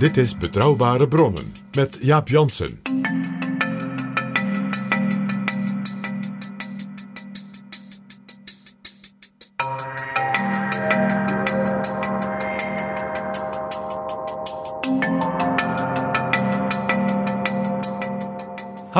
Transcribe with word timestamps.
Dit 0.00 0.16
is 0.16 0.36
Betrouwbare 0.36 1.08
Bronnen 1.08 1.52
met 1.72 1.98
Jaap 2.00 2.28
Jansen. 2.28 2.99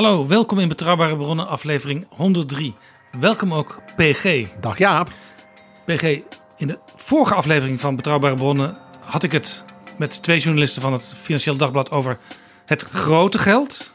Hallo, 0.00 0.26
welkom 0.26 0.58
in 0.58 0.68
Betrouwbare 0.68 1.16
Bronnen, 1.16 1.46
aflevering 1.46 2.06
103. 2.10 2.74
Welkom 3.18 3.54
ook 3.54 3.80
PG. 3.96 4.46
Dag 4.60 4.78
Jaap. 4.78 5.12
PG, 5.84 6.02
in 6.56 6.66
de 6.66 6.78
vorige 6.96 7.34
aflevering 7.34 7.80
van 7.80 7.96
Betrouwbare 7.96 8.34
Bronnen 8.34 8.76
had 9.04 9.22
ik 9.22 9.32
het 9.32 9.64
met 9.98 10.22
twee 10.22 10.38
journalisten 10.38 10.82
van 10.82 10.92
het 10.92 11.14
Financieel 11.16 11.56
Dagblad 11.56 11.90
over 11.90 12.18
het 12.66 12.82
grote 12.82 13.38
geld. 13.38 13.92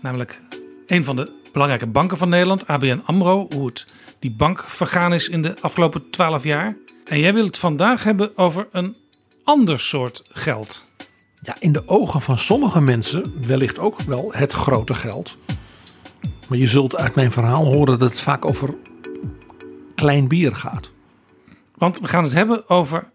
Namelijk 0.00 0.40
een 0.86 1.04
van 1.04 1.16
de 1.16 1.32
belangrijke 1.52 1.86
banken 1.86 2.18
van 2.18 2.28
Nederland, 2.28 2.66
ABN 2.66 3.02
AMRO. 3.04 3.46
Hoe 3.54 3.66
het 3.66 3.94
die 4.18 4.32
bank 4.32 4.64
vergaan 4.64 5.12
is 5.12 5.28
in 5.28 5.42
de 5.42 5.54
afgelopen 5.60 6.10
twaalf 6.10 6.44
jaar. 6.44 6.76
En 7.04 7.18
jij 7.18 7.34
wil 7.34 7.44
het 7.44 7.58
vandaag 7.58 8.04
hebben 8.04 8.36
over 8.36 8.68
een 8.72 8.96
ander 9.44 9.80
soort 9.80 10.22
geld. 10.32 10.90
Ja, 11.44 11.56
in 11.58 11.72
de 11.72 11.88
ogen 11.88 12.20
van 12.20 12.38
sommige 12.38 12.80
mensen 12.80 13.46
wellicht 13.46 13.78
ook 13.78 14.00
wel 14.00 14.32
het 14.32 14.52
grote 14.52 14.94
geld. 14.94 15.36
Maar 16.48 16.58
je 16.58 16.68
zult 16.68 16.96
uit 16.96 17.14
mijn 17.14 17.32
verhaal 17.32 17.64
horen 17.64 17.98
dat 17.98 18.10
het 18.10 18.20
vaak 18.20 18.44
over 18.44 18.74
klein 19.94 20.28
bier 20.28 20.54
gaat. 20.54 20.90
Want 21.74 21.98
we 21.98 22.08
gaan 22.08 22.22
het 22.22 22.32
hebben 22.32 22.68
over 22.68 23.10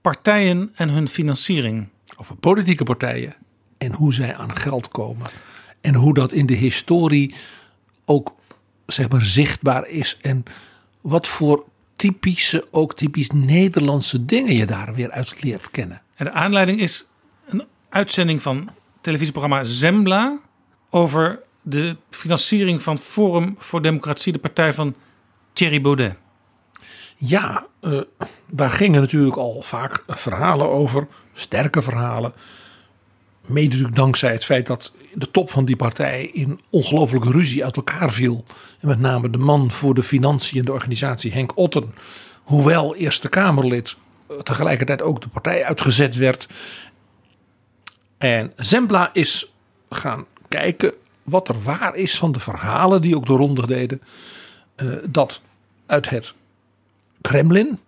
partijen 0.00 0.70
en 0.74 0.88
hun 0.88 1.08
financiering. 1.08 1.88
Over 2.16 2.36
politieke 2.36 2.84
partijen 2.84 3.34
en 3.78 3.92
hoe 3.92 4.14
zij 4.14 4.36
aan 4.36 4.56
geld 4.56 4.88
komen. 4.88 5.26
En 5.80 5.94
hoe 5.94 6.14
dat 6.14 6.32
in 6.32 6.46
de 6.46 6.54
historie 6.54 7.34
ook 8.04 8.34
zeg 8.86 9.08
maar 9.08 9.24
zichtbaar 9.24 9.88
is. 9.88 10.18
En 10.20 10.44
wat 11.00 11.26
voor 11.26 11.64
typische, 11.96 12.66
ook 12.70 12.94
typisch 12.94 13.30
Nederlandse 13.30 14.24
dingen 14.24 14.54
je 14.54 14.66
daar 14.66 14.94
weer 14.94 15.10
uit 15.10 15.42
leert 15.42 15.70
kennen. 15.70 16.02
En 16.14 16.24
de 16.24 16.32
aanleiding 16.32 16.80
is 16.80 17.06
een 17.46 17.64
uitzending 17.88 18.42
van 18.42 18.70
televisieprogramma 19.00 19.64
Zembla 19.64 20.38
over 20.90 21.40
de 21.62 21.96
financiering 22.10 22.82
van 22.82 22.98
Forum 22.98 23.54
voor 23.58 23.82
Democratie, 23.82 24.32
de 24.32 24.38
partij 24.38 24.74
van 24.74 24.94
Thierry 25.52 25.80
Baudet. 25.80 26.16
Ja, 27.16 27.66
eh, 27.80 28.00
daar 28.46 28.70
gingen 28.70 29.00
natuurlijk 29.00 29.36
al 29.36 29.62
vaak 29.62 30.04
verhalen 30.06 30.68
over, 30.68 31.06
sterke 31.32 31.82
verhalen. 31.82 32.32
Mede 33.46 33.90
dankzij 33.90 34.32
het 34.32 34.44
feit 34.44 34.66
dat 34.66 34.92
de 35.14 35.30
top 35.30 35.50
van 35.50 35.64
die 35.64 35.76
partij 35.76 36.24
in 36.24 36.60
ongelofelijke 36.70 37.30
ruzie 37.30 37.64
uit 37.64 37.76
elkaar 37.76 38.12
viel. 38.12 38.44
En 38.80 38.88
met 38.88 39.00
name 39.00 39.30
de 39.30 39.38
man 39.38 39.70
voor 39.70 39.94
de 39.94 40.02
financiën 40.02 40.58
en 40.58 40.64
de 40.64 40.72
organisatie, 40.72 41.32
Henk 41.32 41.56
Otten, 41.56 41.94
hoewel 42.42 42.96
Eerste 42.96 43.28
Kamerlid, 43.28 43.96
eh, 44.28 44.36
tegelijkertijd 44.36 45.02
ook 45.02 45.20
de 45.20 45.28
partij 45.28 45.64
uitgezet 45.64 46.16
werd. 46.16 46.48
En 48.22 48.52
Zembla 48.56 49.10
is 49.12 49.52
gaan 49.90 50.26
kijken 50.48 50.94
wat 51.22 51.48
er 51.48 51.62
waar 51.62 51.94
is 51.94 52.18
van 52.18 52.32
de 52.32 52.40
verhalen 52.40 53.02
die 53.02 53.16
ook 53.16 53.26
de 53.26 53.32
ronde 53.32 53.66
deden. 53.66 54.02
eh, 54.74 54.86
dat 55.04 55.40
uit 55.86 56.10
het 56.10 56.34
Kremlin, 57.20 57.78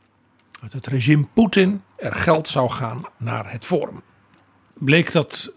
uit 0.63 0.73
het 0.73 0.87
regime 0.87 1.27
Poetin, 1.33 1.83
er 1.97 2.15
geld 2.15 2.49
zou 2.49 2.71
gaan 2.71 3.05
naar 3.17 3.53
het 3.53 3.65
Forum. 3.65 4.01
Bleek 4.73 5.13
dat 5.13 5.53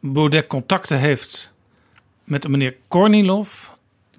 Baudet 0.00 0.46
contacten 0.46 0.98
heeft 0.98 1.52
met 2.24 2.44
een 2.44 2.50
meneer 2.50 2.76
Kornilov, 2.88 3.68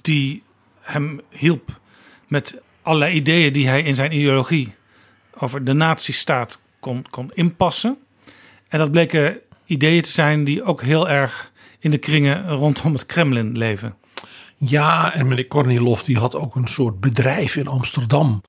die 0.01 0.43
hem 0.79 1.21
hielp 1.29 1.79
met 2.27 2.61
allerlei 2.81 3.15
ideeën 3.15 3.53
die 3.53 3.67
hij 3.67 3.81
in 3.81 3.95
zijn 3.95 4.11
ideologie 4.11 4.75
over 5.37 5.63
de 5.63 5.73
nazistaat 5.73 6.61
kon, 6.79 7.05
kon 7.09 7.31
inpassen. 7.33 7.97
En 8.67 8.79
dat 8.79 8.91
bleken 8.91 9.41
ideeën 9.67 10.01
te 10.01 10.09
zijn 10.11 10.43
die 10.43 10.63
ook 10.63 10.81
heel 10.81 11.09
erg 11.09 11.51
in 11.79 11.91
de 11.91 11.97
kringen 11.97 12.49
rondom 12.49 12.93
het 12.93 13.05
Kremlin 13.05 13.57
leven. 13.57 13.95
Ja, 14.57 15.13
en 15.13 15.27
meneer 15.27 15.47
Kornilov 15.47 16.01
die 16.01 16.17
had 16.17 16.35
ook 16.35 16.55
een 16.55 16.67
soort 16.67 16.99
bedrijf 16.99 17.55
in 17.55 17.67
Amsterdam. 17.67 18.41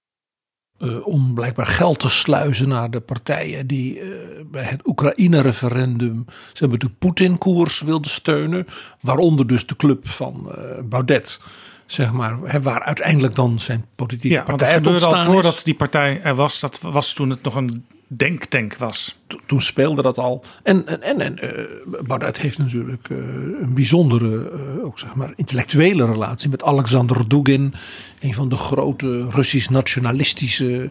eh, 0.78 1.06
om 1.06 1.34
blijkbaar 1.34 1.66
geld 1.66 1.98
te 1.98 2.08
sluizen 2.08 2.68
naar 2.68 2.90
de 2.90 3.00
partijen 3.00 3.66
die 3.66 4.00
eh, 4.00 4.06
bij 4.46 4.62
het 4.64 4.86
Oekraïne-referendum 4.86 6.24
zeg 6.52 6.68
maar, 6.68 6.78
de 6.78 6.88
Poetin-koers 6.88 7.80
wilden 7.80 8.10
steunen. 8.10 8.66
Waaronder 9.00 9.46
dus 9.46 9.66
de 9.66 9.76
club 9.76 10.08
van 10.08 10.52
eh, 10.54 10.82
Baudet. 10.84 11.40
Zeg 11.86 12.12
maar, 12.12 12.38
hè, 12.44 12.62
waar 12.62 12.82
uiteindelijk 12.82 13.34
dan 13.34 13.58
zijn 13.58 13.84
politieke 13.94 14.36
Ja, 14.36 14.42
partij 14.42 14.68
het 14.68 14.76
gebeurde 14.76 15.06
al 15.06 15.24
voordat 15.24 15.60
die 15.64 15.74
partij 15.74 16.20
er 16.22 16.34
was. 16.34 16.60
Dat 16.60 16.80
was 16.80 17.12
toen 17.12 17.30
het 17.30 17.42
nog 17.42 17.54
een 17.54 17.86
denktank 18.08 18.76
was. 18.76 19.18
to- 19.26 19.38
toen 19.46 19.60
speelde 19.60 20.02
dat 20.02 20.18
al. 20.18 20.44
En, 20.62 20.86
en, 20.86 21.02
en, 21.02 21.20
en 21.20 21.68
Baudet 22.06 22.38
heeft 22.38 22.58
natuurlijk 22.58 23.08
eh, 23.10 23.16
een 23.60 23.74
bijzondere, 23.74 24.50
eh, 24.50 24.84
ook 24.84 24.98
zeg 24.98 25.14
maar, 25.14 25.32
intellectuele 25.36 26.06
relatie 26.06 26.48
met 26.48 26.62
Alexander 26.62 27.28
Dugin. 27.28 27.74
Een 28.20 28.34
van 28.34 28.48
de 28.48 28.56
grote 28.56 29.26
Russisch-nationalistische 29.30 30.90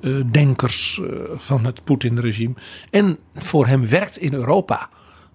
eh, 0.00 0.14
denkers 0.30 1.00
van 1.34 1.64
het 1.64 1.84
Poetin-regime. 1.84 2.54
En 2.90 3.18
voor 3.34 3.66
hem 3.66 3.88
werkt 3.88 4.16
in 4.16 4.32
Europa 4.32 4.88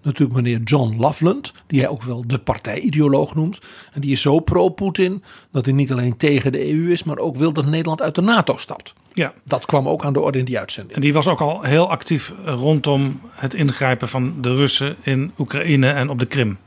natuurlijk 0.08 0.40
meneer 0.40 0.60
John 0.64 0.96
Loveland, 0.98 1.52
die 1.66 1.80
hij 1.80 1.88
ook 1.88 2.02
wel 2.02 2.24
de 2.26 2.38
partijideoloog 2.38 3.34
noemt. 3.34 3.58
En 3.92 4.00
die 4.00 4.12
is 4.12 4.20
zo 4.20 4.40
pro-Poetin 4.40 5.22
dat 5.52 5.64
hij 5.64 5.74
niet 5.74 5.92
alleen 5.92 6.16
tegen 6.16 6.52
de 6.52 6.72
EU 6.72 6.92
is, 6.92 7.02
maar 7.02 7.18
ook 7.18 7.36
wil 7.36 7.52
dat 7.52 7.66
Nederland 7.66 8.02
uit 8.02 8.14
de 8.14 8.20
NATO 8.20 8.56
stapt. 8.56 8.94
Ja, 9.12 9.32
Dat 9.44 9.66
kwam 9.66 9.88
ook 9.88 10.04
aan 10.04 10.12
de 10.12 10.20
orde 10.20 10.38
in 10.38 10.44
die 10.44 10.58
uitzending. 10.58 10.94
en 10.94 11.00
die 11.00 11.12
was 11.12 11.28
ook 11.28 11.40
al 11.40 11.62
heel 11.62 11.90
actief 11.90 12.32
rondom 12.44 13.20
het 13.30 13.54
ingrijpen 13.54 14.08
van 14.08 14.34
de 14.40 14.54
Russen 14.54 14.96
in 15.02 15.32
Oekraïne 15.38 15.88
en 15.90 16.08
op 16.08 16.18
de 16.18 16.26
Krim. 16.26 16.58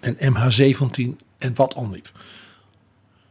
en 0.00 0.16
MH17 0.16 1.16
en 1.38 1.52
wat 1.54 1.74
al 1.74 1.86
niet. 1.86 2.12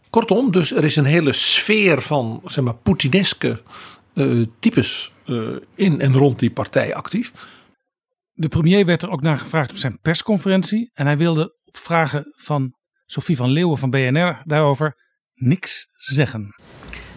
Kortom, 0.09 0.51
dus 0.51 0.71
er 0.71 0.83
is 0.83 0.95
een 0.95 1.05
hele 1.05 1.33
sfeer 1.33 2.01
van 2.01 2.41
zeg 2.45 2.63
maar, 2.63 2.73
Poetineske 2.73 3.61
eh, 4.13 4.41
types 4.59 5.11
eh, 5.25 5.39
in 5.75 6.01
en 6.01 6.13
rond 6.13 6.39
die 6.39 6.51
partij 6.51 6.95
actief. 6.95 7.31
De 8.39 8.47
premier 8.47 8.85
werd 8.85 9.01
er 9.01 9.09
ook 9.09 9.21
naar 9.21 9.37
gevraagd 9.37 9.71
op 9.71 9.77
zijn 9.77 9.99
persconferentie. 10.01 10.89
En 10.93 11.05
hij 11.05 11.17
wilde 11.17 11.55
op 11.65 11.77
vragen 11.77 12.33
van 12.35 12.73
Sophie 13.05 13.35
van 13.35 13.49
Leeuwen 13.49 13.77
van 13.77 13.89
BNR 13.89 14.41
daarover 14.43 14.95
niks 15.33 15.87
zeggen. 15.97 16.55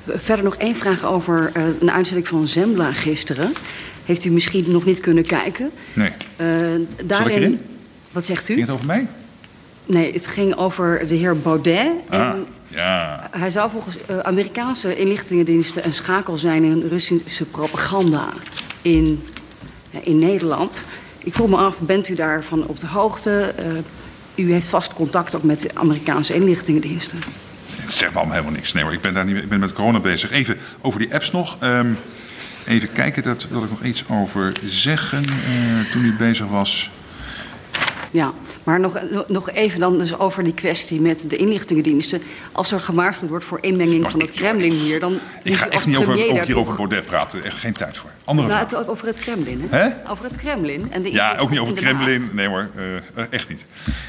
Verder 0.07 0.45
nog 0.45 0.57
één 0.57 0.77
vraag 0.77 1.05
over 1.05 1.51
eh, 1.55 1.65
een 1.81 1.91
uitzending 1.91 2.29
van 2.29 2.49
Zembla 2.49 2.93
gisteren. 2.93 3.53
Heeft 4.05 4.25
u 4.25 4.31
misschien 4.31 4.71
nog 4.71 4.85
niet 4.85 5.01
kunnen 5.01 5.27
kijken? 5.27 5.71
Nee. 5.93 6.13
Eh, 6.37 6.47
daarin, 7.05 7.37
erin? 7.37 7.61
Wat 8.13 8.27
zegt 8.27 8.49
u? 8.49 8.55
Ging 8.55 8.67
het 8.67 8.75
over 8.75 8.87
mij? 8.87 9.07
Nee, 9.87 10.13
het 10.13 10.27
ging 10.27 10.55
over 10.55 11.09
de 11.09 11.15
heer 11.15 11.39
Baudet. 11.39 11.91
Ah, 12.09 12.21
En 12.21 12.47
ja. 12.69 13.29
hij 13.31 13.51
zou 13.51 13.71
volgens 13.71 14.07
eh, 14.07 14.19
Amerikaanse 14.19 14.97
inlichtingendiensten 14.97 15.85
een 15.85 15.93
schakel 15.93 16.37
zijn 16.37 16.65
in 16.65 16.89
Russische 16.89 17.45
propaganda 17.45 18.29
in, 18.83 19.23
in 19.91 20.19
Nederland. 20.19 20.85
Ik 21.25 21.35
vroeg 21.35 21.49
me 21.49 21.57
af, 21.57 21.79
bent 21.81 22.09
u 22.09 22.15
daarvan 22.15 22.67
op 22.67 22.81
de 22.81 22.87
hoogte? 22.87 23.55
Eh, 23.57 23.65
u 24.45 24.53
heeft 24.53 24.69
vast 24.69 24.95
contact 24.95 25.35
ook 25.35 25.43
met 25.43 25.61
de 25.61 25.71
Amerikaanse 25.75 26.35
inlichtingendiensten. 26.35 27.19
Het 27.77 27.93
zegt 27.93 28.13
me 28.13 28.17
allemaal 28.19 28.35
helemaal 28.37 28.57
niks. 28.57 28.73
Nee 28.73 28.83
hoor, 28.83 28.93
ik 28.93 29.01
ben, 29.01 29.15
daar 29.15 29.25
niet, 29.25 29.37
ik 29.37 29.49
ben 29.49 29.61
met 29.61 29.73
corona 29.73 29.99
bezig. 30.01 30.31
Even 30.31 30.57
over 30.81 31.01
die 31.01 31.15
apps 31.15 31.31
nog. 31.31 31.57
Ehm, 31.61 31.87
even 32.67 32.93
kijken, 32.93 33.23
daar 33.23 33.37
wil 33.51 33.63
ik 33.63 33.71
nog 33.71 33.83
iets 33.83 34.05
over 34.09 34.53
zeggen. 34.67 35.25
eh, 35.25 35.91
toen 35.93 36.05
u 36.05 36.15
bezig 36.19 36.47
was. 36.47 36.91
Ja, 38.11 38.33
maar 38.65 38.81
nog, 38.81 39.01
nog 39.29 39.51
even 39.51 39.81
dan 39.81 39.99
dus 39.99 40.19
over 40.19 40.45
die 40.45 40.55
kwestie 40.55 41.01
met 41.01 41.31
de 41.31 41.37
inlichtingendiensten. 41.37 42.23
Als 42.53 42.73
er 42.73 42.81
gewaarschuwd 42.81 43.31
wordt 43.31 43.45
voor 43.45 43.59
inmenging 43.61 44.11
van 44.11 44.21
het 44.21 44.31
Kremlin 44.31 44.71
hier, 44.73 45.01
dan 45.01 45.13
Ik 45.15 45.21
moet 45.45 45.57
ga 45.57 45.69
echt 45.69 45.87
niet 45.87 45.97
over, 45.97 46.13
over, 46.15 46.27
daar 46.35 46.45
hier 46.45 46.55
toch- 46.55 46.63
over 46.65 46.77
Baudet 46.77 47.07
praten. 47.07 47.45
Echt 47.45 47.59
geen 47.59 47.73
tijd 47.73 47.97
voor. 47.97 48.11
Andere 48.25 48.49
Nou, 48.49 48.67
vraag. 48.69 48.81
het, 48.81 48.89
over 48.89 49.07
het 49.07 49.21
Kremlin, 49.21 49.61
hè? 49.71 49.79
Hè? 49.79 50.11
Over 50.11 50.25
het 50.25 50.37
Kremlin. 50.37 50.93
En 50.93 51.03
de 51.03 51.11
Ja, 51.13 51.37
ook 51.37 51.51
niet 51.51 51.59
over 51.59 51.73
Haag. 51.75 51.83
Kremlin. 51.83 52.29
Nee 52.33 52.47
hoor, 52.47 52.71
eh, 53.15 53.25
echt 53.31 53.49
niet. 53.49 53.67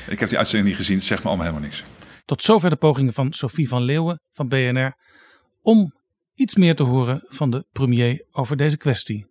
Ik 0.08 0.20
heb 0.20 0.30
die 0.30 0.38
uitzending 0.38 0.70
niet 0.70 0.78
gezien. 0.80 0.96
Het 0.98 1.06
zegt 1.06 1.24
me 1.24 1.28
allemaal 1.28 1.46
helemaal 1.46 1.68
niks. 1.68 1.84
Tot 2.26 2.42
zover 2.42 2.70
de 2.70 2.76
pogingen 2.76 3.14
van 3.14 3.34
Sophie 3.34 3.68
van 3.68 3.82
Leeuwen 3.84 4.20
van 4.32 4.48
BNR 4.48 4.94
om 5.62 5.94
iets 6.34 6.56
meer 6.56 6.76
te 6.76 6.84
horen 6.84 7.24
van 7.28 7.50
de 7.50 7.66
premier 7.72 8.26
over 8.32 8.58
deze 8.58 8.78
kwestie. 8.78 9.26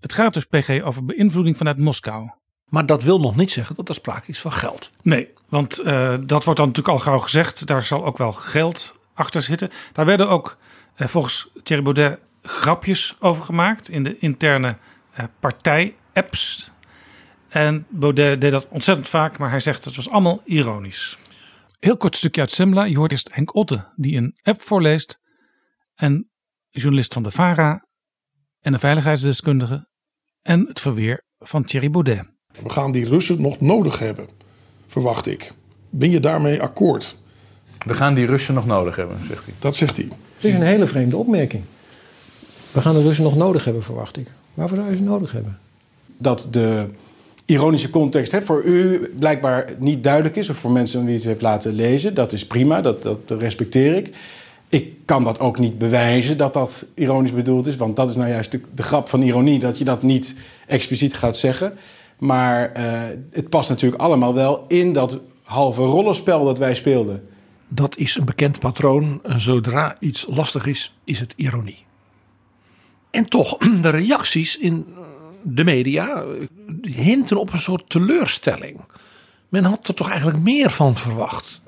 Het 0.00 0.12
gaat 0.12 0.34
dus 0.34 0.44
PG 0.44 0.82
over 0.82 1.04
beïnvloeding 1.04 1.56
vanuit 1.56 1.78
Moskou. 1.78 2.30
Maar 2.70 2.86
dat 2.86 3.02
wil 3.02 3.20
nog 3.20 3.36
niet 3.36 3.52
zeggen 3.52 3.74
dat 3.74 3.88
er 3.88 3.94
sprake 3.94 4.30
is 4.30 4.40
van 4.40 4.52
geld. 4.52 4.90
Nee, 5.02 5.32
want 5.48 5.78
eh, 5.78 6.14
dat 6.20 6.44
wordt 6.44 6.58
dan 6.58 6.68
natuurlijk 6.68 6.88
al 6.96 7.04
gauw 7.04 7.18
gezegd. 7.18 7.66
Daar 7.66 7.84
zal 7.84 8.04
ook 8.04 8.18
wel 8.18 8.32
geld 8.32 8.96
achter 9.14 9.42
zitten. 9.42 9.70
Daar 9.92 10.06
werden 10.06 10.28
ook 10.28 10.58
eh, 10.94 11.08
volgens 11.08 11.50
Thierry 11.62 11.84
Baudet 11.84 12.20
grapjes 12.42 13.16
over 13.18 13.44
gemaakt 13.44 13.88
in 13.88 14.04
de 14.04 14.18
interne 14.18 14.76
eh, 15.12 15.24
partij-apps. 15.40 16.70
En 17.48 17.86
Baudet 17.88 18.40
deed 18.40 18.50
dat 18.50 18.68
ontzettend 18.68 19.08
vaak, 19.08 19.38
maar 19.38 19.50
hij 19.50 19.60
zegt 19.60 19.84
het 19.84 19.96
was 19.96 20.10
allemaal 20.10 20.40
ironisch. 20.44 21.18
Heel 21.78 21.96
kort 21.96 22.16
stukje 22.16 22.40
uit 22.40 22.50
Sembla. 22.50 22.84
Je 22.84 22.96
hoort 22.96 23.12
eerst 23.12 23.34
Henk 23.34 23.54
Otte, 23.54 23.92
die 23.96 24.16
een 24.16 24.38
app 24.42 24.62
voorleest. 24.62 25.20
En 25.94 26.30
journalist 26.68 27.12
van 27.12 27.22
de 27.22 27.30
VARA 27.30 27.86
en 28.60 28.72
een 28.72 28.80
veiligheidsdeskundige. 28.80 29.88
En 30.42 30.66
het 30.66 30.80
verweer 30.80 31.24
van 31.38 31.64
Thierry 31.64 31.90
Baudet. 31.90 32.39
We 32.62 32.70
gaan 32.70 32.92
die 32.92 33.08
Russen 33.08 33.42
nog 33.42 33.60
nodig 33.60 33.98
hebben, 33.98 34.28
verwacht 34.86 35.26
ik. 35.26 35.52
Ben 35.90 36.10
je 36.10 36.20
daarmee 36.20 36.62
akkoord? 36.62 37.18
We 37.86 37.94
gaan 37.94 38.14
die 38.14 38.26
Russen 38.26 38.54
nog 38.54 38.66
nodig 38.66 38.96
hebben, 38.96 39.16
zegt 39.28 39.44
hij. 39.44 39.54
Dat 39.58 39.76
zegt 39.76 39.96
hij. 39.96 40.08
Het 40.34 40.44
is 40.44 40.54
een 40.54 40.62
hele 40.62 40.86
vreemde 40.86 41.16
opmerking. 41.16 41.62
We 42.72 42.80
gaan 42.80 42.94
de 42.94 43.02
Russen 43.02 43.24
nog 43.24 43.36
nodig 43.36 43.64
hebben, 43.64 43.82
verwacht 43.82 44.16
ik. 44.16 44.30
Waarvoor 44.54 44.76
zou 44.76 44.90
je 44.90 44.96
ze 44.96 45.02
nodig 45.02 45.32
hebben? 45.32 45.58
Dat 46.18 46.46
de 46.50 46.86
ironische 47.44 47.90
context 47.90 48.32
hè, 48.32 48.42
voor 48.42 48.62
u 48.62 49.08
blijkbaar 49.18 49.72
niet 49.78 50.02
duidelijk 50.04 50.36
is... 50.36 50.50
of 50.50 50.56
voor 50.56 50.70
mensen 50.70 51.04
die 51.04 51.14
het 51.14 51.24
heeft 51.24 51.42
laten 51.42 51.72
lezen, 51.72 52.14
dat 52.14 52.32
is 52.32 52.46
prima, 52.46 52.80
dat, 52.80 53.02
dat 53.02 53.20
respecteer 53.28 53.94
ik. 53.94 54.10
Ik 54.68 54.92
kan 55.04 55.24
dat 55.24 55.40
ook 55.40 55.58
niet 55.58 55.78
bewijzen 55.78 56.36
dat 56.36 56.54
dat 56.54 56.86
ironisch 56.94 57.34
bedoeld 57.34 57.66
is... 57.66 57.76
want 57.76 57.96
dat 57.96 58.10
is 58.10 58.16
nou 58.16 58.28
juist 58.28 58.52
de, 58.52 58.60
de 58.74 58.82
grap 58.82 59.08
van 59.08 59.22
ironie, 59.22 59.58
dat 59.58 59.78
je 59.78 59.84
dat 59.84 60.02
niet 60.02 60.34
expliciet 60.66 61.14
gaat 61.14 61.36
zeggen... 61.36 61.72
Maar 62.20 62.72
eh, 62.72 63.02
het 63.30 63.48
past 63.48 63.68
natuurlijk 63.68 64.02
allemaal 64.02 64.34
wel 64.34 64.64
in 64.68 64.92
dat 64.92 65.20
halve 65.42 65.82
rollenspel 65.82 66.44
dat 66.44 66.58
wij 66.58 66.74
speelden. 66.74 67.28
Dat 67.68 67.96
is 67.96 68.16
een 68.16 68.24
bekend 68.24 68.58
patroon. 68.58 69.20
Zodra 69.36 69.96
iets 70.00 70.26
lastig 70.28 70.66
is, 70.66 70.98
is 71.04 71.20
het 71.20 71.32
ironie. 71.36 71.84
En 73.10 73.28
toch, 73.28 73.56
de 73.82 73.88
reacties 73.88 74.58
in 74.58 74.86
de 75.42 75.64
media 75.64 76.24
hinten 76.82 77.36
op 77.36 77.52
een 77.52 77.60
soort 77.60 77.88
teleurstelling. 77.88 78.80
Men 79.48 79.64
had 79.64 79.88
er 79.88 79.94
toch 79.94 80.08
eigenlijk 80.08 80.38
meer 80.38 80.70
van 80.70 80.96
verwacht, 80.96 81.60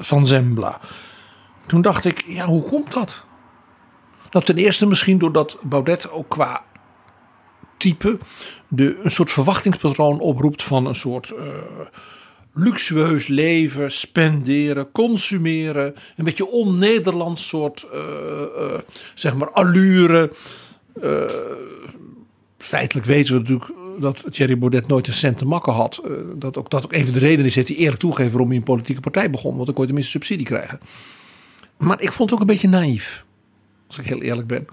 van 0.00 0.26
Zembla. 0.26 0.80
Toen 1.66 1.82
dacht 1.82 2.04
ik, 2.04 2.24
ja, 2.26 2.46
hoe 2.46 2.62
komt 2.62 2.92
dat? 2.92 3.24
Nou, 4.30 4.44
ten 4.44 4.56
eerste 4.56 4.86
misschien 4.86 5.18
doordat 5.18 5.58
Baudet 5.62 6.10
ook 6.10 6.28
qua 6.28 6.64
type 7.80 8.18
de, 8.68 8.98
een 9.02 9.10
soort 9.10 9.30
verwachtingspatroon 9.30 10.20
oproept 10.20 10.62
van 10.62 10.86
een 10.86 10.94
soort 10.94 11.32
uh, 11.38 11.46
luxueus 12.52 13.26
leven, 13.26 13.92
spenderen, 13.92 14.90
consumeren. 14.92 15.94
Een 16.16 16.24
beetje 16.24 16.46
on-Nederlands 16.46 17.48
soort, 17.48 17.86
uh, 17.94 18.00
uh, 18.58 18.78
zeg 19.14 19.34
maar, 19.34 19.50
allure. 19.50 20.32
feitelijk 22.58 23.06
weten 23.06 23.34
we 23.34 23.40
natuurlijk 23.40 23.72
dat 23.98 24.24
Thierry 24.30 24.58
Baudet 24.58 24.86
nooit 24.86 25.06
een 25.06 25.12
cent 25.12 25.38
te 25.38 25.46
makken 25.46 25.72
had. 25.72 26.02
dat, 26.34 26.56
ook, 26.56 26.70
dat 26.70 26.84
ook 26.84 26.92
even 26.92 27.12
de 27.12 27.18
reden 27.18 27.44
is, 27.44 27.54
heeft 27.54 27.68
hij 27.68 27.76
eerlijk 27.76 28.00
toegegeven 28.00 28.32
waarom 28.32 28.48
hij 28.48 28.58
een 28.58 28.64
politieke 28.64 29.00
partij 29.00 29.30
begon. 29.30 29.52
Want 29.54 29.64
dan 29.64 29.74
kon 29.74 29.82
je 29.82 29.88
tenminste 29.88 30.12
subsidie 30.12 30.46
krijgen. 30.46 30.80
Maar 31.78 32.00
ik 32.00 32.12
vond 32.12 32.30
het 32.30 32.38
ook 32.38 32.46
een 32.46 32.52
beetje 32.52 32.68
naïef. 32.68 33.24
Als 33.86 33.98
ik 33.98 34.06
heel 34.06 34.22
eerlijk 34.22 34.46
ben. 34.46 34.66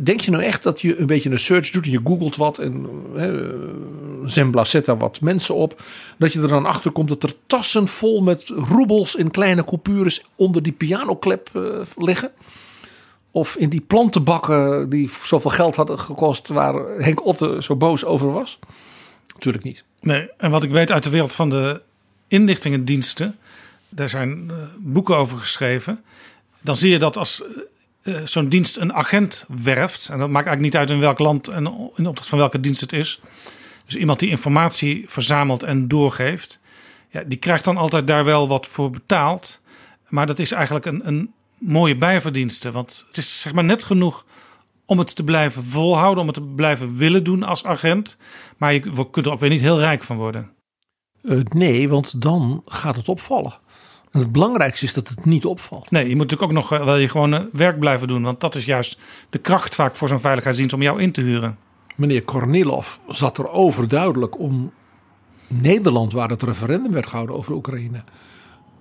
Denk 0.00 0.20
je 0.20 0.30
nou 0.30 0.42
echt 0.42 0.62
dat 0.62 0.80
je 0.80 0.98
een 0.98 1.06
beetje 1.06 1.30
een 1.30 1.38
search 1.38 1.70
doet 1.70 1.84
en 1.84 1.90
je 1.90 2.00
googelt 2.04 2.36
wat 2.36 2.58
en 2.58 2.86
hè, 3.14 3.50
Zembla 4.28 4.64
zet 4.64 4.84
daar 4.84 4.98
wat 4.98 5.20
mensen 5.20 5.54
op. 5.54 5.82
Dat 6.18 6.32
je 6.32 6.40
er 6.40 6.48
dan 6.48 6.66
achter 6.66 6.90
komt 6.90 7.08
dat 7.08 7.22
er 7.22 7.34
tassen 7.46 7.88
vol 7.88 8.22
met 8.22 8.48
roebels 8.48 9.14
in 9.14 9.30
kleine 9.30 9.64
coupures 9.64 10.24
onder 10.34 10.62
die 10.62 10.72
pianoklep 10.72 11.50
uh, 11.56 11.80
liggen. 11.96 12.30
Of 13.30 13.56
in 13.56 13.68
die 13.68 13.80
plantenbakken 13.80 14.90
die 14.90 15.10
zoveel 15.22 15.50
geld 15.50 15.76
hadden 15.76 15.98
gekost 15.98 16.48
waar 16.48 16.74
Henk 16.74 17.26
Otte 17.26 17.56
zo 17.60 17.76
boos 17.76 18.04
over 18.04 18.32
was. 18.32 18.58
Natuurlijk 19.34 19.64
niet. 19.64 19.84
Nee, 20.00 20.30
en 20.36 20.50
wat 20.50 20.62
ik 20.62 20.70
weet 20.70 20.90
uit 20.90 21.02
de 21.02 21.10
wereld 21.10 21.32
van 21.32 21.50
de 21.50 21.82
inlichtingendiensten. 22.28 23.36
Daar 23.88 24.08
zijn 24.08 24.48
uh, 24.50 24.54
boeken 24.78 25.16
over 25.16 25.38
geschreven. 25.38 26.04
Dan 26.60 26.76
zie 26.76 26.90
je 26.90 26.98
dat 26.98 27.16
als 27.16 27.42
zo'n 28.24 28.48
dienst 28.48 28.76
een 28.76 28.92
agent 28.92 29.44
werft. 29.62 30.08
En 30.08 30.18
dat 30.18 30.28
maakt 30.30 30.46
eigenlijk 30.46 30.60
niet 30.60 30.76
uit 30.76 30.90
in 30.90 31.00
welk 31.00 31.18
land 31.18 31.48
en 31.48 31.64
in 31.94 32.06
opdracht 32.06 32.28
van 32.28 32.38
welke 32.38 32.60
dienst 32.60 32.80
het 32.80 32.92
is. 32.92 33.20
Dus 33.84 33.96
iemand 33.96 34.18
die 34.18 34.30
informatie 34.30 35.04
verzamelt 35.06 35.62
en 35.62 35.88
doorgeeft. 35.88 36.60
Ja, 37.10 37.22
die 37.26 37.38
krijgt 37.38 37.64
dan 37.64 37.76
altijd 37.76 38.06
daar 38.06 38.24
wel 38.24 38.48
wat 38.48 38.66
voor 38.66 38.90
betaald. 38.90 39.60
Maar 40.08 40.26
dat 40.26 40.38
is 40.38 40.52
eigenlijk 40.52 40.86
een, 40.86 41.06
een 41.06 41.32
mooie 41.58 41.96
bijverdienste. 41.96 42.70
Want 42.70 43.04
het 43.06 43.16
is 43.16 43.40
zeg 43.40 43.52
maar 43.52 43.64
net 43.64 43.84
genoeg 43.84 44.24
om 44.84 44.98
het 44.98 45.16
te 45.16 45.24
blijven 45.24 45.64
volhouden. 45.64 46.20
Om 46.20 46.26
het 46.26 46.36
te 46.36 46.42
blijven 46.42 46.96
willen 46.96 47.24
doen 47.24 47.42
als 47.42 47.64
agent. 47.64 48.16
Maar 48.56 48.72
je 48.72 48.80
kunt 49.10 49.26
er 49.26 49.32
ook 49.32 49.40
weer 49.40 49.50
niet 49.50 49.60
heel 49.60 49.78
rijk 49.78 50.02
van 50.02 50.16
worden. 50.16 50.50
Uh, 51.22 51.42
nee, 51.42 51.88
want 51.88 52.22
dan 52.22 52.62
gaat 52.66 52.96
het 52.96 53.08
opvallen. 53.08 53.58
En 54.10 54.20
het 54.20 54.32
belangrijkste 54.32 54.84
is 54.84 54.92
dat 54.92 55.08
het 55.08 55.24
niet 55.24 55.44
opvalt. 55.44 55.90
Nee, 55.90 56.08
je 56.08 56.16
moet 56.16 56.30
natuurlijk 56.30 56.50
ook 56.50 56.70
nog 56.70 56.84
wel 56.84 56.96
je 56.96 57.08
gewoon 57.08 57.48
werk 57.52 57.78
blijven 57.78 58.08
doen. 58.08 58.22
Want 58.22 58.40
dat 58.40 58.54
is 58.54 58.64
juist 58.64 58.98
de 59.30 59.38
kracht 59.38 59.74
vaak 59.74 59.96
voor 59.96 60.08
zo'n 60.08 60.20
veiligheidsdienst 60.20 60.74
om 60.74 60.82
jou 60.82 61.00
in 61.00 61.12
te 61.12 61.20
huren. 61.20 61.58
Meneer 61.96 62.24
Kornilov 62.24 62.96
zat 63.08 63.38
er 63.38 63.48
overduidelijk 63.48 64.38
om 64.38 64.72
Nederland, 65.46 66.12
waar 66.12 66.28
het 66.28 66.42
referendum 66.42 66.92
werd 66.92 67.06
gehouden 67.06 67.36
over 67.36 67.52
Oekraïne, 67.52 68.02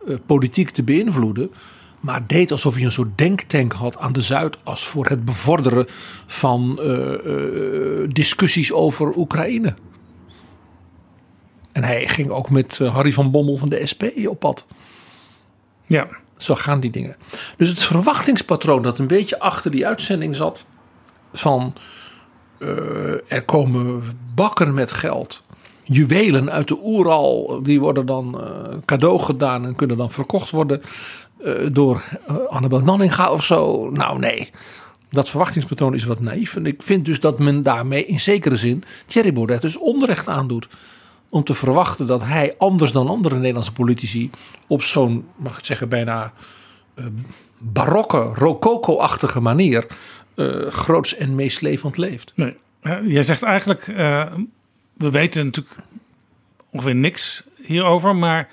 uh, 0.08 0.16
politiek 0.26 0.70
te 0.70 0.84
beïnvloeden. 0.84 1.52
Maar 2.00 2.28
deed 2.28 2.52
alsof 2.52 2.76
hij 2.76 2.84
een 2.84 2.92
soort 2.92 3.18
denktank 3.18 3.74
had 3.74 3.98
aan 3.98 4.14
de 4.14 4.22
Zuidas 4.22 4.88
voor 4.88 5.06
het 5.06 5.26
bevorderen 5.26 5.86
van 6.26 6.80
uh, 6.82 8.08
discussies 8.08 8.72
over 8.72 9.16
Oekraïne. 9.16 9.74
En 11.72 11.84
hij 11.84 12.08
ging 12.08 12.30
ook 12.30 12.50
met 12.50 12.78
Harry 12.78 13.12
van 13.12 13.32
Bommel 13.32 13.58
van 13.58 13.70
de 13.70 13.88
SP 13.92 14.04
op 14.28 14.40
pad. 14.40 14.66
Ja. 15.88 16.08
Zo 16.38 16.56
gaan 16.56 16.80
die 16.80 16.92
dingen. 16.92 17.16
Dus 17.58 17.70
het 17.70 17.84
verwachtingspatroon 17.84 18.82
dat 18.82 19.00
een 19.00 19.08
beetje 19.08 19.40
achter 19.40 19.72
die 19.72 19.88
uitzending 19.88 20.36
zat. 20.36 20.66
Van 21.34 21.74
uh, 22.60 23.32
er 23.32 23.44
komen 23.46 24.04
bakken 24.36 24.74
met 24.74 24.92
geld. 24.92 25.44
Juwelen 25.84 26.52
uit 26.52 26.68
de 26.68 26.80
Oeral. 26.84 27.60
Die 27.64 27.80
worden 27.80 28.06
dan 28.06 28.42
uh, 28.42 28.78
cadeau 28.86 29.20
gedaan 29.20 29.66
en 29.66 29.76
kunnen 29.76 29.98
dan 29.98 30.12
verkocht 30.12 30.50
worden. 30.50 30.82
Uh, 31.40 31.54
door 31.72 32.04
Annabel 32.50 32.80
Nanninga 32.80 33.32
of 33.32 33.46
zo. 33.46 33.90
Nou 33.90 34.20
nee. 34.20 34.52
Dat 35.10 35.30
verwachtingspatroon 35.30 35.94
is 35.94 36.04
wat 36.04 36.20
naïef. 36.20 36.56
En 36.56 36.66
ik 36.66 36.84
vind 36.84 37.06
dus 37.06 37.20
dat 37.20 37.40
men 37.40 37.64
daarmee 37.64 38.06
in 38.06 38.20
zekere 38.20 38.58
zin 38.58 38.84
Thierry 39.06 39.34
Baudet 39.34 39.62
dus 39.62 39.78
onrecht 39.78 40.28
aandoet 40.28 40.68
om 41.38 41.44
te 41.44 41.54
verwachten 41.54 42.08
dat 42.08 42.24
hij 42.24 42.54
anders 42.58 42.92
dan 42.92 43.08
andere 43.08 43.36
Nederlandse 43.36 43.72
politici 43.72 44.30
op 44.68 44.84
zo'n, 44.84 45.28
mag 45.36 45.52
ik 45.52 45.58
het 45.58 45.66
zeggen, 45.66 45.90
bijna 45.90 46.34
uh, 46.96 47.06
barokke, 47.58 48.18
rococo-achtige 48.18 49.42
manier 49.42 49.88
uh, 50.36 50.68
groots 50.72 51.16
en 51.16 51.36
meeslepend 51.36 51.98
leeft. 51.98 52.34
Nee, 52.36 52.58
jij 53.04 53.24
zegt 53.24 53.44
eigenlijk, 53.44 53.86
we 54.94 55.10
weten 55.12 55.46
natuurlijk 55.46 55.76
ongeveer 56.70 56.96
niks 56.96 57.44
hierover, 57.56 58.16
maar 58.16 58.50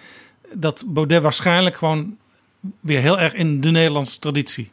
dat 0.52 0.84
Baudet 0.86 1.22
waarschijnlijk 1.22 1.76
gewoon 1.76 2.16
weer 2.80 3.00
heel 3.00 3.20
erg 3.20 3.34
in 3.34 3.60
de 3.60 3.70
Nederlandse 3.70 4.18
traditie 4.18 4.70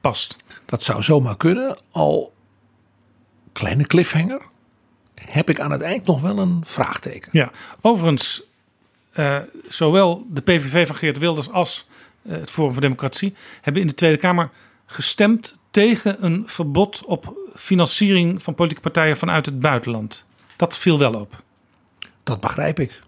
past. 0.00 0.36
Dat 0.66 0.82
zou 0.82 1.02
zomaar 1.02 1.36
kunnen. 1.36 1.78
Al 1.90 2.32
kleine 3.52 3.84
cliffhanger. 3.84 4.42
Heb 5.26 5.50
ik 5.50 5.60
aan 5.60 5.70
het 5.70 5.80
eind 5.80 6.06
nog 6.06 6.20
wel 6.20 6.38
een 6.38 6.60
vraagteken. 6.64 7.28
Ja, 7.32 7.50
overigens, 7.80 8.42
eh, 9.12 9.38
zowel 9.68 10.26
de 10.30 10.40
PVV 10.40 10.86
van 10.86 10.96
Geert 10.96 11.18
Wilders 11.18 11.50
als 11.50 11.88
eh, 12.22 12.32
het 12.32 12.50
Forum 12.50 12.72
voor 12.72 12.80
Democratie 12.80 13.34
hebben 13.60 13.82
in 13.82 13.88
de 13.88 13.94
Tweede 13.94 14.16
Kamer 14.16 14.50
gestemd 14.86 15.58
tegen 15.70 16.24
een 16.24 16.42
verbod 16.46 17.04
op 17.04 17.34
financiering 17.54 18.42
van 18.42 18.54
politieke 18.54 18.82
partijen 18.82 19.16
vanuit 19.16 19.46
het 19.46 19.60
buitenland. 19.60 20.26
Dat 20.56 20.78
viel 20.78 20.98
wel 20.98 21.14
op. 21.14 21.42
Dat 22.22 22.40
begrijp 22.40 22.80
ik. 22.80 23.00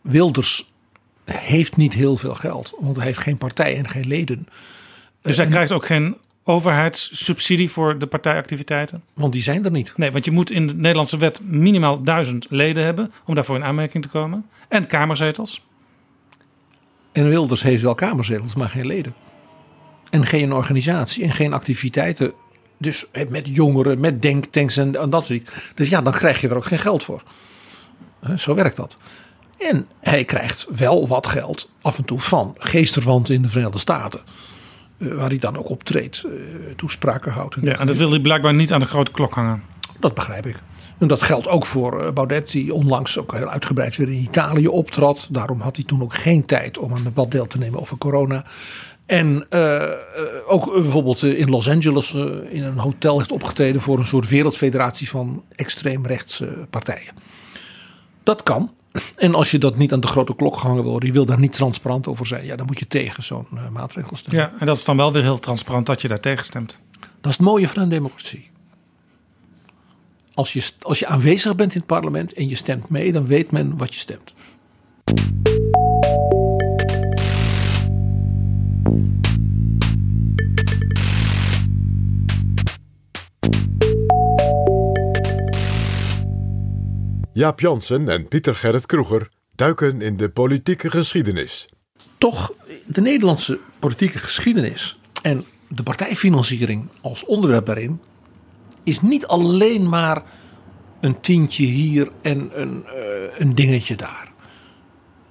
Wilders 0.00 0.72
heeft 1.24 1.76
niet 1.76 1.92
heel 1.92 2.16
veel 2.16 2.34
geld, 2.34 2.72
want 2.80 2.96
hij 2.96 3.04
heeft 3.04 3.18
geen 3.18 3.38
partij 3.38 3.76
en 3.76 3.88
geen 3.88 4.06
leden. 4.06 4.48
Dus 5.22 5.36
hij 5.36 5.46
krijgt 5.46 5.72
ook 5.72 5.86
geen 5.86 6.16
overheidssubsidie 6.44 7.70
voor 7.70 7.98
de 7.98 8.06
partijactiviteiten? 8.06 9.02
Want 9.14 9.32
die 9.32 9.42
zijn 9.42 9.64
er 9.64 9.70
niet. 9.70 9.92
Nee, 9.96 10.10
want 10.12 10.24
je 10.24 10.30
moet 10.30 10.50
in 10.50 10.66
de 10.66 10.74
Nederlandse 10.74 11.16
wet 11.16 11.40
minimaal 11.44 12.02
duizend 12.02 12.46
leden 12.50 12.84
hebben 12.84 13.12
om 13.24 13.34
daarvoor 13.34 13.56
in 13.56 13.64
aanmerking 13.64 14.02
te 14.02 14.08
komen. 14.08 14.46
En 14.68 14.86
kamerzetels. 14.86 15.62
En 17.12 17.28
Wilders 17.28 17.62
heeft 17.62 17.82
wel 17.82 17.94
kamerzetels, 17.94 18.54
maar 18.54 18.68
geen 18.68 18.86
leden. 18.86 19.14
En 20.10 20.26
geen 20.26 20.52
organisatie 20.52 21.24
en 21.24 21.32
geen 21.32 21.52
activiteiten. 21.52 22.32
Dus 22.78 23.06
met 23.28 23.46
jongeren, 23.46 24.00
met 24.00 24.22
denktanks 24.22 24.76
en, 24.76 25.00
en 25.00 25.10
dat 25.10 25.26
soort. 25.26 25.72
Dus 25.74 25.88
ja, 25.88 26.00
dan 26.00 26.12
krijg 26.12 26.40
je 26.40 26.48
er 26.48 26.56
ook 26.56 26.66
geen 26.66 26.78
geld 26.78 27.02
voor. 27.02 27.22
Zo 28.36 28.54
werkt 28.54 28.76
dat. 28.76 28.96
En 29.58 29.86
hij 30.00 30.24
krijgt 30.24 30.66
wel 30.76 31.08
wat 31.08 31.26
geld 31.26 31.70
af 31.82 31.98
en 31.98 32.04
toe 32.04 32.20
van 32.20 32.54
geesterwanten 32.58 33.34
in 33.34 33.42
de 33.42 33.48
Verenigde 33.48 33.78
Staten. 33.78 34.20
Eh, 35.02 35.14
Waar 35.14 35.28
hij 35.28 35.38
dan 35.38 35.58
ook 35.58 35.68
optreedt, 35.68 36.24
eh, 36.24 36.30
toespraken 36.76 37.32
houdt. 37.32 37.56
Ja, 37.60 37.78
en 37.78 37.86
dat 37.86 37.96
wil 37.96 38.10
hij 38.10 38.20
blijkbaar 38.20 38.54
niet 38.54 38.72
aan 38.72 38.80
de 38.80 38.86
grote 38.86 39.10
klok 39.10 39.34
hangen. 39.34 39.62
Dat 40.00 40.14
begrijp 40.14 40.46
ik. 40.46 40.56
En 40.98 41.08
dat 41.08 41.22
geldt 41.22 41.48
ook 41.48 41.66
voor 41.66 42.02
eh, 42.02 42.12
Baudet, 42.12 42.50
die 42.50 42.74
onlangs 42.74 43.18
ook 43.18 43.34
heel 43.34 43.48
uitgebreid 43.48 43.96
weer 43.96 44.08
in 44.08 44.22
Italië 44.22 44.68
optrad. 44.68 45.28
Daarom 45.30 45.60
had 45.60 45.76
hij 45.76 45.84
toen 45.84 46.02
ook 46.02 46.14
geen 46.14 46.46
tijd 46.46 46.78
om 46.78 46.94
aan 46.94 47.02
debat 47.02 47.30
deel 47.30 47.46
te 47.46 47.58
nemen 47.58 47.80
over 47.80 47.98
corona. 47.98 48.44
En 49.06 49.46
ook 50.46 50.72
bijvoorbeeld 50.72 51.22
in 51.22 51.50
Los 51.50 51.68
Angeles 51.68 52.12
in 52.48 52.62
een 52.62 52.78
hotel 52.78 53.18
heeft 53.18 53.32
opgetreden 53.32 53.80
voor 53.80 53.98
een 53.98 54.04
soort 54.04 54.28
wereldfederatie 54.28 55.08
van 55.08 55.44
extreemrechtse 55.54 56.48
partijen. 56.70 57.14
Dat 58.22 58.42
kan. 58.42 58.70
En 59.16 59.34
als 59.34 59.50
je 59.50 59.58
dat 59.58 59.76
niet 59.76 59.92
aan 59.92 60.00
de 60.00 60.06
grote 60.06 60.34
klok 60.34 60.56
gehangen 60.56 60.82
wil, 60.82 61.04
je 61.04 61.12
wil 61.12 61.24
daar 61.24 61.38
niet 61.38 61.52
transparant 61.52 62.06
over 62.06 62.26
zijn, 62.26 62.44
ja, 62.44 62.56
dan 62.56 62.66
moet 62.66 62.78
je 62.78 62.86
tegen 62.86 63.22
zo'n 63.22 63.46
eh, 63.54 63.68
maatregel 63.68 64.16
stemmen. 64.16 64.42
Ja, 64.42 64.52
en 64.58 64.66
dat 64.66 64.76
is 64.76 64.84
dan 64.84 64.96
wel 64.96 65.12
weer 65.12 65.22
heel 65.22 65.38
transparant 65.38 65.86
dat 65.86 66.02
je 66.02 66.08
daar 66.08 66.20
tegen 66.20 66.44
stemt. 66.44 66.78
Dat 67.00 67.30
is 67.30 67.36
het 67.36 67.46
mooie 67.46 67.68
van 67.68 67.82
een 67.82 67.88
democratie. 67.88 68.50
Als 70.34 70.52
je, 70.52 70.70
als 70.80 70.98
je 70.98 71.06
aanwezig 71.06 71.54
bent 71.54 71.72
in 71.72 71.78
het 71.78 71.86
parlement 71.86 72.32
en 72.32 72.48
je 72.48 72.56
stemt 72.56 72.88
mee, 72.88 73.12
dan 73.12 73.26
weet 73.26 73.50
men 73.50 73.76
wat 73.76 73.94
je 73.94 74.00
stemt. 74.00 74.32
Jaap 87.34 87.60
Jansen 87.60 88.08
en 88.08 88.28
Pieter 88.28 88.56
Gerrit 88.56 88.86
Kroeger 88.86 89.28
duiken 89.54 90.00
in 90.00 90.16
de 90.16 90.30
politieke 90.30 90.90
geschiedenis. 90.90 91.68
Toch, 92.18 92.52
de 92.86 93.00
Nederlandse 93.00 93.58
politieke 93.78 94.18
geschiedenis 94.18 94.98
en 95.22 95.44
de 95.68 95.82
partijfinanciering 95.82 96.88
als 97.00 97.24
onderwerp 97.24 97.66
daarin 97.66 98.00
is 98.82 99.00
niet 99.00 99.26
alleen 99.26 99.88
maar 99.88 100.22
een 101.00 101.20
tientje 101.20 101.64
hier 101.64 102.10
en 102.22 102.60
een, 102.60 102.86
eh, 102.86 103.38
een 103.38 103.54
dingetje 103.54 103.96
daar. 103.96 104.32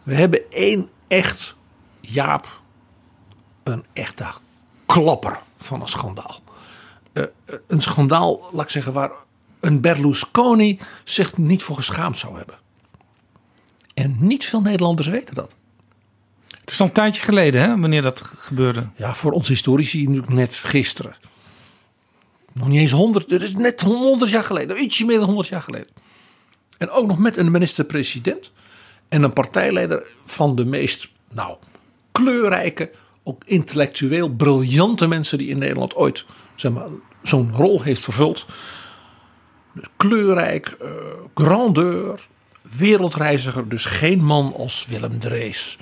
We 0.04 0.16
hebben 0.16 0.50
één 0.50 0.90
echt, 1.08 1.56
Jaap, 2.00 2.62
een 3.64 3.86
echte 3.94 4.26
klapper 4.86 5.40
van 5.58 5.82
een 5.82 5.88
schandaal. 5.88 6.42
Eh, 7.14 7.24
eh, 7.24 7.56
een 7.68 7.82
schandaal, 7.82 8.50
laat 8.52 8.64
ik 8.64 8.70
zeggen, 8.70 8.94
waar 8.94 9.12
een 9.62 9.82
Berlusconi 9.82 10.80
zich 11.04 11.38
niet 11.38 11.64
voor 11.64 11.76
geschaamd 11.76 12.18
zou 12.18 12.38
hebben. 12.38 12.60
En 13.94 14.16
niet 14.20 14.46
veel 14.46 14.62
Nederlanders 14.62 15.08
weten 15.08 15.36
dat. 15.36 15.56
Het 16.60 16.72
is 16.72 16.82
al 16.82 16.88
een 16.88 16.94
tijdje 16.94 17.22
geleden, 17.22 17.62
hè, 17.62 17.80
wanneer 17.80 18.02
dat 18.02 18.22
gebeurde. 18.22 18.88
Ja, 18.96 19.16
voor 19.16 19.32
ons 19.32 19.48
historici 19.48 20.06
natuurlijk 20.08 20.34
net 20.34 20.56
gisteren. 20.56 21.16
Nog 22.54 22.68
niet 22.68 22.80
eens 22.80 22.92
honderd, 22.92 23.30
het 23.30 23.42
is 23.42 23.56
net 23.56 23.82
honderd 23.82 24.32
jaar 24.32 24.44
geleden, 24.44 24.84
ietsje 24.84 25.06
meer 25.06 25.18
dan 25.18 25.26
honderd 25.26 25.48
jaar 25.48 25.62
geleden. 25.62 25.88
En 26.78 26.90
ook 26.90 27.08
nog 27.08 27.18
met 27.18 27.38
een 27.38 27.52
minister-president 27.52 28.52
en 29.10 29.24
een 29.24 29.34
partijleider 29.34 30.04
van 30.26 30.56
de 30.56 30.66
meest, 30.66 31.10
nou, 31.34 31.58
kleurrijke, 32.12 32.92
ook 33.24 33.44
intellectueel 33.46 34.30
briljante 34.30 35.08
mensen 35.08 35.38
die 35.38 35.50
in 35.50 35.58
Nederland 35.58 35.96
ooit, 35.96 36.26
zeg 36.56 36.72
maar, 36.72 36.88
zo'n 37.24 37.52
rol 37.54 37.82
heeft 37.82 38.04
vervuld. 38.04 38.46
Dus 39.74 39.86
kleurrijk, 39.98 40.68
eh, 40.68 40.90
grandeur, 41.34 42.28
wereldreiziger, 42.78 43.70
dus 43.70 43.86
geen 43.86 44.24
man 44.24 44.54
als 44.58 44.86
Willem 44.90 45.20
Drees. 45.20 45.78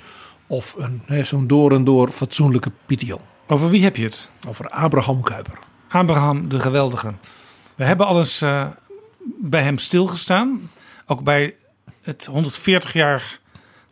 Of 0.46 0.76
zo'n 1.22 1.46
door 1.46 1.72
en 1.72 1.84
door 1.84 2.08
fatsoenlijke 2.08 2.72
Jong. 2.86 3.20
Over 3.46 3.70
wie 3.70 3.82
heb 3.82 3.96
je 3.96 4.04
het? 4.04 4.32
Over 4.48 4.68
Abraham 4.68 5.22
Kuyper. 5.22 5.58
Abraham 5.88 6.48
de 6.48 6.60
Geweldige. 6.60 7.12
We 7.74 7.84
hebben 7.84 8.06
al 8.06 8.18
eens 8.18 8.42
eh, 8.42 8.66
bij 9.40 9.62
hem 9.62 9.78
stilgestaan. 9.78 10.70
Ook 11.06 11.22
bij 11.22 11.54
het 12.02 12.26
140 12.26 12.92
jaar 12.92 13.40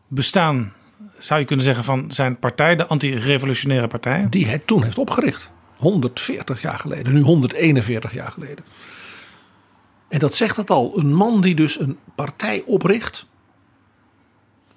bestaan, 0.08 0.72
zou 1.18 1.40
je 1.40 1.46
kunnen 1.46 1.64
zeggen, 1.64 1.84
van 1.84 2.10
zijn 2.10 2.38
partij, 2.38 2.76
de 2.76 2.86
anti-revolutionaire 2.86 3.86
partij. 3.86 4.26
Die 4.30 4.46
hij 4.46 4.58
toen 4.58 4.82
heeft 4.82 4.98
opgericht. 4.98 5.50
140 5.76 6.62
jaar 6.62 6.78
geleden, 6.78 7.12
nu 7.12 7.20
141 7.20 8.12
jaar 8.12 8.30
geleden. 8.30 8.64
En 10.08 10.18
dat 10.18 10.34
zegt 10.34 10.56
het 10.56 10.70
al. 10.70 10.98
Een 10.98 11.14
man 11.14 11.40
die 11.40 11.54
dus 11.54 11.80
een 11.80 11.98
partij 12.14 12.62
opricht. 12.66 13.26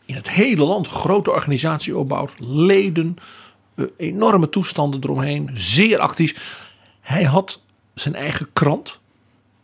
In 0.06 0.16
het 0.16 0.30
hele 0.30 0.64
land 0.64 0.88
grote 0.88 1.32
organisatie 1.32 1.98
opbouwt. 1.98 2.34
Leden, 2.40 3.16
eh, 3.76 3.86
enorme 3.98 4.50
toestanden 4.50 5.04
eromheen. 5.04 5.50
Zeer 5.54 6.00
actief. 6.00 6.60
Hij 7.02 7.24
had 7.24 7.62
zijn 7.94 8.16
eigen 8.16 8.54
krant. 8.54 9.00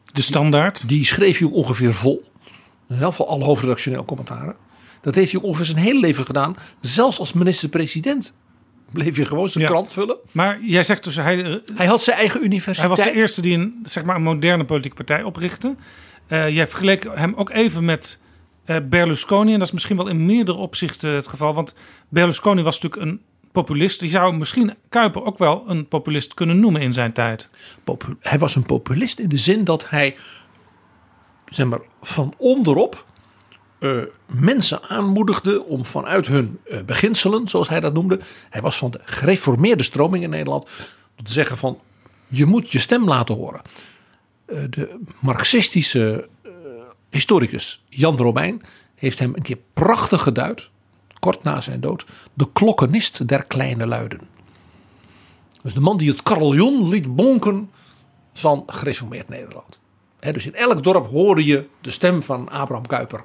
De 0.06 0.22
Standaard. 0.22 0.88
Die 0.88 1.06
schreef 1.06 1.38
hij 1.38 1.48
ongeveer 1.48 1.94
vol. 1.94 2.26
In 2.88 2.94
ieder 2.94 3.08
geval 3.08 3.30
alle 3.30 3.44
hoofdredactioneel 3.44 4.06
commentaren. 4.06 4.56
Dat 5.02 5.16
heeft 5.16 5.32
hij 5.32 5.42
ongeveer 5.42 5.66
zijn 5.66 5.78
hele 5.78 6.00
leven 6.00 6.26
gedaan. 6.26 6.56
Zelfs 6.82 7.20
als 7.20 7.34
minister-president 7.34 8.34
bleef 8.92 9.16
hij 9.16 9.26
gewoon 9.26 9.50
zijn 9.50 9.64
Ja. 9.64 9.70
krant 9.70 9.94
vullen. 9.94 10.18
Maar 10.32 10.62
jij 10.62 10.84
zegt 10.84 11.04
dus, 11.04 11.16
hij, 11.16 11.62
Hij 11.76 11.86
had 11.86 12.04
zijn 12.04 12.18
eigen 12.18 12.38
hij 12.40 12.48
universiteit. 12.48 12.90
was 12.90 13.00
de 13.04 13.12
eerste 13.16 13.42
die 13.42 13.58
een, 13.58 13.80
zeg 13.84 14.04
maar, 14.04 14.16
een 14.16 14.22
moderne 14.24 14.66
politieke 14.66 14.96
partij 14.96 15.24
oprichtte. 15.24 15.76
Eh, 16.28 16.50
jij 16.50 16.68
vergeleek 16.68 17.04
hem 17.16 17.34
ook 17.36 17.50
even 17.50 17.86
met 17.86 18.20
eh, 18.66 18.78
Berlusconi. 18.90 19.54
En 19.54 19.60
dat 19.60 19.68
is 19.68 19.74
misschien 19.74 19.98
wel 19.98 20.08
in 20.08 20.26
meerdere 20.26 20.58
opzichten 20.58 21.10
het 21.12 21.28
geval. 21.28 21.54
Want 21.54 21.76
Berlusconi 22.10 22.62
was 22.62 22.80
natuurlijk 22.80 23.12
een 23.12 23.22
populist. 23.52 24.00
Die 24.00 24.10
zou 24.10 24.38
misschien 24.38 24.74
Kuiper 24.90 25.24
ook 25.24 25.38
wel 25.38 25.64
een 25.68 25.88
populist 25.88 26.34
kunnen 26.34 26.60
noemen 26.60 26.82
in 26.82 26.94
zijn 26.94 27.14
tijd. 27.14 27.50
Popu- 27.84 28.16
hij 28.20 28.40
was 28.40 28.56
een 28.56 28.66
populist 28.66 29.20
in 29.20 29.30
de 29.30 29.38
zin 29.38 29.64
dat 29.64 29.90
hij 29.90 30.16
zeg 31.46 31.66
maar, 31.66 31.80
van 32.02 32.34
onderop 32.38 33.06
eh, 33.80 34.02
mensen 34.26 34.82
aanmoedigde 34.82 35.64
om 35.66 35.86
vanuit 35.86 36.28
hun 36.28 36.60
eh, 36.64 36.82
beginselen, 36.82 37.48
zoals 37.48 37.70
hij 37.70 37.80
dat 37.80 37.94
noemde. 37.94 38.20
Hij 38.50 38.62
was 38.62 38.78
van 38.78 38.92
de 38.92 39.00
gereformeerde 39.04 39.84
stroming 39.84 40.24
in 40.24 40.30
Nederland. 40.30 40.64
Om 41.18 41.24
te 41.26 41.32
zeggen 41.32 41.58
van 41.58 41.80
je 42.28 42.46
moet 42.46 42.72
je 42.72 42.80
stem 42.80 43.08
laten 43.08 43.36
horen. 43.36 43.62
Eh, 44.46 44.58
de 44.70 45.00
marxistische 45.20 46.28
historicus 47.10 47.84
Jan 47.90 48.18
Romein 48.18 48.62
heeft 48.96 49.20
hem 49.20 49.32
een 49.36 49.42
keer 49.42 49.60
prachtig 49.74 50.22
geduid, 50.22 50.70
kort 51.20 51.44
na 51.44 51.62
zijn 51.62 51.80
dood, 51.80 52.06
de 52.34 52.48
klokkenist 52.54 53.28
der 53.28 53.44
kleine 53.44 53.88
luiden. 53.88 54.20
Dus 55.62 55.74
de 55.74 55.80
man 55.80 55.98
die 55.98 56.10
het 56.10 56.24
carillon 56.24 56.90
liet 56.90 57.16
bonken 57.16 57.72
van 58.34 58.64
gereformeerd 58.68 59.30
Nederland. 59.30 59.80
Dus 60.20 60.46
in 60.46 60.56
elk 60.56 60.84
dorp 60.84 61.10
hoorde 61.10 61.46
je 61.46 61.68
de 61.82 61.92
stem 61.92 62.24
van 62.24 62.50
Abraham 62.50 62.88
Kuyper 62.88 63.24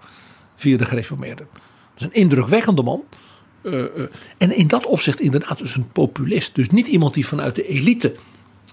via 0.63 0.77
de 0.77 0.85
gereformeerden. 0.85 1.49
Dat 1.95 2.01
is 2.01 2.07
een 2.07 2.23
indrukwekkende 2.23 2.83
man. 2.83 3.03
Eh, 3.63 3.83
eh, 3.83 3.89
en 4.39 4.57
in 4.57 4.67
dat 4.67 4.87
opzicht 4.87 5.21
inderdaad 5.21 5.59
dus 5.59 5.77
een 5.77 5.89
populist. 5.93 6.55
Dus 6.55 6.69
niet 6.69 6.87
iemand 6.87 7.15
die 7.15 7.27
vanuit 7.27 7.55
de 7.55 7.67
elite, 7.67 8.15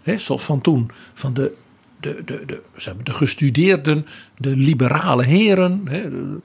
hè, 0.01 0.17
zoals 0.17 0.43
van 0.43 0.61
toen, 0.61 0.91
van 1.13 1.33
de, 1.33 1.55
de, 1.99 2.21
de, 2.25 2.45
de, 2.45 2.61
de 3.03 3.13
gestudeerden, 3.13 4.05
de 4.37 4.55
liberale 4.55 5.23
heren, 5.23 5.81
hè, 5.89 6.09
de, 6.09 6.39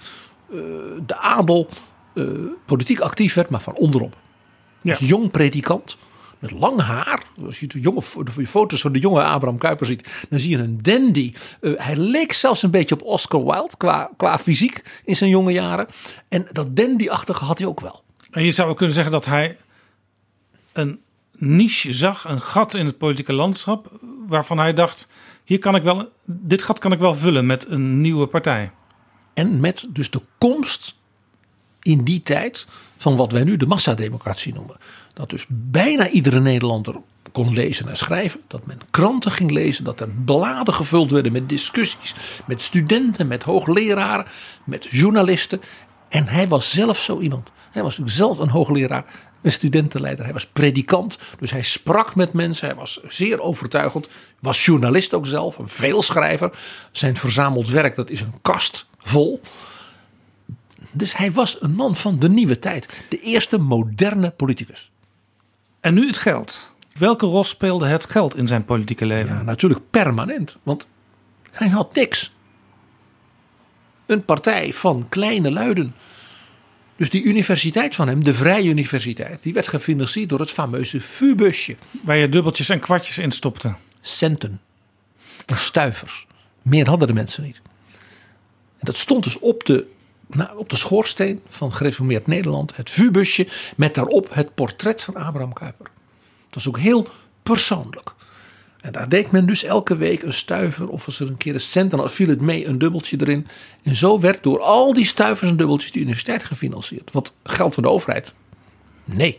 eh, 0.51 0.59
de 1.07 1.17
adel, 1.17 1.69
politiek 2.65 3.01
actief 3.01 3.35
werd, 3.35 3.51
maar 3.51 3.61
van 3.61 3.75
onderop. 3.75 4.17
Als 4.85 4.99
jong 4.99 5.31
predikant 5.31 5.99
met 6.45 6.61
lang 6.61 6.81
haar. 6.81 7.23
Als 7.47 7.61
je 7.61 7.67
de, 7.67 7.81
jonge, 7.81 8.03
de 8.25 8.47
foto's 8.47 8.81
van 8.81 8.93
de 8.93 8.99
jonge 8.99 9.23
Abraham 9.23 9.59
Kuyper 9.59 9.87
ziet, 9.87 10.27
dan 10.29 10.39
zie 10.39 10.51
je 10.51 10.59
een 10.59 10.83
dandy. 10.83 11.33
Eh, 11.61 11.73
hij 11.77 11.97
leek 11.97 12.33
zelfs 12.33 12.63
een 12.63 12.71
beetje 12.71 12.95
op 12.95 13.03
Oscar 13.03 13.45
Wilde 13.45 13.77
qua, 13.77 14.11
qua 14.17 14.39
fysiek 14.39 14.83
in 15.05 15.17
zijn 15.17 15.31
jonge 15.31 15.53
jaren. 15.53 15.87
En 16.29 16.47
dat 16.53 16.77
dandy-achtige 16.77 17.45
had 17.45 17.59
hij 17.59 17.67
ook 17.67 17.81
wel. 17.81 18.03
En 18.31 18.45
je 18.45 18.51
zou 18.51 18.71
ook 18.71 18.77
kunnen 18.77 18.95
zeggen 18.95 19.13
dat 19.13 19.27
hij 19.27 19.57
een 20.73 21.01
niche 21.33 21.93
zag, 21.93 22.25
een 22.25 22.41
gat 22.41 22.75
in 22.75 22.87
het 22.87 22.99
politieke 22.99 23.33
landschap, 23.33 23.91
waarvan 24.27 24.59
hij 24.59 24.73
dacht: 24.73 25.09
hier 25.45 25.59
kan 25.59 25.75
ik 25.75 25.83
wel, 25.83 26.09
dit 26.25 26.63
gat 26.63 26.79
kan 26.79 26.93
ik 26.93 26.99
wel 26.99 27.15
vullen 27.15 27.47
met 27.47 27.69
een 27.69 28.01
nieuwe 28.01 28.27
partij. 28.27 28.71
En 29.35 29.61
met 29.61 29.87
dus 29.89 30.11
de 30.11 30.23
komst 30.39 30.95
in 31.83 32.05
die 32.05 32.23
tijd 32.23 32.67
van 32.97 33.17
wat 33.17 33.33
wij 33.33 33.45
nu 33.45 33.57
de 33.57 33.67
massademocratie 33.67 34.55
noemen. 34.55 34.77
Dat 35.15 35.31
dus 35.31 35.45
bijna 35.49 36.09
iedere 36.09 36.41
Nederlander 36.41 36.95
kon 37.33 37.53
lezen 37.53 37.89
en 37.89 37.97
schrijven. 37.97 38.41
Dat 38.47 38.67
men 38.67 38.81
kranten 38.91 39.31
ging 39.31 39.51
lezen. 39.51 39.85
Dat 39.85 40.01
er 40.01 40.09
bladen 40.25 40.75
gevuld 40.75 41.11
werden 41.11 41.33
met 41.33 41.49
discussies. 41.49 42.15
Met 42.47 42.63
studenten, 42.63 43.27
met 43.27 43.43
hoogleraren, 43.43 44.27
met 44.65 44.87
journalisten. 44.91 45.61
En 46.09 46.27
hij 46.27 46.49
was 46.49 46.71
zelf 46.71 46.99
zo 46.99 47.21
iemand. 47.21 47.51
Hij 47.71 47.83
was 47.83 47.99
natuurlijk 47.99 48.17
zelf 48.17 48.39
een 48.39 48.49
hoogleraar, 48.49 49.05
een 49.43 49.53
studentenleider. 49.53 50.25
Hij 50.25 50.33
was 50.33 50.47
predikant, 50.47 51.19
dus 51.39 51.51
hij 51.51 51.63
sprak 51.63 52.15
met 52.15 52.33
mensen. 52.33 52.67
Hij 52.67 52.77
was 52.77 53.01
zeer 53.09 53.41
overtuigend. 53.41 54.09
Was 54.41 54.65
journalist 54.65 55.15
ook 55.15 55.27
zelf, 55.27 55.59
een 55.59 55.69
veelschrijver. 55.69 56.59
Zijn 56.93 57.17
verzameld 57.17 57.69
werk, 57.69 57.95
dat 57.95 58.11
is 58.11 58.21
een 58.21 58.35
kast 58.43 58.87
vol. 58.99 59.41
Dus 60.93 61.17
hij 61.17 61.33
was 61.33 61.57
een 61.61 61.75
man 61.75 61.97
van 61.97 62.19
de 62.19 62.29
nieuwe 62.29 62.59
tijd. 62.59 62.89
De 63.09 63.21
eerste 63.21 63.59
moderne 63.59 64.31
politicus. 64.31 64.91
En 65.85 65.95
nu 65.95 66.07
het 66.07 66.19
geld. 66.19 66.73
Welke 66.93 67.27
rol 67.27 67.45
speelde 67.45 67.87
het 67.87 68.05
geld 68.05 68.37
in 68.37 68.47
zijn 68.47 68.65
politieke 68.65 69.07
leven? 69.07 69.35
Ja, 69.35 69.43
natuurlijk 69.43 69.81
permanent, 69.91 70.57
want 70.63 70.87
hij 71.51 71.69
had 71.69 71.95
niks. 71.95 72.33
Een 74.07 74.25
partij 74.25 74.73
van 74.73 75.07
kleine 75.09 75.51
luiden. 75.53 75.95
Dus 76.97 77.11
die 77.11 77.23
universiteit 77.23 77.95
van 77.95 78.09
hem, 78.09 78.25
de 78.25 78.35
Vrije 78.35 78.69
Universiteit, 78.69 79.43
die 79.43 79.53
werd 79.53 79.69
gefinancierd 79.69 80.29
door 80.29 80.41
het 80.41 80.51
fameuze 80.51 81.01
VU-busje. 81.01 81.77
Waar 82.03 82.17
je 82.17 82.29
dubbeltjes 82.29 82.69
en 82.69 82.81
kwartjes 82.81 83.19
in 83.19 83.31
stopte. 83.31 83.75
Centen. 84.01 84.61
En 85.47 85.59
stuivers. 85.59 86.27
Meer 86.63 86.89
hadden 86.89 87.09
de 87.09 87.15
mensen 87.15 87.43
niet. 87.43 87.61
En 88.79 88.85
dat 88.87 88.97
stond 88.97 89.25
dus 89.25 89.39
op 89.39 89.65
de, 89.65 89.87
nou, 90.27 90.59
op 90.59 90.69
de 90.69 90.77
schoorsteen 90.77 91.41
van 91.49 91.73
gereformeerd 91.73 92.27
Nederland. 92.27 92.77
Het 92.77 92.91
VU-busje 92.91 93.49
met 93.77 93.95
daarop 93.95 94.35
het 94.35 94.55
portret 94.55 95.03
van 95.03 95.17
Abraham 95.17 95.53
Kuyper. 95.53 95.87
Dat 96.45 96.55
was 96.55 96.69
ook 96.69 96.79
heel 96.79 97.09
persoonlijk. 97.43 98.15
En 98.81 98.93
daar 98.93 99.09
deed 99.09 99.31
men 99.31 99.47
dus 99.47 99.65
elke 99.65 99.97
week 99.97 100.23
een 100.23 100.33
stuiver 100.33 100.89
of 100.89 101.07
als 101.07 101.21
er 101.21 101.29
een 101.29 101.37
keer 101.37 101.55
een 101.55 101.61
cent 101.61 101.93
en 101.93 101.99
dan 101.99 102.11
viel 102.11 102.29
het 102.29 102.41
mee 102.41 102.67
een 102.67 102.79
dubbeltje 102.79 103.17
erin. 103.21 103.47
En 103.83 103.97
zo 103.97 104.21
werd 104.21 104.43
door 104.43 104.61
al 104.61 104.93
die 104.93 105.07
stuivers 105.07 105.51
en 105.51 105.57
dubbeltjes 105.57 105.93
de 105.93 105.99
universiteit 105.99 106.45
gefinancierd. 106.45 107.13
Wat 107.13 107.33
geld 107.43 107.75
van 107.75 107.83
de 107.83 107.89
overheid? 107.89 108.35
Nee. 109.05 109.39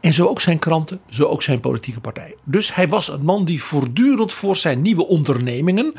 En 0.00 0.12
zo 0.12 0.26
ook 0.26 0.40
zijn 0.40 0.58
kranten, 0.58 1.00
zo 1.08 1.24
ook 1.24 1.42
zijn 1.42 1.60
politieke 1.60 2.00
partij. 2.00 2.34
Dus 2.44 2.74
hij 2.74 2.88
was 2.88 3.08
een 3.08 3.24
man 3.24 3.44
die 3.44 3.62
voortdurend 3.62 4.32
voor 4.32 4.56
zijn 4.56 4.82
nieuwe 4.82 5.06
ondernemingen, 5.06 5.92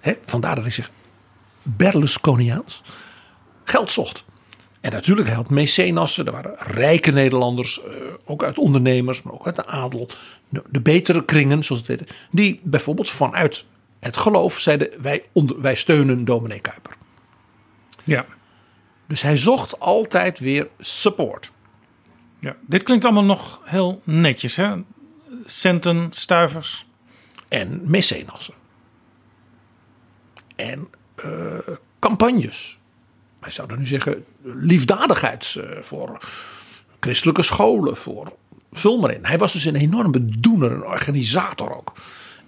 hè, 0.00 0.12
vandaar 0.24 0.54
dat 0.54 0.64
hij 0.64 0.72
zich 0.72 0.90
Berlusconiaans, 1.66 2.82
geld 3.64 3.90
zocht. 3.90 4.24
En 4.80 4.92
natuurlijk, 4.92 5.26
hij 5.26 5.36
had 5.36 5.50
mecenassen. 5.50 6.26
Er 6.26 6.32
waren 6.32 6.54
rijke 6.58 7.10
Nederlanders, 7.10 7.82
eh, 7.82 7.92
ook 8.24 8.42
uit 8.42 8.58
ondernemers, 8.58 9.22
maar 9.22 9.32
ook 9.34 9.46
uit 9.46 9.56
de 9.56 9.66
adel. 9.66 10.08
De 10.70 10.80
betere 10.80 11.24
kringen, 11.24 11.64
zoals 11.64 11.80
het 11.86 11.90
heette. 11.90 12.14
Die 12.30 12.60
bijvoorbeeld 12.62 13.10
vanuit 13.10 13.64
het 14.00 14.16
geloof 14.16 14.58
zeiden: 14.58 14.90
wij, 15.02 15.24
onder, 15.32 15.60
wij 15.60 15.74
steunen 15.74 16.24
dominee 16.24 16.60
Kuiper. 16.60 16.96
Ja. 18.04 18.26
Dus 19.06 19.22
hij 19.22 19.36
zocht 19.36 19.80
altijd 19.80 20.38
weer 20.38 20.68
support. 20.78 21.50
Ja, 22.40 22.56
dit 22.66 22.82
klinkt 22.82 23.04
allemaal 23.04 23.24
nog 23.24 23.60
heel 23.64 24.00
netjes, 24.04 24.56
hè? 24.56 24.74
Centen, 25.44 26.06
stuivers. 26.10 26.86
En 27.48 27.80
mecenassen. 27.84 28.54
En 30.56 30.88
campagnes. 31.98 32.78
Wij 33.40 33.50
zouden 33.50 33.78
nu 33.78 33.86
zeggen 33.86 34.24
liefdadigheids 34.42 35.56
uh, 35.56 35.64
voor 35.80 36.18
christelijke 37.00 37.42
scholen, 37.42 37.96
voor 37.96 38.32
vul 38.72 38.98
maar 38.98 39.10
in. 39.10 39.24
Hij 39.24 39.38
was 39.38 39.52
dus 39.52 39.64
een 39.64 39.76
enorme 39.76 40.24
doener, 40.24 40.72
een 40.72 40.84
organisator 40.84 41.76
ook. 41.76 41.92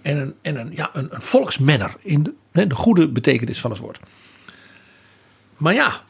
En 0.01 0.17
een, 0.17 0.35
en 0.41 0.55
een, 0.55 0.71
ja, 0.75 0.89
een, 0.93 1.07
een 1.11 1.21
volksmenner 1.21 1.95
in 1.99 2.35
de, 2.51 2.67
de 2.67 2.75
goede 2.75 3.09
betekenis 3.09 3.59
van 3.59 3.71
het 3.71 3.79
woord. 3.79 3.99
Maar 5.57 5.73
ja, 5.73 6.01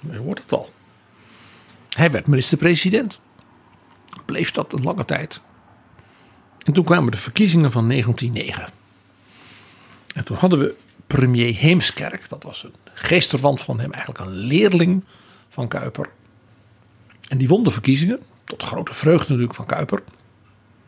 je 0.00 0.16
hoort 0.16 0.38
het 0.38 0.52
al. 0.52 0.72
Hij 1.88 2.10
werd 2.10 2.26
minister-president. 2.26 3.20
Bleef 4.24 4.50
dat 4.50 4.72
een 4.72 4.82
lange 4.82 5.04
tijd. 5.04 5.40
En 6.62 6.72
toen 6.72 6.84
kwamen 6.84 7.10
de 7.10 7.18
verkiezingen 7.18 7.72
van 7.72 7.88
1909. 7.88 8.83
En 10.14 10.24
toen 10.24 10.36
hadden 10.36 10.58
we 10.58 10.74
premier 11.06 11.54
Heemskerk. 11.54 12.28
Dat 12.28 12.42
was 12.42 12.64
een 12.64 12.74
geesterwand 12.94 13.60
van 13.60 13.80
hem, 13.80 13.92
eigenlijk 13.92 14.24
een 14.24 14.36
leerling 14.36 15.04
van 15.48 15.68
Kuiper. 15.68 16.10
En 17.28 17.38
die 17.38 17.48
won 17.48 17.64
de 17.64 17.70
verkiezingen, 17.70 18.20
tot 18.44 18.62
grote 18.62 18.94
vreugde 18.94 19.28
natuurlijk 19.28 19.54
van 19.54 19.66
Kuiper. 19.66 20.02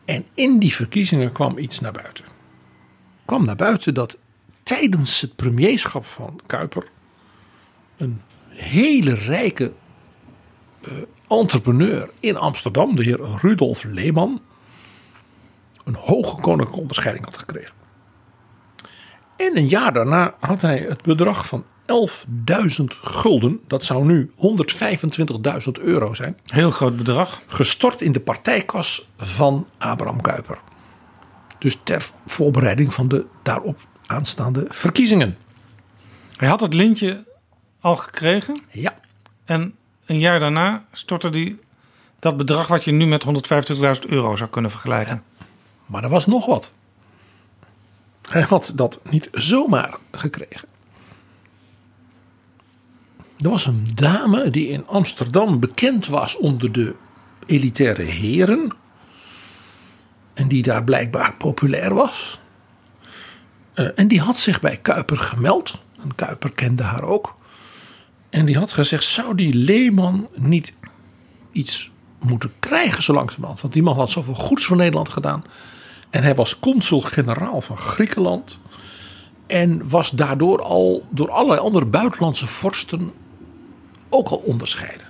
En 0.05 0.25
in 0.33 0.59
die 0.59 0.73
verkiezingen 0.73 1.31
kwam 1.31 1.57
iets 1.57 1.79
naar 1.79 1.91
buiten. 1.91 2.25
Kwam 3.25 3.45
naar 3.45 3.55
buiten 3.55 3.93
dat 3.93 4.17
tijdens 4.63 5.21
het 5.21 5.35
premierschap 5.35 6.05
van 6.05 6.39
Kuiper 6.45 6.87
een 7.97 8.21
hele 8.49 9.13
rijke 9.13 9.73
uh, 10.81 10.93
entrepreneur 11.27 12.09
in 12.19 12.37
Amsterdam, 12.37 12.95
de 12.95 13.03
heer 13.03 13.19
Rudolf 13.41 13.83
Leeman, 13.83 14.41
een 15.83 15.95
hoge 15.95 16.41
koninklijke 16.41 16.79
onderscheiding 16.79 17.25
had 17.25 17.37
gekregen. 17.37 17.76
En 19.37 19.57
een 19.57 19.67
jaar 19.67 19.93
daarna 19.93 20.35
had 20.39 20.61
hij 20.61 20.85
het 20.89 21.01
bedrag 21.01 21.47
van 21.47 21.65
11.000 22.79 22.83
gulden, 23.01 23.59
dat 23.67 23.83
zou 23.83 24.05
nu 24.05 24.31
125.000 24.35 25.71
euro 25.81 26.13
zijn. 26.13 26.37
Heel 26.45 26.71
groot 26.71 26.95
bedrag. 26.95 27.41
Gestort 27.47 28.01
in 28.01 28.11
de 28.11 28.19
partijkas 28.19 29.09
van 29.17 29.67
Abraham 29.77 30.21
Kuyper. 30.21 30.59
Dus 31.57 31.79
ter 31.83 32.09
voorbereiding 32.25 32.93
van 32.93 33.07
de 33.07 33.25
daarop 33.43 33.79
aanstaande 34.05 34.65
verkiezingen. 34.69 35.37
Hij 36.37 36.47
had 36.47 36.61
het 36.61 36.73
lintje 36.73 37.23
al 37.81 37.95
gekregen. 37.95 38.61
Ja. 38.71 38.95
En 39.45 39.75
een 40.05 40.19
jaar 40.19 40.39
daarna 40.39 40.85
stortte 40.91 41.29
hij 41.29 41.57
dat 42.19 42.37
bedrag 42.37 42.67
wat 42.67 42.83
je 42.83 42.91
nu 42.91 43.05
met 43.05 43.25
125.000 43.25 43.31
euro 44.07 44.35
zou 44.35 44.49
kunnen 44.49 44.71
vergelijken. 44.71 45.23
Ja. 45.37 45.45
Maar 45.85 46.03
er 46.03 46.09
was 46.09 46.25
nog 46.25 46.45
wat. 46.45 46.71
Hij 48.29 48.41
had 48.41 48.71
dat 48.75 48.99
niet 49.03 49.29
zomaar 49.31 49.97
gekregen. 50.11 50.67
Er 53.37 53.49
was 53.49 53.65
een 53.65 53.87
dame 53.93 54.49
die 54.49 54.67
in 54.67 54.87
Amsterdam 54.87 55.59
bekend 55.59 56.07
was 56.07 56.35
onder 56.35 56.71
de 56.71 56.95
elitaire 57.45 58.03
heren. 58.03 58.71
En 60.33 60.47
die 60.47 60.61
daar 60.61 60.83
blijkbaar 60.83 61.35
populair 61.35 61.93
was. 61.93 62.39
Uh, 63.75 63.87
en 63.95 64.07
die 64.07 64.21
had 64.21 64.37
zich 64.37 64.59
bij 64.59 64.77
Kuiper 64.77 65.17
gemeld. 65.17 65.81
En 66.03 66.15
Kuiper 66.15 66.51
kende 66.51 66.83
haar 66.83 67.03
ook. 67.03 67.35
En 68.29 68.45
die 68.45 68.57
had 68.57 68.71
gezegd: 68.71 69.03
zou 69.03 69.35
die 69.35 69.53
Leeman 69.53 70.29
niet 70.35 70.73
iets 71.51 71.91
moeten 72.19 72.53
krijgen 72.59 73.03
zo 73.03 73.13
langzamerhand? 73.13 73.61
Want 73.61 73.73
die 73.73 73.83
man 73.83 73.95
had 73.95 74.11
zoveel 74.11 74.33
goeds 74.33 74.65
voor 74.65 74.77
Nederland 74.77 75.09
gedaan. 75.09 75.43
En 76.09 76.23
hij 76.23 76.35
was 76.35 76.59
consul-generaal 76.59 77.61
van 77.61 77.77
Griekenland. 77.77 78.59
En 79.47 79.89
was 79.89 80.09
daardoor 80.09 80.61
al 80.61 81.05
door 81.09 81.31
allerlei 81.31 81.59
andere 81.59 81.85
buitenlandse 81.85 82.47
vorsten 82.47 83.13
ook 84.09 84.29
al 84.29 84.37
onderscheiden. 84.37 85.07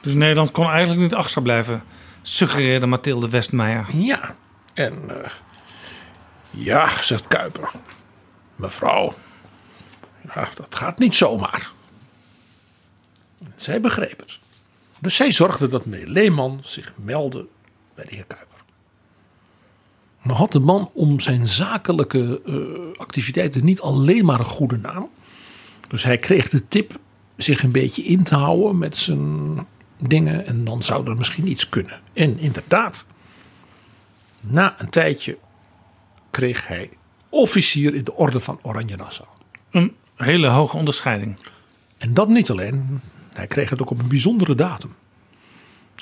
Dus 0.00 0.14
Nederland 0.14 0.50
kon 0.50 0.70
eigenlijk 0.70 1.00
niet 1.00 1.14
achter 1.14 1.42
blijven, 1.42 1.82
suggereerde 2.22 2.86
Mathilde 2.86 3.28
Westmeijer. 3.28 3.86
Ja, 3.92 4.34
en 4.74 5.02
uh, 5.08 5.16
ja, 6.50 7.02
zegt 7.02 7.28
Kuiper. 7.28 7.70
Mevrouw, 8.56 9.14
ja, 10.34 10.48
dat 10.54 10.74
gaat 10.74 10.98
niet 10.98 11.14
zomaar. 11.14 11.70
Zij 13.56 13.80
begreep 13.80 14.20
het. 14.20 14.38
Dus 14.98 15.16
zij 15.16 15.32
zorgde 15.32 15.66
dat 15.66 15.86
meneer 15.86 16.06
Leeman 16.06 16.60
zich 16.62 16.92
meldde 16.96 17.46
bij 17.94 18.04
de 18.04 18.14
heer 18.14 18.24
Kuiper. 18.24 18.53
Maar 20.24 20.36
had 20.36 20.52
de 20.52 20.60
man 20.60 20.90
om 20.92 21.20
zijn 21.20 21.48
zakelijke 21.48 22.40
uh, 22.46 22.56
activiteiten 22.96 23.64
niet 23.64 23.80
alleen 23.80 24.24
maar 24.24 24.38
een 24.38 24.44
goede 24.44 24.76
naam. 24.76 25.08
Dus 25.88 26.02
hij 26.02 26.18
kreeg 26.18 26.48
de 26.48 26.68
tip 26.68 26.98
zich 27.36 27.62
een 27.62 27.72
beetje 27.72 28.02
in 28.02 28.22
te 28.22 28.34
houden 28.34 28.78
met 28.78 28.96
zijn 28.96 29.56
dingen. 29.98 30.46
En 30.46 30.64
dan 30.64 30.82
zou 30.82 31.10
er 31.10 31.16
misschien 31.16 31.48
iets 31.48 31.68
kunnen. 31.68 32.00
En 32.12 32.38
inderdaad, 32.38 33.04
na 34.40 34.74
een 34.78 34.90
tijdje 34.90 35.38
kreeg 36.30 36.66
hij 36.66 36.90
officier 37.28 37.94
in 37.94 38.04
de 38.04 38.14
orde 38.14 38.40
van 38.40 38.58
Oranje 38.62 38.96
Nassau. 38.96 39.28
Een 39.70 39.94
hele 40.16 40.46
hoge 40.46 40.76
onderscheiding. 40.76 41.36
En 41.98 42.14
dat 42.14 42.28
niet 42.28 42.50
alleen, 42.50 43.00
hij 43.32 43.46
kreeg 43.46 43.70
het 43.70 43.82
ook 43.82 43.90
op 43.90 43.98
een 43.98 44.08
bijzondere 44.08 44.54
datum. 44.54 44.94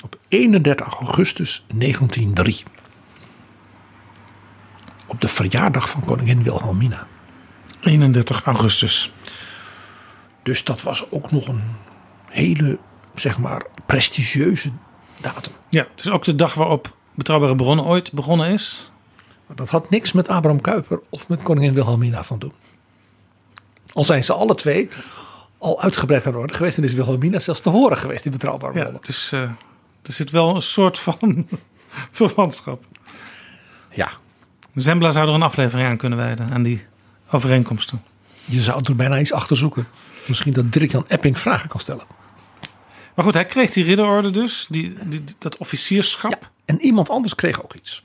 Op 0.03 0.17
31 0.27 0.99
augustus 0.99 1.65
1903. 1.75 2.63
Op 5.13 5.21
de 5.21 5.27
verjaardag 5.27 5.89
van 5.89 6.05
koningin 6.05 6.43
Wilhelmina. 6.43 7.07
31 7.81 8.43
augustus. 8.43 9.13
Dus 10.43 10.63
dat 10.63 10.81
was 10.81 11.11
ook 11.11 11.31
nog 11.31 11.47
een 11.47 11.61
hele, 12.25 12.77
zeg 13.15 13.37
maar, 13.39 13.65
prestigieuze 13.85 14.71
datum. 15.21 15.53
Ja, 15.69 15.87
het 15.91 15.99
is 15.99 16.09
ook 16.09 16.23
de 16.23 16.35
dag 16.35 16.53
waarop 16.53 16.95
Betrouwbare 17.15 17.55
Bronnen 17.55 17.85
ooit 17.85 18.11
begonnen 18.11 18.49
is. 18.49 18.91
Dat 19.55 19.69
had 19.69 19.89
niks 19.89 20.11
met 20.11 20.27
Abraham 20.27 20.61
Kuyper 20.61 20.99
of 21.09 21.29
met 21.29 21.41
koningin 21.43 21.73
Wilhelmina 21.73 22.23
van 22.23 22.39
doen. 22.39 22.53
Al 23.91 24.03
zijn 24.03 24.23
ze 24.23 24.33
alle 24.33 24.55
twee 24.55 24.89
al 25.57 25.81
uitgebreid 25.81 26.27
aan 26.27 26.35
orde 26.35 26.53
geweest 26.53 26.77
en 26.77 26.83
is 26.83 26.93
Wilhelmina 26.93 27.39
zelfs 27.39 27.59
te 27.59 27.69
horen 27.69 27.97
geweest 27.97 28.25
in 28.25 28.31
Betrouwbare 28.31 28.73
Ja, 28.73 28.79
Bronnen. 28.79 29.01
dus 29.03 29.31
eh, 29.31 29.41
er 30.03 30.13
zit 30.13 30.29
wel 30.31 30.55
een 30.55 30.61
soort 30.61 30.99
van 30.99 31.47
verwantschap. 32.11 32.83
Ja. 33.91 34.09
Zembla 34.75 35.11
zou 35.11 35.27
er 35.27 35.33
een 35.33 35.41
aflevering 35.41 35.87
aan 35.87 35.97
kunnen 35.97 36.17
wijden, 36.19 36.49
aan 36.51 36.63
die 36.63 36.85
overeenkomsten. 37.31 38.01
Je 38.45 38.61
zou 38.61 38.81
er 38.83 38.95
bijna 38.95 39.19
iets 39.19 39.33
achter 39.33 39.57
zoeken. 39.57 39.87
Misschien 40.27 40.53
dat 40.53 40.71
Dirk-Jan 40.73 41.05
Epping 41.07 41.39
vragen 41.39 41.69
kan 41.69 41.79
stellen. 41.79 42.05
Maar 43.15 43.25
goed, 43.25 43.33
hij 43.33 43.45
kreeg 43.45 43.71
die 43.71 43.83
ridderorde 43.83 44.31
dus, 44.31 44.65
die, 44.69 44.93
die, 45.05 45.23
die- 45.23 45.35
dat 45.39 45.57
officierschap. 45.57 46.51
En 46.65 46.81
iemand 46.81 47.09
anders 47.09 47.35
kreeg 47.35 47.63
ook 47.63 47.73
iets. 47.75 48.03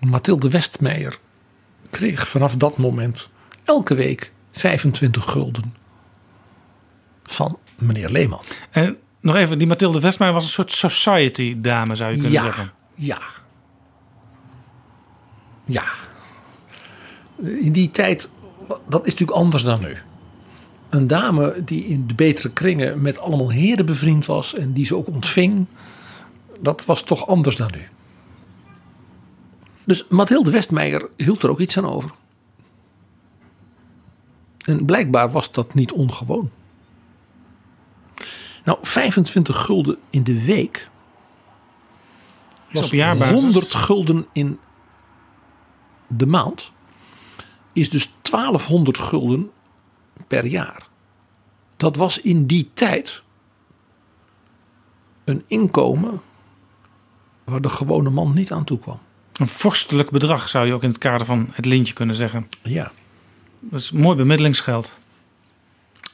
Mathilde 0.00 0.50
Westmeijer 0.50 1.18
kreeg 1.90 2.28
vanaf 2.28 2.56
dat 2.56 2.76
moment 2.78 3.28
elke 3.64 3.94
week 3.94 4.32
25 4.52 5.24
gulden 5.24 5.74
van 7.22 7.58
meneer 7.78 8.08
Leeman. 8.10 8.40
En 8.70 8.96
nog 9.20 9.34
even, 9.36 9.58
die 9.58 9.66
Mathilde 9.66 10.00
Westmeijer 10.00 10.36
was 10.36 10.44
een 10.46 10.52
soort 10.52 10.72
society 10.72 11.60
dame, 11.60 11.94
zou 11.96 12.08
je 12.10 12.14
kunnen 12.16 12.32
Ja, 12.32 12.42
zeggen. 12.42 12.72
ja. 12.94 13.18
Ja. 15.66 15.84
In 17.42 17.72
die 17.72 17.90
tijd, 17.90 18.30
dat 18.88 19.06
is 19.06 19.12
natuurlijk 19.12 19.38
anders 19.38 19.62
dan 19.62 19.80
nu. 19.80 19.96
Een 20.88 21.06
dame 21.06 21.64
die 21.64 21.84
in 21.84 22.06
de 22.06 22.14
betere 22.14 22.50
kringen 22.50 23.02
met 23.02 23.20
allemaal 23.20 23.50
heren 23.50 23.86
bevriend 23.86 24.26
was 24.26 24.54
en 24.54 24.72
die 24.72 24.86
ze 24.86 24.96
ook 24.96 25.06
ontving, 25.06 25.66
dat 26.60 26.84
was 26.84 27.02
toch 27.02 27.26
anders 27.26 27.56
dan 27.56 27.70
nu. 27.74 27.86
Dus 29.84 30.06
Mathilde 30.08 30.50
Westmeijer 30.50 31.08
hield 31.16 31.42
er 31.42 31.50
ook 31.50 31.60
iets 31.60 31.78
aan 31.78 31.86
over. 31.86 32.10
En 34.64 34.84
blijkbaar 34.84 35.30
was 35.30 35.52
dat 35.52 35.74
niet 35.74 35.92
ongewoon. 35.92 36.50
Nou, 38.64 38.78
25 38.82 39.64
gulden 39.64 39.96
in 40.10 40.22
de 40.22 40.44
week 40.44 40.88
Is 42.68 42.80
was 42.80 42.86
op 42.86 42.92
jaarbasis. 42.92 43.40
100 43.40 43.74
gulden 43.74 44.26
in 44.32 44.58
de 46.06 46.26
maand. 46.26 46.72
Is 47.72 47.90
dus 47.90 48.12
1200 48.22 48.98
gulden 48.98 49.50
per 50.26 50.46
jaar. 50.46 50.86
Dat 51.76 51.96
was 51.96 52.20
in 52.20 52.46
die 52.46 52.70
tijd 52.74 53.22
een 55.24 55.44
inkomen 55.46 56.20
waar 57.44 57.60
de 57.60 57.68
gewone 57.68 58.10
man 58.10 58.34
niet 58.34 58.52
aan 58.52 58.64
toe 58.64 58.78
kwam. 58.78 58.98
Een 59.32 59.46
vorstelijk 59.46 60.10
bedrag 60.10 60.48
zou 60.48 60.66
je 60.66 60.72
ook 60.72 60.82
in 60.82 60.88
het 60.88 60.98
kader 60.98 61.26
van 61.26 61.48
het 61.52 61.64
lintje 61.64 61.94
kunnen 61.94 62.14
zeggen. 62.14 62.48
Ja. 62.62 62.92
Dat 63.60 63.80
is 63.80 63.90
mooi 63.90 64.16
bemiddelingsgeld. 64.16 64.98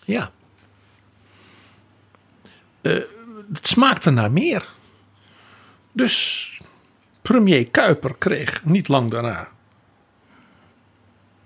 Ja. 0.05 0.31
Eh, 2.81 2.93
het 3.53 3.67
smaakte 3.67 4.11
naar 4.11 4.33
meer. 4.33 4.69
Dus 5.93 6.49
premier 7.23 7.69
Kuiper 7.69 8.15
kreeg 8.19 8.65
niet 8.65 8.89
lang 8.89 9.11
daarna 9.11 9.51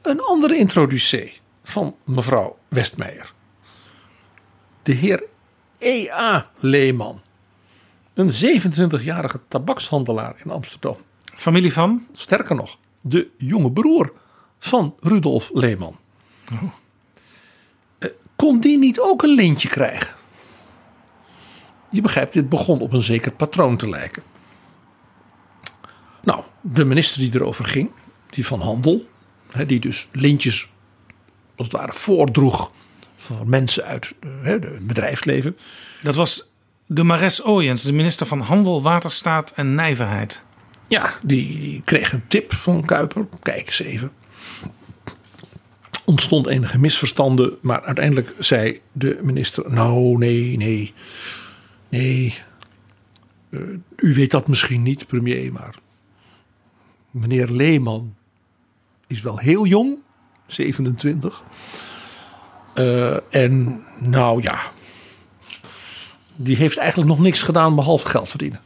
een 0.07 0.21
andere 0.21 0.57
introducee 0.57 1.33
van 1.65 1.97
mevrouw 2.05 2.59
Westmeijer. 2.69 3.33
De 4.83 4.93
heer 4.93 5.25
E.A. 5.79 6.51
Leeman. 6.59 7.21
Een 8.15 8.31
27-jarige 8.31 9.41
tabakshandelaar 9.49 10.35
in 10.45 10.51
Amsterdam. 10.51 10.97
Familie 11.35 11.73
van? 11.73 12.07
Sterker 12.15 12.55
nog, 12.57 12.77
de 13.01 13.29
jonge 13.37 13.73
broer 13.73 14.13
van 14.59 14.95
Rudolf 15.01 15.51
Leeman. 15.53 15.99
Eh, 17.99 18.11
Kon 18.37 18.61
die 18.61 18.79
niet 18.79 19.01
ook 19.01 19.23
een 19.23 19.35
lintje 19.35 19.69
krijgen? 19.69 20.15
Je 21.91 22.01
begrijpt, 22.01 22.33
dit 22.33 22.49
begon 22.49 22.81
op 22.81 22.93
een 22.93 23.03
zeker 23.03 23.33
patroon 23.33 23.77
te 23.77 23.89
lijken. 23.89 24.23
Nou, 26.23 26.45
de 26.61 26.85
minister 26.85 27.21
die 27.21 27.35
erover 27.35 27.65
ging, 27.65 27.91
die 28.31 28.47
van 28.47 28.61
handel, 28.61 29.07
die 29.65 29.81
dus 29.81 30.09
lintjes 30.13 30.69
als 31.57 31.67
het 31.67 31.77
ware 31.77 31.93
voordroeg 31.93 32.71
voor 33.17 33.49
mensen 33.49 33.85
uit 33.85 34.15
hè, 34.43 34.53
het 34.53 34.87
bedrijfsleven. 34.87 35.57
Dat 36.03 36.15
was 36.15 36.51
de 36.87 37.03
Mares 37.03 37.45
Ooyens, 37.45 37.83
de 37.83 37.93
minister 37.93 38.27
van 38.27 38.41
Handel, 38.41 38.83
Waterstaat 38.83 39.53
en 39.55 39.75
Nijverheid. 39.75 40.45
Ja, 40.89 41.15
die 41.23 41.83
kreeg 41.85 42.13
een 42.13 42.27
tip 42.29 42.53
van 42.53 42.85
Kuiper. 42.85 43.27
Kijk 43.43 43.67
eens 43.67 43.81
even. 43.81 44.13
Ontstond 46.05 46.47
enige 46.47 46.79
misverstanden, 46.79 47.57
maar 47.61 47.83
uiteindelijk 47.83 48.35
zei 48.39 48.81
de 48.93 49.19
minister: 49.23 49.65
Nou, 49.71 50.19
nee, 50.19 50.57
nee, 50.57 50.95
nee. 51.89 52.35
Eh, 53.51 53.61
u 53.97 54.15
weet 54.15 54.31
dat 54.31 54.49
misschien 54.49 54.83
niet, 54.83 55.07
premier, 55.07 55.53
maar 55.53 55.75
meneer 57.11 57.51
Leeman 57.51 58.15
is 59.07 59.21
wel 59.21 59.39
heel 59.39 59.67
jong, 59.67 59.99
27. 60.47 61.43
Eh, 62.75 63.35
en 63.35 63.85
nou 64.01 64.43
ja, 64.43 64.61
die 66.37 66.57
heeft 66.57 66.77
eigenlijk 66.77 67.09
nog 67.09 67.21
niks 67.21 67.43
gedaan 67.43 67.75
behalve 67.75 68.09
geld 68.09 68.29
verdienen. 68.29 68.61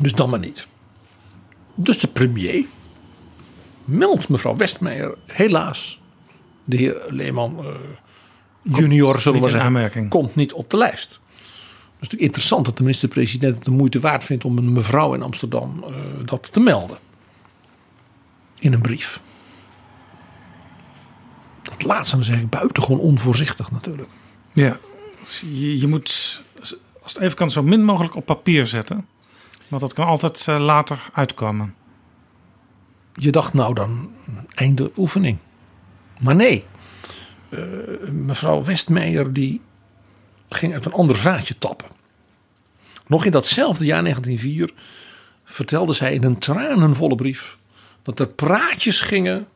Dus 0.00 0.12
dan 0.12 0.30
maar 0.30 0.38
niet. 0.38 0.66
Dus 1.74 1.98
de 1.98 2.08
premier 2.08 2.64
meldt 3.84 4.28
mevrouw 4.28 4.56
Westmeijer 4.56 5.14
helaas. 5.26 6.00
De 6.64 6.76
heer 6.76 7.02
Leeman 7.08 7.58
eh, 7.58 7.66
junior, 8.62 9.20
zullen 9.20 9.38
we 9.38 9.44
zeggen, 9.44 9.66
aanmerking. 9.66 10.08
komt 10.08 10.34
niet 10.34 10.52
op 10.52 10.70
de 10.70 10.76
lijst. 10.76 11.10
Het 11.12 12.10
is 12.10 12.18
natuurlijk 12.18 12.22
interessant 12.22 12.64
dat 12.64 12.76
de 12.76 12.82
minister-president 12.82 13.54
het 13.54 13.64
de 13.64 13.70
moeite 13.70 14.00
waard 14.00 14.24
vindt 14.24 14.44
om 14.44 14.58
een 14.58 14.72
mevrouw 14.72 15.14
in 15.14 15.22
Amsterdam 15.22 15.84
eh, 15.84 15.94
dat 16.24 16.52
te 16.52 16.60
melden. 16.60 16.98
In 18.62 18.72
een 18.72 18.80
brief. 18.80 19.20
Dat 21.62 21.82
laatste 21.82 22.16
dan 22.16 22.24
zeg 22.24 22.40
ik 22.40 22.48
buitengewoon 22.48 22.98
onvoorzichtig 22.98 23.70
natuurlijk. 23.70 24.08
Ja, 24.52 24.78
dus 25.20 25.40
je, 25.40 25.78
je 25.78 25.86
moet, 25.86 26.42
als 27.02 27.14
het 27.14 27.22
even 27.22 27.36
kan, 27.36 27.50
zo 27.50 27.62
min 27.62 27.84
mogelijk 27.84 28.14
op 28.14 28.26
papier 28.26 28.66
zetten. 28.66 29.06
Want 29.68 29.82
dat 29.82 29.92
kan 29.92 30.06
altijd 30.06 30.48
eh, 30.48 30.58
later 30.58 31.10
uitkomen. 31.12 31.74
Je 33.14 33.30
dacht 33.30 33.54
nou 33.54 33.74
dan 33.74 34.10
einde 34.54 34.92
oefening. 34.96 35.38
Maar 36.20 36.34
nee. 36.34 36.64
Eh, 37.48 37.60
mevrouw 38.10 38.64
Westmeijer 38.64 39.32
die 39.32 39.60
ging 40.48 40.72
uit 40.72 40.84
een 40.84 40.92
ander 40.92 41.16
vaatje 41.16 41.58
tappen. 41.58 41.88
Nog 43.06 43.24
in 43.24 43.32
datzelfde 43.32 43.84
jaar 43.84 44.02
1904 44.02 44.74
vertelde 45.44 45.92
zij 45.92 46.14
in 46.14 46.24
een 46.24 46.38
tranenvolle 46.38 47.14
brief 47.14 47.60
dat 48.02 48.18
er 48.18 48.28
praatjes 48.28 49.00
gingen 49.00 49.46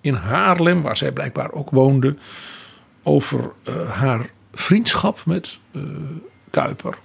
in 0.00 0.14
Haarlem, 0.14 0.82
waar 0.82 0.96
zij 0.96 1.12
blijkbaar 1.12 1.52
ook 1.52 1.70
woonde, 1.70 2.16
over 3.02 3.52
eh, 3.64 3.90
haar 3.90 4.30
vriendschap 4.52 5.24
met 5.24 5.58
eh, 5.72 5.82
Kuiper. 6.50 6.98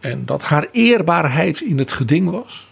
En 0.00 0.26
dat 0.26 0.42
haar 0.42 0.68
eerbaarheid 0.72 1.60
in 1.60 1.78
het 1.78 1.92
geding 1.92 2.30
was. 2.30 2.68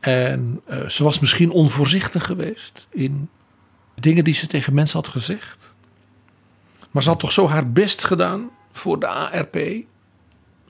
En 0.00 0.60
eh, 0.64 0.88
ze 0.88 1.04
was 1.04 1.18
misschien 1.18 1.50
onvoorzichtig 1.50 2.26
geweest 2.26 2.86
in 2.90 3.28
dingen 3.94 4.24
die 4.24 4.34
ze 4.34 4.46
tegen 4.46 4.74
mensen 4.74 4.98
had 4.98 5.08
gezegd. 5.08 5.72
Maar 6.90 7.02
ze 7.02 7.08
had 7.08 7.20
toch 7.20 7.32
zo 7.32 7.48
haar 7.48 7.72
best 7.72 8.04
gedaan 8.04 8.50
voor 8.72 9.00
de 9.00 9.06
ARP. 9.06 9.58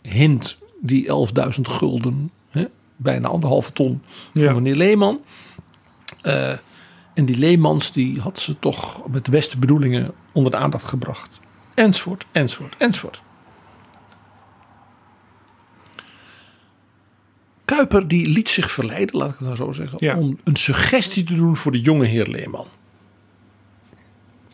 Hint 0.02 0.58
die 0.80 1.06
11.000 1.54 1.60
gulden, 1.60 2.30
bijna 3.02 3.28
anderhalve 3.28 3.72
ton 3.72 4.02
van 4.34 4.42
Ja. 4.42 4.52
meneer 4.52 4.74
Leeman. 4.76 5.20
Eh, 6.22 6.52
En 7.14 7.24
die 7.24 7.36
Leemans 7.38 7.92
die 7.92 8.20
had 8.20 8.38
ze 8.38 8.58
toch 8.58 9.02
met 9.10 9.24
de 9.24 9.30
beste 9.30 9.58
bedoelingen 9.58 10.12
onder 10.32 10.50
de 10.52 10.56
aandacht 10.58 10.84
gebracht. 10.84 11.40
Enzovoort, 11.74 12.24
enzovoort, 12.32 12.74
enzovoort. 12.78 13.22
Kuiper 17.64 18.08
die 18.08 18.28
liet 18.28 18.48
zich 18.48 18.70
verleiden, 18.70 19.16
laat 19.18 19.28
ik 19.28 19.34
het 19.38 19.44
nou 19.44 19.56
zo 19.56 19.72
zeggen, 19.72 20.16
om 20.16 20.38
een 20.44 20.56
suggestie 20.56 21.24
te 21.24 21.34
doen 21.34 21.56
voor 21.56 21.72
de 21.72 21.80
jonge 21.80 22.04
heer 22.06 22.26
Leeman. 22.26 22.66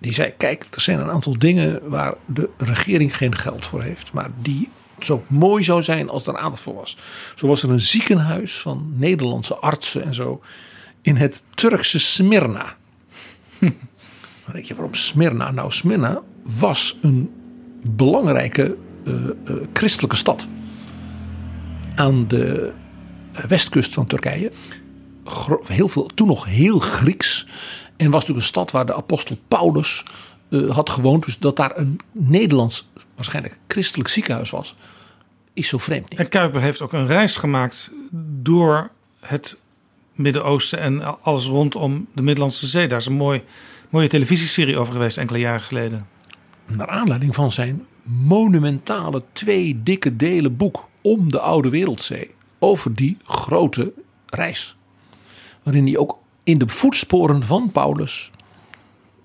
Die 0.01 0.13
zei: 0.13 0.33
Kijk, 0.37 0.67
er 0.71 0.81
zijn 0.81 0.99
een 1.01 1.11
aantal 1.11 1.39
dingen 1.39 1.89
waar 1.89 2.15
de 2.27 2.49
regering 2.57 3.17
geen 3.17 3.35
geld 3.37 3.67
voor 3.67 3.83
heeft, 3.83 4.13
maar 4.13 4.31
die 4.43 4.69
zo 5.05 5.23
mooi 5.27 5.65
zou 5.65 5.83
zijn 5.83 6.09
als 6.09 6.27
er 6.27 6.37
aandacht 6.37 6.63
voor 6.63 6.75
was. 6.75 6.97
Zo 7.35 7.47
was 7.47 7.63
er 7.63 7.71
een 7.71 7.81
ziekenhuis 7.81 8.59
van 8.59 8.93
Nederlandse 8.95 9.57
artsen 9.57 10.05
en 10.05 10.15
zo 10.15 10.43
in 11.03 11.17
het 11.17 11.43
Turkse 11.55 11.99
Smyrna. 11.99 12.77
Dan 13.59 14.53
denk 14.53 14.65
je, 14.65 14.75
waarom 14.75 14.95
Smyrna? 14.95 15.51
Nou, 15.51 15.73
Smyrna 15.73 16.23
was 16.43 16.99
een 17.03 17.31
belangrijke 17.83 18.77
uh, 19.05 19.15
uh, 19.15 19.57
christelijke 19.73 20.17
stad 20.17 20.49
aan 21.95 22.29
de 22.29 22.73
westkust 23.49 23.95
van 23.95 24.07
Turkije. 24.07 24.53
Heel 25.65 25.89
veel, 25.89 26.07
toen 26.15 26.27
nog 26.27 26.45
heel 26.45 26.79
Grieks. 26.79 27.47
En 27.97 28.11
was 28.11 28.21
natuurlijk 28.21 28.39
een 28.39 28.53
stad 28.53 28.71
waar 28.71 28.87
de 28.87 28.95
apostel 28.95 29.39
Paulus 29.49 30.03
uh, 30.49 30.71
had 30.71 30.91
gewoond. 30.91 31.25
Dus 31.25 31.39
dat 31.39 31.57
daar 31.57 31.79
een 31.79 32.01
Nederlands, 32.13 32.88
waarschijnlijk 33.19 33.59
christelijk 33.67 34.09
ziekenhuis 34.09 34.51
was, 34.51 34.77
is 35.53 35.69
zo 35.69 35.79
vreemd 35.79 36.11
niet. 36.11 36.19
En 36.19 36.29
Kuiper 36.29 36.61
heeft 36.61 36.81
ook 36.81 36.93
een 36.93 37.07
reis 37.07 37.37
gemaakt 37.37 37.91
door 38.43 38.91
het 39.21 39.59
Midden-Oosten 40.13 40.79
en 40.79 41.23
alles 41.23 41.47
rondom 41.47 42.07
de 42.15 42.23
Middellandse 42.23 42.67
Zee. 42.67 42.89
Daar 42.89 42.99
is 42.99 43.07
een 43.07 43.13
mooi, 43.13 43.43
mooie 43.89 44.09
televisieserie 44.09 44.79
over 44.79 44.93
geweest 44.93 45.19
enkele 45.19 45.39
jaren 45.39 45.61
geleden. 45.61 46.09
Naar 46.67 46.89
aanleiding 46.89 47.35
van 47.35 47.53
zijn 47.53 47.87
monumentale 48.03 49.23
twee 49.33 49.83
dikke 49.83 50.17
delen 50.17 50.57
boek 50.57 50.89
om 51.01 51.31
de 51.31 51.41
Oude 51.41 51.69
Wereldzee. 51.69 52.31
Over 52.59 52.95
die 52.95 53.17
grote 53.25 53.93
reis. 54.27 54.77
Waarin 55.63 55.87
hij 55.87 55.97
ook 55.97 56.19
in 56.45 56.59
de 56.59 56.69
voetsporen 56.69 57.43
van 57.43 57.73
Paulus 57.73 58.31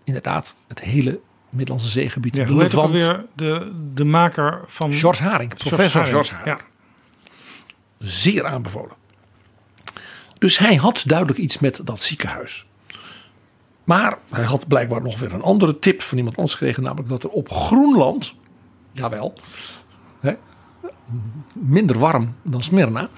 inderdaad 0.04 0.56
het 0.68 0.82
hele 0.82 1.20
Middellandse 1.54 1.89
zeegebied. 1.89 2.36
Ja, 2.36 2.46
hoe 2.46 2.62
heet 2.62 2.76
ook 2.76 2.92
weer 2.92 3.26
de, 3.36 3.72
de 3.94 4.04
maker 4.06 4.62
van... 4.68 4.94
George 4.94 5.24
Haring, 5.24 5.56
professor 5.56 6.04
George 6.04 6.34
Haring. 6.34 6.60
Ja. 6.60 6.66
Zeer 8.08 8.46
aanbevolen. 8.46 8.96
Dus 10.38 10.58
hij 10.58 10.76
had 10.76 11.04
duidelijk 11.06 11.39
iets 11.39 11.60
met 11.60 11.82
dat 11.84 12.02
ziekenhuis. 12.02 12.66
Maar 13.84 14.18
hij 14.30 14.44
had 14.44 14.68
blijkbaar 14.68 15.02
nog 15.02 15.20
weer 15.20 15.34
een 15.34 15.42
andere 15.42 15.80
tip 15.80 16.02
van 16.02 16.18
iemand 16.18 16.38
anders 16.38 16.56
gekregen. 16.56 16.84
Namelijk 16.84 17.10
dat 17.10 17.24
er 17.24 17.30
op 17.30 17.52
Groenland, 17.52 18.34
jawel, 18.92 19.34
hè, 20.20 20.34
minder 21.60 22.00
warm 22.00 22.36
dan 22.42 22.63
Smyrna. 22.63 23.10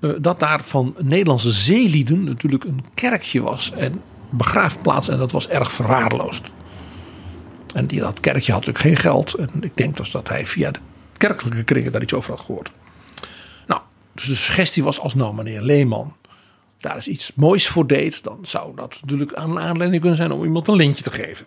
Uh, 0.00 0.16
dat 0.20 0.40
daar 0.40 0.62
van 0.62 0.94
Nederlandse 0.98 1.50
zeelieden 1.50 2.24
natuurlijk 2.24 2.64
een 2.64 2.84
kerkje 2.94 3.42
was. 3.42 3.72
En 3.72 4.02
begraafplaats. 4.30 5.08
En 5.08 5.18
dat 5.18 5.32
was 5.32 5.48
erg 5.48 5.72
verwaarloosd. 5.72 6.42
En 7.74 7.86
die, 7.86 8.00
dat 8.00 8.20
kerkje 8.20 8.52
had 8.52 8.66
natuurlijk 8.66 8.84
geen 8.84 9.10
geld. 9.10 9.34
En 9.34 9.50
ik 9.60 9.76
denk 9.76 9.96
dus 9.96 10.10
dat 10.10 10.28
hij 10.28 10.46
via 10.46 10.70
de 10.70 10.78
kerkelijke 11.16 11.64
kringen 11.64 11.92
daar 11.92 12.02
iets 12.02 12.14
over 12.14 12.30
had 12.30 12.40
gehoord. 12.40 12.70
Nou, 13.66 13.80
dus 14.12 14.24
de 14.24 14.34
suggestie 14.34 14.84
was 14.84 15.00
als 15.00 15.14
nou 15.14 15.34
meneer 15.34 15.60
Leeman 15.60 16.16
daar 16.80 16.96
is 16.96 17.08
iets 17.08 17.34
moois 17.34 17.68
voor 17.68 17.86
deed. 17.86 18.22
Dan 18.22 18.38
zou 18.42 18.76
dat 18.76 18.98
natuurlijk 19.00 19.30
een 19.30 19.58
aanleiding 19.58 20.00
kunnen 20.00 20.16
zijn 20.16 20.32
om 20.32 20.44
iemand 20.44 20.68
een 20.68 20.74
lintje 20.74 21.02
te 21.02 21.10
geven. 21.10 21.46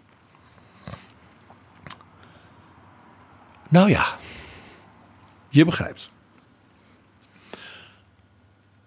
Nou 3.70 3.90
ja, 3.90 4.18
je 5.50 5.66
begrijpt. 5.66 6.10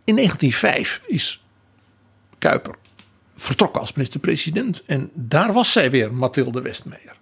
In 0.04 0.14
1905 0.14 1.00
is 1.06 1.44
Kuiper 2.38 2.74
vertrokken 3.36 3.80
als 3.80 3.92
minister-president. 3.92 4.82
En 4.84 5.10
daar 5.14 5.52
was 5.52 5.72
zij 5.72 5.90
weer, 5.90 6.14
Mathilde 6.14 6.62
Westmeijer. 6.62 7.16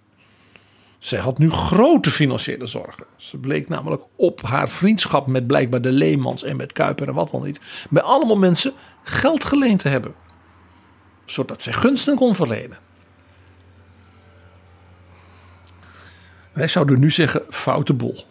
Zij 1.03 1.19
had 1.19 1.37
nu 1.37 1.51
grote 1.51 2.11
financiële 2.11 2.67
zorgen. 2.67 3.05
Ze 3.17 3.37
bleek 3.37 3.69
namelijk 3.69 4.03
op 4.15 4.41
haar 4.41 4.69
vriendschap 4.69 5.27
met 5.27 5.47
blijkbaar 5.47 5.81
de 5.81 5.91
Leemans 5.91 6.43
en 6.43 6.55
met 6.55 6.71
Kuiper 6.71 7.07
en 7.07 7.13
wat 7.13 7.31
dan 7.31 7.43
niet. 7.43 7.59
Bij 7.89 8.01
allemaal 8.01 8.37
mensen 8.37 8.73
geld 9.03 9.43
geleend 9.43 9.79
te 9.79 9.89
hebben. 9.89 10.13
Zodat 11.25 11.61
zij 11.61 11.73
gunsten 11.73 12.15
kon 12.15 12.35
verlenen. 12.35 12.77
Wij 16.53 16.67
zouden 16.67 16.99
nu 16.99 17.11
zeggen 17.11 17.41
foute 17.49 17.93
bol. 17.93 18.25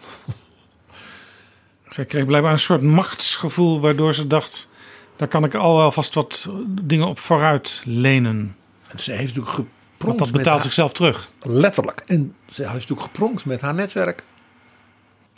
Zij 1.89 2.05
kreeg 2.05 2.27
blijkbaar 2.27 2.53
een 2.53 2.59
soort 2.59 2.83
machtsgevoel 2.83 3.81
waardoor 3.81 4.15
ze 4.15 4.27
dacht... 4.27 4.69
daar 5.17 5.29
kan 5.29 5.45
ik 5.45 5.55
al 5.55 5.77
wel 5.77 5.93
vast 5.93 6.15
wat 6.15 6.51
dingen 6.67 7.07
op 7.07 7.19
vooruit 7.19 7.83
lenen. 7.87 8.57
En 8.89 8.99
zij 8.99 9.17
heeft 9.17 9.35
natuurlijk 9.35 9.69
gepronkt 10.03 10.21
Want 10.21 10.33
dat 10.33 10.43
betaalt 10.43 10.62
haar, 10.62 10.73
zichzelf 10.73 10.93
terug. 10.93 11.31
Letterlijk. 11.41 12.01
En 12.07 12.35
zij 12.47 12.65
heeft 12.65 12.79
natuurlijk 12.79 13.01
gepronkt 13.01 13.45
met 13.45 13.61
haar 13.61 13.75
netwerk. 13.75 14.25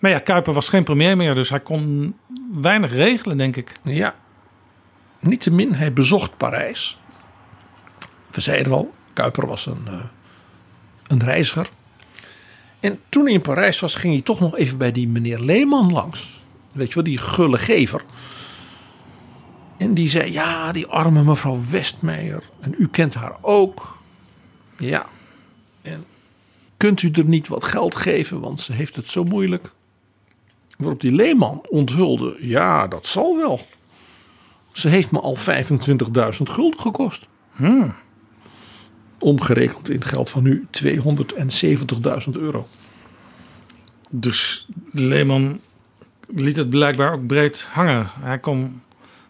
Maar 0.00 0.10
ja, 0.10 0.18
Kuiper 0.18 0.52
was 0.52 0.68
geen 0.68 0.84
premier 0.84 1.16
meer, 1.16 1.34
dus 1.34 1.50
hij 1.50 1.60
kon 1.60 2.14
weinig 2.60 2.92
regelen, 2.92 3.36
denk 3.36 3.56
ik. 3.56 3.72
Ja. 3.82 4.14
Niettemin, 5.20 5.72
hij 5.72 5.92
bezocht 5.92 6.36
Parijs. 6.36 6.98
We 8.30 8.40
zeiden 8.40 8.72
al, 8.72 8.94
Kuiper 9.12 9.46
was 9.46 9.66
een, 9.66 9.84
uh, 9.86 9.94
een 11.06 11.24
reiziger. 11.24 11.68
En 12.80 13.00
toen 13.08 13.24
hij 13.24 13.32
in 13.32 13.40
Parijs 13.40 13.80
was, 13.80 13.94
ging 13.94 14.12
hij 14.12 14.22
toch 14.22 14.40
nog 14.40 14.56
even 14.56 14.78
bij 14.78 14.92
die 14.92 15.08
meneer 15.08 15.38
Leeman 15.38 15.92
langs. 15.92 16.42
Weet 16.72 16.88
je 16.88 16.94
wel, 16.94 17.04
die 17.04 17.18
gulle 17.18 17.58
gever. 17.58 18.04
En 19.76 19.94
die 19.94 20.08
zei, 20.08 20.32
ja, 20.32 20.72
die 20.72 20.86
arme 20.86 21.22
mevrouw 21.22 21.60
Westmeijer. 21.70 22.42
En 22.60 22.74
u 22.78 22.88
kent 22.88 23.14
haar 23.14 23.36
ook. 23.40 23.93
Ja. 24.78 25.06
En 25.82 26.04
kunt 26.76 27.02
u 27.02 27.10
er 27.10 27.24
niet 27.24 27.48
wat 27.48 27.64
geld 27.64 27.96
geven, 27.96 28.40
want 28.40 28.60
ze 28.60 28.72
heeft 28.72 28.96
het 28.96 29.10
zo 29.10 29.24
moeilijk. 29.24 29.72
Waarop 30.78 31.00
die 31.00 31.12
Leeman 31.12 31.66
onthulde, 31.68 32.36
ja, 32.40 32.88
dat 32.88 33.06
zal 33.06 33.36
wel. 33.36 33.66
Ze 34.72 34.88
heeft 34.88 35.10
me 35.10 35.20
al 35.20 35.36
25.000 35.36 35.42
gulden 36.42 36.80
gekost. 36.80 37.28
Hmm. 37.52 37.94
Omgerekend 39.18 39.90
in 39.90 40.04
geld 40.04 40.30
van 40.30 40.42
nu 40.42 40.66
270.000 40.70 42.30
euro. 42.32 42.68
Dus 44.10 44.66
Leeman 44.90 45.60
liet 46.26 46.56
het 46.56 46.70
blijkbaar 46.70 47.12
ook 47.12 47.26
breed 47.26 47.68
hangen. 47.72 48.06
Hij 48.20 48.38
kon 48.38 48.82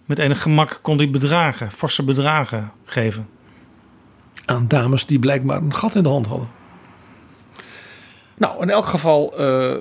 met 0.04 0.18
enig 0.18 0.42
gemak 0.42 0.78
kon 0.82 0.96
hij 0.96 1.10
bedragen, 1.10 1.70
forse 1.70 2.04
bedragen 2.04 2.72
geven. 2.84 3.28
Aan 4.44 4.68
dames 4.68 5.06
die 5.06 5.18
blijkbaar 5.18 5.62
een 5.62 5.74
gat 5.74 5.94
in 5.94 6.02
de 6.02 6.08
hand 6.08 6.26
hadden. 6.26 6.48
Nou, 8.36 8.62
in 8.62 8.70
elk 8.70 8.86
geval, 8.86 9.40
uh, 9.40 9.76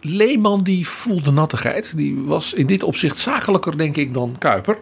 Leeman 0.00 0.62
die 0.62 0.88
voelde 0.88 1.30
nattigheid. 1.30 1.96
Die 1.96 2.20
was 2.20 2.52
in 2.52 2.66
dit 2.66 2.82
opzicht 2.82 3.18
zakelijker, 3.18 3.78
denk 3.78 3.96
ik, 3.96 4.14
dan 4.14 4.36
Kuiper. 4.38 4.78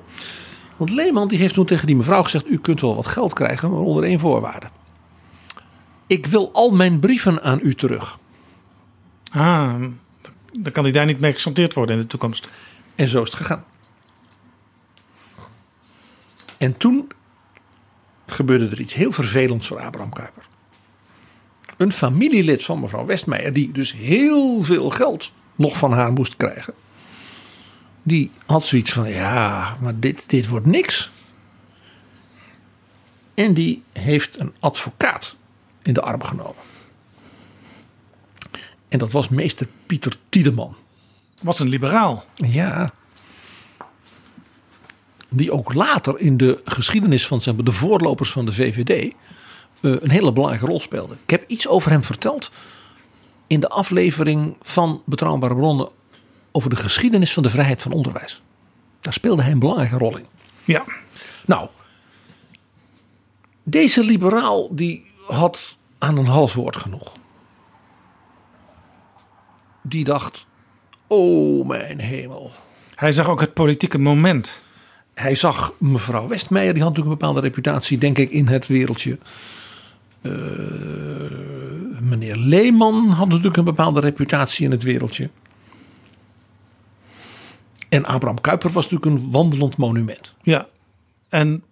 Want 0.77 0.91
Leeman 0.91 1.29
die 1.29 1.39
heeft 1.39 1.55
toen 1.55 1.65
tegen 1.65 1.87
die 1.87 1.97
mevrouw 1.97 2.23
gezegd: 2.23 2.51
U 2.51 2.59
kunt 2.59 2.81
wel 2.81 2.95
wat 2.95 3.07
geld 3.07 3.33
krijgen, 3.33 3.71
maar 3.71 3.81
onder 3.81 4.05
één 4.05 4.19
voorwaarde. 4.19 4.67
Ik 6.07 6.27
wil 6.27 6.51
al 6.53 6.71
mijn 6.71 7.01
brieven 7.01 7.43
aan 7.43 7.59
u 7.63 7.75
terug. 7.75 8.19
Ah, 9.31 9.75
dan 10.53 10.73
kan 10.73 10.83
hij 10.83 10.93
daar 10.93 11.07
niet 11.07 11.21
mee 11.21 11.33
gesanteerd 11.33 11.75
worden 11.75 11.97
in 11.97 12.03
de 12.03 12.09
toekomst. 12.09 12.53
En 12.95 13.09
zo 13.09 13.23
is 13.23 13.29
het 13.31 13.39
gegaan. 13.39 13.65
En 16.57 16.77
toen 16.77 17.11
gebeurde 18.33 18.69
er 18.69 18.81
iets 18.81 18.95
heel 18.95 19.13
vervelends 19.13 19.67
voor 19.67 19.81
Abraham 19.81 20.13
Kuiper. 20.13 20.43
Een 21.77 21.93
familielid 21.93 22.65
van 22.65 22.81
mevrouw 22.81 23.07
Westmeijer, 23.07 23.53
die 23.53 23.73
dus 23.73 23.93
heel 23.93 24.63
veel 24.63 24.91
geld 24.91 25.31
nog 25.55 25.77
van 25.77 25.93
haar 25.93 26.13
moest 26.13 26.37
krijgen. 26.37 26.75
Die 28.03 28.31
had 28.47 28.67
zoiets 28.67 28.93
van: 28.93 29.09
ja, 29.09 29.77
maar 29.83 29.99
dit, 29.99 30.29
dit 30.29 30.49
wordt 30.49 30.67
niks. 30.67 31.11
En 33.35 33.55
die 33.55 33.83
heeft 33.93 34.41
een 34.41 34.55
advocaat 34.61 35.37
in 35.83 35.93
de 35.93 36.03
arm 36.03 36.23
genomen. 36.23 36.63
En 38.89 38.99
dat 38.99 39.13
was 39.13 39.29
meester 39.29 39.69
Pieter 39.87 40.17
Tiedeman. 40.29 40.77
Was 41.43 41.61
een 41.61 41.69
liberaal. 41.69 42.25
Ja. 42.35 42.93
Die 45.29 45.53
ook 45.53 45.75
later 45.75 46.19
in 46.19 46.37
de 46.37 46.61
geschiedenis 46.65 47.27
van 47.27 47.41
zeg 47.41 47.55
maar, 47.55 47.65
de 47.65 47.73
voorlopers 47.73 48.31
van 48.31 48.45
de 48.45 48.53
VVD 48.53 49.15
uh, 49.81 49.97
een 50.01 50.11
hele 50.11 50.33
belangrijke 50.33 50.67
rol 50.67 50.81
speelde. 50.81 51.17
Ik 51.23 51.31
heb 51.31 51.45
iets 51.47 51.69
over 51.69 51.91
hem 51.91 52.05
verteld 52.05 52.51
in 53.47 53.61
de 53.61 53.69
aflevering 53.69 54.57
van 54.63 55.03
Betrouwbare 55.05 55.55
Bronnen 55.55 55.89
over 56.53 56.71
de 56.71 56.77
geschiedenis 56.77 57.33
van 57.33 57.43
de 57.43 57.51
vrijheid 57.51 57.83
van 57.83 57.93
onderwijs. 57.93 58.43
Daar 59.01 59.13
speelde 59.13 59.43
hij 59.43 59.53
een 59.53 59.59
belangrijke 59.59 59.97
rol 59.99 60.19
in. 60.19 60.27
Ja. 60.65 60.85
Nou, 61.45 61.69
Deze 63.63 64.05
liberaal 64.05 64.75
die 64.75 65.11
had 65.27 65.79
aan 65.99 66.17
een 66.17 66.27
half 66.27 66.55
woord 66.55 66.77
genoeg. 66.77 67.13
Die 69.83 70.05
dacht, 70.05 70.47
oh 71.07 71.67
mijn 71.67 71.99
hemel. 71.99 72.51
Hij 72.95 73.13
zag 73.13 73.29
ook 73.29 73.41
het 73.41 73.55
politieke 73.55 73.99
moment. 73.99 74.63
Hij 75.19 75.35
zag 75.35 75.73
mevrouw 75.79 76.29
Westmeijer, 76.29 76.75
die 76.75 76.83
had 76.83 76.91
natuurlijk 76.91 77.15
een 77.15 77.27
bepaalde 77.27 77.47
reputatie, 77.49 77.99
denk 77.99 78.19
ik, 78.19 78.31
in 78.31 78.47
het 78.47 78.67
wereldje. 78.67 79.19
Uh, 80.23 80.33
meneer 82.01 82.37
Leeman 82.37 83.09
had 83.09 83.29
natuurlijk 83.29 83.57
een 83.57 83.65
bepaalde 83.65 84.01
reputatie 84.01 84.65
in 84.65 84.71
het 84.71 84.83
wereldje. 84.83 85.31
En 87.89 88.05
Abraham 88.05 88.41
Kuyper 88.41 88.71
was 88.71 88.91
natuurlijk 88.91 89.23
een 89.23 89.31
wandelend 89.31 89.77
monument. 89.77 90.35
Ja, 90.43 90.67
en 91.29 91.63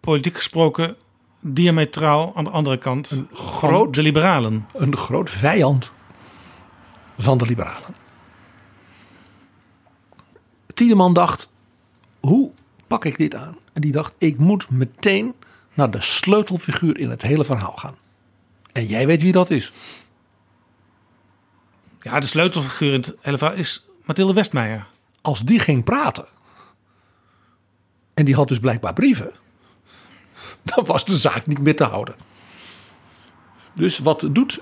politiek 0.00 0.36
gesproken 0.36 0.96
diametraal 1.40 2.32
aan 2.36 2.44
de 2.44 2.50
andere 2.50 2.78
kant 2.78 3.10
een 3.10 3.28
groot, 3.32 3.94
de 3.94 4.02
liberalen. 4.02 4.66
Een 4.74 4.96
groot 4.96 5.30
vijand 5.30 5.90
van 7.18 7.38
de 7.38 7.46
liberalen. 7.46 7.94
Tiedeman 10.74 11.12
dacht, 11.12 11.48
hoe 12.20 12.50
pak 12.86 13.04
ik 13.04 13.18
dit 13.18 13.34
aan? 13.34 13.56
En 13.72 13.80
die 13.80 13.92
dacht, 13.92 14.14
ik 14.18 14.38
moet 14.38 14.70
meteen 14.70 15.34
naar 15.74 15.90
de 15.90 16.00
sleutelfiguur 16.00 16.98
in 16.98 17.10
het 17.10 17.22
hele 17.22 17.44
verhaal 17.44 17.76
gaan. 17.76 17.96
En 18.72 18.86
jij 18.86 19.06
weet 19.06 19.22
wie 19.22 19.32
dat 19.32 19.50
is. 19.50 19.72
Ja, 22.00 22.20
de 22.20 22.26
sleutelfiguur 22.26 22.92
in 22.92 23.00
het 23.00 23.16
hele 23.20 23.38
verhaal 23.38 23.56
is 23.56 23.86
Mathilde 24.04 24.32
Westmeijer. 24.32 24.86
Als 25.20 25.40
die 25.40 25.58
ging 25.58 25.84
praten, 25.84 26.26
en 28.14 28.24
die 28.24 28.34
had 28.34 28.48
dus 28.48 28.58
blijkbaar 28.58 28.92
brieven, 28.92 29.30
dan 30.74 30.84
was 30.84 31.04
de 31.04 31.16
zaak 31.16 31.46
niet 31.46 31.58
meer 31.58 31.76
te 31.76 31.84
houden. 31.84 32.14
Dus 33.72 33.98
wat 33.98 34.28
doet 34.30 34.60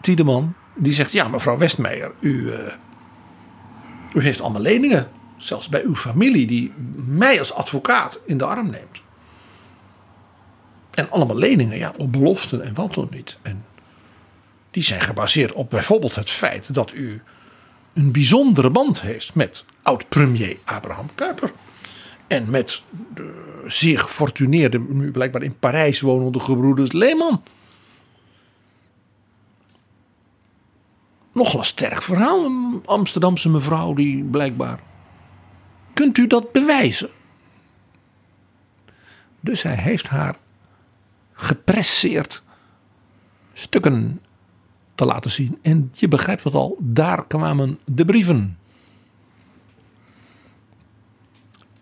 Tiedeman? 0.00 0.54
Die 0.74 0.92
zegt, 0.92 1.12
ja 1.12 1.28
mevrouw 1.28 1.58
Westmeijer, 1.58 2.12
u, 2.20 2.52
uh, 2.52 2.72
u 4.14 4.20
heeft 4.22 4.40
allemaal 4.40 4.60
leningen. 4.60 5.10
Zelfs 5.36 5.68
bij 5.68 5.82
uw 5.82 5.96
familie 5.96 6.46
die 6.46 6.72
mij 7.06 7.38
als 7.38 7.52
advocaat 7.52 8.20
in 8.26 8.38
de 8.38 8.44
arm 8.44 8.70
neemt. 8.70 9.02
En 10.90 11.10
allemaal 11.10 11.36
leningen, 11.36 11.78
ja, 11.78 11.92
op 11.96 12.12
beloften 12.12 12.62
en 12.62 12.74
wat 12.74 12.94
dan 12.94 13.08
niet. 13.10 13.38
En 13.42 13.64
die 14.70 14.82
zijn 14.82 15.00
gebaseerd 15.00 15.52
op 15.52 15.70
bijvoorbeeld 15.70 16.14
het 16.14 16.30
feit 16.30 16.74
dat 16.74 16.92
u 16.92 17.22
een 17.92 18.12
bijzondere 18.12 18.70
band 18.70 19.00
heeft 19.00 19.34
met 19.34 19.64
oud-premier 19.82 20.58
Abraham 20.64 21.08
Kuyper. 21.14 21.52
En 22.26 22.50
met 22.50 22.82
de 23.14 23.62
zeer 23.66 23.98
gefortuneerde, 23.98 24.78
nu 24.78 25.10
blijkbaar 25.10 25.42
in 25.42 25.58
Parijs 25.58 26.00
wonende 26.00 26.40
gebroeders 26.40 26.92
Lehman. 26.92 27.42
Nogal 31.32 31.58
een 31.58 31.66
sterk 31.66 32.02
verhaal, 32.02 32.44
een 32.44 32.82
Amsterdamse 32.84 33.48
mevrouw 33.48 33.94
die 33.94 34.24
blijkbaar. 34.24 34.80
Kunt 35.94 36.18
u 36.18 36.26
dat 36.26 36.52
bewijzen? 36.52 37.10
Dus 39.40 39.62
hij 39.62 39.76
heeft 39.76 40.08
haar 40.08 40.36
gepresseerd 41.32 42.42
stukken 43.52 44.20
te 44.94 45.04
laten 45.04 45.30
zien. 45.30 45.58
En 45.62 45.92
je 45.94 46.08
begrijpt 46.08 46.44
het 46.44 46.54
al, 46.54 46.76
daar 46.80 47.26
kwamen 47.26 47.78
de 47.84 48.04
brieven. 48.04 48.58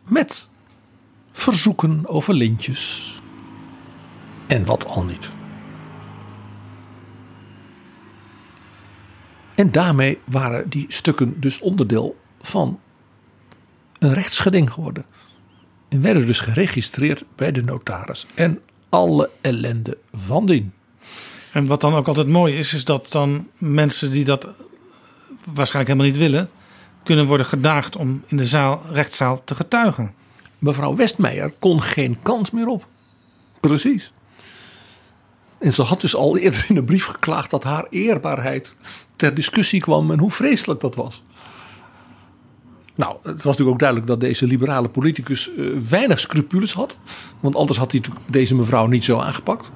Met 0.08 0.48
verzoeken 1.30 2.08
over 2.08 2.34
lintjes. 2.34 3.20
En 4.46 4.64
wat 4.64 4.86
al 4.86 5.04
niet. 5.04 5.30
En 9.54 9.72
daarmee 9.72 10.18
waren 10.24 10.68
die 10.68 10.86
stukken 10.88 11.40
dus 11.40 11.58
onderdeel 11.58 12.20
van 12.40 12.80
een 14.02 14.14
rechtsgeding 14.14 14.72
geworden. 14.72 15.04
En 15.88 16.02
werden 16.02 16.26
dus 16.26 16.40
geregistreerd 16.40 17.24
bij 17.36 17.52
de 17.52 17.62
notaris. 17.62 18.26
En 18.34 18.60
alle 18.88 19.30
ellende 19.40 19.98
van 20.12 20.46
dien. 20.46 20.72
En 21.52 21.66
wat 21.66 21.80
dan 21.80 21.94
ook 21.94 22.08
altijd 22.08 22.26
mooi 22.26 22.58
is, 22.58 22.74
is 22.74 22.84
dat 22.84 23.12
dan 23.12 23.48
mensen 23.58 24.10
die 24.10 24.24
dat 24.24 24.48
waarschijnlijk 25.54 25.86
helemaal 25.86 26.06
niet 26.06 26.30
willen, 26.30 26.50
kunnen 27.02 27.26
worden 27.26 27.46
gedaagd 27.46 27.96
om 27.96 28.22
in 28.26 28.36
de 28.36 28.46
zaal, 28.46 28.82
rechtszaal 28.90 29.44
te 29.44 29.54
getuigen. 29.54 30.14
Mevrouw 30.58 30.96
Westmeijer 30.96 31.52
kon 31.58 31.82
geen 31.82 32.18
kant 32.22 32.52
meer 32.52 32.66
op. 32.66 32.86
Precies. 33.60 34.12
En 35.58 35.72
ze 35.72 35.82
had 35.82 36.00
dus 36.00 36.14
al 36.14 36.36
eerder 36.36 36.64
in 36.68 36.76
een 36.76 36.84
brief 36.84 37.04
geklaagd 37.04 37.50
dat 37.50 37.64
haar 37.64 37.86
eerbaarheid 37.90 38.74
ter 39.16 39.34
discussie 39.34 39.80
kwam 39.80 40.10
en 40.10 40.18
hoe 40.18 40.30
vreselijk 40.30 40.80
dat 40.80 40.94
was. 40.94 41.22
Nou, 43.02 43.16
het 43.22 43.34
was 43.34 43.44
natuurlijk 43.44 43.70
ook 43.70 43.78
duidelijk 43.78 44.08
dat 44.08 44.20
deze 44.20 44.46
liberale 44.46 44.88
politicus 44.88 45.50
uh, 45.56 45.78
weinig 45.88 46.20
scrupules 46.20 46.72
had. 46.72 46.96
Want 47.40 47.56
anders 47.56 47.78
had 47.78 47.92
hij 47.92 48.00
deze 48.26 48.54
mevrouw 48.54 48.86
niet 48.86 49.04
zo 49.04 49.18
aangepakt. 49.18 49.70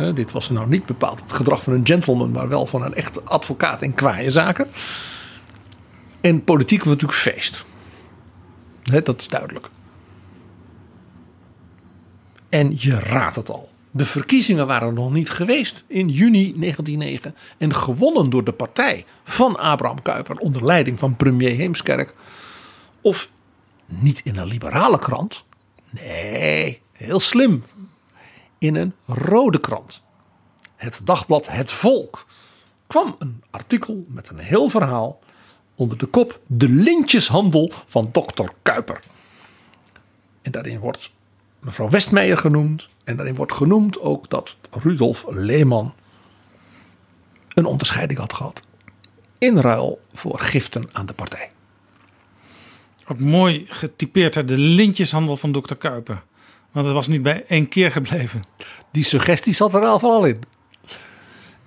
Uh, 0.00 0.14
dit 0.14 0.32
was 0.32 0.50
nou 0.50 0.68
niet 0.68 0.86
bepaald 0.86 1.20
het 1.20 1.32
gedrag 1.32 1.62
van 1.62 1.72
een 1.72 1.86
gentleman, 1.86 2.30
maar 2.30 2.48
wel 2.48 2.66
van 2.66 2.82
een 2.82 2.94
echte 2.94 3.22
advocaat 3.24 3.82
in 3.82 3.94
kwaaie 3.94 4.30
zaken. 4.30 4.66
En 6.20 6.44
politiek 6.44 6.78
was 6.78 6.92
natuurlijk 6.92 7.18
feest. 7.18 7.66
dat 9.04 9.20
is 9.20 9.28
duidelijk. 9.28 9.68
En 12.48 12.74
je 12.76 12.98
raadt 12.98 13.36
het 13.36 13.50
al. 13.50 13.68
De 13.90 14.04
verkiezingen 14.04 14.66
waren 14.66 14.94
nog 14.94 15.12
niet 15.12 15.30
geweest 15.30 15.84
in 15.86 16.08
juni 16.08 16.52
1909 16.56 17.34
en 17.58 17.74
gewonnen 17.74 18.30
door 18.30 18.44
de 18.44 18.52
partij 18.52 19.04
van 19.24 19.58
Abraham 19.58 20.02
Kuyper 20.02 20.36
onder 20.36 20.64
leiding 20.64 20.98
van 20.98 21.16
premier 21.16 21.56
Heemskerk. 21.56 22.14
Of 23.00 23.30
niet 23.86 24.20
in 24.24 24.36
een 24.36 24.46
liberale 24.46 24.98
krant. 24.98 25.44
Nee, 25.90 26.82
heel 26.92 27.20
slim. 27.20 27.62
In 28.58 28.74
een 28.74 28.94
rode 29.06 29.60
krant. 29.60 30.02
Het 30.76 31.00
dagblad 31.04 31.48
Het 31.48 31.70
Volk 31.72 32.26
kwam 32.86 33.16
een 33.18 33.42
artikel 33.50 34.04
met 34.08 34.28
een 34.28 34.38
heel 34.38 34.68
verhaal 34.68 35.18
onder 35.74 35.98
de 35.98 36.06
kop 36.06 36.40
De 36.46 36.68
lintjeshandel 36.68 37.72
van 37.86 38.08
dokter 38.12 38.52
Kuiper. 38.62 39.00
En 40.42 40.52
daarin 40.52 40.78
wordt 40.78 41.10
mevrouw 41.58 41.88
Westmeijer 41.88 42.38
genoemd. 42.38 42.88
En 43.04 43.16
daarin 43.16 43.34
wordt 43.34 43.52
genoemd 43.52 44.00
ook 44.00 44.30
dat 44.30 44.56
Rudolf 44.70 45.24
Lehman 45.28 45.94
een 47.48 47.66
onderscheiding 47.66 48.18
had 48.18 48.32
gehad. 48.32 48.62
In 49.38 49.58
ruil 49.58 50.00
voor 50.12 50.38
giften 50.38 50.88
aan 50.92 51.06
de 51.06 51.12
partij. 51.12 51.50
Ook 53.10 53.18
mooi 53.18 53.66
getypeerd 53.68 54.48
de 54.48 54.58
lintjeshandel 54.58 55.36
van 55.36 55.52
dokter 55.52 55.76
Kuiper. 55.76 56.22
Want 56.72 56.86
het 56.86 56.94
was 56.94 57.08
niet 57.08 57.22
bij 57.22 57.44
één 57.46 57.68
keer 57.68 57.92
gebleven. 57.92 58.40
Die 58.90 59.04
suggestie 59.04 59.54
zat 59.54 59.74
er 59.74 59.80
wel 59.80 60.00
al 60.00 60.24
in. 60.24 60.42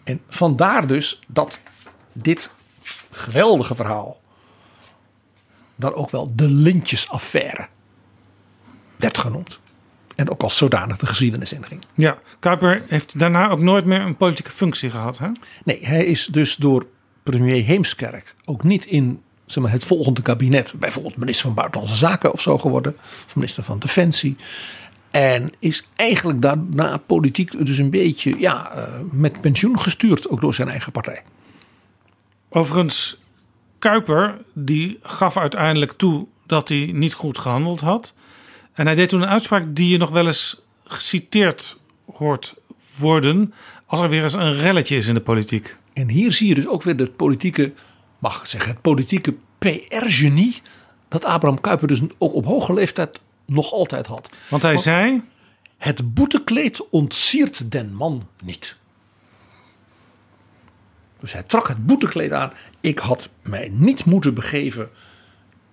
En 0.04 0.22
vandaar 0.28 0.88
dus 0.88 1.20
dat 1.28 1.60
dit 2.14 2.52
geweldige 3.12 3.76
verhaal 3.76 4.22
dan 5.76 5.94
ook 5.94 6.10
wel 6.10 6.32
de 6.36 6.50
lintjesaffaire 6.50 7.68
werd 8.96 9.18
genoemd. 9.18 9.60
En 10.16 10.30
ook 10.30 10.44
als 10.44 10.58
zodanig 10.58 10.98
de 10.98 11.06
geschiedenis 11.06 11.54
inging. 11.54 11.86
Ja, 11.94 12.20
Kuiper 12.40 12.84
heeft 12.88 13.20
daarna 13.20 13.50
ook 13.50 13.60
nooit 13.60 13.86
meer 13.86 14.02
een 14.02 14.18
politieke 14.18 14.52
functie 14.52 14.90
gehad. 14.90 15.18
Hè? 15.18 15.28
Nee, 15.64 15.86
hij 15.86 16.06
is 16.06 16.26
dus 16.26 16.56
door 16.56 16.88
premier 17.24 17.64
Heemskerk 17.64 18.36
ook 18.46 18.64
niet 18.64 18.86
in 18.86 19.22
zeg 19.52 19.64
maar, 19.64 19.72
het 19.72 19.84
volgende 19.84 20.22
kabinet, 20.22 20.74
bijvoorbeeld 20.80 21.18
minister 21.18 21.46
van 21.46 21.54
Buitenlandse 21.54 21.98
Zaken 21.98 22.34
of 22.34 22.42
zo 22.42 22.58
geworden, 22.58 22.96
of 23.26 23.36
minister 23.36 23.64
van 23.64 23.80
Defensie. 23.80 24.36
En 25.12 25.52
is 25.60 25.88
eigenlijk 25.96 26.42
daarna 26.42 26.98
politiek 26.98 27.66
dus 27.66 27.78
een 27.78 27.90
beetje 27.90 28.40
ja, 28.40 28.72
uh, 28.76 28.84
met 29.12 29.42
pensioen 29.42 29.80
gestuurd, 29.80 30.30
ook 30.30 30.42
door 30.42 30.54
zijn 30.54 30.70
eigen 30.70 30.92
partij. 30.92 31.22
Overigens, 32.50 33.18
Kuiper 33.80 34.42
die 34.54 35.00
gaf 35.02 35.38
uiteindelijk 35.38 35.92
toe 35.92 36.28
dat 36.46 36.70
hij 36.70 36.90
niet 36.94 37.14
goed 37.14 37.38
gehandeld 37.38 37.80
had. 37.80 38.14
En 38.74 38.86
hij 38.86 38.96
deed 38.96 39.10
toen 39.10 39.22
een 39.22 39.28
uitspraak 39.28 39.76
die 39.76 39.90
je 39.90 39.98
nog 39.98 40.10
wel 40.10 40.28
eens 40.28 40.62
geciteerd 40.84 41.78
hoort 42.14 42.56
worden 42.98 43.54
als 43.86 44.00
er 44.00 44.10
weer 44.10 44.24
eens 44.24 44.34
een 44.34 44.54
relletje 44.56 44.98
is 44.98 45.08
in 45.08 45.14
de 45.14 45.22
politiek. 45.22 45.76
En 45.94 46.10
hier 46.10 46.32
zie 46.34 46.48
je 46.48 46.56
dus 46.56 46.68
ook 46.68 46.84
weer 46.84 46.98
de 46.98 47.08
politieke, 47.08 47.74
mag 48.22 48.42
ik 48.42 48.48
zeggen, 48.50 48.72
het 48.72 48.82
politieke 48.82 49.36
PR-genie 49.58 50.62
dat 51.08 51.26
Abraham 51.26 51.62
Kuyper 51.62 51.88
dus 51.88 52.02
ook 52.18 52.34
op 52.34 52.46
hoge 52.46 52.74
leeftijd 52.74 53.20
nog 53.46 53.72
altijd 53.72 54.08
had. 54.08 54.30
Want 54.50 54.62
hij 54.62 54.78
zei: 54.78 55.22
Het 55.78 56.14
boetekleed 56.14 56.90
ontsiert 56.90 57.72
den 57.72 57.94
man 57.94 58.28
niet. 58.44 58.76
Dus 61.20 61.34
hij 61.34 61.44
trok 61.44 61.68
het 61.68 61.86
boetekleed 61.86 62.32
aan. 62.32 62.52
Ik 62.80 63.00
had 63.00 63.30
mij 63.42 63.70
niet 63.72 64.06
moeten 64.06 64.34
begeven 64.34 64.90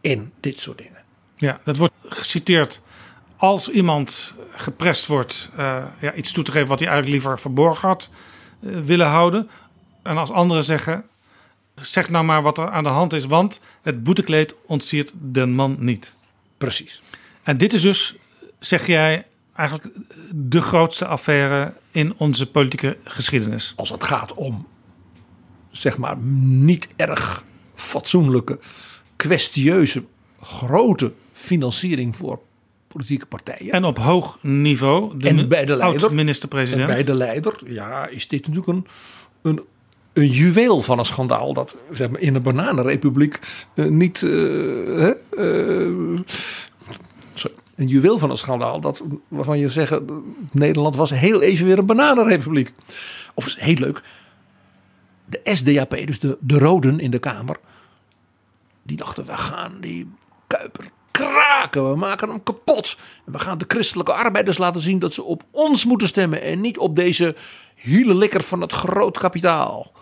in 0.01 0.32
dit 0.40 0.61
soort 0.61 0.78
dingen. 0.78 1.03
Ja, 1.36 1.61
dat 1.64 1.76
wordt 1.76 1.94
geciteerd 2.09 2.82
als 3.36 3.70
iemand 3.70 4.34
geprest 4.51 5.07
wordt 5.07 5.51
uh, 5.59 5.84
ja, 6.01 6.14
iets 6.14 6.32
toe 6.32 6.44
te 6.44 6.53
geven 6.53 6.68
wat 6.68 6.80
hij 6.80 6.88
eigenlijk 6.88 7.22
liever 7.22 7.40
verborgen 7.40 7.88
had 7.88 8.11
uh, 8.61 8.80
willen 8.80 9.07
houden. 9.07 9.51
En 10.03 10.16
als 10.16 10.30
anderen 10.30 10.64
zeggen, 10.64 11.05
zeg 11.81 12.11
nou 12.11 12.24
maar 12.24 12.43
wat 12.43 12.59
er 12.59 12.70
aan 12.70 12.85
de 12.85 12.89
hand 12.89 13.12
is, 13.12 13.24
want 13.24 13.61
het 13.83 14.03
boetekleed 14.03 14.57
ontsiert 14.66 15.12
de 15.20 15.47
man 15.47 15.76
niet. 15.79 16.12
Precies. 16.59 17.03
En 17.43 17.57
dit 17.57 17.72
is 17.72 17.83
dus, 17.83 18.14
zeg 18.59 18.87
jij, 18.87 19.26
eigenlijk 19.53 19.89
de 20.35 20.61
grootste 20.61 21.07
affaire 21.07 21.74
in 21.91 22.14
onze 22.16 22.51
politieke 22.51 22.97
geschiedenis. 23.05 23.72
Als 23.76 23.91
het 23.91 24.05
gaat 24.05 24.35
om, 24.35 24.66
zeg 25.70 25.99
maar, 25.99 26.18
niet 26.18 26.89
erg 26.97 27.45
fatsoenlijke, 27.74 28.59
kwestieuze, 29.16 30.05
grote 30.41 31.12
financiering 31.33 32.16
voor 32.16 32.41
politieke 32.89 33.26
partijen. 33.26 33.72
En 33.72 33.85
op 33.85 33.99
hoog 33.99 34.39
niveau. 34.43 35.18
De 35.18 35.29
en 35.29 35.49
bij 35.49 35.64
de 35.64 35.76
leider, 35.76 36.14
minister-president. 36.14 36.87
Bij 36.87 37.05
de 37.05 37.14
leider, 37.14 37.55
ja, 37.64 38.07
is 38.07 38.29
dit 38.29 38.49
natuurlijk 38.49 38.68
een, 38.68 38.87
een, 39.43 39.64
een 40.19 40.29
juweel 40.29 40.81
van 40.81 40.99
een 40.99 41.05
schandaal 41.05 41.53
dat 41.53 41.77
zeg 41.93 42.11
maar, 42.11 42.21
in 42.21 42.35
een 42.35 42.43
bananenrepubliek 42.43 43.39
uh, 43.75 43.87
niet. 43.87 44.23
Uh, 44.23 45.11
sorry, 47.35 47.57
een 47.77 47.87
juweel 47.87 48.19
van 48.19 48.31
een 48.31 48.39
schandaal 48.39 48.81
dat, 48.81 49.03
waarvan 49.29 49.59
je 49.59 49.69
zegt: 49.69 50.01
Nederland 50.53 50.97
was 50.97 51.11
heel 51.11 51.41
even 51.41 51.66
weer 51.66 51.79
een 51.79 51.87
bananenrepubliek. 51.87 52.73
Of 53.35 53.47
is 53.47 53.57
heel 53.59 53.75
leuk. 53.75 54.03
De 55.25 55.41
SDAP, 55.45 56.07
dus 56.07 56.19
de, 56.19 56.39
de 56.41 56.59
Roden 56.59 57.01
in 57.01 57.11
de 57.11 57.19
Kamer, 57.19 57.57
die 58.83 58.97
dachten: 58.97 59.25
we 59.25 59.37
gaan 59.37 59.81
die 59.81 60.11
Kuiper 60.47 60.85
kraken. 61.11 61.91
We 61.91 61.97
maken 61.97 62.29
hem 62.29 62.43
kapot. 62.43 62.97
En 63.27 63.33
we 63.33 63.39
gaan 63.39 63.59
de 63.59 63.64
christelijke 63.69 64.12
arbeiders 64.12 64.59
laten 64.59 64.81
zien 64.81 64.99
dat 64.99 65.12
ze 65.12 65.23
op 65.23 65.43
ons 65.51 65.85
moeten 65.85 66.09
stemmen. 66.09 66.43
En 66.43 66.61
niet 66.61 66.79
op 66.79 66.97
deze 66.97 67.35
likker 67.85 68.43
van 68.43 68.61
het 68.61 68.73
groot 68.73 69.19
kapitaal. 69.19 69.93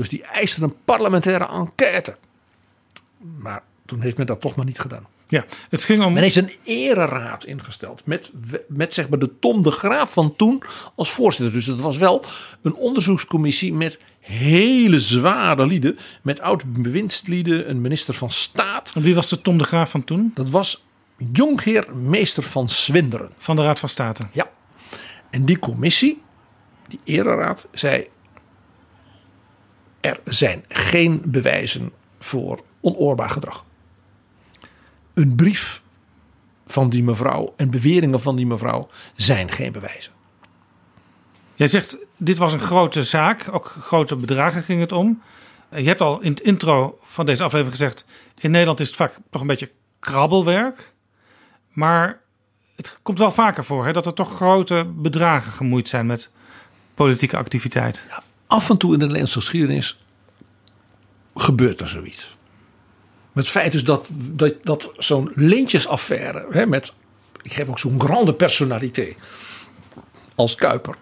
Dus 0.00 0.08
die 0.08 0.22
eisten 0.22 0.62
een 0.62 0.74
parlementaire 0.84 1.48
enquête. 1.48 2.16
Maar 3.38 3.62
toen 3.86 4.00
heeft 4.00 4.16
men 4.16 4.26
dat 4.26 4.40
toch 4.40 4.54
maar 4.56 4.64
niet 4.64 4.78
gedaan. 4.78 5.06
Ja, 5.26 5.44
het 5.68 5.84
ging 5.84 6.04
om. 6.04 6.12
Men 6.12 6.22
heeft 6.22 6.36
een 6.36 6.52
ereraad 6.64 7.44
ingesteld. 7.44 8.06
Met, 8.06 8.32
met 8.68 8.94
zeg 8.94 9.08
maar 9.08 9.18
de 9.18 9.38
Tom 9.38 9.62
de 9.62 9.70
Graaf 9.70 10.12
van 10.12 10.36
toen 10.36 10.62
als 10.94 11.10
voorzitter. 11.10 11.52
Dus 11.54 11.66
het 11.66 11.80
was 11.80 11.96
wel 11.96 12.24
een 12.62 12.74
onderzoekscommissie 12.74 13.72
met 13.72 13.98
hele 14.20 15.00
zware 15.00 15.66
lieden. 15.66 15.98
Met 16.22 16.40
oud-bewindslieden, 16.40 17.70
een 17.70 17.80
minister 17.80 18.14
van 18.14 18.30
Staat. 18.30 18.92
En 18.94 19.02
wie 19.02 19.14
was 19.14 19.28
de 19.28 19.40
Tom 19.40 19.58
de 19.58 19.64
Graaf 19.64 19.90
van 19.90 20.04
toen? 20.04 20.30
Dat 20.34 20.50
was 20.50 20.84
jonkheer 21.32 21.96
meester 21.96 22.42
van 22.42 22.68
Swinderen. 22.68 23.30
Van 23.38 23.56
de 23.56 23.62
Raad 23.62 23.80
van 23.80 23.88
State. 23.88 24.22
Ja. 24.32 24.50
En 25.30 25.44
die 25.44 25.58
commissie, 25.58 26.22
die 26.88 27.00
ereraad, 27.04 27.68
zei... 27.72 28.08
Er 30.00 30.20
zijn 30.24 30.64
geen 30.68 31.22
bewijzen 31.24 31.92
voor 32.18 32.60
onoorbaar 32.80 33.30
gedrag 33.30 33.64
een 35.20 35.34
brief 35.34 35.82
van 36.66 36.90
die 36.90 37.02
mevrouw 37.02 37.52
en 37.56 37.70
beweringen 37.70 38.20
van 38.20 38.36
die 38.36 38.46
mevrouw 38.46 38.88
zijn 39.14 39.50
geen 39.50 39.72
bewijzen. 39.72 40.12
Jij 41.54 41.66
zegt, 41.66 41.96
dit 42.16 42.38
was 42.38 42.52
een 42.52 42.60
grote 42.60 43.04
zaak, 43.04 43.48
ook 43.52 43.66
grote 43.66 44.16
bedragen 44.16 44.62
ging 44.62 44.80
het 44.80 44.92
om. 44.92 45.22
Je 45.70 45.82
hebt 45.86 46.00
al 46.00 46.20
in 46.20 46.30
het 46.30 46.40
intro 46.40 46.98
van 47.02 47.26
deze 47.26 47.42
aflevering 47.42 47.76
gezegd, 47.76 48.04
in 48.38 48.50
Nederland 48.50 48.80
is 48.80 48.86
het 48.86 48.96
vaak 48.96 49.18
toch 49.30 49.40
een 49.40 49.46
beetje 49.46 49.70
krabbelwerk. 50.00 50.92
Maar 51.72 52.20
het 52.76 52.98
komt 53.02 53.18
wel 53.18 53.32
vaker 53.32 53.64
voor 53.64 53.86
hè, 53.86 53.92
dat 53.92 54.06
er 54.06 54.14
toch 54.14 54.34
grote 54.34 54.92
bedragen 54.94 55.52
gemoeid 55.52 55.88
zijn 55.88 56.06
met 56.06 56.32
politieke 56.94 57.36
activiteit. 57.36 58.04
Ja, 58.08 58.22
af 58.50 58.70
en 58.70 58.76
toe 58.76 58.92
in 58.92 58.98
de 58.98 59.04
Nederlandse 59.04 59.40
geschiedenis 59.40 59.98
gebeurt 61.34 61.80
er 61.80 61.88
zoiets. 61.88 62.36
Het 63.32 63.48
feit 63.48 63.74
is 63.74 63.84
dat, 63.84 64.08
dat, 64.12 64.54
dat 64.62 64.92
zo'n 64.96 65.32
lintjesaffaire, 65.34 66.46
hè, 66.50 66.66
met, 66.66 66.92
ik 67.42 67.52
geef 67.52 67.68
ook 67.68 67.78
zo'n 67.78 68.00
grande 68.00 68.34
personaliteit 68.34 69.16
als 70.34 70.54
Kuiper, 70.54 70.96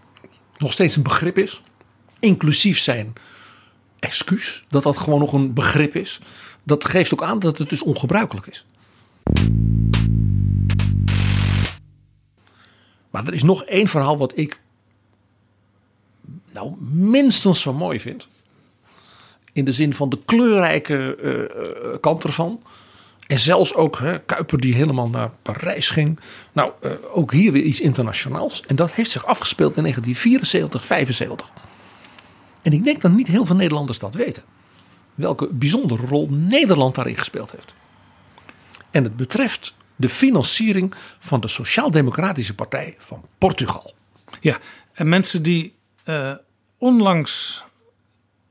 nog 0.59 0.73
steeds 0.73 0.97
een 0.97 1.03
begrip 1.03 1.39
is. 1.39 1.63
Inclusief 2.21 2.79
zijn 2.79 3.13
excuus, 3.99 4.65
dat 4.69 4.83
dat 4.83 4.97
gewoon 4.97 5.19
nog 5.19 5.33
een 5.33 5.55
begrip 5.55 5.95
is. 5.95 6.21
Dat 6.63 6.85
geeft 6.85 7.13
ook 7.13 7.23
aan 7.23 7.39
dat 7.39 7.59
het 7.59 7.69
dus 7.69 7.83
ongebruikelijk 7.83 8.47
is. 8.47 8.65
Maar 13.11 13.27
er 13.27 13.35
is 13.35 13.43
nog 13.43 13.65
één 13.65 13.89
verhaal 13.89 14.19
wat 14.19 14.39
ik 14.39 14.61
nou 16.53 16.75
minstens 16.91 17.61
zo 17.61 17.73
mooi 17.73 18.01
vind. 18.01 18.27
In 19.53 19.65
de 19.65 19.73
zin 19.73 19.95
van 19.95 20.09
de 20.09 20.19
kleurrijke 20.25 21.19
uh, 21.23 22.01
kant 22.01 22.25
ervan. 22.25 22.63
En 23.27 23.39
zelfs 23.39 23.75
ook 23.75 23.99
hè, 23.99 24.21
Kuiper 24.21 24.61
die 24.61 24.75
helemaal 24.75 25.09
naar 25.09 25.31
Parijs 25.43 25.91
ging. 25.91 26.21
Nou, 26.53 26.73
uh, 26.83 26.93
ook 27.13 27.33
hier 27.33 27.53
weer 27.53 27.63
iets 27.63 27.81
internationaals. 27.81 28.63
En 28.67 28.77
dat 28.77 28.93
heeft 28.93 29.11
zich 29.11 29.27
afgespeeld 29.27 29.77
in 29.77 29.83
1974, 29.83 30.85
75. 30.85 31.51
En 32.63 32.73
ik 32.73 32.85
denk 32.85 33.01
dat 33.01 33.13
niet 33.13 33.27
heel 33.27 33.47
veel 33.47 33.57
Nederlanders 33.57 33.99
dat 33.99 34.15
weten. 34.15 34.43
Welke 35.15 35.49
bijzondere 35.53 36.07
rol 36.07 36.29
Nederland 36.31 36.95
daarin 36.95 37.17
gespeeld 37.17 37.51
heeft. 37.51 37.75
En 38.91 39.05
het 39.05 39.17
betreft 39.17 39.75
de 39.97 40.09
financiering 40.09 40.95
van 41.19 41.41
de 41.41 41.49
Sociaal-Democratische 41.49 42.55
Partij 42.55 42.95
van 42.99 43.25
Portugal. 43.39 43.95
Ja, 44.41 44.59
en 44.93 45.09
mensen 45.09 45.43
die 45.43 45.75
uh, 46.09 46.33
onlangs 46.79 47.65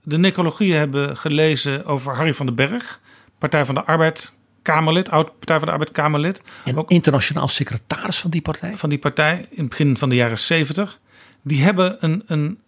de 0.04 0.18
necrologieën 0.18 0.78
hebben 0.78 1.18
gelezen 1.18 1.86
over 1.86 2.16
Harry 2.16 2.34
van 2.34 2.46
den 2.46 2.56
Berg, 2.56 3.02
Partij 3.38 3.66
van 3.66 3.76
de 3.76 3.84
Arbeid 3.84 4.34
Kamerlid, 4.62 5.10
oud 5.10 5.26
Partij 5.40 5.58
van 5.58 5.66
de 5.66 5.72
Arbeid 5.72 5.92
Kamerlid. 5.92 6.42
En 6.66 6.78
ook 6.78 6.92
internationaal 6.92 7.48
secretaris 7.48 8.18
van 8.18 8.30
die 8.30 8.42
partij. 8.42 8.76
Van 8.76 8.90
die 8.90 9.00
partij 9.00 9.46
in 9.50 9.60
het 9.60 9.70
begin 9.70 9.98
van 9.98 10.10
de 10.10 10.16
jaren 10.16 10.40
zeventig. 10.40 11.00
Die 11.42 11.64
hebben 11.64 11.98
een, 12.00 12.24
een 12.26 12.60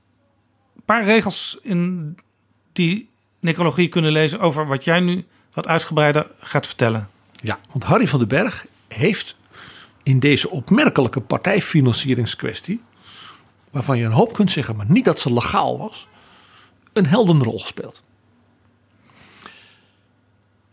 paar 0.85 1.03
regels 1.03 1.57
in 1.61 2.15
die 2.73 3.09
necrologie 3.39 3.87
kunnen 3.87 4.11
lezen 4.11 4.39
over 4.39 4.67
wat 4.67 4.83
jij 4.83 4.99
nu 4.99 5.25
wat 5.53 5.67
uitgebreider 5.67 6.27
gaat 6.39 6.67
vertellen. 6.67 7.09
Ja, 7.41 7.59
want 7.71 7.83
Harry 7.83 8.07
van 8.07 8.19
den 8.19 8.27
Berg 8.27 8.65
heeft 8.87 9.37
in 10.03 10.19
deze 10.19 10.49
opmerkelijke 10.49 11.21
partijfinancieringskwestie, 11.21 12.81
waarvan 13.69 13.97
je 13.97 14.05
een 14.05 14.11
hoop 14.11 14.33
kunt 14.33 14.51
zeggen, 14.51 14.75
maar 14.75 14.85
niet 14.89 15.05
dat 15.05 15.19
ze 15.19 15.33
legaal 15.33 15.77
was, 15.77 16.07
een 16.93 17.05
heldenrol 17.05 17.59
gespeeld. 17.59 18.01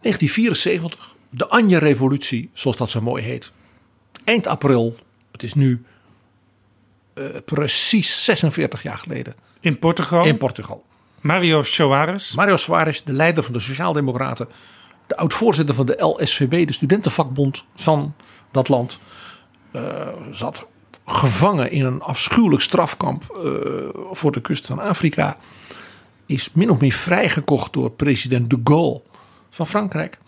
1974, 0.01 1.15
de 1.31 1.49
Anje-revolutie, 1.49 2.51
zoals 2.53 2.77
dat 2.77 2.91
zo 2.91 3.01
mooi 3.01 3.23
heet. 3.23 3.53
Eind 4.25 4.47
april, 4.47 4.97
het 5.33 5.43
is 5.43 5.55
nu 5.55 5.85
uh, 7.15 7.37
precies 7.45 8.25
46 8.25 8.83
jaar 8.83 8.99
geleden. 8.99 9.35
In 9.61 9.79
Portugal? 9.79 10.25
In 10.25 10.37
Portugal. 10.37 10.85
Mario 11.21 11.63
Soares. 11.63 12.35
Mario 12.35 12.57
Soares, 12.57 13.05
de 13.05 13.13
leider 13.13 13.43
van 13.43 13.53
de 13.53 13.61
Sociaaldemocraten. 13.61 14.49
De 15.07 15.17
oud-voorzitter 15.17 15.75
van 15.75 15.87
de 15.87 16.05
LSVB, 16.05 16.67
de 16.67 16.73
studentenvakbond 16.73 17.65
van 17.75 18.15
dat 18.51 18.69
land. 18.69 18.99
Uh, 19.73 20.09
zat 20.31 20.69
gevangen 21.07 21.71
in 21.71 21.85
een 21.85 22.03
afschuwelijk 22.03 22.63
strafkamp 22.63 23.39
uh, 23.45 23.53
voor 24.13 24.33
de 24.33 24.41
kust 24.41 24.67
van 24.67 24.79
Afrika 24.79 25.37
is 26.27 26.51
min 26.53 26.71
of 26.71 26.81
meer 26.81 26.93
vrijgekocht 26.93 27.73
door 27.73 27.91
president 27.91 28.51
de 28.51 28.61
Gaulle 28.65 29.03
van 29.51 29.67
Frankrijk. 29.67 30.19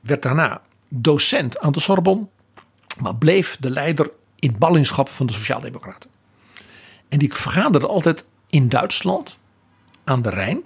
Werd 0.00 0.22
daarna 0.22 0.62
docent 0.88 1.58
aan 1.58 1.72
de 1.72 1.80
Sorbonne, 1.80 2.26
maar 3.00 3.16
bleef 3.16 3.56
de 3.60 3.70
leider 3.70 4.10
in 4.38 4.56
ballingschap 4.58 5.08
van 5.08 5.26
de 5.26 5.32
Sociaaldemocraten. 5.32 6.10
En 7.08 7.18
die 7.18 7.34
vergaderde 7.34 7.86
altijd 7.86 8.24
in 8.48 8.68
Duitsland 8.68 9.38
aan 10.04 10.22
de 10.22 10.30
Rijn. 10.30 10.62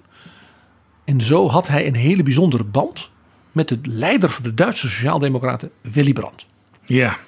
En 1.05 1.21
zo 1.21 1.49
had 1.49 1.69
hij 1.69 1.87
een 1.87 1.95
hele 1.95 2.23
bijzondere 2.23 2.65
band 2.65 3.11
met 3.53 3.69
de 3.69 3.79
leider 3.83 4.31
van 4.31 4.43
de 4.43 4.55
Duitse 4.55 4.89
Sociaaldemocraten, 4.89 5.71
Willy 5.81 6.13
Brandt. 6.13 6.47
Ja. 6.83 7.19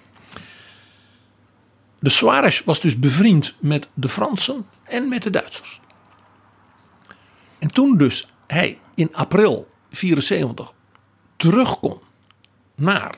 De 2.06 2.12
Suarez 2.12 2.62
was 2.64 2.80
dus 2.80 2.98
bevriend 2.98 3.54
met 3.58 3.88
de 3.94 4.08
Fransen 4.08 4.66
en 4.84 5.08
met 5.08 5.22
de 5.22 5.30
Duitsers. 5.30 5.80
En 7.58 7.68
toen 7.68 7.96
dus 7.96 8.32
hij 8.46 8.78
in 8.94 9.14
april 9.14 9.68
74 9.90 10.72
terug 11.36 11.78
kon 11.78 11.98
naar 12.74 13.14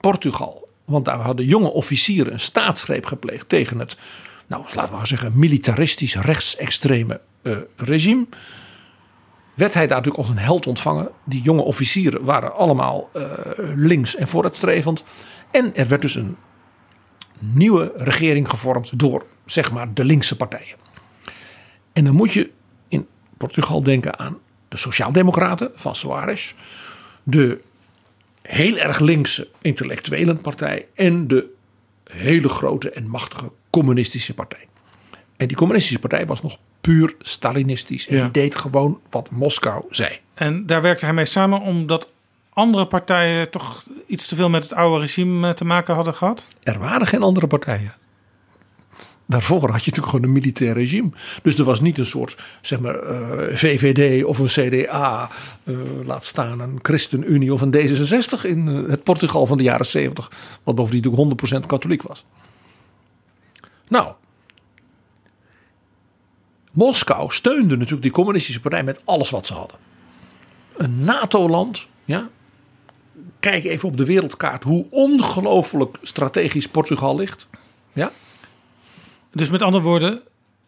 Portugal. 0.00 0.68
Want 0.84 1.04
daar 1.04 1.20
hadden 1.20 1.46
jonge 1.46 1.72
officieren 1.72 2.32
een 2.32 2.40
staatsgreep 2.40 3.06
gepleegd 3.06 3.48
tegen 3.48 3.78
het, 3.78 3.96
nou 4.46 4.64
laten 4.74 4.90
we 4.90 4.96
maar 4.96 5.06
zeggen, 5.06 5.38
militaristisch 5.38 6.14
rechtsextreme 6.14 7.20
uh, 7.42 7.56
regime. 7.76 8.26
Werd 9.54 9.74
hij 9.74 9.86
daar 9.86 9.96
natuurlijk 9.96 10.24
als 10.28 10.36
een 10.36 10.44
held 10.44 10.66
ontvangen. 10.66 11.10
Die 11.24 11.42
jonge 11.42 11.62
officieren 11.62 12.24
waren 12.24 12.54
allemaal 12.54 13.10
uh, 13.16 13.24
links 13.76 14.16
en 14.16 14.28
vooruitstrevend. 14.28 15.02
En 15.50 15.74
er 15.74 15.88
werd 15.88 16.02
dus 16.02 16.14
een 16.14 16.36
nieuwe 17.42 17.92
regering 17.96 18.48
gevormd 18.48 18.98
door 18.98 19.26
zeg 19.46 19.72
maar 19.72 19.94
de 19.94 20.04
linkse 20.04 20.36
partijen. 20.36 20.76
En 21.92 22.04
dan 22.04 22.14
moet 22.14 22.32
je 22.32 22.50
in 22.88 23.06
Portugal 23.36 23.82
denken 23.82 24.18
aan 24.18 24.38
de 24.68 24.76
Sociaaldemocraten 24.76 25.70
van 25.74 25.96
Soares, 25.96 26.54
de 27.22 27.60
heel 28.42 28.76
erg 28.76 28.98
linkse 28.98 29.48
intellectuelenpartij 29.60 30.86
en 30.94 31.28
de 31.28 31.46
hele 32.12 32.48
grote 32.48 32.90
en 32.90 33.08
machtige 33.08 33.50
communistische 33.70 34.34
partij. 34.34 34.66
En 35.36 35.46
die 35.48 35.56
communistische 35.56 35.98
partij 35.98 36.26
was 36.26 36.42
nog 36.42 36.58
puur 36.80 37.14
Stalinistisch. 37.20 38.08
En 38.08 38.16
Ja. 38.16 38.22
die 38.22 38.30
deed 38.30 38.54
gewoon 38.54 39.00
wat 39.10 39.30
Moskou 39.30 39.84
zei. 39.90 40.18
En 40.34 40.66
daar 40.66 40.82
werkte 40.82 41.04
hij 41.04 41.14
mee 41.14 41.24
samen 41.24 41.60
omdat 41.60 42.10
andere 42.54 42.86
partijen 42.86 43.50
toch 43.50 43.84
iets 44.06 44.28
te 44.28 44.36
veel 44.36 44.48
met 44.48 44.62
het 44.62 44.72
oude 44.72 45.00
regime 45.00 45.48
eh, 45.48 45.54
te 45.54 45.64
maken 45.64 45.94
hadden 45.94 46.14
gehad? 46.14 46.48
Er 46.62 46.78
waren 46.78 47.06
geen 47.06 47.22
andere 47.22 47.46
partijen. 47.46 47.92
Daarvoor 49.26 49.60
had 49.70 49.84
je 49.84 49.90
natuurlijk 49.90 50.06
gewoon 50.06 50.24
een 50.24 50.32
militair 50.32 50.74
regime. 50.74 51.10
Dus 51.42 51.58
er 51.58 51.64
was 51.64 51.80
niet 51.80 51.98
een 51.98 52.06
soort 52.06 52.36
zeg 52.60 52.80
maar, 52.80 52.98
eh, 52.98 53.56
VVD 53.56 54.24
of 54.24 54.38
een 54.38 54.46
CDA, 54.46 55.30
eh, 55.64 55.74
laat 56.04 56.24
staan 56.24 56.60
een 56.60 56.78
ChristenUnie 56.82 57.52
of 57.52 57.60
een 57.60 57.70
D66 57.70 58.44
in 58.44 58.66
het 58.66 59.02
Portugal 59.02 59.46
van 59.46 59.56
de 59.56 59.62
jaren 59.62 59.86
70. 59.86 60.30
Wat 60.62 60.74
bovendien 60.74 61.02
natuurlijk 61.02 61.22
100% 61.22 61.66
katholiek 61.66 62.02
was. 62.02 62.24
Nou, 63.88 64.12
Moskou 66.72 67.32
steunde 67.32 67.76
natuurlijk 67.76 68.02
die 68.02 68.10
communistische 68.10 68.60
partij 68.60 68.84
met 68.84 69.00
alles 69.04 69.30
wat 69.30 69.46
ze 69.46 69.54
hadden. 69.54 69.78
Een 70.76 71.04
NATO-land, 71.04 71.86
ja. 72.04 72.30
Kijk 73.40 73.64
even 73.64 73.88
op 73.88 73.96
de 73.96 74.04
wereldkaart 74.04 74.64
hoe 74.64 74.86
ongelooflijk 74.90 75.98
strategisch 76.02 76.68
Portugal 76.68 77.16
ligt. 77.16 77.46
Ja. 77.92 78.12
Dus 79.32 79.50
met 79.50 79.62
andere 79.62 79.84
woorden, 79.84 80.20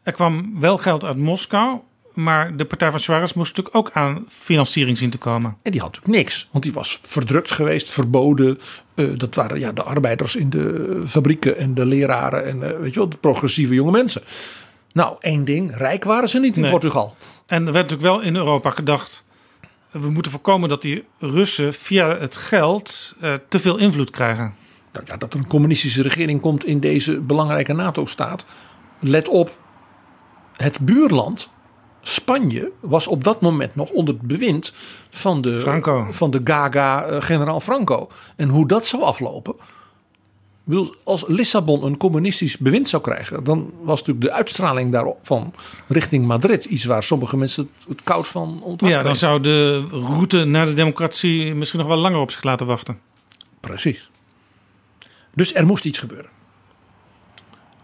er 0.03 0.13
kwam 0.13 0.61
wel 0.61 0.79
geld 0.79 1.05
uit 1.05 1.17
Moskou, 1.17 1.79
maar 2.15 2.57
de 2.57 2.65
partij 2.65 2.91
van 2.91 3.01
Suarez 3.01 3.33
moest 3.33 3.57
natuurlijk 3.57 3.77
ook 3.77 3.95
aan 3.97 4.25
financiering 4.29 4.99
zien 4.99 5.11
te 5.11 5.19
komen. 5.19 5.57
En 5.63 5.73
die 5.73 5.81
had 5.81 5.93
natuurlijk 5.93 6.25
niks, 6.25 6.49
want 6.51 6.65
die 6.65 6.73
was 6.73 6.99
verdrukt 7.03 7.51
geweest, 7.51 7.91
verboden. 7.91 8.59
Eh, 8.95 9.07
dat 9.17 9.35
waren 9.35 9.59
ja, 9.59 9.73
de 9.73 9.83
arbeiders 9.83 10.37
in 10.37 10.51
de 10.51 11.03
fabrieken 11.07 11.59
en 11.59 11.75
de 11.75 11.85
leraren 11.85 12.47
en 12.47 12.63
eh, 12.63 12.79
weet 12.79 12.93
je 12.95 12.99
wel, 13.01 13.09
de 13.09 13.17
progressieve 13.17 13.75
jonge 13.75 13.91
mensen. 13.91 14.23
Nou, 14.93 15.17
één 15.21 15.45
ding, 15.45 15.77
rijk 15.77 16.05
waren 16.05 16.29
ze 16.29 16.39
niet 16.39 16.57
in 16.57 16.63
Nee. 16.63 16.71
Portugal. 16.71 17.17
En 17.47 17.67
er 17.67 17.73
werd 17.73 17.91
natuurlijk 17.91 18.17
wel 18.17 18.21
in 18.21 18.37
Europa 18.37 18.71
gedacht, 18.71 19.25
we 20.01 20.11
moeten 20.11 20.33
voorkomen 20.33 20.69
dat 20.69 20.83
die 20.83 21.05
Russen 21.19 21.75
via 21.75 22.17
het 22.17 22.37
geld 22.37 23.15
eh, 23.21 23.35
te 23.49 23.61
veel 23.61 23.79
invloed 23.79 24.11
krijgen. 24.11 24.55
Nou 24.93 25.05
ja, 25.07 25.17
dat 25.17 25.33
er 25.33 25.39
een 25.39 25.47
communistische 25.47 26.03
regering 26.03 26.41
komt 26.41 26.65
in 26.65 26.81
deze 26.81 27.21
belangrijke 27.21 27.73
NATO-staat. 27.73 28.45
Let 29.01 29.29
op, 29.29 29.59
het 30.57 30.81
buurland 30.81 31.51
Spanje 32.01 32.73
was 32.81 33.07
op 33.07 33.25
dat 33.25 33.41
moment 33.41 33.75
nog 33.75 33.91
onder 33.91 34.15
het 34.15 34.23
bewind 34.23 34.73
van 35.11 35.41
de, 35.41 35.61
Franco. 35.61 36.07
Van 36.11 36.31
de 36.31 36.41
Gaga 36.45 37.05
eh, 37.05 37.23
generaal 37.23 37.61
Franco. 37.61 38.09
En 38.37 38.49
hoe 38.49 38.67
dat 38.67 38.87
zou 38.87 39.03
aflopen. 39.03 39.57
Bedoel, 40.65 40.95
Als 41.05 41.25
Lissabon 41.27 41.85
een 41.85 41.97
communistisch 41.97 42.59
bewind 42.59 42.89
zou 42.89 43.03
krijgen, 43.03 43.45
dan 43.45 43.73
was 43.83 43.99
natuurlijk 43.99 44.27
de 44.27 44.33
uitstraling 44.33 44.93
daarvan 44.93 45.55
richting 45.89 46.27
Madrid 46.27 46.65
iets 46.65 46.85
waar 46.85 47.03
sommige 47.03 47.37
mensen 47.37 47.71
het, 47.89 48.03
koud 48.03 48.27
van 48.27 48.63
ontwakken. 48.63 48.99
Ja, 48.99 49.03
dan 49.03 49.17
zou 49.17 49.41
de 49.41 49.87
route 49.91 50.45
naar 50.45 50.67
de 50.67 50.75
democratie 50.75 51.55
misschien 51.55 51.79
nog 51.79 51.89
wel 51.89 51.97
langer 51.99 52.19
op 52.19 52.31
zich 52.31 52.43
laten 52.43 52.67
wachten. 52.67 52.99
Precies. 53.61 54.11
Dus 55.35 55.55
er 55.55 55.67
moest 55.67 55.85
iets 55.85 55.99
gebeuren. 55.99 56.31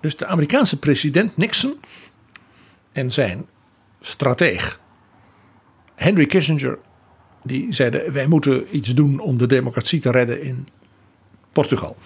Dus 0.01 0.17
de 0.17 0.27
Amerikaanse 0.27 0.79
president 0.79 1.37
Nixon 1.37 1.81
en 2.93 3.13
zijn 3.13 3.47
strateeg 4.01 4.81
Henry 5.95 6.27
Kissinger, 6.27 6.79
die 7.43 7.75
zeiden: 7.75 8.13
wij 8.13 8.27
moeten 8.27 8.77
iets 8.77 8.95
doen 8.95 9.19
om 9.19 9.39
de 9.39 9.47
democratie 9.47 10.01
te 10.01 10.11
redden 10.11 10.43
in 10.43 10.69
Portugal. 11.53 11.97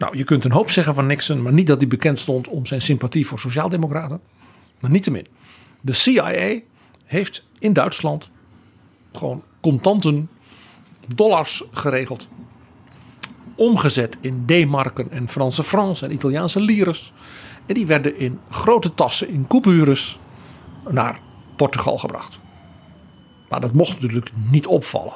Nou, 0.00 0.16
je 0.16 0.24
kunt 0.24 0.44
een 0.44 0.52
hoop 0.52 0.70
zeggen 0.70 0.94
van 0.94 1.06
Nixon, 1.06 1.42
maar 1.42 1.52
niet 1.52 1.66
dat 1.66 1.78
hij 1.78 1.88
bekend 1.88 2.18
stond 2.18 2.48
om 2.48 2.66
zijn 2.66 2.82
sympathie 2.82 3.26
voor 3.26 3.38
sociaaldemocraten. 3.38 4.20
Maar 4.80 4.90
niettemin. 4.90 5.26
De 5.80 5.92
CIA 5.92 6.60
heeft 7.04 7.46
in 7.58 7.72
Duitsland 7.72 8.30
gewoon 9.12 9.42
contanten, 9.60 10.30
dollars 11.14 11.64
geregeld 11.70 12.26
omgezet 13.54 14.18
in 14.20 14.42
D-marken 14.46 15.10
en 15.10 15.28
Franse 15.28 15.62
francs 15.62 16.02
en 16.02 16.12
Italiaanse 16.12 16.60
lires. 16.60 17.12
En 17.66 17.74
die 17.74 17.86
werden 17.86 18.18
in 18.18 18.40
grote 18.50 18.94
tassen, 18.94 19.28
in 19.28 19.46
coupures, 19.46 20.18
naar 20.88 21.20
Portugal 21.56 21.98
gebracht. 21.98 22.40
Maar 23.48 23.60
dat 23.60 23.72
mocht 23.72 23.92
natuurlijk 23.92 24.30
niet 24.50 24.66
opvallen. 24.66 25.14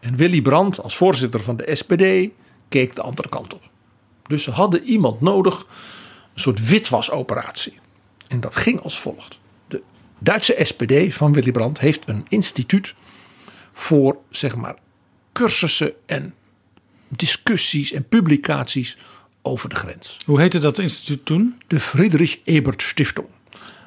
En 0.00 0.16
Willy 0.16 0.42
Brandt, 0.42 0.82
als 0.82 0.96
voorzitter 0.96 1.42
van 1.42 1.56
de 1.56 1.74
SPD, 1.74 2.32
keek 2.68 2.94
de 2.94 3.02
andere 3.02 3.28
kant 3.28 3.54
op. 3.54 3.72
Dus 4.26 4.42
ze 4.42 4.50
hadden 4.50 4.82
iemand 4.82 5.20
nodig, 5.20 5.66
een 6.34 6.40
soort 6.40 6.68
witwasoperatie. 6.68 7.78
En 8.28 8.40
dat 8.40 8.56
ging 8.56 8.80
als 8.80 9.00
volgt. 9.00 9.38
De 9.68 9.82
Duitse 10.18 10.56
SPD 10.62 11.14
van 11.14 11.32
Willy 11.32 11.50
Brandt 11.50 11.78
heeft 11.78 12.02
een 12.06 12.26
instituut 12.28 12.94
voor, 13.72 14.16
zeg 14.30 14.56
maar, 14.56 14.74
cursussen 15.32 15.92
en 16.06 16.34
discussies 17.08 17.92
en 17.92 18.08
publicaties 18.08 18.98
over 19.42 19.68
de 19.68 19.76
grens. 19.76 20.16
Hoe 20.26 20.40
heette 20.40 20.58
dat 20.58 20.78
instituut 20.78 21.26
toen? 21.26 21.62
De 21.66 21.80
Friedrich 21.80 22.38
Ebert 22.44 22.82
Stiftung. 22.82 23.28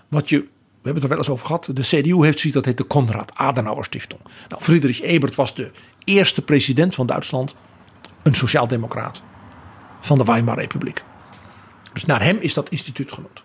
Wat 0.08 0.30
je, 0.30 0.38
we 0.38 0.48
hebben 0.74 0.94
het 0.94 1.04
er 1.04 1.10
wel 1.10 1.18
eens 1.18 1.30
over 1.30 1.46
gehad. 1.46 1.70
De 1.74 1.82
CDU 1.82 2.24
heeft 2.24 2.40
zoiets 2.40 2.52
dat 2.52 2.66
heet 2.66 2.78
de 2.78 2.84
Konrad 2.84 3.32
Adenauer 3.36 3.86
Stiftung. 3.86 4.22
Nou, 4.50 4.62
Friedrich 4.62 5.02
Ebert 5.02 5.36
was 5.36 5.56
de 5.56 5.72
eerste 6.04 6.42
president 6.42 6.96
van 6.96 7.06
Duitsland. 7.08 7.56
Een 8.24 8.36
sociaaldemocraat 8.36 9.22
van 10.00 10.18
de 10.18 10.24
Weimar 10.24 10.58
Republiek. 10.58 11.04
Dus 11.94 12.06
naar 12.06 12.24
hem 12.24 12.38
is 12.40 12.54
dat 12.54 12.70
instituut 12.70 13.12
genoemd. 13.12 13.44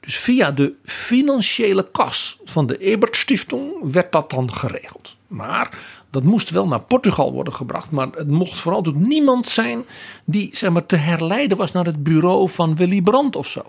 Dus 0.00 0.18
via 0.18 0.50
de 0.50 0.74
financiële 0.84 1.90
kas 1.90 2.38
van 2.44 2.66
de 2.66 2.78
Ebert 2.78 3.16
Stiftung 3.16 3.92
werd 3.92 4.12
dat 4.12 4.30
dan 4.30 4.52
geregeld. 4.52 5.16
Maar 5.26 5.78
dat 6.10 6.22
moest 6.22 6.50
wel 6.50 6.66
naar 6.66 6.80
Portugal 6.80 7.32
worden 7.32 7.52
gebracht. 7.52 7.90
Maar 7.90 8.08
het 8.14 8.30
mocht 8.30 8.58
vooral 8.58 8.82
door 8.82 8.96
niemand 8.96 9.48
zijn 9.48 9.84
die 10.24 10.50
zeg 10.52 10.70
maar, 10.70 10.86
te 10.86 10.96
herleiden 10.96 11.56
was 11.56 11.72
naar 11.72 11.84
het 11.84 12.02
bureau 12.02 12.48
van 12.48 12.76
Willy 12.76 13.00
Brandt 13.00 13.36
of 13.36 13.48
zo. 13.48 13.62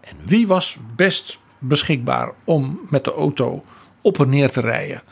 En 0.00 0.16
wie 0.26 0.46
was 0.46 0.76
best 0.96 1.38
beschikbaar 1.58 2.32
om 2.44 2.80
met 2.88 3.04
de 3.04 3.12
auto 3.12 3.62
op 4.00 4.20
en 4.20 4.28
neer 4.28 4.50
te 4.50 4.60
rijden 4.60 5.02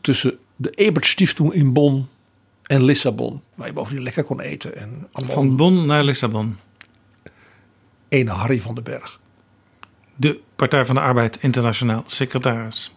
tussen 0.00 0.38
de 0.56 0.70
Ebert 0.70 1.06
Stiftung 1.06 1.52
in 1.52 1.72
Bonn 1.72 2.08
en 2.68 2.82
Lissabon, 2.82 3.42
waar 3.54 3.66
je 3.66 3.72
bovendien 3.72 4.02
lekker 4.02 4.24
kon 4.24 4.40
eten. 4.40 4.76
En 4.76 5.08
allemaal 5.12 5.34
Van 5.34 5.56
Bonn 5.56 5.86
naar 5.86 6.04
Lissabon. 6.04 6.56
ene 8.08 8.30
Harry 8.30 8.60
van 8.60 8.74
den 8.74 8.84
Berg. 8.84 9.18
De 10.14 10.40
Partij 10.56 10.86
van 10.86 10.94
de 10.94 11.00
Arbeid 11.00 11.38
Internationaal 11.42 12.02
secretaris. 12.06 12.96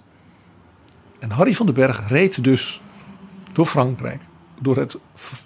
En 1.19 1.29
Harry 1.29 1.53
van 1.53 1.65
den 1.65 1.75
Berg 1.75 2.07
reed 2.07 2.43
dus 2.43 2.81
door 3.53 3.65
Frankrijk, 3.65 4.21
door 4.61 4.77
het 4.77 4.97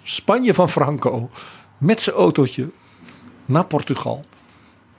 Spanje 0.02 0.54
van 0.54 0.68
Franco, 0.68 1.30
met 1.78 2.00
zijn 2.00 2.16
autootje 2.16 2.72
naar 3.44 3.66
Portugal. 3.66 4.24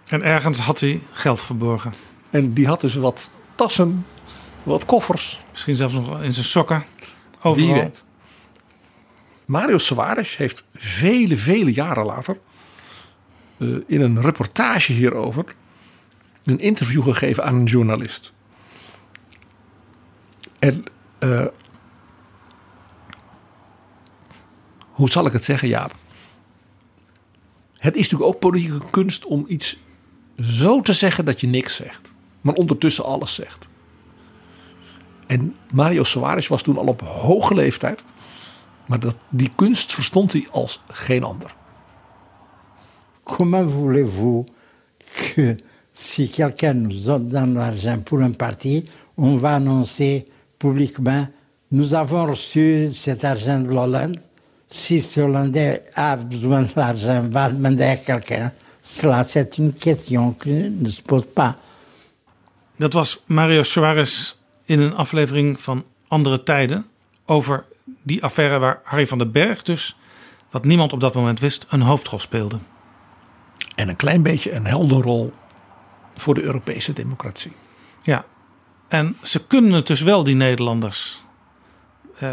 En 0.05 0.21
ergens 0.21 0.59
had 0.59 0.79
hij 0.79 1.01
geld 1.11 1.41
verborgen. 1.41 1.93
En 2.29 2.53
die 2.53 2.67
had 2.67 2.81
dus 2.81 2.95
wat 2.95 3.29
tassen, 3.55 4.05
wat 4.63 4.85
koffers. 4.85 5.41
Misschien 5.51 5.75
zelfs 5.75 5.93
nog 5.93 6.21
in 6.21 6.33
zijn 6.33 6.45
sokken. 6.45 6.83
Overal. 7.41 7.73
Wie 7.73 7.81
weet. 7.81 8.05
Mario 9.47 9.77
Soares 9.77 10.37
heeft 10.37 10.63
vele, 10.75 11.37
vele 11.37 11.73
jaren 11.73 12.05
later 12.05 12.37
eh, 13.57 13.67
in 13.85 14.01
een 14.01 14.21
reportage 14.21 14.93
hierover 14.93 15.45
een 16.43 16.59
interview 16.59 17.03
gegeven 17.03 17.43
aan 17.43 17.55
een 17.55 17.65
journalist. 17.65 18.31
En 20.59 20.83
eh, 21.19 21.45
hoe 24.79 25.09
zal 25.09 25.25
ik 25.25 25.33
het 25.33 25.43
zeggen, 25.43 25.67
Jaap? 25.67 25.95
Het 27.73 27.95
is 27.95 28.01
natuurlijk 28.01 28.29
ook 28.29 28.39
politieke 28.39 28.89
kunst 28.89 29.25
om 29.25 29.45
iets 29.47 29.77
zo 30.35 30.81
te 30.81 30.93
zeggen 30.93 31.25
dat 31.25 31.41
je 31.41 31.47
niks 31.47 31.75
zegt, 31.75 32.11
maar 32.41 32.53
ondertussen 32.53 33.03
alles 33.03 33.33
zegt. 33.33 33.65
En 35.27 35.55
Mario 35.71 36.03
Soares 36.03 36.47
was 36.47 36.61
toen 36.61 36.77
al 36.77 36.87
op 36.87 37.01
hoge 37.01 37.53
leeftijd. 37.53 38.03
Maar 38.87 38.99
dat, 38.99 39.15
die 39.29 39.51
kunst 39.55 39.93
verstond 39.93 40.33
hij 40.33 40.47
als 40.51 40.81
geen 40.87 41.23
ander. 41.23 41.55
Comment 43.23 43.71
voulez-vous 43.71 44.45
que 44.97 45.55
si 45.91 46.27
quelqu'un 46.27 46.73
nous 46.73 47.05
donne 47.05 47.53
de 47.53 47.59
l'argent 47.59 48.03
pour 48.03 48.21
un 48.21 48.35
parti, 48.35 48.85
on 49.15 49.37
va 49.37 49.55
annoncer 49.55 50.27
publiquement 50.57 51.27
nous 51.69 51.93
avons 51.93 52.25
reçu 52.25 52.93
cet 52.93 53.23
argent 53.23 53.59
de 53.59 53.69
l'Hollande 53.69 54.19
si 54.67 55.01
ce 55.01 55.21
Hollandais 55.21 55.83
a 55.95 56.15
besoin 56.17 56.61
de 56.61 56.73
l'argent, 56.75 57.27
va 57.29 57.49
demander 57.49 57.83
à 57.83 57.95
quelqu'un, 57.95 58.51
cela 58.81 59.23
c'est 59.23 59.57
une 59.57 59.73
question 59.73 60.33
que 60.33 60.49
ne 60.49 60.87
se 60.87 61.01
pose 61.01 61.25
pas. 61.25 61.55
Dat 62.79 62.93
was 62.93 63.23
Mario 63.25 63.63
Suarez 63.63 64.35
in 64.65 64.79
een 64.79 64.93
aflevering 64.93 65.61
van 65.61 65.83
Andere 66.07 66.43
Tijden 66.43 66.85
over 67.25 67.65
die 68.07 68.23
affaire 68.23 68.59
waar 68.59 68.79
Harry 68.83 69.07
van 69.07 69.17
den 69.17 69.31
Berg 69.31 69.61
dus, 69.61 69.97
wat 70.49 70.65
niemand 70.65 70.93
op 70.93 70.99
dat 70.99 71.13
moment 71.13 71.39
wist, 71.39 71.65
een 71.69 71.81
hoofdrol 71.81 72.19
speelde. 72.19 72.59
En 73.75 73.89
een 73.89 73.95
klein 73.95 74.23
beetje 74.23 74.51
een 74.51 74.65
helderrol 74.65 75.33
voor 76.15 76.33
de 76.33 76.41
Europese 76.41 76.93
democratie. 76.93 77.51
Ja, 78.01 78.25
en 78.87 79.17
ze 79.21 79.45
kunnen 79.47 79.71
het 79.71 79.87
dus 79.87 80.01
wel, 80.01 80.23
die 80.23 80.35
Nederlanders, 80.35 81.23
eh, 82.19 82.31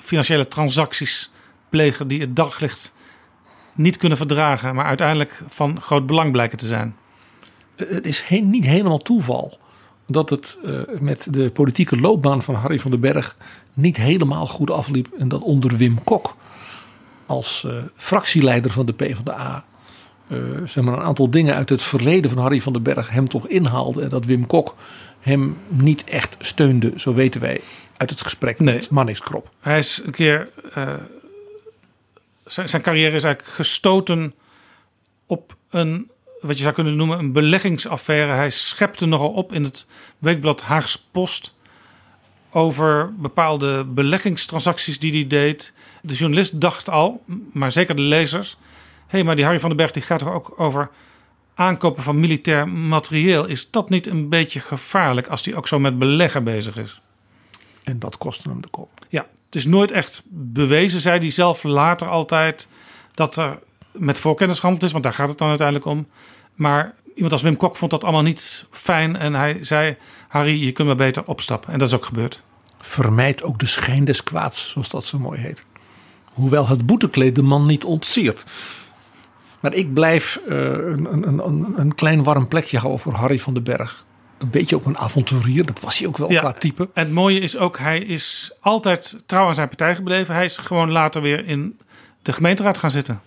financiële 0.00 0.48
transacties 0.48 1.30
plegen 1.68 2.08
die 2.08 2.20
het 2.20 2.36
daglicht 2.36 2.92
niet 3.74 3.96
kunnen 3.96 4.18
verdragen, 4.18 4.74
maar 4.74 4.84
uiteindelijk 4.84 5.42
van 5.48 5.80
groot 5.80 6.06
belang 6.06 6.32
blijken 6.32 6.58
te 6.58 6.66
zijn. 6.66 6.96
Het 7.76 8.06
is 8.06 8.20
he 8.20 8.36
niet 8.36 8.64
helemaal 8.64 8.98
toeval 8.98 9.58
dat 10.06 10.30
het 10.30 10.58
uh, 10.64 10.80
met 11.00 11.26
de 11.30 11.50
politieke 11.50 12.00
loopbaan 12.00 12.42
van 12.42 12.54
Harry 12.54 12.78
van 12.78 12.90
den 12.90 13.00
Berg 13.00 13.36
niet 13.78 13.96
helemaal 13.96 14.46
goed 14.46 14.70
afliep. 14.70 15.08
En 15.18 15.28
dat 15.28 15.42
onder 15.42 15.76
Wim 15.76 16.04
Kok 16.04 16.36
als 17.26 17.62
uh, 17.66 17.82
fractieleider 17.96 18.70
van 18.70 18.86
de 18.86 18.92
PvdA 18.92 19.64
uh, 20.28 20.38
zeg 20.66 20.84
maar 20.84 20.98
een 20.98 21.04
aantal 21.04 21.30
dingen 21.30 21.54
uit 21.54 21.68
het 21.68 21.82
verleden 21.82 22.30
van 22.30 22.42
Harry 22.42 22.60
van 22.60 22.72
den 22.72 22.82
Berg 22.82 23.10
hem 23.10 23.28
toch 23.28 23.48
inhaalde. 23.48 24.02
En 24.02 24.08
dat 24.08 24.24
Wim 24.24 24.46
Kok 24.46 24.74
hem 25.20 25.56
niet 25.68 26.04
echt 26.04 26.36
steunde, 26.40 26.92
zo 26.96 27.14
weten 27.14 27.40
wij 27.40 27.60
uit 27.96 28.10
het 28.10 28.20
gesprek 28.20 28.58
Nee. 28.60 28.74
met 28.74 28.90
Mannix 28.90 29.20
Krop. 29.20 29.50
Hij 29.60 29.78
is 29.78 30.00
een 30.04 30.12
keer. 30.12 30.48
eh, 30.74 30.94
zijn, 32.44 32.68
zijn 32.68 32.82
carrière 32.82 33.16
is 33.16 33.24
eigenlijk 33.24 33.54
gestoten 33.54 34.34
op 35.26 35.56
een. 35.70 36.10
wat 36.40 36.56
je 36.56 36.62
zou 36.62 36.74
kunnen 36.74 36.96
noemen 36.96 37.18
een 37.18 37.32
beleggingsaffaire. 37.32 38.32
Hij 38.32 38.50
schepte 38.50 39.06
nogal 39.06 39.30
op 39.30 39.52
in 39.52 39.62
het 39.62 39.86
weekblad 40.18 40.60
Haagse 40.62 40.98
Post. 41.10 41.54
Over 42.50 43.14
bepaalde 43.16 43.84
beleggingstransacties 43.84 44.98
die 44.98 45.12
hij 45.12 45.26
deed. 45.26 45.72
De 46.02 46.14
journalist 46.14 46.60
dacht 46.60 46.90
al, 46.90 47.24
maar 47.52 47.72
zeker 47.72 47.96
de 47.96 48.02
lezers. 48.02 48.56
hé, 48.60 49.04
hey, 49.06 49.24
maar 49.24 49.36
die 49.36 49.44
Harry 49.44 49.60
van 49.60 49.68
den 49.68 49.78
Berg 49.78 49.90
die 49.90 50.02
gaat 50.02 50.18
toch 50.18 50.32
ook 50.32 50.60
over 50.60 50.90
aankopen 51.54 52.02
van 52.02 52.20
militair 52.20 52.68
materieel. 52.68 53.44
Is 53.44 53.70
dat 53.70 53.90
niet 53.90 54.06
een 54.06 54.28
beetje 54.28 54.60
gevaarlijk 54.60 55.26
als 55.26 55.44
hij 55.44 55.54
ook 55.54 55.68
zo 55.68 55.78
met 55.78 55.98
beleggen 55.98 56.44
bezig 56.44 56.76
is? 56.76 57.00
En 57.84 57.98
dat 57.98 58.18
kostte 58.18 58.48
hem 58.48 58.60
de 58.60 58.68
kop. 58.68 58.90
Ja, 59.08 59.26
het 59.46 59.54
is 59.54 59.66
nooit 59.66 59.90
echt 59.90 60.22
bewezen, 60.30 61.00
zei 61.00 61.18
hij 61.18 61.30
zelf 61.30 61.62
later 61.62 62.08
altijd, 62.08 62.68
dat 63.14 63.36
er 63.36 63.58
met 63.92 64.18
voorkennis 64.18 64.58
gehandeld 64.58 64.84
is, 64.84 64.92
want 64.92 65.04
daar 65.04 65.12
gaat 65.12 65.28
het 65.28 65.38
dan 65.38 65.48
uiteindelijk 65.48 65.86
om. 65.86 66.08
Maar 66.54 66.94
iemand 67.18 67.32
als 67.32 67.42
Wim 67.42 67.56
Kok 67.56 67.76
vond 67.76 67.90
dat 67.90 68.04
allemaal 68.04 68.22
niet 68.22 68.66
fijn 68.70 69.16
en 69.16 69.34
hij 69.34 69.58
zei: 69.60 69.96
Harry, 70.28 70.64
je 70.64 70.72
kunt 70.72 70.86
maar 70.88 70.96
beter 70.96 71.26
opstappen. 71.26 71.72
En 71.72 71.78
dat 71.78 71.88
is 71.88 71.94
ook 71.94 72.04
gebeurd. 72.04 72.42
Vermijd 72.78 73.42
ook 73.42 73.58
de 73.58 73.66
schijn 73.66 74.04
des 74.04 74.22
kwaads, 74.22 74.70
zoals 74.70 74.88
dat 74.88 75.04
zo 75.04 75.18
mooi 75.18 75.40
heet. 75.40 75.64
Hoewel 76.32 76.68
het 76.68 76.86
boetekleed 76.86 77.34
de 77.34 77.42
man 77.42 77.66
niet 77.66 77.84
ontsiert. 77.84 78.44
Maar 79.60 79.74
ik 79.74 79.94
blijf 79.94 80.40
uh, 80.48 80.56
een, 80.56 81.12
een, 81.12 81.46
een, 81.46 81.72
een 81.76 81.94
klein 81.94 82.22
warm 82.22 82.48
plekje 82.48 82.78
houden 82.78 83.00
voor 83.00 83.12
Harry 83.12 83.38
van 83.38 83.54
den 83.54 83.62
Berg. 83.62 84.06
Een 84.38 84.50
beetje 84.50 84.76
ook 84.76 84.86
een 84.86 84.98
avonturier, 84.98 85.66
dat 85.66 85.80
was 85.80 85.98
hij 85.98 86.08
ook 86.08 86.16
wel 86.16 86.30
Ja, 86.32 86.40
qua 86.40 86.52
type. 86.52 86.88
En 86.94 87.04
het 87.04 87.12
mooie 87.12 87.40
is 87.40 87.56
ook, 87.56 87.78
hij 87.78 87.98
is 87.98 88.52
altijd 88.60 89.22
trouw 89.26 89.46
aan 89.46 89.54
zijn 89.54 89.68
partij 89.68 89.94
gebleven. 89.94 90.34
Hij 90.34 90.44
is 90.44 90.56
gewoon 90.56 90.92
later 90.92 91.22
weer 91.22 91.46
in 91.46 91.78
de 92.22 92.32
gemeenteraad 92.32 92.78
gaan 92.78 92.90
zitten. 92.90 93.20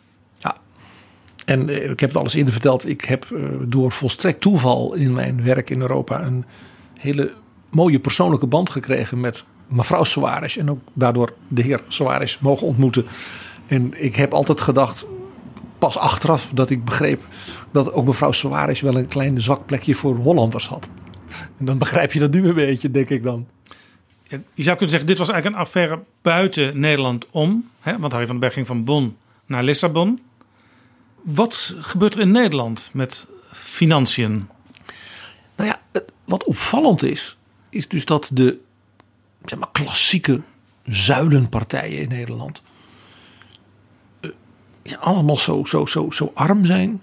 En 1.46 1.70
eh, 1.70 1.90
ik 1.90 2.00
heb 2.00 2.10
het 2.10 2.18
alles 2.18 2.34
eerder 2.34 2.54
verteld. 2.54 2.90
Ik 2.90 3.02
heb 3.02 3.26
eh, 3.32 3.44
door 3.62 3.92
volstrekt 3.92 4.42
toeval 4.42 4.94
in 4.94 5.14
mijn 5.14 5.44
werk 5.44 5.70
in 5.70 5.82
Europa 5.82 6.24
een 6.24 6.46
hele 7.00 7.34
mooie 7.70 8.00
persoonlijke 8.00 8.48
band 8.48 8.70
gekregen 8.70 9.20
met 9.20 9.44
mevrouw 9.68 10.04
Soares. 10.04 10.58
En 10.58 10.70
ook 10.70 10.80
daardoor 10.94 11.34
de 11.48 11.62
heer 11.62 11.82
Soares 11.88 12.40
mogen 12.40 12.68
ontmoeten. 12.68 13.06
En 13.68 14.04
ik 14.04 14.16
heb 14.16 14.34
altijd 14.34 14.62
gedacht, 14.62 15.06
pas 15.78 15.98
achteraf, 15.98 16.50
dat 16.54 16.70
ik 16.70 16.86
begreep 16.86 17.22
dat 17.72 17.94
ook 17.94 18.06
mevrouw 18.06 18.32
Soares 18.32 18.82
wel 18.82 18.98
een 18.98 19.08
klein 19.08 19.42
zwak 19.42 19.66
plekje 19.66 19.96
voor 19.96 20.16
Hollanders 20.16 20.68
had. 20.68 20.90
En 21.58 21.66
dan 21.66 21.78
begrijp 21.78 22.14
je 22.14 22.20
dat 22.20 22.32
nu 22.32 22.48
een 22.48 22.56
beetje, 22.56 22.92
denk 22.92 23.10
ik 23.10 23.24
dan. 23.24 23.48
Je 24.54 24.64
zou 24.64 24.78
kunnen 24.78 24.90
zeggen, 24.90 25.08
dit 25.08 25.18
was 25.18 25.30
eigenlijk 25.30 25.56
een 25.56 25.66
affaire 25.66 26.00
buiten 26.22 26.80
Nederland 26.80 27.28
om. 27.32 27.70
Hè? 27.80 28.00
Want 28.00 28.12
Harry 28.12 28.28
van 28.28 28.36
den 28.36 28.40
Berg 28.40 28.54
ging 28.54 28.68
van 28.68 28.84
Bonn 28.84 29.18
naar 29.46 29.64
Lissabon. 29.64 30.20
Wat 31.24 31.76
gebeurt 31.80 32.14
er 32.14 32.20
in 32.20 32.32
Nederland 32.32 32.90
met 32.94 33.28
financiën? 33.52 34.48
Nou 35.56 35.70
ja, 35.70 35.82
het- 35.92 36.12
wat 36.26 36.44
opvallend 36.44 37.04
is, 37.04 37.38
is 37.70 37.88
dus 37.88 38.06
dat 38.06 38.30
de 38.34 38.60
zeg 39.46 39.60
maar, 39.60 39.72
klassieke 39.72 40.42
zuilenpartijen 40.86 42.00
in 42.00 42.10
Nederland 42.10 42.62
eh, 44.22 44.30
ja, 44.84 44.98
allemaal 44.98 45.38
zo, 45.38 45.66
zo, 45.66 45.86
zo, 45.86 46.12
zo 46.12 46.32
arm 46.34 46.66
zijn. 46.66 47.02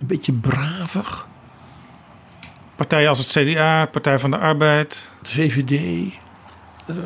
Een 0.00 0.06
beetje 0.06 0.32
bravig. 0.32 1.26
Partijen 2.76 3.08
als 3.08 3.18
het 3.18 3.28
CDA, 3.48 3.86
Partij 3.86 4.18
van 4.18 4.30
de 4.30 4.38
Arbeid. 4.38 5.10
De 5.22 5.28
VVD. 5.30 6.12
eh, 6.86 6.96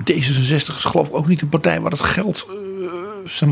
D66 0.00 0.76
is 0.76 0.84
geloof 0.84 1.08
ik 1.08 1.14
ook 1.14 1.26
niet 1.28 1.42
een 1.42 1.48
partij 1.48 1.80
waar 1.80 1.90
het 1.90 2.00
geld 2.00 2.46
eh, 2.48 2.54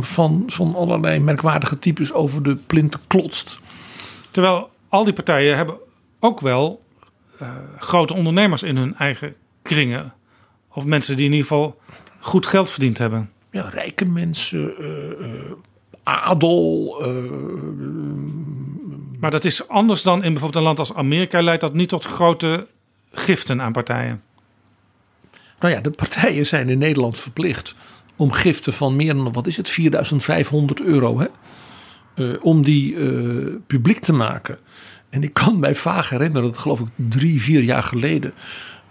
van, 0.01 0.45
van 0.47 0.75
allerlei 0.75 1.19
merkwaardige 1.19 1.79
types 1.79 2.13
over 2.13 2.43
de 2.43 2.57
plinten 2.57 3.01
klotst. 3.07 3.59
Terwijl 4.31 4.71
al 4.89 5.05
die 5.05 5.13
partijen 5.13 5.57
hebben 5.57 5.79
ook 6.21 6.41
wel 6.41 6.83
eh, 7.39 7.49
grote 7.79 8.15
ondernemers 8.15 8.63
in 8.63 8.77
hun 8.77 8.95
eigen 8.95 9.35
kringen. 9.63 10.15
Of 10.73 10.85
mensen 10.85 11.17
die 11.17 11.27
in 11.27 11.33
ieder 11.33 11.47
geval 11.47 11.81
goed 12.21 12.47
geld 12.47 12.71
verdiend 12.71 12.99
hebben. 12.99 13.31
ja, 13.51 13.69
rijke 13.69 14.05
mensen, 14.05 14.77
eh, 14.79 15.11
eh, 15.11 15.53
adel. 16.03 16.97
Maar 19.21 19.31
dat 19.31 19.45
is 19.45 19.69
anders 19.69 20.03
dan 20.03 20.17
in 20.17 20.33
bijvoorbeeld 20.33 20.55
een 20.55 20.63
land 20.63 20.79
als 20.79 20.95
Amerika. 20.95 21.43
Leidt 21.43 21.61
dat 21.61 21.75
niet 21.75 21.89
tot 21.89 22.05
grote 22.05 22.67
giften 23.13 23.63
aan 23.63 23.73
partijen. 23.73 24.23
nou 25.59 25.73
ja, 25.73 25.81
de 25.81 25.91
partijen 25.91 26.47
zijn 26.47 26.69
in 26.69 26.79
Nederland 26.79 27.19
verplicht 27.19 27.75
om 28.17 28.33
giften 28.33 28.73
van 28.73 28.97
meer 28.97 29.15
dan, 29.15 29.33
wat 29.33 29.47
is 29.47 29.57
het, 29.57 29.69
4500 29.69 30.83
euro, 30.83 31.21
hè? 31.21 31.27
Eh, 32.17 32.35
om 32.41 32.65
die 32.65 32.97
eh, 32.97 33.55
publiek 33.67 33.99
te 33.99 34.13
maken. 34.13 34.59
En 35.11 35.23
ik 35.23 35.33
kan 35.33 35.59
mij 35.59 35.75
vaag 35.75 36.09
herinneren 36.09 36.51
dat 36.51 36.59
geloof 36.59 36.81
ik 36.81 36.87
drie, 36.95 37.43
vier 37.43 37.63
jaar 37.63 37.83
geleden 37.83 38.33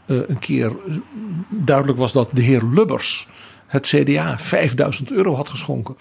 eh, 0.06 0.18
een 0.28 0.40
keer 0.40 0.72
duidelijk 1.50 1.98
was 1.98 2.12
dat 2.12 2.30
de 2.34 2.42
heer 2.42 2.64
Lubbers 2.64 3.28
het 3.68 3.88
CDA 3.88 4.40
5000 4.40 5.12
euro 5.12 5.36
had 5.36 5.50
geschonken. 5.50 5.96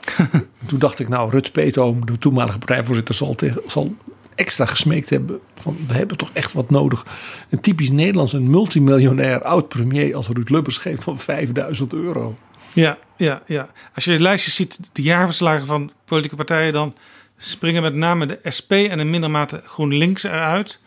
Toen 0.66 0.78
dacht 0.78 0.98
ik, 0.98 1.08
nou, 1.08 1.30
Rut 1.30 1.52
Peetoom, 1.52 2.06
de 2.06 2.18
toenmalige 2.18 2.58
partijvoorzitter, 2.58 3.14
zal, 3.14 3.34
tegen, 3.34 3.62
zal 3.66 3.94
extra 4.34 4.66
gesmeekt 4.66 5.10
hebben. 5.10 5.38
Van, 5.54 5.76
we 5.86 5.94
hebben 5.94 6.16
toch 6.16 6.30
echt 6.32 6.52
wat 6.52 6.70
nodig. 6.70 7.06
Een 7.50 7.60
typisch 7.60 7.90
Nederlands, 7.90 8.32
een 8.32 8.50
multimiljonair 8.50 9.42
oud-premier 9.42 10.14
als 10.14 10.28
Ruud 10.28 10.48
Lubbers 10.48 10.76
geeft 10.76 11.04
van 11.04 11.18
5000 11.18 11.92
euro. 11.92 12.34
Ja, 12.74 12.98
ja, 13.16 13.42
ja. 13.46 13.68
Als 13.94 14.04
je 14.04 14.10
de 14.10 14.22
lijstjes 14.22 14.54
ziet, 14.54 14.90
de 14.92 15.02
jaarverslagen 15.02 15.66
van 15.66 15.92
politieke 16.04 16.36
partijen, 16.36 16.72
dan 16.72 16.94
springen 17.36 17.82
met 17.82 17.94
name 17.94 18.26
de 18.26 18.38
SP 18.56 18.72
en 18.72 19.00
in 19.00 19.10
minder 19.10 19.30
mate 19.30 19.62
GroenLinks 19.64 20.22
eruit. 20.22 20.80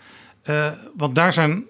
Eh, 0.44 0.72
want 0.96 1.16
daar 1.16 1.34
zijn 1.34 1.64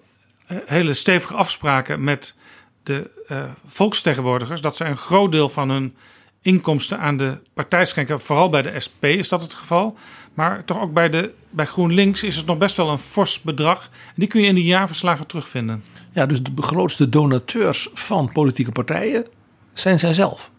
eh, 0.46 0.56
hele 0.66 0.94
stevige 0.94 1.34
afspraken 1.34 2.04
met 2.04 2.34
de 2.82 3.10
eh, 3.26 3.44
volksvertegenwoordigers. 3.66 4.60
Dat 4.60 4.76
ze 4.76 4.84
een 4.84 4.96
groot 4.96 5.32
deel 5.32 5.48
van 5.48 5.70
hun 5.70 5.96
inkomsten 6.42 6.98
aan 6.98 7.16
de 7.16 7.38
partij 7.54 7.84
schenken. 7.84 8.20
Vooral 8.20 8.50
bij 8.50 8.62
de 8.62 8.80
SP 8.86 9.04
is 9.04 9.28
dat 9.28 9.42
het 9.42 9.54
geval. 9.54 9.96
Maar 10.34 10.64
toch 10.64 10.80
ook 10.80 10.92
bij, 10.92 11.08
de, 11.08 11.34
bij 11.50 11.66
GroenLinks 11.66 12.22
is 12.22 12.36
het 12.36 12.46
nog 12.46 12.58
best 12.58 12.76
wel 12.76 12.88
een 12.88 12.98
fors 12.98 13.40
bedrag. 13.40 13.90
En 14.06 14.14
die 14.14 14.28
kun 14.28 14.40
je 14.40 14.46
in 14.46 14.54
die 14.54 14.64
jaarverslagen 14.64 15.26
terugvinden. 15.26 15.84
Ja, 16.12 16.26
dus 16.26 16.42
de 16.42 16.62
grootste 16.62 17.08
donateurs 17.08 17.88
van 17.94 18.32
politieke 18.32 18.72
partijen 18.72 19.26
zijn 19.78 19.98
zij 19.98 20.14
zelf. 20.14 20.50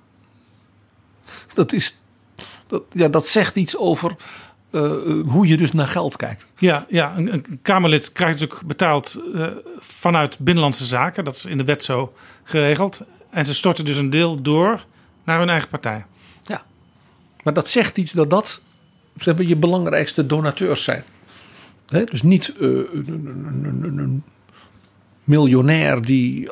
Dat, 1.53 1.73
is, 1.73 1.97
dat, 2.67 2.83
ja, 2.91 3.07
dat 3.07 3.27
zegt 3.27 3.55
iets 3.55 3.77
over 3.77 4.15
eh, 4.71 4.91
hoe 5.27 5.47
je 5.47 5.57
dus 5.57 5.71
naar 5.71 5.87
geld 5.87 6.15
kijkt. 6.15 6.45
Ja, 6.57 6.85
ja 6.89 7.17
een, 7.17 7.33
een 7.33 7.59
Kamerlid 7.61 8.11
krijgt 8.11 8.39
natuurlijk 8.39 8.67
betaald 8.67 9.19
eh, 9.33 9.47
vanuit 9.79 10.39
Binnenlandse 10.39 10.85
Zaken. 10.85 11.23
Dat 11.23 11.35
is 11.35 11.45
in 11.45 11.57
de 11.57 11.63
wet 11.63 11.83
zo 11.83 12.13
geregeld. 12.43 13.01
En 13.29 13.45
ze 13.45 13.53
storten 13.55 13.85
dus 13.85 13.97
een 13.97 14.09
deel 14.09 14.41
door 14.41 14.85
naar 15.23 15.39
hun 15.39 15.49
eigen 15.49 15.69
partij. 15.69 16.05
Maar 17.43 17.53
dat 17.53 17.69
zegt 17.69 17.97
iets 17.97 18.11
dat 18.11 18.29
dat 18.29 18.61
zeg 19.15 19.35
maar, 19.35 19.45
je 19.45 19.55
belangrijkste 19.55 20.25
donateurs 20.25 20.83
zijn. 20.83 21.03
Hè, 21.87 22.03
dus 22.03 22.21
niet 22.21 22.53
eh, 22.59 22.67
een- 22.67 23.93
een 23.97 24.23
miljonair 25.23 26.01
die 26.01 26.49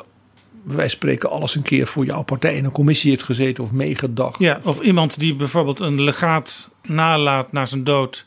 wij 0.68 0.88
spreken 0.88 1.30
alles 1.30 1.54
een 1.54 1.62
keer 1.62 1.86
voor 1.86 2.04
jouw 2.04 2.22
partij 2.22 2.56
in 2.56 2.64
een 2.64 2.72
commissie 2.72 3.10
heeft 3.10 3.22
gezeten 3.22 3.64
of 3.64 3.72
meegedacht. 3.72 4.38
Ja, 4.38 4.58
of 4.64 4.80
iemand 4.80 5.18
die 5.18 5.34
bijvoorbeeld 5.34 5.80
een 5.80 6.00
legaat 6.02 6.70
nalaat 6.82 7.52
na 7.52 7.66
zijn 7.66 7.84
dood 7.84 8.26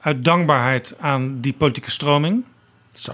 uit 0.00 0.24
dankbaarheid 0.24 0.94
aan 1.00 1.40
die 1.40 1.52
politieke 1.52 1.90
stroming. 1.90 2.44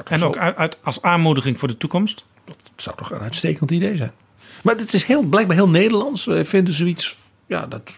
En 0.08 0.18
zo- 0.18 0.26
ook 0.26 0.36
uit, 0.36 0.56
uit- 0.56 0.78
als 0.82 1.02
aanmoediging 1.02 1.58
voor 1.58 1.68
de 1.68 1.76
toekomst. 1.76 2.24
Dat 2.44 2.56
zou 2.76 2.96
toch 2.96 3.10
een 3.10 3.20
uitstekend 3.20 3.70
idee 3.70 3.96
zijn. 3.96 4.12
Maar 4.62 4.74
het 4.76 4.92
is 4.92 5.04
heel, 5.04 5.22
blijkbaar 5.22 5.56
heel 5.56 5.68
Nederlands. 5.68 6.24
We 6.24 6.44
vinden 6.44 6.74
zoiets. 6.74 7.16
Ja, 7.46 7.66
dat. 7.66 7.94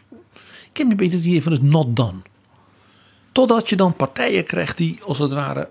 Ik 0.70 0.76
heb 0.82 0.90
een 0.90 0.96
beetje 0.96 1.16
het 1.16 1.26
idee 1.26 1.42
van 1.42 1.52
het 1.52 1.62
not 1.62 1.96
done. 1.96 2.18
Totdat 3.32 3.68
je 3.68 3.76
dan 3.76 3.96
partijen 3.96 4.44
krijgt 4.44 4.76
die 4.76 4.98
als 5.04 5.18
het 5.18 5.32
ware. 5.32 5.68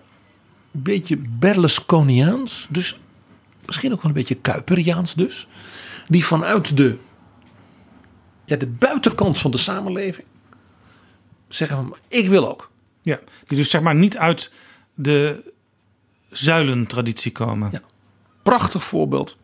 een 0.73 0.81
beetje 0.81 1.17
Berlusconiaans. 1.17 2.67
Dus 2.69 2.99
misschien 3.65 3.91
ook 3.91 4.01
wel 4.01 4.11
een 4.11 4.17
beetje 4.17 4.35
Kuiperiaans 4.35 5.13
dus. 5.13 5.47
Die 6.07 6.25
vanuit 6.25 6.77
de. 6.77 6.97
Ja, 8.45 8.55
de 8.55 8.67
buitenkant 8.67 9.39
van 9.39 9.51
de 9.51 9.57
samenleving. 9.57 10.27
zeggen 11.47 11.77
van. 11.77 11.95
Ik 12.07 12.29
wil 12.29 12.49
ook. 12.49 12.71
Ja, 13.01 13.19
die 13.47 13.57
dus 13.57 13.69
zeg 13.69 13.81
maar 13.81 13.95
niet 13.95 14.17
uit 14.17 14.51
de 14.93 15.51
zuilentraditie 16.29 17.31
komen. 17.31 17.69
Ja. 17.71 17.81
Prachtig 18.43 18.83
voorbeeld. 18.83 19.37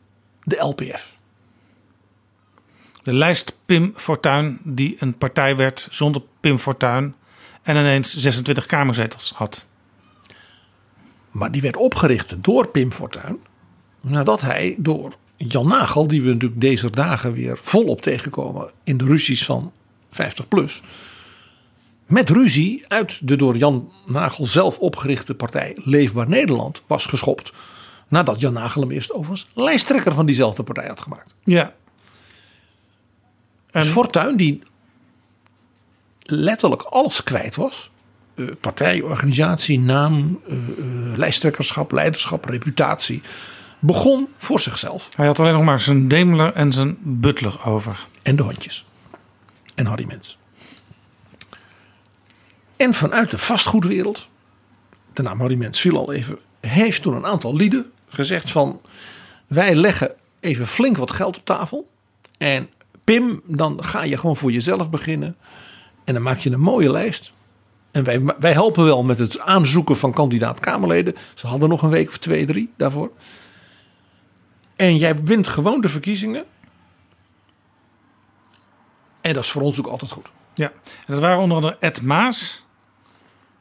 De 0.43 0.57
LPF. 0.57 1.19
De 3.03 3.13
lijst 3.13 3.57
Pim 3.65 3.93
Fortuyn, 3.95 4.59
die 4.63 4.95
een 4.99 5.17
partij 5.17 5.55
werd 5.55 5.87
zonder 5.91 6.21
Pim 6.39 6.59
Fortuyn 6.59 7.15
en 7.61 7.75
ineens 7.75 8.17
26 8.17 8.65
kamerzetels 8.65 9.33
had. 9.35 9.65
Maar 11.31 11.51
die 11.51 11.61
werd 11.61 11.77
opgericht 11.77 12.43
door 12.43 12.67
Pim 12.67 12.91
Fortuyn. 12.91 13.39
Nadat 14.01 14.41
hij 14.41 14.75
door 14.79 15.15
Jan 15.37 15.67
Nagel, 15.67 16.07
die 16.07 16.21
we 16.21 16.31
natuurlijk 16.31 16.61
deze 16.61 16.89
dagen 16.89 17.33
weer 17.33 17.57
volop 17.61 18.01
tegenkomen 18.01 18.71
in 18.83 18.97
de 18.97 19.05
ruzies 19.05 19.45
van 19.45 19.71
50 20.11 20.47
plus. 20.47 20.81
Met 22.07 22.29
ruzie 22.29 22.85
uit 22.87 23.27
de 23.27 23.35
door 23.35 23.57
Jan 23.57 23.91
Nagel 24.05 24.45
zelf 24.45 24.79
opgerichte 24.79 25.35
partij 25.35 25.77
Leefbaar 25.83 26.29
Nederland 26.29 26.83
was 26.87 27.05
geschopt. 27.05 27.51
Nadat 28.07 28.39
Jan 28.39 28.53
Nagel 28.53 28.81
hem 28.81 28.91
eerst 28.91 29.11
overigens 29.11 29.49
lijsttrekker 29.53 30.13
van 30.13 30.25
diezelfde 30.25 30.63
partij 30.63 30.87
had 30.87 31.01
gemaakt. 31.01 31.35
Ja. 31.43 31.73
Dus 33.71 33.87
Fortuyn 33.87 34.37
die 34.37 34.61
letterlijk 36.23 36.81
alles 36.81 37.23
kwijt 37.23 37.55
was. 37.55 37.91
Eh, 38.35 38.45
partij, 38.61 39.01
organisatie, 39.01 39.79
naam, 39.79 40.41
eh, 40.47 40.53
eh, 40.53 41.17
lijsttrekkerschap, 41.17 41.91
leiderschap, 41.91 42.45
reputatie. 42.45 43.21
Begon 43.83 44.27
voor 44.37 44.59
zichzelf. 44.59 45.09
Hij 45.15 45.25
had 45.25 45.39
alleen 45.39 45.53
nog 45.53 45.63
maar 45.63 45.79
zijn 45.79 46.07
Daimler 46.07 46.53
en 46.53 46.71
zijn 46.71 46.97
Butler 46.99 47.65
over. 47.65 48.07
En 48.21 48.35
de 48.35 48.43
hondjes. 48.43 48.85
En 49.75 49.85
Harry 49.85 50.05
Mens. 50.05 50.37
En 52.77 52.93
vanuit 52.93 53.29
de 53.29 53.37
vastgoedwereld, 53.37 54.27
de 55.13 55.21
naam 55.21 55.39
Harry 55.39 55.55
Mens 55.55 55.79
viel 55.79 55.97
al 55.97 56.13
even, 56.13 56.39
heeft 56.59 57.01
toen 57.01 57.15
een 57.15 57.25
aantal 57.25 57.55
lieden 57.55 57.91
gezegd 58.07 58.51
van 58.51 58.81
wij 59.47 59.75
leggen 59.75 60.13
even 60.39 60.67
flink 60.67 60.97
wat 60.97 61.11
geld 61.11 61.37
op 61.37 61.45
tafel. 61.45 61.89
En 62.37 62.69
Pim, 63.03 63.41
dan 63.45 63.83
ga 63.83 64.03
je 64.03 64.17
gewoon 64.17 64.37
voor 64.37 64.51
jezelf 64.51 64.89
beginnen. 64.89 65.35
En 66.03 66.13
dan 66.13 66.23
maak 66.23 66.39
je 66.39 66.51
een 66.51 66.59
mooie 66.59 66.91
lijst. 66.91 67.33
En 67.91 68.03
wij, 68.03 68.21
wij 68.39 68.53
helpen 68.53 68.85
wel 68.85 69.03
met 69.03 69.17
het 69.17 69.39
aanzoeken 69.39 69.97
van 69.97 70.13
kandidaat 70.13 70.59
Kamerleden. 70.59 71.15
Ze 71.35 71.47
hadden 71.47 71.69
nog 71.69 71.81
een 71.81 71.89
week 71.89 72.07
of 72.07 72.17
twee, 72.17 72.45
drie 72.45 72.73
daarvoor. 72.77 73.11
En 74.81 74.97
jij 74.97 75.23
wint 75.23 75.47
gewoon 75.47 75.81
de 75.81 75.89
verkiezingen. 75.89 76.45
En 79.21 79.33
dat 79.33 79.43
is 79.43 79.51
voor 79.51 79.61
ons 79.61 79.79
ook 79.79 79.87
altijd 79.87 80.11
goed. 80.11 80.31
Ja, 80.53 80.71
en 80.85 81.13
dat 81.13 81.19
waren 81.19 81.39
onder 81.39 81.57
andere 81.57 81.77
Ed 81.79 82.01
Maas 82.01 82.65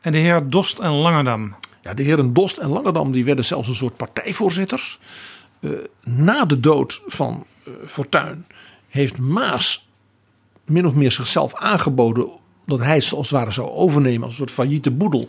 en 0.00 0.12
de 0.12 0.18
heer 0.18 0.48
Dost 0.48 0.78
en 0.78 0.92
Langerdam. 0.92 1.54
Ja, 1.82 1.94
de 1.94 2.02
heren 2.02 2.32
Dost 2.32 2.56
en 2.56 2.68
Langerdam 2.68 3.12
die 3.12 3.24
werden 3.24 3.44
zelfs 3.44 3.68
een 3.68 3.74
soort 3.74 3.96
partijvoorzitters. 3.96 4.98
Eh, 5.60 5.70
na 6.02 6.44
de 6.44 6.60
dood 6.60 7.02
van 7.06 7.46
eh 7.64 7.72
Fortuyn 7.86 8.46
heeft 8.88 9.18
Maas 9.18 9.88
min 10.66 10.86
of 10.86 10.94
meer 10.94 11.12
zichzelf 11.12 11.54
aangeboden 11.54 12.30
dat 12.66 12.78
hij 12.78 13.00
zoals 13.00 13.30
het 13.30 13.38
ware 13.38 13.50
zou 13.50 13.68
overnemen 13.68 14.22
als 14.22 14.32
een 14.32 14.38
soort 14.38 14.50
failliete 14.50 14.90
boedel. 14.90 15.28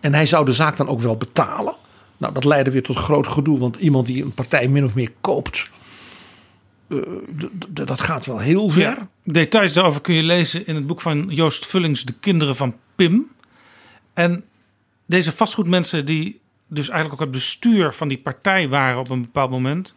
En 0.00 0.14
hij 0.14 0.26
zou 0.26 0.44
de 0.44 0.52
zaak 0.52 0.76
dan 0.76 0.88
ook 0.88 1.00
wel 1.00 1.16
betalen. 1.16 1.74
Nou, 2.16 2.32
dat 2.32 2.44
leidde 2.44 2.70
weer 2.70 2.82
tot 2.82 2.96
groot 2.96 3.26
gedoe, 3.26 3.58
want 3.58 3.76
iemand 3.76 4.06
die 4.06 4.22
een 4.22 4.34
partij 4.34 4.68
min 4.68 4.84
of 4.84 4.94
meer 4.94 5.12
koopt, 5.20 5.70
eh, 6.88 6.98
dat 7.68 8.00
gaat 8.00 8.26
wel 8.26 8.38
heel 8.38 8.68
ver. 8.68 8.82
Ja, 8.82 9.08
details 9.22 9.72
daarover 9.72 10.00
kun 10.00 10.14
je 10.14 10.22
lezen 10.22 10.66
in 10.66 10.74
het 10.74 10.86
boek 10.86 11.00
van 11.00 11.26
Joost 11.28 11.66
Vullings, 11.66 12.04
De 12.04 12.14
Kinderen 12.20 12.56
van 12.56 12.76
Pim. 12.94 13.30
En 14.14 14.44
deze 15.06 15.32
vastgoedmensen 15.32 16.06
die 16.06 16.40
dus 16.66 16.88
eigenlijk 16.88 17.20
ook 17.20 17.26
het 17.26 17.36
bestuur 17.36 17.94
van 17.94 18.08
die 18.08 18.18
partij 18.18 18.68
waren 18.68 18.98
op 18.98 19.10
een 19.10 19.20
bepaald 19.20 19.50
moment. 19.50 19.94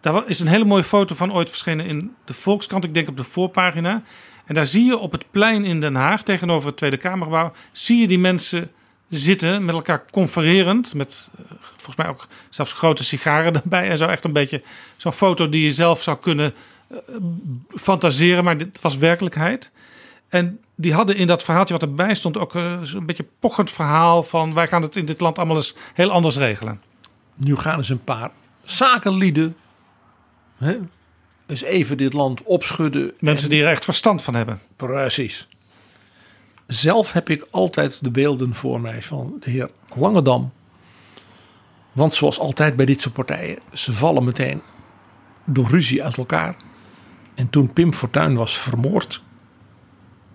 Daar 0.00 0.26
is 0.26 0.40
een 0.40 0.48
hele 0.48 0.64
mooie 0.64 0.84
foto 0.84 1.14
van 1.14 1.32
ooit 1.32 1.48
verschenen 1.48 1.86
in 1.86 2.14
de 2.24 2.34
Volkskrant, 2.34 2.84
ik 2.84 2.94
denk 2.94 3.08
op 3.08 3.16
de 3.16 3.24
voorpagina. 3.24 4.02
En 4.44 4.54
daar 4.54 4.66
zie 4.66 4.84
je 4.84 4.98
op 4.98 5.12
het 5.12 5.30
plein 5.30 5.64
in 5.64 5.80
Den 5.80 5.94
Haag, 5.94 6.22
tegenover 6.22 6.68
het 6.68 6.76
Tweede 6.76 6.96
Kamergebouw, 6.96 7.52
zie 7.72 8.00
je 8.00 8.06
die 8.06 8.18
mensen 8.18 8.70
zitten 9.08 9.64
met 9.64 9.74
elkaar 9.74 10.04
confererend. 10.10 10.94
Met 10.94 11.30
eh, 11.38 11.44
volgens 11.60 11.96
mij 11.96 12.08
ook 12.08 12.26
zelfs 12.48 12.72
grote 12.72 13.04
sigaren 13.04 13.54
erbij. 13.62 13.88
En 13.88 13.98
zo 13.98 14.06
echt 14.06 14.24
een 14.24 14.32
beetje 14.32 14.62
zo'n 14.96 15.12
foto 15.12 15.48
die 15.48 15.64
je 15.64 15.72
zelf 15.72 16.02
zou 16.02 16.18
kunnen 16.18 16.54
eh, 16.88 16.96
fantaseren, 17.68 18.44
maar 18.44 18.56
dit 18.56 18.80
was 18.80 18.96
werkelijkheid. 18.96 19.70
En 20.28 20.60
die 20.74 20.92
hadden 20.92 21.16
in 21.16 21.26
dat 21.26 21.42
verhaaltje 21.42 21.74
wat 21.74 21.82
erbij 21.82 22.14
stond 22.14 22.36
ook 22.36 22.54
eh, 22.54 22.78
zo'n 22.82 23.06
beetje 23.06 23.26
pochend 23.38 23.70
verhaal 23.70 24.22
van 24.22 24.54
wij 24.54 24.68
gaan 24.68 24.82
het 24.82 24.96
in 24.96 25.04
dit 25.04 25.20
land 25.20 25.38
allemaal 25.38 25.56
eens 25.56 25.74
heel 25.94 26.10
anders 26.10 26.36
regelen. 26.36 26.82
Nu 27.34 27.56
gaan 27.56 27.76
eens 27.76 27.88
een 27.88 28.04
paar 28.04 28.30
zakenlieden 28.64 29.56
hè, 30.56 30.78
eens 31.46 31.62
even 31.62 31.96
dit 31.96 32.12
land 32.12 32.42
opschudden. 32.42 33.12
Mensen 33.20 33.48
die 33.48 33.62
er 33.62 33.68
echt 33.68 33.84
verstand 33.84 34.22
van 34.22 34.34
hebben. 34.34 34.60
Precies. 34.76 35.48
Zelf 36.68 37.12
heb 37.12 37.28
ik 37.28 37.46
altijd 37.50 38.04
de 38.04 38.10
beelden 38.10 38.54
voor 38.54 38.80
mij 38.80 39.02
van 39.02 39.36
de 39.40 39.50
heer 39.50 39.70
Langedam. 39.94 40.52
Want 41.92 42.14
zoals 42.14 42.38
altijd 42.38 42.76
bij 42.76 42.86
dit 42.86 43.00
soort 43.00 43.14
partijen, 43.14 43.58
ze 43.72 43.92
vallen 43.92 44.24
meteen 44.24 44.62
door 45.44 45.68
ruzie 45.68 46.04
uit 46.04 46.16
elkaar. 46.16 46.56
En 47.34 47.50
toen 47.50 47.72
Pim 47.72 47.92
Fortuyn 47.92 48.34
was 48.34 48.58
vermoord, 48.58 49.22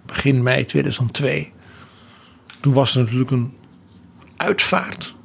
begin 0.05 0.43
mei 0.43 0.65
2002, 0.65 1.51
toen 2.59 2.73
was 2.73 2.95
er 2.95 3.01
natuurlijk 3.01 3.31
een 3.31 3.57
uitvaart 4.37 5.15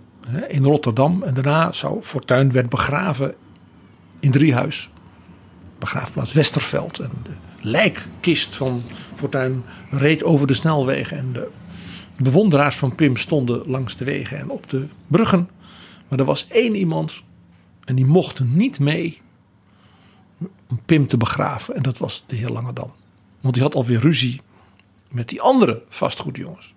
in 0.48 0.64
Rotterdam. 0.64 1.22
En 1.22 1.34
daarna 1.34 1.72
zou 1.72 2.02
Fortuyn 2.02 2.52
werd 2.52 2.68
begraven 2.68 3.34
in 4.20 4.30
Driehuis, 4.30 4.90
begraafplaats 5.78 6.32
Westerveld. 6.32 6.98
En 6.98 7.10
de 7.22 7.30
lijkkist 7.60 8.56
van 8.56 8.82
Fortuyn 9.14 9.64
reed 9.90 10.24
over 10.24 10.46
de 10.46 10.54
snelwegen. 10.54 11.18
En 11.18 11.32
de 11.32 11.48
bewonderaars 12.16 12.76
van 12.76 12.94
Pim 12.94 13.16
stonden 13.16 13.62
langs 13.66 13.96
de 13.96 14.04
wegen 14.04 14.38
en 14.38 14.50
op 14.50 14.70
de 14.70 14.86
bruggen. 15.06 15.48
Maar 16.08 16.18
er 16.18 16.24
was 16.24 16.46
één 16.46 16.74
iemand 16.74 17.22
en 17.84 17.94
die 17.94 18.06
mocht 18.06 18.40
niet 18.44 18.80
mee 18.80 19.20
om 20.68 20.80
Pim 20.86 21.06
te 21.06 21.16
begraven. 21.16 21.74
En 21.74 21.82
dat 21.82 21.98
was 21.98 22.24
de 22.26 22.36
heer 22.36 22.50
Langedam. 22.50 22.92
Want 23.40 23.54
die 23.54 23.62
had 23.62 23.74
alweer 23.74 24.00
ruzie 24.00 24.40
met 25.08 25.28
die 25.28 25.40
andere 25.40 25.82
vastgoedjongens. 25.88 26.74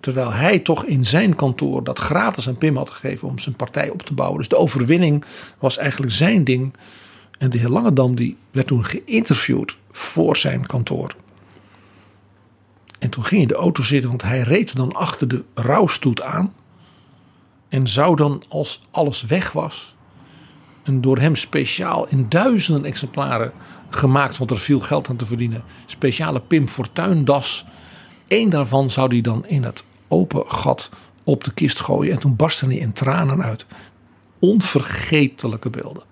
Terwijl 0.00 0.32
hij 0.32 0.58
toch 0.58 0.84
in 0.84 1.06
zijn 1.06 1.34
kantoor 1.34 1.84
dat 1.84 1.98
gratis 1.98 2.48
aan 2.48 2.56
Pim 2.56 2.76
had 2.76 2.90
gegeven 2.90 3.28
om 3.28 3.38
zijn 3.38 3.54
partij 3.54 3.90
op 3.90 4.02
te 4.02 4.14
bouwen. 4.14 4.38
Dus 4.38 4.48
de 4.48 4.56
overwinning 4.56 5.24
was 5.58 5.76
eigenlijk 5.76 6.12
zijn 6.12 6.44
ding. 6.44 6.74
En 7.40 7.50
de 7.50 7.58
heer 7.58 7.68
Langedam 7.68 8.14
die 8.14 8.36
werd 8.50 8.66
toen 8.66 8.84
geïnterviewd 8.84 9.76
voor 9.90 10.36
zijn 10.36 10.66
kantoor. 10.66 11.14
En 12.98 13.10
toen 13.10 13.24
ging 13.24 13.42
in 13.42 13.48
de 13.48 13.54
auto 13.54 13.82
zitten, 13.82 14.08
want 14.08 14.22
hij 14.22 14.40
reed 14.40 14.76
dan 14.76 14.92
achter 14.92 15.28
de 15.28 15.44
rouwstoet 15.54 16.22
aan. 16.22 16.54
En 17.68 17.88
zou 17.88 18.16
dan, 18.16 18.42
als 18.48 18.80
alles 18.90 19.22
weg 19.22 19.52
was, 19.52 19.96
een 20.82 21.00
door 21.00 21.18
hem 21.18 21.36
speciaal 21.36 22.08
in 22.08 22.26
duizenden 22.28 22.84
exemplaren 22.84 23.52
gemaakt, 23.90 24.38
want 24.38 24.50
er 24.50 24.58
viel 24.58 24.80
geld 24.80 25.08
aan 25.08 25.16
te 25.16 25.26
verdienen, 25.26 25.62
speciale 25.86 26.40
Pim 26.40 26.68
Fortuyn 26.68 27.24
das. 27.24 27.66
Eén 28.28 28.50
daarvan 28.50 28.90
zou 28.90 29.08
hij 29.08 29.20
dan 29.20 29.46
in 29.46 29.62
het 29.62 29.84
open 30.08 30.44
gat 30.46 30.90
op 31.24 31.44
de 31.44 31.52
kist 31.52 31.80
gooien. 31.80 32.12
En 32.12 32.18
toen 32.18 32.36
barstte 32.36 32.66
hij 32.66 32.76
in 32.76 32.92
tranen 32.92 33.42
uit. 33.42 33.66
Onvergetelijke 34.38 35.70
beelden. 35.70 36.09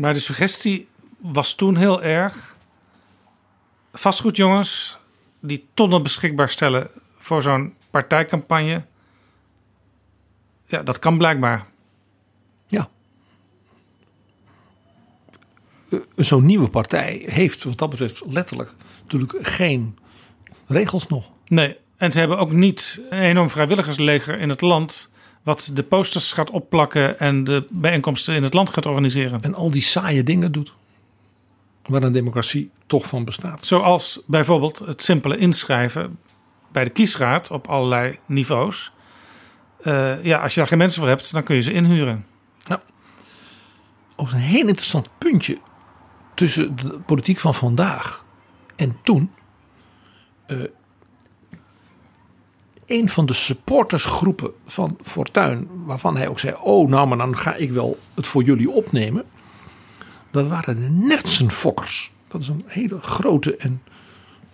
Maar 0.00 0.12
de 0.12 0.20
suggestie 0.20 0.88
was 1.18 1.54
toen 1.54 1.76
heel 1.76 2.02
erg. 2.02 2.56
Vastgoedjongens 3.92 4.98
die 5.40 5.66
tonnen 5.74 6.02
beschikbaar 6.02 6.50
stellen 6.50 6.90
voor 7.18 7.42
zo'n 7.42 7.74
partijcampagne. 7.90 8.84
Ja, 10.66 10.82
dat 10.82 10.98
kan 10.98 11.18
blijkbaar. 11.18 11.66
Ja. 12.66 12.88
Eh, 15.90 15.98
zo'n 16.16 16.46
nieuwe 16.46 16.68
partij 16.68 17.22
heeft 17.26 17.64
wat 17.64 17.78
dat 17.78 17.90
betreft 17.90 18.22
letterlijk 18.26 18.74
natuurlijk 19.02 19.46
geen 19.46 19.98
regels 20.66 21.08
nog. 21.08 21.30
Nee, 21.46 21.78
en 21.96 22.12
ze 22.12 22.18
hebben 22.18 22.38
ook 22.38 22.52
niet 22.52 23.00
een 23.10 23.22
enorm 23.22 23.50
vrijwilligersleger 23.50 24.38
in 24.38 24.48
het 24.48 24.60
land 24.60 25.09
wat 25.42 25.70
de 25.74 25.82
posters 25.82 26.32
gaat 26.32 26.50
opplakken 26.50 27.18
en 27.18 27.44
de 27.44 27.66
bijeenkomsten 27.70 28.34
in 28.34 28.42
het 28.42 28.54
land 28.54 28.70
gaat 28.70 28.86
organiseren. 28.86 29.42
En 29.42 29.54
al 29.54 29.70
die 29.70 29.82
saaie 29.82 30.22
dingen 30.22 30.52
doet. 30.52 30.72
Waar 31.86 32.02
een 32.02 32.12
democratie 32.12 32.70
toch 32.86 33.06
van 33.06 33.24
bestaat. 33.24 33.66
Zoals 33.66 34.20
bijvoorbeeld 34.26 34.78
het 34.78 35.02
simpele 35.02 35.36
inschrijven 35.36 36.18
bij 36.72 36.84
de 36.84 36.90
kiesraad 36.90 37.50
op 37.50 37.68
allerlei 37.68 38.18
niveaus. 38.26 38.92
Eh, 39.80 40.24
ja, 40.24 40.38
als 40.38 40.54
je 40.54 40.60
daar 40.60 40.68
geen 40.68 40.78
mensen 40.78 41.00
voor 41.00 41.08
hebt, 41.08 41.32
dan 41.32 41.42
kun 41.42 41.54
je 41.54 41.62
ze 41.62 41.72
inhuren. 41.72 42.24
Ook 44.20 44.30
een 44.30 44.38
heel 44.38 44.66
interessant 44.66 45.08
puntje 45.18 45.58
tussen 46.34 46.76
de 46.76 46.98
politiek 47.06 47.38
van 47.38 47.54
vandaag 47.54 48.24
en 48.76 48.98
toen. 49.02 49.32
Eh, 50.46 50.58
een 52.90 53.08
van 53.08 53.26
de 53.26 53.32
supportersgroepen 53.32 54.50
van 54.66 54.98
Fortuyn, 55.02 55.68
waarvan 55.84 56.16
hij 56.16 56.28
ook 56.28 56.40
zei: 56.40 56.54
Oh, 56.62 56.88
nou, 56.88 57.08
maar 57.08 57.18
dan 57.18 57.36
ga 57.36 57.54
ik 57.54 57.70
wel 57.70 57.98
het 58.14 58.26
voor 58.26 58.42
jullie 58.42 58.70
opnemen. 58.70 59.24
Dat 60.30 60.46
waren 60.46 60.80
de 60.80 60.88
Nertsenfokkers. 60.88 62.12
Dat 62.28 62.40
is 62.40 62.48
een 62.48 62.64
hele 62.66 62.98
grote 63.00 63.56
en 63.56 63.82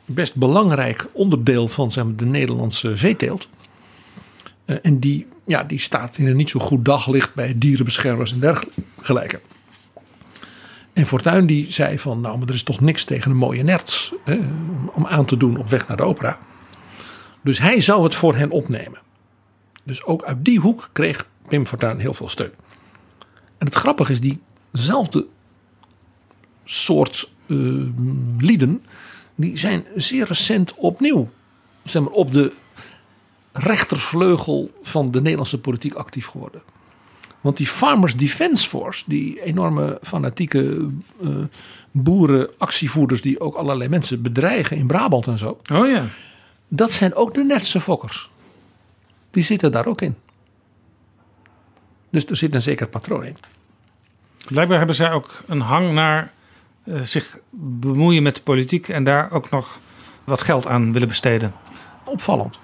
best 0.04 0.34
belangrijk 0.34 1.08
onderdeel 1.12 1.68
van 1.68 1.92
zeg 1.92 2.04
maar, 2.04 2.16
de 2.16 2.24
Nederlandse 2.24 2.96
veeteelt. 2.96 3.48
Eh, 4.64 4.76
en 4.82 4.98
die, 4.98 5.26
ja, 5.44 5.64
die 5.64 5.80
staat 5.80 6.18
in 6.18 6.26
een 6.26 6.36
niet 6.36 6.50
zo 6.50 6.60
goed 6.60 6.84
daglicht 6.84 7.34
bij 7.34 7.54
dierenbeschermers 7.56 8.32
en 8.32 8.40
dergelijke. 8.40 9.40
En 10.92 11.06
Fortuyn 11.06 11.46
die 11.46 11.72
zei 11.72 11.98
van, 11.98 12.20
nou, 12.20 12.38
maar 12.38 12.48
er 12.48 12.54
is 12.54 12.62
toch 12.62 12.80
niks 12.80 13.04
tegen 13.04 13.30
een 13.30 13.36
mooie 13.36 13.62
nerts 13.62 14.14
om 14.94 15.06
aan 15.06 15.24
te 15.24 15.36
doen 15.36 15.56
op 15.56 15.68
weg 15.68 15.88
naar 15.88 15.96
de 15.96 16.02
opera. 16.02 16.38
Dus 17.46 17.58
hij 17.58 17.80
zou 17.80 18.02
het 18.02 18.14
voor 18.14 18.36
hen 18.36 18.50
opnemen. 18.50 19.00
Dus 19.82 20.04
ook 20.04 20.24
uit 20.24 20.44
die 20.44 20.58
hoek 20.60 20.90
kreeg 20.92 21.28
Pim 21.48 21.66
Fortuyn 21.66 21.98
heel 21.98 22.14
veel 22.14 22.28
steun. 22.28 22.52
En 23.58 23.66
het 23.66 23.74
grappige 23.74 24.12
is, 24.12 24.20
diezelfde 24.20 25.26
soort 26.64 27.30
eh, 27.46 27.56
lieden, 28.38 28.84
die 29.34 29.58
zijn 29.58 29.84
zeer 29.94 30.26
recent 30.26 30.74
opnieuw 30.74 31.30
zeg 31.84 32.02
maar, 32.02 32.12
op 32.12 32.32
de 32.32 32.52
rechtervleugel 33.52 34.70
van 34.82 35.10
de 35.10 35.20
Nederlandse 35.20 35.58
politiek 35.58 35.94
actief 35.94 36.26
geworden. 36.26 36.62
Want 37.40 37.56
die 37.56 37.66
Farmers 37.66 38.16
Defence 38.16 38.68
Force, 38.68 39.04
die 39.06 39.42
enorme 39.42 39.98
fanatieke 40.02 40.86
eh 41.22 41.28
boerenactievoerders 41.90 43.20
die 43.20 43.40
ook 43.40 43.54
allerlei 43.54 43.88
mensen 43.88 44.22
bedreigen 44.22 44.76
in 44.76 44.86
Brabant 44.86 45.26
en 45.26 45.38
zo. 45.38 45.60
Oh 45.72 45.88
ja. 45.88 46.08
Dat 46.68 46.90
zijn 46.90 47.14
ook 47.14 47.34
de 47.34 47.44
Nertse 47.44 47.80
fokkers. 47.80 48.30
Die 49.30 49.42
zitten 49.42 49.72
daar 49.72 49.86
ook 49.86 50.00
in. 50.00 50.16
Dus 52.10 52.26
er 52.26 52.36
zit 52.36 52.54
een 52.54 52.62
zeker 52.62 52.88
patroon 52.88 53.24
in. 53.24 53.36
Blijkbaar 54.48 54.78
hebben 54.78 54.96
zij 54.96 55.12
ook 55.12 55.42
een 55.46 55.60
hang 55.60 55.92
naar 55.92 56.32
eh, 56.84 57.00
zich 57.00 57.38
bemoeien 57.80 58.22
met 58.22 58.34
de 58.34 58.42
politiek 58.42 58.88
en 58.88 59.04
daar 59.04 59.30
ook 59.30 59.50
nog 59.50 59.80
wat 60.24 60.42
geld 60.42 60.66
aan 60.66 60.92
willen 60.92 61.08
besteden. 61.08 61.54
Opvallend. 62.04 62.58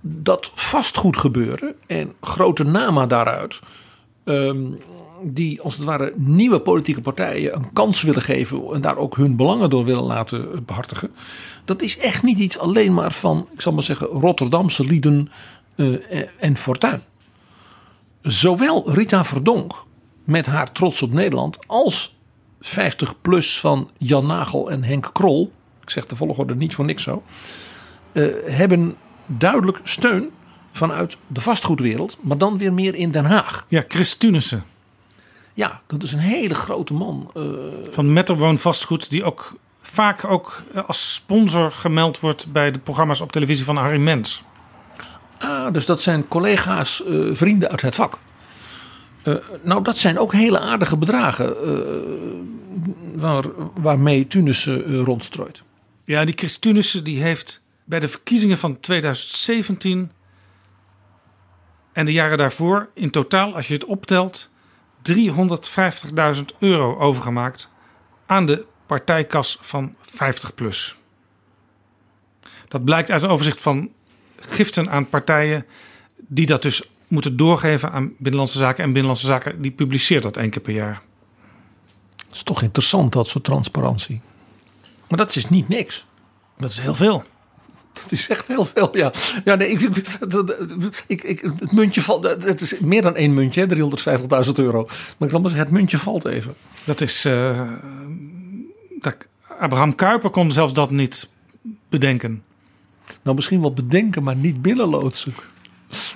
Dat 0.00 0.50
vastgoed 0.54 1.16
gebeuren 1.16 1.74
en 1.86 2.14
grote 2.20 2.64
namen 2.64 3.08
daaruit. 3.08 3.60
ehm, 4.24 4.66
die 5.22 5.60
als 5.60 5.74
het 5.76 5.84
ware 5.84 6.12
nieuwe 6.16 6.60
politieke 6.60 7.00
partijen 7.00 7.54
een 7.54 7.72
kans 7.72 8.02
willen 8.02 8.22
geven. 8.22 8.74
en 8.74 8.80
daar 8.80 8.96
ook 8.96 9.16
hun 9.16 9.36
belangen 9.36 9.70
door 9.70 9.84
willen 9.84 10.02
laten 10.02 10.64
behartigen. 10.64 11.14
Dat 11.64 11.82
is 11.82 11.98
echt 11.98 12.22
niet 12.22 12.38
iets 12.38 12.58
alleen 12.58 12.94
maar 12.94 13.12
van, 13.12 13.48
ik 13.54 13.60
zal 13.60 13.72
maar 13.72 13.82
zeggen, 13.82 14.06
Rotterdamse 14.06 14.84
lieden 14.84 15.28
eh, 15.76 15.94
en 16.38 16.56
Fortuin. 16.56 17.02
Zowel 18.22 18.90
Rita 18.92 19.24
Verdonk 19.24 19.84
met 20.24 20.46
haar 20.46 20.72
trots 20.72 21.02
op 21.02 21.12
Nederland. 21.12 21.58
als 21.66 22.16
50 22.60 23.20
plus 23.20 23.60
van 23.60 23.90
Jan 23.98 24.26
Nagel 24.26 24.70
en 24.70 24.82
Henk 24.82 25.10
Krol. 25.12 25.52
Ik 25.82 25.90
zeg 25.90 26.06
de 26.06 26.16
volgorde 26.16 26.54
niet 26.54 26.74
voor 26.74 26.84
niks 26.84 27.02
zo. 27.02 27.22
eh, 28.12 28.26
hebben 28.44 28.96
duidelijk 29.26 29.80
steun 29.82 30.30
vanuit 30.72 31.16
de 31.26 31.40
vastgoedwereld, 31.40 32.16
maar 32.20 32.38
dan 32.38 32.58
weer 32.58 32.72
meer 32.72 32.94
in 32.94 33.10
Den 33.10 33.24
Haag. 33.24 33.64
Ja, 33.68 33.84
Chris 33.88 34.14
Tunissen. 34.14 34.64
Ja, 35.54 35.80
dat 35.86 36.02
is 36.02 36.12
een 36.12 36.18
hele 36.18 36.54
grote 36.54 36.94
man. 36.94 37.30
eh, 37.34 37.42
Van 37.90 38.12
Metterwoon 38.12 38.58
Vastgoed, 38.58 39.10
die 39.10 39.24
ook 39.24 39.56
vaak 39.94 40.24
ook 40.24 40.62
eh, 40.74 40.84
als 40.86 41.14
sponsor 41.14 41.72
gemeld 41.72 42.20
wordt 42.20 42.52
bij 42.52 42.70
de 42.70 42.78
programma's 42.78 43.20
op 43.20 43.32
televisie 43.32 43.64
van 43.64 43.76
Harry 43.76 44.00
Mens. 44.00 44.42
ah, 45.38 45.72
dus 45.72 45.86
dat 45.86 46.02
zijn 46.02 46.28
collega's, 46.28 47.04
eh, 47.04 47.14
vrienden 47.32 47.70
uit 47.70 47.80
het 47.80 47.94
vak. 47.94 48.18
Eh, 49.22 49.34
nou, 49.62 49.82
dat 49.82 49.98
zijn 49.98 50.18
ook 50.18 50.32
hele 50.32 50.60
aardige 50.60 50.96
bedragen 50.96 51.56
waar, 53.14 53.44
waarmee 53.74 54.26
Tunissen 54.26 54.96
rondstrooit. 54.96 55.62
Ja, 56.04 56.24
die 56.24 56.34
Chris 56.36 56.58
Tunissen 56.58 57.04
die 57.04 57.22
heeft 57.22 57.62
bij 57.84 58.00
de 58.00 58.08
verkiezingen 58.08 58.58
van 58.58 58.80
2017 58.80 60.10
en 61.92 62.04
de 62.04 62.12
jaren 62.12 62.38
daarvoor 62.38 62.88
in 62.94 63.10
totaal, 63.10 63.54
als 63.54 63.68
je 63.68 63.74
het 63.74 63.84
optelt, 63.84 64.50
350.000 65.02 66.54
euro 66.58 66.96
overgemaakt 66.98 67.70
aan 68.26 68.46
de 68.46 68.66
partijkas 68.86 69.58
van 69.60 69.94
50plus. 70.00 70.94
Dat 72.68 72.84
blijkt 72.84 73.10
uit 73.10 73.22
een 73.22 73.28
overzicht 73.28 73.60
van 73.60 73.90
giften 74.40 74.90
aan 74.90 75.08
partijen 75.08 75.66
die 76.16 76.46
dat 76.46 76.62
dus 76.62 76.82
moeten 77.08 77.36
doorgeven 77.36 77.90
aan 77.90 78.12
Binnenlandse 78.18 78.58
Zaken. 78.58 78.84
En 78.84 78.92
Binnenlandse 78.92 79.26
Zaken 79.26 79.62
die 79.62 79.70
publiceert 79.70 80.22
dat 80.22 80.36
één 80.36 80.50
keer 80.50 80.62
per 80.62 80.74
jaar. 80.74 81.02
Dat 82.16 82.36
is 82.36 82.42
toch 82.42 82.62
interessant, 82.62 83.12
dat 83.12 83.26
soort 83.26 83.44
transparantie. 83.44 84.20
Maar 85.08 85.18
dat 85.18 85.36
is 85.36 85.48
niet 85.48 85.68
niks. 85.68 86.06
Dat 86.58 86.70
is 86.70 86.78
heel 86.78 86.94
veel. 86.94 87.24
Dat 87.92 88.12
is 88.12 88.28
echt 88.28 88.46
heel 88.46 88.64
veel, 88.64 88.96
ja. 88.96 89.12
ja 89.44 89.54
nee, 89.54 89.68
ik, 91.06 91.22
ik, 91.22 91.40
het 91.40 91.72
muntje 91.72 92.02
valt. 92.02 92.24
Het 92.24 92.60
is 92.60 92.78
meer 92.78 93.02
dan 93.02 93.16
één 93.16 93.34
muntje, 93.34 93.66
hè, 93.66 93.76
350.000 94.46 94.52
euro. 94.54 94.84
Maar 94.84 95.28
ik 95.28 95.30
zal 95.30 95.40
maar 95.40 95.50
zeggen, 95.50 95.68
het 95.68 95.70
muntje 95.70 95.98
valt 95.98 96.24
even. 96.24 96.54
Dat 96.84 97.00
is. 97.00 97.24
eh, 97.24 97.72
dat, 99.04 99.16
Abraham 99.58 99.94
Kuyper 99.94 100.30
kon 100.30 100.52
zelfs 100.52 100.72
dat 100.72 100.90
niet 100.90 101.28
bedenken. 101.88 102.42
Nou, 103.22 103.36
misschien 103.36 103.60
wel 103.60 103.72
bedenken, 103.72 104.22
maar 104.22 104.36
niet 104.36 104.62
binnenloodsen. 104.62 105.34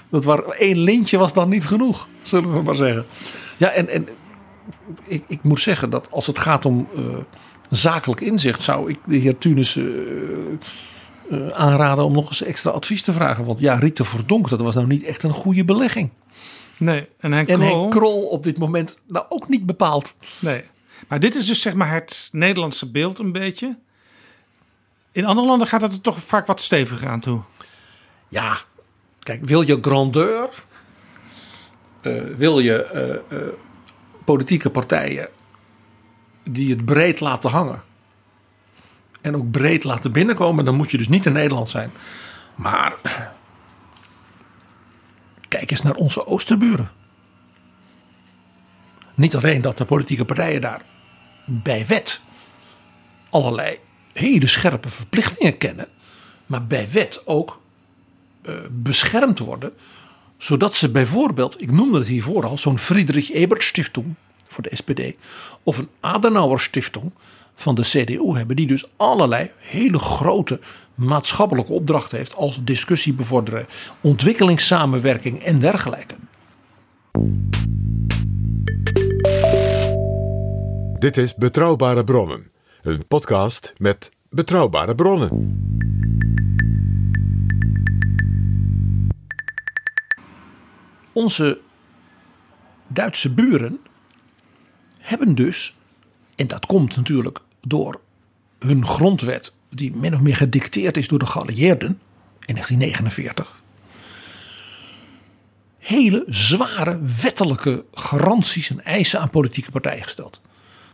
Dat 0.08 0.24
waar 0.24 0.42
één 0.42 0.78
lintje 0.78 1.18
was 1.18 1.32
dan 1.32 1.48
niet 1.48 1.66
genoeg, 1.66 2.08
zullen 2.22 2.52
we 2.52 2.62
maar 2.62 2.76
zeggen. 2.76 3.04
Ja, 3.56 3.70
en, 3.70 3.88
en 3.88 4.08
ik, 5.04 5.24
ik 5.28 5.42
moet 5.42 5.60
zeggen 5.60 5.90
dat 5.90 6.10
als 6.10 6.26
het 6.26 6.38
gaat 6.38 6.64
om 6.64 6.88
eh, 6.96 7.02
zakelijk 7.70 8.20
inzicht, 8.20 8.62
zou 8.62 8.90
ik 8.90 8.98
de 9.06 9.16
heer 9.16 9.38
Tunis 9.38 9.76
eh, 9.76 9.84
eh, 11.30 11.48
aanraden 11.48 12.04
om 12.04 12.12
nog 12.12 12.28
eens 12.28 12.42
extra 12.42 12.70
advies 12.70 13.02
te 13.02 13.12
vragen. 13.12 13.44
Want 13.44 13.60
ja, 13.60 13.74
Rita 13.74 14.04
Verdonk, 14.04 14.48
dat 14.48 14.60
was 14.60 14.74
nou 14.74 14.86
niet 14.86 15.02
echt 15.02 15.22
een 15.22 15.32
goede 15.32 15.64
belegging. 15.64 16.10
Nee, 16.76 17.08
en 17.18 17.32
Henk 17.32 17.48
En 17.48 17.58
Krol. 17.58 17.80
Henk 17.80 17.90
Krol 17.90 18.22
op 18.22 18.44
dit 18.44 18.58
moment 18.58 18.98
nou 19.06 19.24
ook 19.28 19.48
niet 19.48 19.66
bepaald. 19.66 20.14
Nee. 20.40 20.62
Maar 21.08 21.20
dit 21.20 21.34
is 21.34 21.46
dus 21.46 21.62
zeg 21.62 21.74
maar 21.74 21.92
het 21.92 22.28
Nederlandse 22.32 22.90
beeld 22.90 23.18
een 23.18 23.32
beetje. 23.32 23.78
In 25.12 25.24
andere 25.24 25.46
landen 25.46 25.68
gaat 25.68 25.82
het 25.82 25.92
er 25.92 26.00
toch 26.00 26.20
vaak 26.20 26.46
wat 26.46 26.60
steviger 26.60 27.08
aan 27.08 27.20
toe. 27.20 27.40
Ja, 28.28 28.58
kijk, 29.18 29.44
wil 29.44 29.60
je 29.60 29.78
grandeur? 29.80 30.66
eh, 32.00 32.22
wil 32.36 32.58
je 32.58 32.82
eh, 32.82 33.38
eh, 33.38 33.48
politieke 34.24 34.70
partijen 34.70 35.28
die 36.50 36.70
het 36.70 36.84
breed 36.84 37.20
laten 37.20 37.50
hangen? 37.50 37.82
En 39.20 39.36
ook 39.36 39.50
breed 39.50 39.84
laten 39.84 40.12
binnenkomen, 40.12 40.64
dan 40.64 40.74
moet 40.74 40.90
je 40.90 40.96
dus 40.98 41.08
niet 41.08 41.26
in 41.26 41.32
Nederland 41.32 41.68
zijn. 41.68 41.90
Maar 42.54 42.94
kijk 45.48 45.70
eens 45.70 45.82
naar 45.82 45.94
onze 45.94 46.26
oosterburen. 46.26 46.90
Niet 49.14 49.36
alleen 49.36 49.60
dat 49.60 49.78
de 49.78 49.84
politieke 49.84 50.24
partijen 50.24 50.60
daar 50.60 50.82
bij 51.50 51.86
wet 51.86 52.20
allerlei 53.30 53.78
hele 54.12 54.46
scherpe 54.46 54.88
verplichtingen 54.88 55.58
kennen, 55.58 55.88
maar 56.46 56.66
bij 56.66 56.88
wet 56.90 57.22
ook 57.24 57.60
eh, 58.42 58.54
beschermd 58.70 59.38
worden, 59.38 59.72
zodat 60.38 60.74
ze 60.74 60.90
bijvoorbeeld, 60.90 61.62
ik 61.62 61.70
noemde 61.70 61.98
het 61.98 62.06
hiervoor 62.06 62.46
al, 62.46 62.58
zo'n 62.58 62.78
Friedrich 62.78 63.32
Ebert 63.32 63.62
Stiftung 63.62 64.14
voor 64.46 64.62
de 64.62 64.76
SPD 64.76 65.16
of 65.62 65.78
een 65.78 65.88
Adenauer 66.00 66.60
Stiftung 66.60 67.12
van 67.54 67.74
de 67.74 67.82
CDU 67.82 68.36
hebben, 68.36 68.56
die 68.56 68.66
dus 68.66 68.84
allerlei 68.96 69.50
hele 69.58 69.98
grote 69.98 70.60
maatschappelijke 70.94 71.72
opdrachten 71.72 72.18
heeft 72.18 72.34
als 72.34 72.60
discussie 72.64 73.12
bevorderen, 73.12 73.66
ontwikkelingssamenwerking 74.00 75.42
en 75.42 75.58
dergelijke. 75.58 76.14
Dit 80.98 81.16
is 81.16 81.34
Betrouwbare 81.34 82.04
Bronnen, 82.04 82.50
een 82.82 83.06
podcast 83.06 83.72
met 83.76 84.12
betrouwbare 84.30 84.94
bronnen. 84.94 85.30
Onze 91.12 91.60
Duitse 92.88 93.34
buren 93.34 93.80
hebben 94.98 95.34
dus, 95.34 95.76
en 96.36 96.46
dat 96.46 96.66
komt 96.66 96.96
natuurlijk 96.96 97.38
door 97.60 98.00
hun 98.58 98.86
grondwet, 98.86 99.52
die 99.70 99.96
min 99.96 100.14
of 100.14 100.20
meer 100.20 100.36
gedicteerd 100.36 100.96
is 100.96 101.08
door 101.08 101.18
de 101.18 101.26
geallieerden 101.26 102.00
in 102.46 102.54
1949, 102.54 103.62
hele 105.78 106.24
zware 106.26 106.98
wettelijke 107.22 107.84
garanties 107.92 108.70
en 108.70 108.84
eisen 108.84 109.20
aan 109.20 109.30
politieke 109.30 109.70
partijen 109.70 110.02
gesteld. 110.02 110.40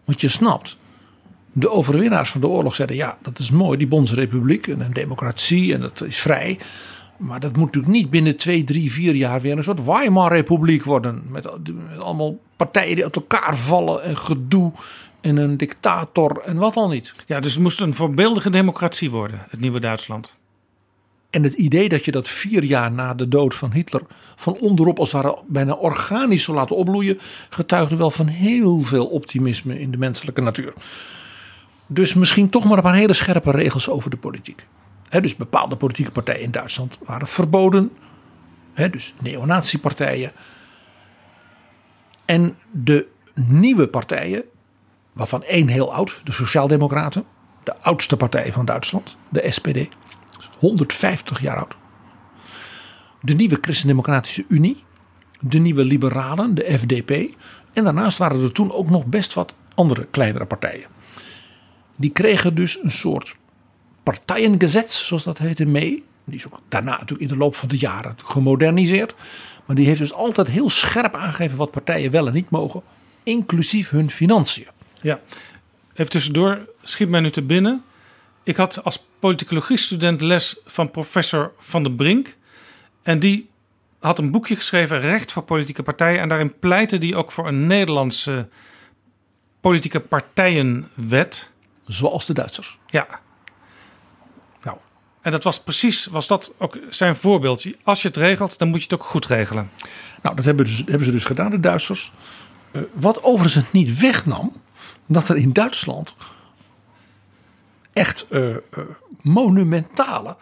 Want 0.05 0.20
je 0.20 0.28
snapt, 0.28 0.76
de 1.52 1.70
overwinnaars 1.70 2.30
van 2.30 2.40
de 2.40 2.48
oorlog 2.48 2.74
zeiden: 2.74 2.96
ja, 2.96 3.18
dat 3.22 3.38
is 3.38 3.50
mooi, 3.50 3.78
die 3.78 3.86
Bondsrepubliek 3.86 4.66
en 4.66 4.80
een 4.80 4.92
democratie 4.92 5.74
en 5.74 5.80
dat 5.80 6.02
is 6.02 6.18
vrij. 6.18 6.59
Maar 7.16 7.40
dat 7.40 7.57
moet 7.57 7.64
natuurlijk 7.64 7.92
niet 7.92 8.11
binnen 8.11 8.36
twee, 8.36 8.64
drie, 8.64 8.92
vier 8.92 9.14
jaar 9.14 9.40
weer 9.40 9.57
een 9.57 9.64
soort 9.64 9.84
Weimar-republiek 9.84 10.84
worden. 10.84 11.22
Met, 11.28 11.44
met 11.64 12.00
allemaal 12.00 12.38
partijen 12.57 12.94
die 12.94 13.05
uit 13.05 13.16
elkaar 13.16 13.57
vallen 13.57 14.02
en 14.02 14.16
gedoe 14.16 14.72
en 15.20 15.36
een 15.36 15.57
dictator 15.57 16.42
en 16.44 16.57
wat 16.57 16.76
al 16.76 16.88
niet. 16.88 17.12
Ja, 17.26 17.40
dus 17.40 17.52
het 17.52 17.62
moest 17.62 17.80
een 17.80 17.94
voorbeeldige 17.94 18.50
democratie 18.50 19.11
worden, 19.11 19.44
het 19.48 19.61
nieuwe 19.61 19.80
Duitsland. 19.80 20.36
En 21.35 21.43
het 21.43 21.53
idee 21.53 21.89
dat 21.89 22.05
je 22.05 22.12
dat 22.12 22.28
vier 22.28 22.64
jaar 22.64 22.93
na 22.93 23.14
de 23.14 23.28
dood 23.28 23.55
van 23.55 23.72
Hitler 23.72 24.03
van 24.37 24.57
onderop 24.59 24.99
als 24.99 25.12
het 25.12 25.22
ware 25.22 25.39
bijna 25.47 25.72
organisch 25.72 26.45
zou 26.45 26.57
laten 26.57 26.76
opbloeien, 26.76 27.18
getuigde 27.49 27.97
wel 27.97 28.11
van 28.11 28.26
heel 28.26 28.80
veel 28.80 29.07
optimisme 29.07 29.80
in 29.80 29.91
de 29.91 29.97
menselijke 29.97 30.41
natuur. 30.41 30.72
Dus 31.87 32.14
misschien 32.14 32.51
toch 32.51 32.64
maar 32.64 32.76
een 32.76 32.82
paar 32.82 32.95
hele 32.95 33.12
scherpe 33.12 33.51
regels 33.51 33.89
over 33.89 34.11
de 34.11 34.16
politiek. 34.16 34.66
Dus 35.20 35.37
bepaalde 35.37 35.76
politieke 35.76 36.11
partijen 36.11 36.43
in 36.43 36.51
Duitsland 36.51 36.99
waren 37.05 37.26
verboden. 37.26 37.91
He, 38.72 38.91
dus 38.91 39.14
neonatiepartijen. 39.20 40.32
En 42.24 42.57
de 42.70 43.07
nieuwe 43.35 43.89
partijen, 43.89 44.43
waarvan 45.12 45.43
één 45.43 45.68
heel 45.68 45.95
oud, 45.95 46.20
de 46.24 46.32
Sociaaldemocraten, 46.32 47.24
de 47.62 47.76
oudste 47.80 48.16
partij 48.16 48.53
van 48.53 48.64
Duitsland, 48.64 49.16
de 49.28 49.51
SPD, 49.51 49.89
150 50.59 51.40
jaar 51.40 51.57
oud. 51.57 51.76
De 53.20 53.34
nieuwe 53.34 53.59
Christendemocratische 53.61 54.44
Unie, 54.48 54.84
de 55.40 55.59
nieuwe 55.59 55.84
Liberalen, 55.84 56.55
de 56.55 56.78
FDP. 56.78 57.36
En 57.72 57.84
daarnaast 57.84 58.18
waren 58.18 58.42
er 58.42 58.52
toen 58.52 58.72
ook 58.72 58.90
nog 58.90 59.07
best 59.07 59.34
wat 59.34 59.55
andere 59.74 60.07
kleinere 60.11 60.46
partijen. 60.46 60.86
Die 61.96 62.11
kregen 62.11 62.55
dus 62.55 62.78
een 62.82 62.90
soort 62.90 63.36
partijengezet, 64.02 64.90
zoals 64.90 65.22
dat 65.22 65.38
heette, 65.38 65.66
mee. 65.66 66.05
Die 66.24 66.36
is 66.36 66.46
ook 66.46 66.61
daarna 66.68 66.90
natuurlijk 66.90 67.20
in 67.20 67.28
de 67.28 67.36
loop 67.36 67.55
van 67.55 67.68
de 67.68 67.78
jaren 67.78 68.14
gemoderniseerd. 68.24 69.14
Maar 69.64 69.76
die 69.76 69.86
heeft 69.86 69.98
dus 69.98 70.12
altijd 70.12 70.48
heel 70.48 70.70
scherp 70.70 71.14
aangegeven 71.14 71.57
wat 71.57 71.70
partijen 71.70 72.11
wel 72.11 72.26
en 72.26 72.32
niet 72.32 72.50
mogen. 72.50 72.82
Inclusief 73.22 73.90
hun 73.90 74.11
financiën. 74.11 74.66
Ja, 75.00 75.20
even 75.92 76.11
tussendoor, 76.11 76.68
schiet 76.82 77.09
mij 77.09 77.20
nu 77.20 77.30
te 77.30 77.42
binnen. 77.42 77.84
Ik 78.45 78.57
had 78.57 78.84
als 78.84 79.07
politicologie-student 79.18 80.20
les 80.20 80.57
van 80.64 80.90
professor 80.90 81.53
Van 81.59 81.82
der 81.82 81.92
Brink. 81.92 82.36
En 83.03 83.18
die 83.18 83.51
had 83.99 84.18
een 84.18 84.30
boekje 84.30 84.57
geschreven, 84.57 85.01
Recht 85.01 85.32
voor 85.32 85.42
politieke 85.42 85.82
partijen. 85.82 86.20
En 86.20 86.28
daarin 86.28 86.59
pleitte 86.59 86.99
die 86.99 87.16
ook 87.16 87.32
voor 87.32 87.49
een 87.49 87.66
Nederlandse 87.66 88.49
politieke 89.61 90.01
partijenwet. 90.01 91.53
Zoals 91.86 92.26
de 92.26 92.32
Duitsers. 92.32 92.78
Ja. 92.86 93.07
Nou. 94.62 94.76
En 95.20 95.30
dat 95.30 95.45
was 95.45 95.62
precies, 95.62 96.07
was 96.07 96.26
dat 96.26 96.55
ook 96.59 96.78
zijn 96.90 97.16
voorbeeldje. 97.16 97.76
Als 97.82 98.03
je 98.03 98.09
het 98.09 98.16
regelt, 98.16 98.59
dan 98.59 98.68
moet 98.68 98.78
je 98.78 98.84
het 98.84 98.95
ook 98.95 99.07
goed 99.07 99.26
regelen. 99.26 99.70
Nou, 100.22 100.36
dat 100.36 100.45
hebben, 100.45 100.64
dus, 100.64 100.76
hebben 100.76 101.05
ze 101.05 101.12
dus 101.12 101.24
gedaan, 101.24 101.51
de 101.51 101.61
Duitsers. 101.61 102.12
Uh, 102.72 102.82
wat 102.92 103.22
overigens 103.22 103.55
het 103.55 103.72
niet 103.72 103.99
wegnam, 103.99 104.53
dat 105.07 105.28
er 105.28 105.36
in 105.36 105.53
Duitsland 105.53 106.14
echt 107.95 108.26
uh, 108.30 108.49
uh, 108.49 108.57
monumentale 109.22 110.36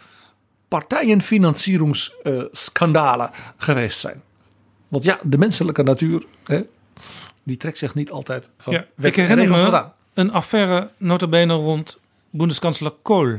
partijenfinancieringsschandalen 0.69 3.31
geweest 3.57 3.99
zijn. 3.99 4.23
Want 4.89 5.05
ja, 5.05 5.19
de 5.23 5.39
menselijke 5.39 5.83
natuur, 5.83 6.25
hè, 6.45 6.63
die 7.43 7.57
trekt 7.57 7.79
zich 7.79 7.95
niet 7.95 8.11
altijd 8.11 8.49
van 8.59 8.73
ja, 8.73 8.87
ik 8.99 9.17
herinner 9.17 9.49
me 9.49 9.57
vandaan. 9.57 9.93
een 10.15 10.33
affaire 10.33 10.91
notabene 10.97 11.55
rond 11.55 11.99
Bundeskanzler 12.31 12.93
Kohl. 13.03 13.39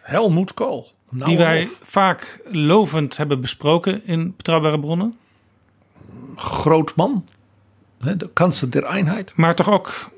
Helmoet 0.00 0.54
Kohl. 0.54 0.94
Nou 1.10 1.28
die 1.28 1.38
wij 1.38 1.62
of. 1.62 1.78
vaak 1.82 2.40
lovend 2.50 3.16
hebben 3.16 3.40
besproken 3.40 4.06
in 4.06 4.34
Betrouwbare 4.36 4.80
Bronnen. 4.80 5.16
Groot 6.36 6.96
man. 6.96 7.26
De 7.98 8.30
kansler 8.32 8.70
der 8.70 8.86
eenheid. 8.86 9.32
Maar 9.36 9.54
toch 9.54 9.70
ook 9.70 10.10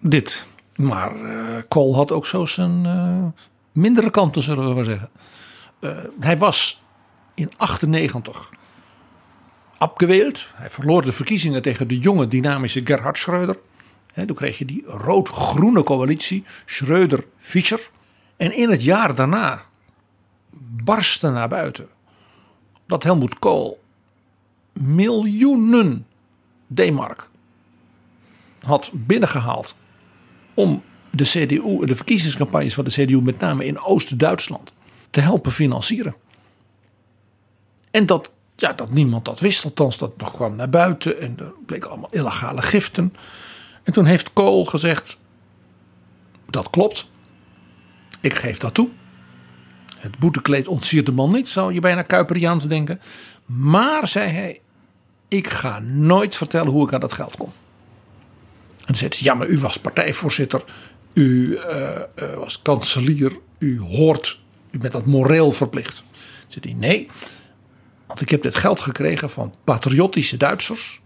dit. 0.00 0.46
Maar 0.78 1.16
uh, 1.70 1.94
had 1.94 2.12
ook 2.12 2.26
zo 2.26 2.46
zijn 2.46 2.84
uh, 2.84 3.24
mindere 3.72 4.10
kanten, 4.10 4.42
zullen 4.42 4.68
we 4.68 4.74
maar 4.74 4.84
zeggen. 4.84 5.10
Uh, 5.80 5.96
hij 6.20 6.38
was 6.38 6.82
in 7.34 7.50
98 7.56 8.50
abgeweeld. 9.78 10.46
Hij 10.54 10.70
verloor 10.70 11.02
de 11.02 11.12
verkiezingen 11.12 11.62
tegen 11.62 11.88
de 11.88 11.98
jonge 11.98 12.28
dynamische 12.28 12.80
Gerhard 12.84 13.18
Schreuder. 13.18 13.58
He, 14.12 14.26
toen 14.26 14.36
kreeg 14.36 14.58
je 14.58 14.64
die 14.64 14.84
rood-groene 14.86 15.82
coalitie, 15.82 16.44
Schreuder-Fischer. 16.66 17.90
En 18.36 18.56
in 18.56 18.70
het 18.70 18.82
jaar 18.82 19.14
daarna 19.14 19.62
barstte 20.84 21.30
naar 21.30 21.48
buiten 21.48 21.88
dat 22.86 23.02
Helmut 23.02 23.38
Kohl 23.38 23.80
miljoenen 24.72 26.06
D-mark 26.74 27.28
had 28.60 28.90
binnengehaald 28.92 29.76
om 30.58 30.82
de 31.10 31.24
CDU 31.24 31.86
de 31.86 31.94
verkiezingscampagnes 31.94 32.74
van 32.74 32.84
de 32.84 32.90
CDU, 32.90 33.22
met 33.22 33.38
name 33.38 33.64
in 33.64 33.80
Oost-Duitsland, 33.80 34.72
te 35.10 35.20
helpen 35.20 35.52
financieren. 35.52 36.14
En 37.90 38.06
dat, 38.06 38.30
ja, 38.56 38.72
dat 38.72 38.90
niemand 38.90 39.24
dat 39.24 39.40
wist, 39.40 39.64
althans 39.64 39.98
dat 39.98 40.12
kwam 40.32 40.56
naar 40.56 40.68
buiten 40.68 41.20
en 41.20 41.38
er 41.38 41.52
bleken 41.66 41.90
allemaal 41.90 42.10
illegale 42.12 42.62
giften. 42.62 43.14
En 43.82 43.92
toen 43.92 44.04
heeft 44.04 44.32
Kool 44.32 44.64
gezegd: 44.64 45.18
Dat 46.46 46.70
klopt, 46.70 47.10
ik 48.20 48.34
geef 48.34 48.58
dat 48.58 48.74
toe. 48.74 48.88
Het 49.96 50.18
boetekleed 50.18 50.68
ontsiert 50.68 51.06
de 51.06 51.12
man 51.12 51.32
niet, 51.32 51.48
zou 51.48 51.72
je 51.74 51.80
bijna 51.80 52.02
Kuiperiaans 52.02 52.66
denken. 52.66 53.00
Maar, 53.46 54.08
zei 54.08 54.30
hij, 54.30 54.60
ik 55.28 55.48
ga 55.48 55.78
nooit 55.78 56.36
vertellen 56.36 56.72
hoe 56.72 56.86
ik 56.86 56.92
aan 56.92 57.00
dat 57.00 57.12
geld 57.12 57.36
kom. 57.36 57.52
En 58.88 58.96
zegt 58.96 59.14
ze, 59.14 59.24
ja, 59.24 59.34
maar 59.34 59.46
u 59.46 59.58
was 59.58 59.78
partijvoorzitter, 59.78 60.64
u 61.14 61.48
uh, 61.48 62.00
uh, 62.22 62.34
was 62.34 62.62
kanselier, 62.62 63.38
u 63.58 63.80
hoort, 63.80 64.40
u 64.70 64.78
bent 64.78 64.92
dat 64.92 65.06
moreel 65.06 65.50
verplicht. 65.50 66.04
Hij, 66.60 66.72
nee, 66.72 67.08
want 68.06 68.20
ik 68.20 68.28
heb 68.28 68.42
dit 68.42 68.56
geld 68.56 68.80
gekregen 68.80 69.30
van 69.30 69.54
patriotische 69.64 70.36
Duitsers, 70.36 71.00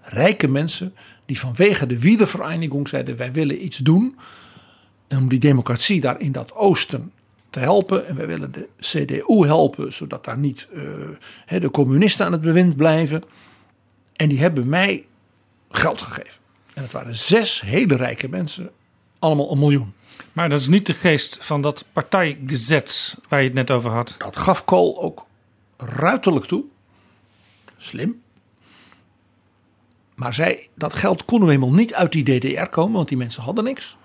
rijke 0.00 0.48
mensen, 0.48 0.94
die 1.26 1.38
vanwege 1.38 1.86
de 1.86 1.98
Wiedervereinigung 1.98 2.88
zeiden, 2.88 3.16
wij 3.16 3.32
willen 3.32 3.64
iets 3.64 3.78
doen 3.78 4.18
om 5.08 5.28
die 5.28 5.38
democratie 5.38 6.00
daar 6.00 6.20
in 6.20 6.32
dat 6.32 6.54
oosten 6.54 7.12
te 7.50 7.58
helpen. 7.58 8.06
En 8.06 8.16
wij 8.16 8.26
willen 8.26 8.52
de 8.52 8.68
CDU 8.80 9.46
helpen, 9.46 9.92
zodat 9.92 10.24
daar 10.24 10.38
niet 10.38 10.68
uh, 10.72 11.60
de 11.60 11.70
communisten 11.70 12.26
aan 12.26 12.32
het 12.32 12.40
bewind 12.40 12.76
blijven. 12.76 13.22
En 14.16 14.28
die 14.28 14.38
hebben 14.38 14.68
mij 14.68 15.06
geld 15.70 16.00
gegeven. 16.00 16.43
En 16.74 16.82
het 16.82 16.92
waren 16.92 17.16
zes 17.16 17.60
hele 17.60 17.96
rijke 17.96 18.28
mensen, 18.28 18.70
allemaal 19.18 19.52
een 19.52 19.58
miljoen. 19.58 19.94
Maar 20.32 20.48
dat 20.48 20.60
is 20.60 20.68
niet 20.68 20.86
de 20.86 20.94
geest 20.94 21.38
van 21.40 21.60
dat 21.60 21.84
partijgezet 21.92 23.16
waar 23.28 23.40
je 23.40 23.46
het 23.46 23.54
net 23.54 23.70
over 23.70 23.90
had. 23.90 24.14
Dat 24.18 24.36
gaf 24.36 24.64
Kool 24.64 25.02
ook 25.02 25.26
ruiterlijk 25.76 26.46
toe. 26.46 26.64
Slim. 27.76 28.22
Maar 30.14 30.34
zij, 30.34 30.68
dat 30.74 30.94
geld 30.94 31.24
kon 31.24 31.40
nu 31.40 31.46
helemaal 31.46 31.72
niet 31.72 31.94
uit 31.94 32.12
die 32.12 32.38
DDR 32.38 32.66
komen, 32.66 32.92
want 32.92 33.08
die 33.08 33.16
mensen 33.16 33.42
hadden 33.42 33.64
niks. 33.64 33.96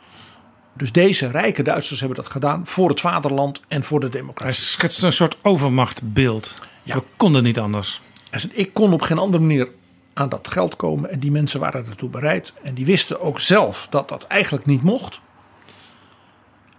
Dus 0.74 0.92
deze 0.92 1.28
rijke 1.28 1.64
Duitsers 1.64 2.00
hebben 2.00 2.18
dat 2.18 2.32
gedaan 2.32 2.68
voor 2.68 2.90
het 2.90 3.02
vaderland 3.02 3.62
en 3.68 3.84
voor 3.84 4.00
de 4.00 4.10
democratie. 4.10 4.46
Hij 4.46 4.54
schetst 4.54 5.04
een 5.04 5.12
soort 5.12 5.38
overmachtbeeld. 5.42 6.56
Ja. 6.84 6.96
We 6.96 7.04
konden 7.18 7.44
niet 7.44 7.60
anders. 7.60 8.02
Ik 8.52 8.74
kon 8.74 8.94
op 8.94 9.02
geen 9.02 9.18
andere 9.18 9.44
manier 9.44 9.70
aan 10.14 10.30
dat 10.30 10.48
geld 10.48 10.76
komen. 10.76 11.10
En 11.10 11.20
die 11.20 11.32
mensen 11.32 11.60
waren 11.60 11.86
ertoe 11.86 12.10
bereid. 12.10 12.54
En 12.64 12.74
die 12.74 12.86
wisten 12.86 13.22
ook 13.22 13.40
zelf 13.40 13.88
dat 13.90 14.10
dat 14.10 14.24
eigenlijk 14.24 14.66
niet 14.66 14.84
mocht. 14.84 15.20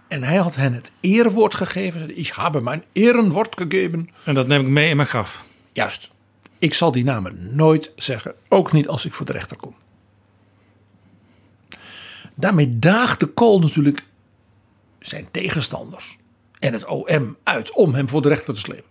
En 0.07 0.23
hij 0.23 0.37
had 0.37 0.55
hen 0.55 0.73
het 0.73 0.91
erewoord 0.99 1.55
gegeven. 1.55 2.17
Ik 2.17 2.33
heb 2.35 2.61
mijn 2.61 2.83
erewoord 2.91 3.55
gegeven. 3.57 4.09
En 4.23 4.33
dat 4.33 4.47
neem 4.47 4.61
ik 4.61 4.67
mee 4.67 4.89
in 4.89 4.95
mijn 4.95 5.07
graf. 5.07 5.45
Juist. 5.71 6.11
Ik 6.57 6.73
zal 6.73 6.91
die 6.91 7.03
namen 7.03 7.55
nooit 7.55 7.91
zeggen. 7.95 8.35
Ook 8.47 8.71
niet 8.71 8.87
als 8.87 9.05
ik 9.05 9.13
voor 9.13 9.25
de 9.25 9.31
rechter 9.31 9.57
kom. 9.57 9.75
Daarmee 12.35 12.79
daagde 12.79 13.25
Kool 13.25 13.59
natuurlijk 13.59 14.05
zijn 14.99 15.27
tegenstanders 15.31 16.17
en 16.59 16.73
het 16.73 16.85
OM 16.85 17.37
uit 17.43 17.71
om 17.71 17.93
hem 17.93 18.09
voor 18.09 18.21
de 18.21 18.27
rechter 18.27 18.53
te 18.53 18.59
slepen. 18.59 18.90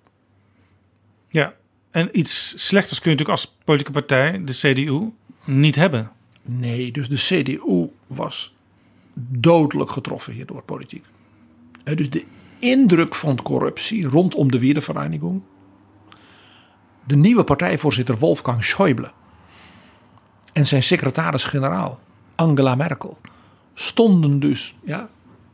En 1.91 2.19
iets 2.19 2.67
slechters 2.67 3.01
kun 3.01 3.11
je 3.11 3.17
natuurlijk 3.17 3.47
als 3.47 3.57
politieke 3.65 3.93
partij, 3.93 4.45
de 4.45 4.53
CDU, 4.53 5.13
niet 5.45 5.77
hebben. 5.77 6.11
Nee, 6.43 6.93
dus 6.93 7.09
de 7.09 7.17
CDU 7.17 7.89
was 8.07 8.55
dodelijk 9.15 9.91
getroffen 9.91 10.33
hier 10.33 10.47
door 10.47 10.63
politiek. 10.63 11.05
Dus 11.85 12.11
de 12.11 12.25
indruk 12.59 13.15
van 13.15 13.43
corruptie 13.43 14.07
rondom 14.07 14.51
de 14.51 14.59
Wiedervereinigung. 14.59 15.43
De 17.07 17.17
nieuwe 17.17 17.45
partijvoorzitter 17.45 18.19
Wolfgang 18.19 18.65
Schäuble 18.65 19.11
en 20.53 20.67
zijn 20.67 20.83
secretaris-generaal 20.83 22.01
Angela 22.35 22.75
Merkel 22.75 23.19
stonden 23.75 24.41
dus, 24.41 24.75
ja, 24.85 25.09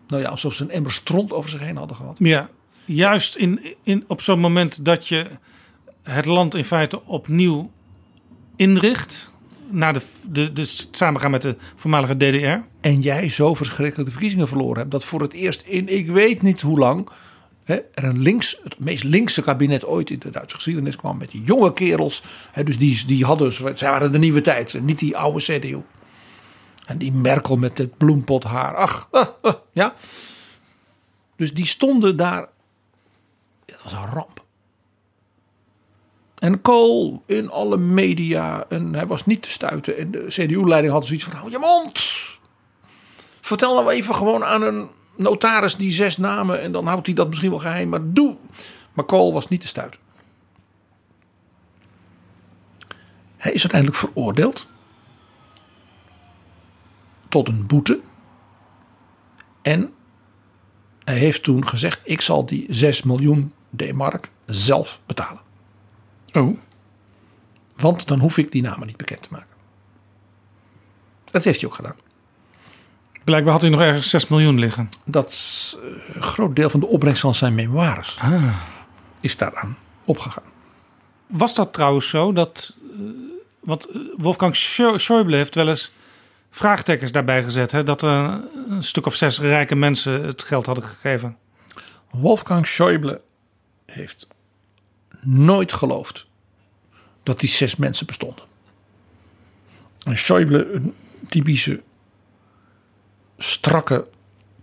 nou 0.09 0.23
ja, 0.23 0.29
alsof 0.29 0.55
ze 0.55 0.63
een 0.63 0.71
emmer 0.71 0.93
stront 0.93 1.33
over 1.33 1.51
zich 1.51 1.61
heen 1.61 1.77
hadden 1.77 1.97
gehad. 1.97 2.19
Ja, 2.19 2.49
juist 2.85 3.37
in, 3.37 3.75
in, 3.83 4.05
op 4.07 4.21
zo'n 4.21 4.41
moment 4.41 4.85
dat 4.85 5.09
je 5.09 5.27
het 6.11 6.25
land 6.25 6.55
in 6.55 6.65
feite 6.65 7.05
opnieuw 7.05 7.71
inricht. 8.57 9.35
Na 9.69 9.93
de, 9.93 10.01
de, 10.23 10.53
de 10.53 10.65
samengaan 10.91 11.31
met 11.31 11.43
de 11.43 11.57
voormalige 11.75 12.17
DDR. 12.17 12.59
En 12.81 13.01
jij 13.01 13.31
zo 13.31 13.55
verschrikkelijk 13.55 14.05
de 14.05 14.11
verkiezingen 14.11 14.49
verloren 14.49 14.79
hebt. 14.79 14.91
Dat 14.91 15.05
voor 15.05 15.21
het 15.21 15.33
eerst 15.33 15.61
in 15.61 15.89
ik 15.89 16.09
weet 16.09 16.43
niet 16.43 16.61
hoe 16.61 16.79
lang. 16.79 17.09
Er 17.65 17.85
een 17.95 18.19
links, 18.19 18.61
het 18.63 18.79
meest 18.79 19.05
linkse 19.05 19.43
kabinet 19.43 19.87
ooit 19.87 20.11
in 20.11 20.19
de 20.19 20.31
Duitse 20.31 20.57
geschiedenis 20.57 20.97
kwam. 20.97 21.19
Met 21.19 21.31
die 21.31 21.43
jonge 21.43 21.73
kerels. 21.73 22.23
Hè, 22.53 22.65
dus 22.65 22.79
die, 22.79 23.05
die 23.07 23.25
hadden, 23.25 23.53
zij 23.79 23.91
waren 23.91 24.13
de 24.13 24.19
nieuwe 24.19 24.41
tijd. 24.41 24.81
Niet 24.83 24.99
die 24.99 25.17
oude 25.17 25.41
CDU. 25.41 25.83
En 26.87 26.99
die 26.99 27.13
Merkel 27.13 27.57
met 27.57 27.79
het 27.79 27.97
bloempot 27.97 28.45
haar. 28.45 28.75
Ach, 28.75 29.09
ah, 29.11 29.27
ah, 29.43 29.55
ja. 29.73 29.95
Dus 31.37 31.55
die 31.55 31.67
stonden 31.67 32.17
daar. 32.17 32.49
Het 33.67 33.83
was 33.83 33.93
een 33.93 34.07
ramp. 34.13 34.46
En 36.39 36.61
Kool 36.61 37.23
in 37.27 37.51
alle 37.51 37.77
media. 37.77 38.65
En 38.69 38.95
hij 38.95 39.07
was 39.07 39.27
niet 39.27 39.43
te 39.43 39.51
stuiten. 39.51 39.97
En 39.97 40.11
de 40.11 40.25
CDU-leiding 40.29 40.93
had 40.93 41.07
zoiets 41.07 41.25
van: 41.25 41.33
hou 41.33 41.51
je 41.51 41.59
mond. 41.59 42.05
Vertel 43.41 43.75
nou 43.75 43.91
even 43.91 44.15
gewoon 44.15 44.45
aan 44.45 44.63
een 44.63 44.89
notaris 45.17 45.77
die 45.77 45.91
zes 45.91 46.17
namen. 46.17 46.63
En 46.63 46.73
dan 46.73 46.87
houdt 46.87 47.07
hij 47.07 47.15
dat 47.15 47.29
misschien 47.29 47.51
wel 47.51 47.59
geheim. 47.59 47.89
Maar 47.89 48.13
doe. 48.13 48.37
Maar 48.93 49.05
Kool 49.05 49.33
was 49.33 49.49
niet 49.49 49.61
te 49.61 49.67
stuiten. 49.67 50.01
Hij 53.37 53.53
is 53.53 53.61
uiteindelijk 53.61 54.01
veroordeeld. 54.01 54.67
Tot 57.29 57.49
een 57.49 57.67
boete. 57.67 58.01
En 59.63 59.95
hij 61.05 61.17
heeft 61.17 61.43
toen 61.43 61.69
gezegd: 61.69 62.01
ik 62.05 62.21
zal 62.21 62.47
die 62.47 62.67
6 62.69 63.03
miljoen 63.03 63.53
D-mark 63.77 64.31
zelf 64.47 65.01
betalen. 65.07 65.45
Oh. 66.37 66.59
Want 67.77 68.09
dan 68.09 68.19
hoef 68.19 68.39
ik 68.39 68.53
die 68.53 68.63
namen 68.63 68.87
niet 68.87 68.97
bekend 68.97 69.23
te 69.23 69.29
maken. 69.31 69.55
Dat 71.25 71.45
heeft 71.45 71.61
hij 71.61 71.69
ook 71.69 71.75
gedaan. 71.77 71.97
Blijkbaar 73.25 73.53
had 73.53 73.63
hij 73.63 73.71
nog 73.71 73.81
ergens 73.81 74.11
6 74.11 74.29
miljoen 74.29 74.59
liggen. 74.59 74.89
Dat 75.05 75.29
is, 75.29 75.77
eh, 75.83 76.15
een 76.17 76.23
groot 76.23 76.57
deel 76.57 76.71
van 76.71 76.81
de 76.81 76.87
opbrengst 76.87 77.21
van 77.21 77.35
zijn 77.35 77.55
memoires 77.55 78.19
is 79.21 79.37
daaraan 79.37 79.79
opgegaan. 80.05 80.43
Was 81.27 81.55
dat 81.55 81.73
trouwens 81.73 82.09
zo 82.09 82.33
dat. 82.33 82.77
eh, 82.93 82.99
want 83.61 83.89
eh, 83.89 84.01
Wolfgang 84.17 84.55
Schä- 84.57 85.01
Schäuble 85.03 85.31
heeft 85.35 85.55
wel 85.55 85.69
eens 85.69 85.93
vraagtekens 86.51 87.13
daarbij 87.13 87.43
gezet. 87.43 87.73
Hè, 87.73 87.83
dat 87.83 88.03
er 88.03 88.41
een 88.69 88.83
stuk 88.83 89.07
of 89.07 89.15
zes 89.15 89.41
rijke 89.41 89.75
mensen 89.75 90.25
het 90.25 90.43
geld 90.43 90.67
hadden 90.67 90.85
gegeven. 90.85 91.37
Wolfgang 92.11 92.67
Schäuble 92.69 93.19
heeft 93.87 94.27
nooit 95.21 95.73
geloofd 95.73 96.26
dat 97.27 97.41
die 97.41 97.49
zes 97.49 97.77
mensen 97.77 98.07
bestonden. 98.07 98.45
En 100.03 100.17
Schäuble, 100.17 100.75
een 100.75 100.95
typische 101.29 101.83
strakke 103.39 104.09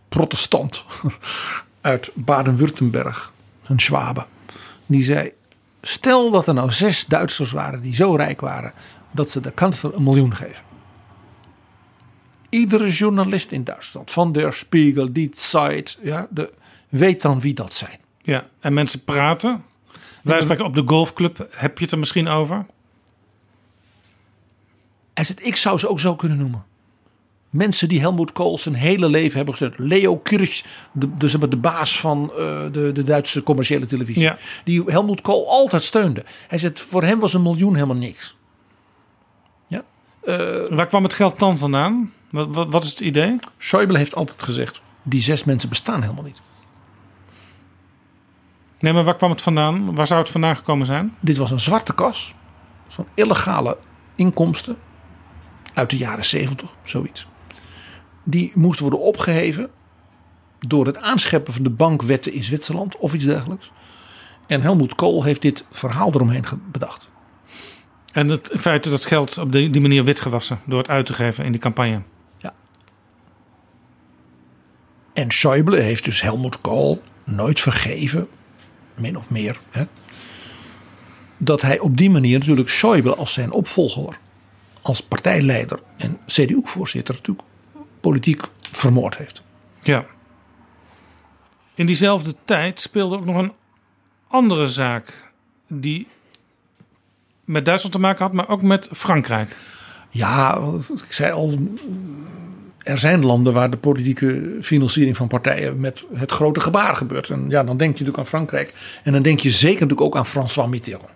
protestant 0.09 0.83
uit 1.81 2.11
Baden-Württemberg, 2.13 3.33
een 3.65 3.79
Schwabe, 3.79 4.25
die 4.85 5.03
zei: 5.03 5.31
Stel 5.81 6.31
dat 6.31 6.47
er 6.47 6.53
nou 6.53 6.71
zes 6.71 7.05
Duitsers 7.05 7.51
waren 7.51 7.81
die 7.81 7.95
zo 7.95 8.15
rijk 8.15 8.41
waren 8.41 8.73
dat 9.11 9.29
ze 9.29 9.39
de 9.39 9.51
kanselier 9.51 9.95
een 9.95 10.03
miljoen 10.03 10.35
geven. 10.35 10.63
Iedere 12.49 12.91
journalist 12.91 13.51
in 13.51 13.63
Duitsland, 13.63 14.11
van 14.11 14.31
Der 14.31 14.53
Spiegel, 14.53 15.13
Die 15.13 15.29
Zeit, 15.31 15.97
ja, 16.01 16.27
de, 16.29 16.53
weet 16.89 17.21
dan 17.21 17.39
wie 17.39 17.53
dat 17.53 17.73
zijn. 17.73 17.99
Ja, 18.21 18.49
en 18.59 18.73
mensen 18.73 19.03
praten. 19.03 19.63
Wij 20.23 20.41
spreken 20.41 20.65
op 20.65 20.75
de 20.75 20.83
golfclub. 20.85 21.47
Heb 21.49 21.77
je 21.77 21.83
het 21.83 21.93
er 21.93 21.99
misschien 21.99 22.27
over? 22.27 22.65
Hij 25.13 25.23
zegt, 25.23 25.45
ik 25.45 25.55
zou 25.55 25.77
ze 25.79 25.89
ook 25.89 25.99
zo 25.99 26.15
kunnen 26.15 26.37
noemen. 26.37 26.65
Mensen 27.49 27.87
die 27.87 27.99
Helmoet 27.99 28.31
Kool 28.31 28.57
zijn 28.57 28.75
hele 28.75 29.09
leven 29.09 29.35
hebben 29.35 29.55
gesteund. 29.57 29.89
Leo 29.89 30.17
Kirch, 30.17 30.63
de, 30.91 31.37
maar 31.39 31.49
de 31.49 31.57
baas 31.57 31.99
van 31.99 32.31
eh, 32.37 32.63
de, 32.71 32.91
de 32.91 33.03
Duitse 33.03 33.43
commerciële 33.43 33.85
televisie. 33.85 34.21
Ja. 34.23 34.37
Die 34.63 34.83
Helmoet 34.85 35.21
Kool 35.21 35.49
altijd 35.49 35.83
steunde. 35.83 36.23
Hij 36.47 36.57
zegt, 36.57 36.79
voor 36.79 37.03
hem 37.03 37.19
was 37.19 37.33
een 37.33 37.41
miljoen 37.41 37.73
helemaal 37.73 37.95
niks. 37.95 38.35
Ja? 39.67 39.83
Eh, 40.23 40.67
Waar 40.69 40.87
kwam 40.87 41.03
het 41.03 41.13
geld 41.13 41.39
dan 41.39 41.57
vandaan? 41.57 42.13
Wat, 42.29 42.47
wat, 42.51 42.71
wat 42.71 42.83
is 42.83 42.89
het 42.89 42.99
idee? 42.99 43.39
Schäuble 43.57 43.97
heeft 43.97 44.15
altijd 44.15 44.43
gezegd, 44.43 44.81
die 45.03 45.21
zes 45.21 45.43
mensen 45.43 45.69
bestaan 45.69 46.01
helemaal 46.01 46.23
niet. 46.23 46.41
Nee, 48.83 48.93
maar 48.93 49.03
waar 49.03 49.15
kwam 49.15 49.29
het 49.29 49.41
vandaan? 49.41 49.95
Waar 49.95 50.07
zou 50.07 50.21
het 50.21 50.29
vandaan 50.29 50.55
gekomen 50.55 50.85
zijn? 50.85 51.15
Dit 51.19 51.37
was 51.37 51.51
een 51.51 51.59
zwarte 51.59 51.95
kas 51.95 52.35
van 52.87 53.07
illegale 53.13 53.77
inkomsten 54.15 54.77
uit 55.73 55.89
de 55.89 55.97
jaren 55.97 56.25
70, 56.25 56.69
zoiets. 56.83 57.27
Die 58.23 58.51
moest 58.55 58.79
worden 58.79 58.99
opgeheven 58.99 59.69
door 60.59 60.85
het 60.85 60.97
aanscheppen 60.97 61.53
van 61.53 61.63
de 61.63 61.69
bankwetten 61.69 62.33
in 62.33 62.43
Zwitserland 62.43 62.97
of 62.97 63.13
iets 63.13 63.25
dergelijks. 63.25 63.71
En 64.47 64.61
Helmoet 64.61 64.95
Kool 64.95 65.23
heeft 65.23 65.41
dit 65.41 65.65
verhaal 65.71 66.13
eromheen 66.13 66.45
bedacht. 66.71 67.09
En 68.11 68.29
het 68.29 68.49
in 68.49 68.59
feite 68.59 68.89
dat 68.89 69.05
geld 69.05 69.37
op 69.37 69.51
die, 69.51 69.81
manier 69.81 70.03
witgewassen 70.03 70.59
door 70.65 70.77
het 70.77 70.89
uit 70.89 71.05
te 71.05 71.13
geven 71.13 71.45
in 71.45 71.51
die 71.51 71.61
campagne. 71.61 72.01
En 75.13 75.27
Schäuble 75.31 75.81
heeft 75.81 76.03
dus 76.03 76.21
Helmoet 76.21 76.61
Kool 76.61 77.01
nooit 77.25 77.59
vergeven, 77.59 78.27
min 78.97 79.17
of 79.17 79.29
meer, 79.29 79.59
hè, 79.69 79.83
dat 81.37 81.61
hij 81.61 81.79
op 81.79 81.97
die 81.97 82.09
manier 82.09 82.39
natuurlijk 82.39 82.69
Schäuble 82.69 83.15
als 83.17 83.33
zijn 83.33 83.51
opvolger, 83.51 84.19
als 84.81 85.01
partijleider 85.01 85.79
en 85.97 86.19
CDU-voorzitter 86.25 87.15
natuurlijk 87.15 87.47
politiek 87.99 88.41
vermoord 88.71 89.17
heeft. 89.17 89.43
Ja. 89.81 90.05
In 91.75 91.85
diezelfde 91.85 92.33
tijd 92.45 92.79
speelde 92.79 93.15
ook 93.15 93.25
nog 93.25 93.35
een 93.35 93.53
andere 94.27 94.67
zaak 94.67 95.31
die 95.67 96.07
met 97.45 97.65
Duitsland 97.65 97.95
te 97.95 98.01
maken 98.01 98.23
had, 98.23 98.33
maar 98.33 98.49
ook 98.49 98.61
met 98.61 98.89
Frankrijk. 98.91 99.57
Ja, 100.09 100.59
ik 101.05 101.11
zei 101.11 101.31
al, 101.31 101.53
er 102.83 102.99
zijn 102.99 103.25
landen 103.25 103.53
waar 103.53 103.69
de 103.69 103.77
politieke 103.77 104.57
financiering 104.61 105.17
van 105.17 105.27
partijen 105.27 105.79
met 105.79 106.05
het 106.13 106.31
grote 106.31 106.59
gebaar 106.59 106.95
gebeurt. 106.95 107.29
En 107.29 107.49
ja, 107.49 107.63
dan 107.63 107.77
denk 107.77 107.79
je 107.79 107.87
natuurlijk 107.87 108.17
aan 108.17 108.25
Frankrijk. 108.25 108.73
En 109.03 109.11
dan 109.11 109.21
denk 109.21 109.39
je 109.39 109.51
zeker 109.51 109.81
natuurlijk 109.81 110.01
ook 110.01 110.15
aan 110.15 110.25
François 110.25 110.69
Mitterrand. 110.69 111.09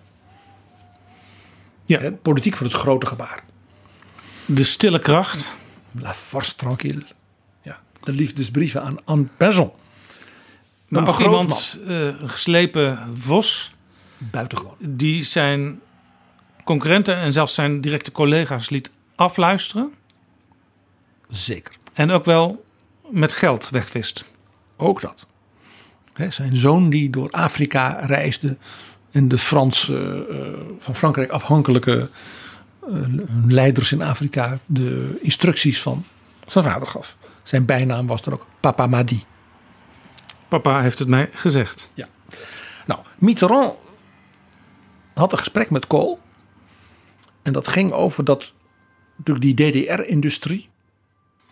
Ja. 1.84 2.10
Politiek 2.22 2.56
voor 2.56 2.66
het 2.66 2.76
grote 2.76 3.06
gebaar. 3.06 3.42
De 4.46 4.64
stille 4.64 4.98
kracht. 4.98 5.54
La 5.92 6.14
force 6.14 6.54
tranquille. 6.54 7.02
Ja, 7.62 7.80
de 8.02 8.12
liefdesbrieven 8.12 8.82
aan 8.82 8.96
Anne 9.04 9.26
ook 11.08 11.14
groot 11.14 11.26
iemand, 11.26 11.78
eh, 11.86 12.06
een 12.06 12.28
geslepen 12.28 13.08
vos, 13.12 13.74
Buitengewoon. 14.18 14.76
die 14.78 15.24
zijn 15.24 15.80
concurrenten 16.64 17.16
en 17.16 17.32
zelfs 17.32 17.54
zijn 17.54 17.80
directe 17.80 18.12
collega's 18.12 18.70
liet 18.70 18.90
afluisteren. 19.14 19.92
Zeker. 21.28 21.74
En 21.92 22.10
ook 22.10 22.24
wel 22.24 22.64
met 23.10 23.32
geld 23.32 23.68
wegwist. 23.70 24.30
Ook 24.76 25.00
dat. 25.00 25.26
Zijn 26.28 26.56
zoon 26.56 26.90
die 26.90 27.10
door 27.10 27.30
Afrika 27.30 28.00
reisde. 28.00 28.56
En 29.10 29.28
de 29.28 29.38
Franse, 29.38 30.26
eh, 30.30 30.76
van 30.78 30.94
Frankrijk 30.94 31.30
afhankelijke 31.30 32.08
eh, 32.80 32.96
leiders 33.46 33.92
in 33.92 34.02
Afrika 34.02 34.58
de 34.66 35.18
instructies 35.22 35.82
van 35.82 36.04
zijn 36.46 36.64
vader 36.64 36.88
gaf. 36.88 37.16
Zijn 37.42 37.64
bijnaam 37.64 38.06
was 38.06 38.22
dan 38.22 38.32
ook 38.32 38.46
Papa 38.60 38.86
Madi. 38.86 39.22
Papa 40.48 40.80
heeft 40.80 40.98
het 40.98 41.08
mij 41.08 41.30
gezegd. 41.32 41.90
Ja. 41.94 42.06
Nou, 42.86 43.00
Mitterrand 43.18 43.74
had 45.14 45.32
een 45.32 45.38
gesprek 45.38 45.70
met 45.70 45.86
Kool. 45.86 46.20
En 47.42 47.52
dat 47.52 47.68
ging 47.68 47.92
over 47.92 48.24
dat 48.24 48.52
natuurlijk 49.16 49.58
die 49.58 49.84
DDR-industrie. 49.84 50.68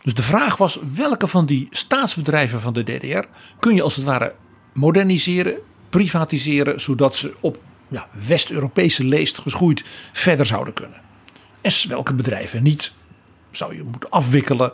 Dus 0.07 0.15
de 0.15 0.23
vraag 0.23 0.57
was: 0.57 0.79
welke 0.95 1.27
van 1.27 1.47
die 1.47 1.67
staatsbedrijven 1.71 2.61
van 2.61 2.73
de 2.73 2.83
DDR 2.83 3.25
kun 3.59 3.75
je 3.75 3.83
als 3.83 3.97
het 3.97 4.05
ware 4.05 4.35
moderniseren, 4.73 5.57
privatiseren, 5.89 6.81
zodat 6.81 7.17
ze 7.17 7.35
op 7.41 7.59
ja, 7.89 8.09
West-Europese 8.27 9.05
leest 9.05 9.39
geschoeid 9.39 9.85
verder 10.13 10.47
zouden 10.47 10.75
kunnen? 10.75 11.01
En 11.61 11.73
welke 11.89 12.15
bedrijven 12.15 12.63
niet? 12.63 12.93
Zou 13.51 13.77
je 13.77 13.83
moeten 13.83 14.11
afwikkelen? 14.11 14.73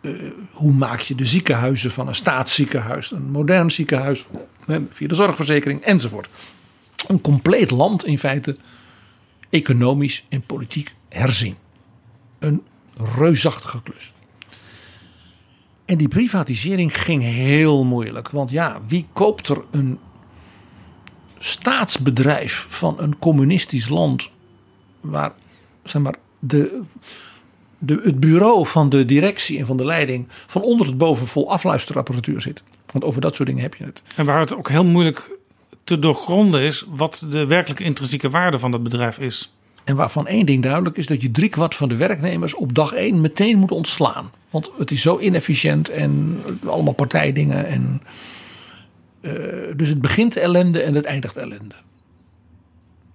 Uh, 0.00 0.32
hoe 0.50 0.72
maak 0.72 1.00
je 1.00 1.14
de 1.14 1.26
ziekenhuizen 1.26 1.90
van 1.90 2.08
een 2.08 2.14
staatsziekenhuis, 2.14 3.10
een 3.10 3.30
modern 3.30 3.70
ziekenhuis, 3.70 4.26
via 4.90 5.08
de 5.08 5.14
zorgverzekering 5.14 5.80
enzovoort? 5.80 6.28
Een 7.06 7.20
compleet 7.20 7.70
land 7.70 8.04
in 8.04 8.18
feite 8.18 8.56
economisch 9.50 10.24
en 10.28 10.42
politiek 10.42 10.94
herzien. 11.08 11.56
Een 12.38 12.62
reusachtige 13.16 13.82
klus. 13.82 14.12
En 15.88 15.96
die 15.96 16.08
privatisering 16.08 17.00
ging 17.00 17.22
heel 17.22 17.84
moeilijk. 17.84 18.30
Want 18.30 18.50
ja, 18.50 18.80
wie 18.86 19.06
koopt 19.12 19.48
er 19.48 19.62
een 19.70 19.98
staatsbedrijf 21.38 22.66
van 22.68 22.96
een 22.98 23.18
communistisch 23.18 23.88
land 23.88 24.30
waar 25.00 25.32
zeg 25.84 26.02
maar, 26.02 26.14
de, 26.38 26.80
de, 27.78 28.00
het 28.02 28.20
bureau 28.20 28.66
van 28.66 28.88
de 28.88 29.04
directie 29.04 29.58
en 29.58 29.66
van 29.66 29.76
de 29.76 29.84
leiding 29.84 30.26
van 30.28 30.62
onder 30.62 30.86
het 30.86 30.98
boven 30.98 31.26
vol 31.26 31.50
afluisterapparatuur 31.50 32.40
zit. 32.40 32.62
Want 32.86 33.04
over 33.04 33.20
dat 33.20 33.34
soort 33.34 33.48
dingen 33.48 33.62
heb 33.62 33.74
je 33.74 33.84
het. 33.84 34.02
En 34.16 34.26
waar 34.26 34.40
het 34.40 34.54
ook 34.54 34.68
heel 34.68 34.84
moeilijk 34.84 35.38
te 35.84 35.98
doorgronden 35.98 36.60
is 36.60 36.84
wat 36.88 37.26
de 37.28 37.46
werkelijke 37.46 37.84
intrinsieke 37.84 38.30
waarde 38.30 38.58
van 38.58 38.70
dat 38.70 38.82
bedrijf 38.82 39.18
is. 39.18 39.52
En 39.88 39.96
waarvan 39.96 40.26
één 40.26 40.46
ding 40.46 40.62
duidelijk 40.62 40.96
is 40.96 41.06
dat 41.06 41.22
je 41.22 41.30
driekwart 41.30 41.74
van 41.74 41.88
de 41.88 41.96
werknemers 41.96 42.54
op 42.54 42.74
dag 42.74 42.92
één 42.92 43.20
meteen 43.20 43.58
moet 43.58 43.70
ontslaan. 43.70 44.30
Want 44.50 44.70
het 44.78 44.90
is 44.90 45.02
zo 45.02 45.18
inefficiënt 45.18 45.88
en 45.88 46.42
allemaal 46.66 46.92
partijdingen. 46.92 47.66
En, 47.66 48.02
uh, 49.20 49.32
dus 49.76 49.88
het 49.88 50.00
begint 50.00 50.36
ellende 50.36 50.82
en 50.82 50.94
het 50.94 51.04
eindigt 51.04 51.36
ellende. 51.36 51.74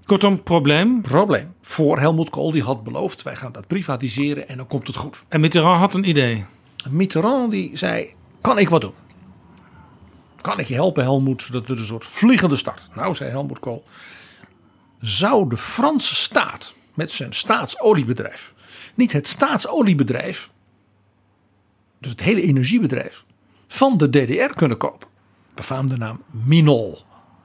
Kortom, 0.06 0.44
probleem. 0.44 1.02
Probleem. 1.02 1.54
Voor 1.62 2.00
Helmut 2.00 2.30
Kool, 2.30 2.52
die 2.52 2.64
had 2.64 2.84
beloofd: 2.84 3.22
wij 3.22 3.36
gaan 3.36 3.52
dat 3.52 3.68
privatiseren 3.68 4.48
en 4.48 4.58
dan 4.58 4.68
komt 4.68 4.88
het 4.88 4.96
goed. 4.96 5.24
En 5.28 5.42
Mitterrand 5.42 5.80
had 5.80 5.94
een 5.94 6.10
idee. 6.10 6.46
Mitterrand 6.90 7.52
die 7.52 7.78
zei: 7.78 8.10
kan 8.42 8.58
ik 8.58 8.70
wat 8.70 8.82
doen? 8.82 8.94
Kan 10.42 10.60
ik 10.60 10.68
je 10.68 10.74
helpen, 10.74 11.04
Helmut, 11.04 11.42
zodat 11.42 11.68
we 11.68 11.76
een 11.76 11.86
soort 11.86 12.06
vliegende 12.06 12.56
start? 12.56 12.90
Nou, 12.96 13.16
zei 13.16 13.30
Helmut 13.30 13.60
Kool 13.60 13.84
zou 15.08 15.50
de 15.50 15.58
Franse 15.58 16.16
staat 16.16 16.74
met 16.94 17.12
zijn 17.12 17.34
staatsoliebedrijf 17.34 18.54
niet 18.96 19.12
het 19.12 19.28
staatsoliebedrijf, 19.28 20.50
dus 22.00 22.12
het 22.12 22.22
hele 22.22 22.42
energiebedrijf, 22.42 23.24
van 23.68 23.98
de 23.98 24.10
DDR 24.10 24.54
kunnen 24.56 24.78
kopen. 24.78 25.08
Befaamde 25.54 25.98
naam 25.98 26.24
Minol, 26.32 27.02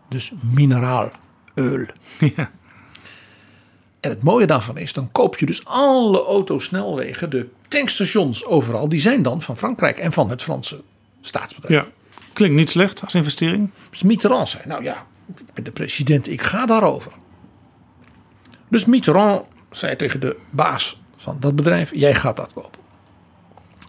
dus 0.08 0.32
mineraal. 0.54 1.10
Ja. 2.18 2.50
En 4.00 4.10
het 4.10 4.22
mooie 4.22 4.46
daarvan 4.46 4.78
is, 4.78 4.92
dan 4.92 5.12
koop 5.12 5.38
je 5.38 5.46
dus 5.46 5.64
alle 5.64 6.24
autosnelwegen, 6.24 7.30
de 7.30 7.48
tankstations 7.68 8.44
overal, 8.44 8.88
die 8.88 9.00
zijn 9.00 9.22
dan 9.22 9.42
van 9.42 9.56
Frankrijk 9.56 9.98
en 9.98 10.12
van 10.12 10.30
het 10.30 10.42
Franse 10.42 10.82
staatsbedrijf. 11.20 11.84
Ja, 11.84 11.90
klinkt 12.32 12.56
niet 12.56 12.70
slecht 12.70 13.02
als 13.04 13.14
investering. 13.14 13.70
Dus 13.90 14.02
Mitterrand 14.02 14.48
zei, 14.48 14.62
nou 14.66 14.82
ja, 14.82 15.06
ik 15.36 15.54
ben 15.54 15.64
de 15.64 15.72
president, 15.72 16.28
ik 16.28 16.42
ga 16.42 16.66
daarover. 16.66 17.12
Dus 18.68 18.84
Mitterrand 18.84 19.44
zei 19.70 19.96
tegen 19.96 20.20
de 20.20 20.36
baas 20.50 21.00
van 21.16 21.36
dat 21.40 21.56
bedrijf: 21.56 21.90
Jij 21.94 22.14
gaat 22.14 22.36
dat 22.36 22.52
kopen. 22.52 22.80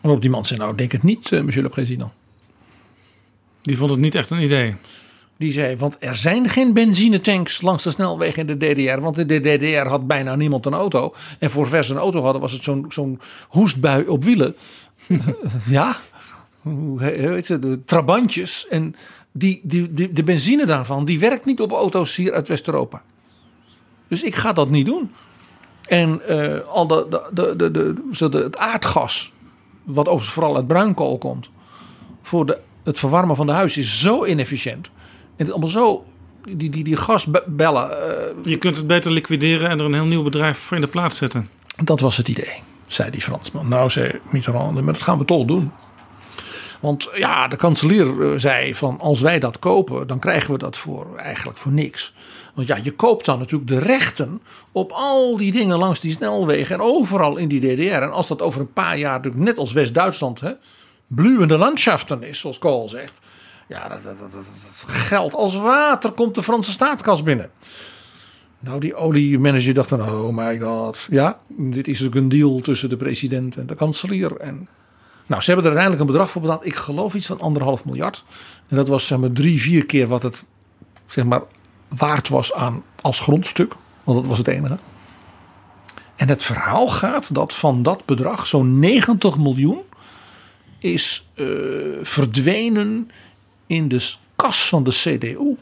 Waarop 0.02 0.22
die 0.22 0.30
man 0.30 0.46
zei: 0.46 0.60
Nou, 0.60 0.76
denk 0.76 0.92
het 0.92 1.04
niet, 1.04 1.32
eh, 1.32 1.42
monsieur 1.42 1.64
le 1.64 1.70
président. 1.70 2.12
Die 3.62 3.78
vond 3.78 3.90
het 3.90 4.00
niet 4.00 4.16
echt 4.16 4.30
een 4.30 4.42
idee. 4.42 4.76
Die 5.38 5.52
zei: 5.52 5.78
Want 5.78 5.96
er 6.00 6.16
zijn 6.16 6.50
geen 6.50 6.74
benzinetanks 6.74 7.62
langs 7.62 7.84
de 7.84 7.92
snelweg 7.92 8.36
in 8.36 8.48
de 8.48 8.58
DDR. 8.58 9.00
Want 9.02 9.18
in 9.18 9.28
de 9.28 9.40
DDR 9.40 9.88
had 9.88 10.08
bijna 10.08 10.36
niemand 10.36 10.66
een 10.66 10.74
auto. 10.74 11.14
En 11.40 11.52
voor 11.52 11.68
vers 11.68 11.90
een 11.90 11.98
auto 11.98 12.22
hadden, 12.22 12.42
was 12.42 12.52
het 12.52 12.64
zo'n 12.64 12.86
zo'n 12.90 13.20
hoestbui 13.48 14.08
op 14.08 14.24
wielen. 14.24 14.56
ja, 15.70 15.98
hoe 16.62 17.04
heet 17.04 17.48
het? 17.48 17.62
De 17.62 17.80
trabantjes. 17.86 18.68
En 18.68 18.96
die, 19.32 19.62
die, 19.64 19.94
die, 19.94 20.14
de 20.14 20.24
benzine 20.24 20.66
daarvan, 20.66 21.06
die 21.06 21.20
werkt 21.20 21.46
niet 21.46 21.62
op 21.62 21.72
auto's 21.72 22.16
hier 22.16 22.34
uit 22.34 22.48
West-Europa. 22.48 23.02
Dus 24.10 24.24
ik 24.24 24.36
ga 24.36 24.54
dat 24.54 24.70
niet 24.70 24.86
doen. 24.86 25.12
En 25.88 26.22
uh, 26.30 26.60
al 26.68 26.88
de, 26.88 27.08
de, 27.34 27.56
de, 27.56 27.72
de, 27.72 28.30
de, 28.30 28.38
het 28.38 28.58
aardgas, 28.58 29.32
wat 29.84 30.08
overigens 30.08 30.34
vooral 30.34 30.56
uit 30.56 30.68
bruinkool 30.68 31.18
komt, 31.18 31.50
voor 32.22 32.46
de, 32.46 32.60
het 32.84 33.00
verwarmen 33.00 33.36
van 33.36 33.46
de 33.46 33.52
huis 33.52 33.78
is 33.78 34.00
zo 34.00 34.26
inefficiënt. 34.26 34.88
En 34.88 35.36
het 35.36 35.48
is 35.48 35.52
allemaal 35.52 35.70
zo, 35.70 36.06
die, 36.44 36.70
die, 36.70 36.84
die 36.84 36.96
gasbellen. 36.96 37.90
Uh, 37.90 38.44
Je 38.44 38.58
kunt 38.58 38.76
het 38.76 38.88
beter 38.88 39.12
liquideren 39.12 39.70
en 39.70 39.80
er 39.80 39.86
een 39.86 39.94
heel 39.94 40.06
nieuw 40.06 40.24
bedrijf 40.24 40.58
voor 40.58 40.76
in 40.78 40.84
de 40.84 40.90
plaats 40.90 41.18
zetten. 41.18 41.50
Dat 41.84 42.00
was 42.00 42.18
het 42.18 42.28
idee, 42.28 42.64
zei 42.88 43.10
die 43.12 43.22
Fransman. 43.22 43.68
Nou, 43.68 43.90
zei 43.90 44.20
Mitterrand, 44.30 44.74
maar 44.74 44.94
dat 44.94 45.02
gaan 45.02 45.18
we 45.18 45.26
toch 45.26 45.46
doen. 45.46 45.72
Want 46.80 47.10
ja, 47.14 47.48
de 47.48 47.56
kanselier 47.56 48.32
eh, 48.32 48.40
zei 48.40 48.76
van 48.76 49.00
als 49.00 49.22
wij 49.22 49.40
dat 49.40 49.60
kopen, 49.60 50.08
dan 50.08 50.20
krijgen 50.20 50.52
we 50.52 50.58
dat 50.58 50.78
voor 50.78 51.18
eigenlijk 51.18 51.58
voor 51.58 51.72
niks. 51.72 52.14
Want 52.60 52.72
ja, 52.72 52.80
je 52.84 52.92
koopt 52.92 53.26
dan 53.26 53.40
natuurlijk 53.40 53.70
de 53.70 53.80
rechten 53.80 54.42
op 54.72 54.92
al 54.92 55.38
die 55.38 55.52
dingen 55.52 55.78
langs 55.78 56.00
die 56.00 56.12
snelwegen 56.12 56.76
en 56.76 56.82
overal 56.82 57.38
in 57.38 57.48
die 57.48 57.60
DDR. 57.60 58.02
En 58.02 58.12
als 58.12 58.28
dat 58.28 58.42
over 58.42 58.62
een 58.62 58.74
paar 58.74 58.98
jaar 58.98 59.16
natuurlijk 59.16 59.44
net 59.44 59.58
als 59.58 59.72
West-Duitsland, 59.72 60.42
bluwende 61.08 61.58
landschaften 61.58 62.24
is, 62.24 62.40
zoals 62.40 62.58
Kool 62.58 62.90
zegt. 62.90 63.20
Ja, 63.68 63.88
dat, 63.88 64.04
dat, 64.04 64.20
dat, 64.20 64.32
dat, 64.32 64.86
geld 64.88 65.34
als 65.34 65.56
water 65.56 66.12
komt 66.12 66.36
de 66.36 66.44
Franse 66.44 66.72
staatskas 66.72 67.24
binnen. 67.24 67.52
Nou, 68.60 68.80
die 68.80 68.96
oliemanager 68.96 69.74
dacht 69.74 69.90
van, 69.90 70.02
oh 70.02 70.36
my 70.36 70.60
god. 70.60 71.08
Ja, 71.10 71.38
dit 71.48 71.88
is 71.88 72.00
natuurlijk 72.00 72.16
een 72.16 72.40
deal 72.40 72.60
tussen 72.60 72.90
de 72.90 72.98
president 72.98 73.58
en 73.58 73.68
de 73.68 73.76
kanselier. 73.76 74.38
En 74.38 74.68
nou, 75.26 75.42
ze 75.42 75.52
hebben 75.52 75.72
er 75.72 75.78
uiteindelijk 75.78 76.00
een 76.02 76.16
bedrag 76.16 76.30
voor 76.30 76.42
betaald. 76.42 76.66
Ik 76.66 76.76
geloof 76.76 77.14
iets 77.14 77.28
van 77.28 77.40
anderhalf 77.40 77.86
miljard. 77.86 78.24
En 78.68 78.76
dat 78.76 78.88
was 78.88 79.08
zeg 79.08 79.20
maar 79.20 79.32
drie, 79.32 79.62
vier 79.62 79.86
keer 79.86 80.08
wat 80.08 80.24
het 80.24 80.44
zeg 81.06 81.26
maar 81.26 81.42
waard 81.90 82.28
was 82.28 82.54
aan 82.54 82.84
als 83.02 83.20
grondstuk. 83.20 83.76
Want 84.04 84.18
dat 84.20 84.28
was 84.28 84.38
het 84.38 84.48
enige. 84.48 84.78
En 86.16 86.28
het 86.28 86.44
verhaal 86.44 86.90
gaat 86.90 87.34
dat 87.34 87.56
van 87.56 87.84
dat 87.84 88.06
bedrag 88.06 88.48
zo'n 88.48 88.80
90 88.80 89.38
miljoen 89.38 89.80
is 90.80 91.28
uh, 91.36 91.48
verdwenen 92.02 93.12
in 93.68 93.88
de 93.88 94.14
kas 94.36 94.68
van 94.68 94.84
de 94.84 94.92
CDU. 94.92 95.56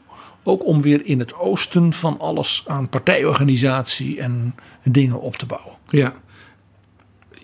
Ook 0.43 0.65
om 0.65 0.81
weer 0.81 1.05
in 1.05 1.19
het 1.19 1.33
oosten 1.33 1.93
van 1.93 2.19
alles 2.19 2.63
aan 2.67 2.89
partijorganisatie 2.89 4.19
en 4.19 4.55
dingen 4.83 5.21
op 5.21 5.35
te 5.35 5.45
bouwen. 5.45 5.73
Ja. 5.85 6.13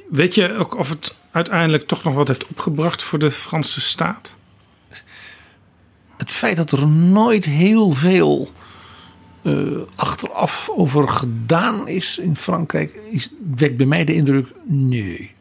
Weet 0.10 0.36
je 0.36 0.54
ook 0.54 0.78
of 0.78 0.90
het 0.90 1.16
uiteindelijk 1.32 1.88
toch 1.88 2.04
nog 2.04 2.14
wat 2.14 2.28
heeft 2.28 2.48
opgebracht 2.48 3.04
voor 3.04 3.20
de 3.20 3.32
Franse 3.32 3.82
staat? 3.82 4.36
Het 6.18 6.32
feit 6.32 6.56
dat 6.56 6.72
er 6.72 6.88
nooit 6.88 7.46
heel 7.46 7.92
veel 7.92 8.52
uh, 9.44 9.78
achteraf 9.96 10.70
over 10.76 11.08
gedaan 11.08 11.88
is 11.88 12.18
in 12.18 12.36
Frankrijk, 12.36 13.00
is, 13.10 13.32
wekt 13.56 13.78
bij 13.78 13.86
mij 13.86 14.06
de 14.06 14.14
indruk: 14.14 14.52
nee. 14.64 15.32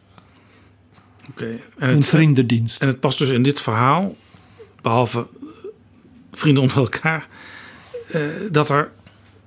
Oké. 1.30 1.60
Een 1.76 2.02
vriendendienst. 2.02 2.80
En 2.80 2.88
het 2.88 3.00
past 3.00 3.18
dus 3.18 3.28
in 3.28 3.42
dit 3.42 3.60
verhaal, 3.60 4.16
behalve 4.82 5.26
vrienden 6.32 6.62
onder 6.62 6.78
elkaar, 6.78 7.28
uh, 8.14 8.26
dat 8.50 8.68
er 8.68 8.90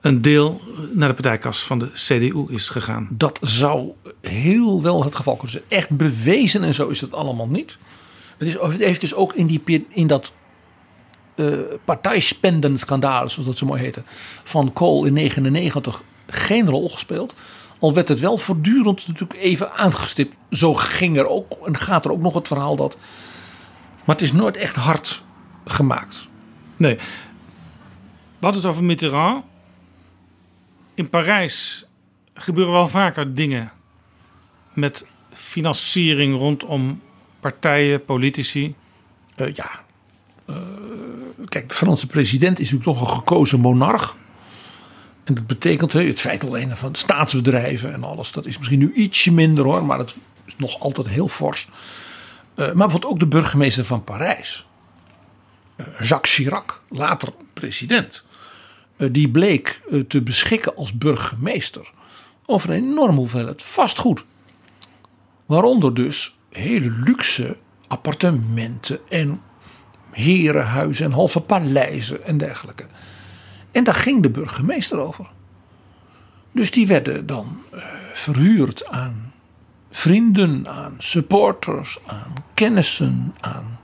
een 0.02 0.22
deel 0.22 0.61
naar 0.94 1.07
de 1.07 1.14
partijkas 1.14 1.64
van 1.64 1.80
de 1.80 1.90
CDU 1.94 2.45
is 2.48 2.69
gegaan. 2.69 3.07
Dat 3.11 3.40
zou 3.41 3.91
heel 4.22 4.82
wel 4.82 5.03
het 5.03 5.15
geval 5.15 5.34
kunnen 5.36 5.52
zijn. 5.52 5.64
Echt 5.68 5.90
bewezen 5.90 6.64
en 6.64 6.73
zo 6.73 6.88
is 6.88 7.02
het 7.02 7.14
allemaal 7.14 7.48
niet. 7.48 7.77
Het, 8.38 8.48
is, 8.48 8.53
het 8.53 8.77
heeft 8.77 9.02
dus 9.02 9.14
ook 9.14 9.34
in, 9.34 9.48
die, 9.48 9.86
in 9.90 10.07
dat 10.07 10.34
uh, 11.36 11.57
partijspendenschandaal, 11.86 13.30
zoals 13.30 13.48
dat 13.48 13.57
zo 13.57 13.66
mooi 13.66 13.82
heette, 13.82 14.03
van 14.44 14.74
Kool 14.74 15.06
in 15.06 15.16
1999 15.16 16.03
geen 16.28 16.70
rol 16.70 16.90
gespeeld. 16.90 17.36
Al 17.80 17.94
werd 17.94 18.07
het 18.07 18.20
wel 18.20 18.38
voortdurend 18.38 19.07
natuurlijk 19.07 19.40
even 19.40 19.72
aangestipt. 19.72 20.36
Zo 20.52 20.74
ging 20.74 21.18
er 21.18 21.28
ook 21.28 21.68
en 21.68 21.78
gaat 21.78 22.06
er 22.06 22.12
ook 22.12 22.22
nog 22.22 22.34
het 22.34 22.48
verhaal 22.48 22.76
dat. 22.76 22.98
Maar 24.03 24.16
het 24.16 24.22
is 24.22 24.32
nooit 24.32 24.57
echt 24.57 24.76
hard 24.76 25.24
gemaakt. 25.66 26.28
Nee. 26.78 26.98
Wat 28.40 28.56
het 28.56 28.66
over 28.66 28.84
Mitterrand 28.84 29.44
in 30.94 31.10
Parijs 31.10 31.86
gebeuren 32.34 32.74
wel 32.74 32.88
vaker 32.88 33.36
dingen 33.36 33.72
met 34.74 35.07
financiering 35.32 36.38
rondom 36.38 37.02
partijen, 37.40 38.06
politici. 38.06 38.76
Uh, 39.38 39.53
ja. 39.53 39.84
Uh, 40.49 40.56
kijk, 41.45 41.70
de 41.70 41.76
Franse 41.76 42.07
president 42.07 42.60
is 42.60 42.72
natuurlijk 42.72 42.98
toch 42.99 43.10
een 43.10 43.16
gekozen 43.16 43.60
monarch. 43.60 44.16
En 45.24 45.34
dat 45.34 45.48
betekent 45.48 45.94
het 45.94 46.20
feit 46.22 46.44
alleen 46.48 46.78
van 46.78 46.95
staatsbedrijven 46.95 47.94
en 47.94 48.03
alles. 48.03 48.32
Dat 48.32 48.45
is 48.45 48.57
misschien 48.57 48.80
nu 48.80 48.94
ietsje 48.94 49.32
minder 49.34 49.64
hoor, 49.64 49.86
maar 49.86 49.98
het 49.98 50.16
is 50.45 50.56
nog 50.57 50.80
altijd 50.80 51.07
heel 51.07 51.28
fors. 51.28 51.68
maar 52.56 52.74
bijvoorbeeld 52.74 53.06
ook 53.06 53.20
de 53.20 53.28
burgemeester 53.28 53.86
van 53.86 54.03
Parijs. 54.03 54.66
eh, 55.76 55.86
Jacques 55.99 56.34
Chirac, 56.34 56.82
later 56.90 57.30
president. 57.53 58.24
eh, 58.98 59.07
die 59.12 59.30
bleek 59.30 59.82
eh, 59.91 59.99
te 59.99 60.22
beschikken 60.22 60.76
als 60.76 60.98
burgemeester 60.98 61.91
over 62.45 62.70
een 62.70 62.76
enorme 62.84 63.18
hoeveelheid 63.18 63.64
vastgoed. 63.64 64.26
Waaronder 65.45 65.94
dus 65.94 66.38
hele 66.52 66.90
luxe 66.90 67.57
appartementen 67.88 68.99
en 69.10 69.41
herenhuizen 70.16 71.06
en 71.06 71.12
halve 71.12 71.40
paleizen 71.40 72.26
en 72.26 72.38
dergelijke. 72.38 72.86
En 73.72 73.84
daar 73.84 73.96
ging 73.96 74.22
de 74.22 74.30
burgemeester 74.30 75.00
over. 75.00 75.28
Dus 76.52 76.72
die 76.72 76.88
werden 76.88 77.26
dan 77.26 77.62
eh, 77.72 77.84
verhuurd 78.14 78.88
aan 78.88 79.34
vrienden, 79.92 80.68
aan 80.68 80.96
supporters, 80.98 81.98
aan 82.06 82.34
kennissen, 82.54 83.36
aan 83.40 83.80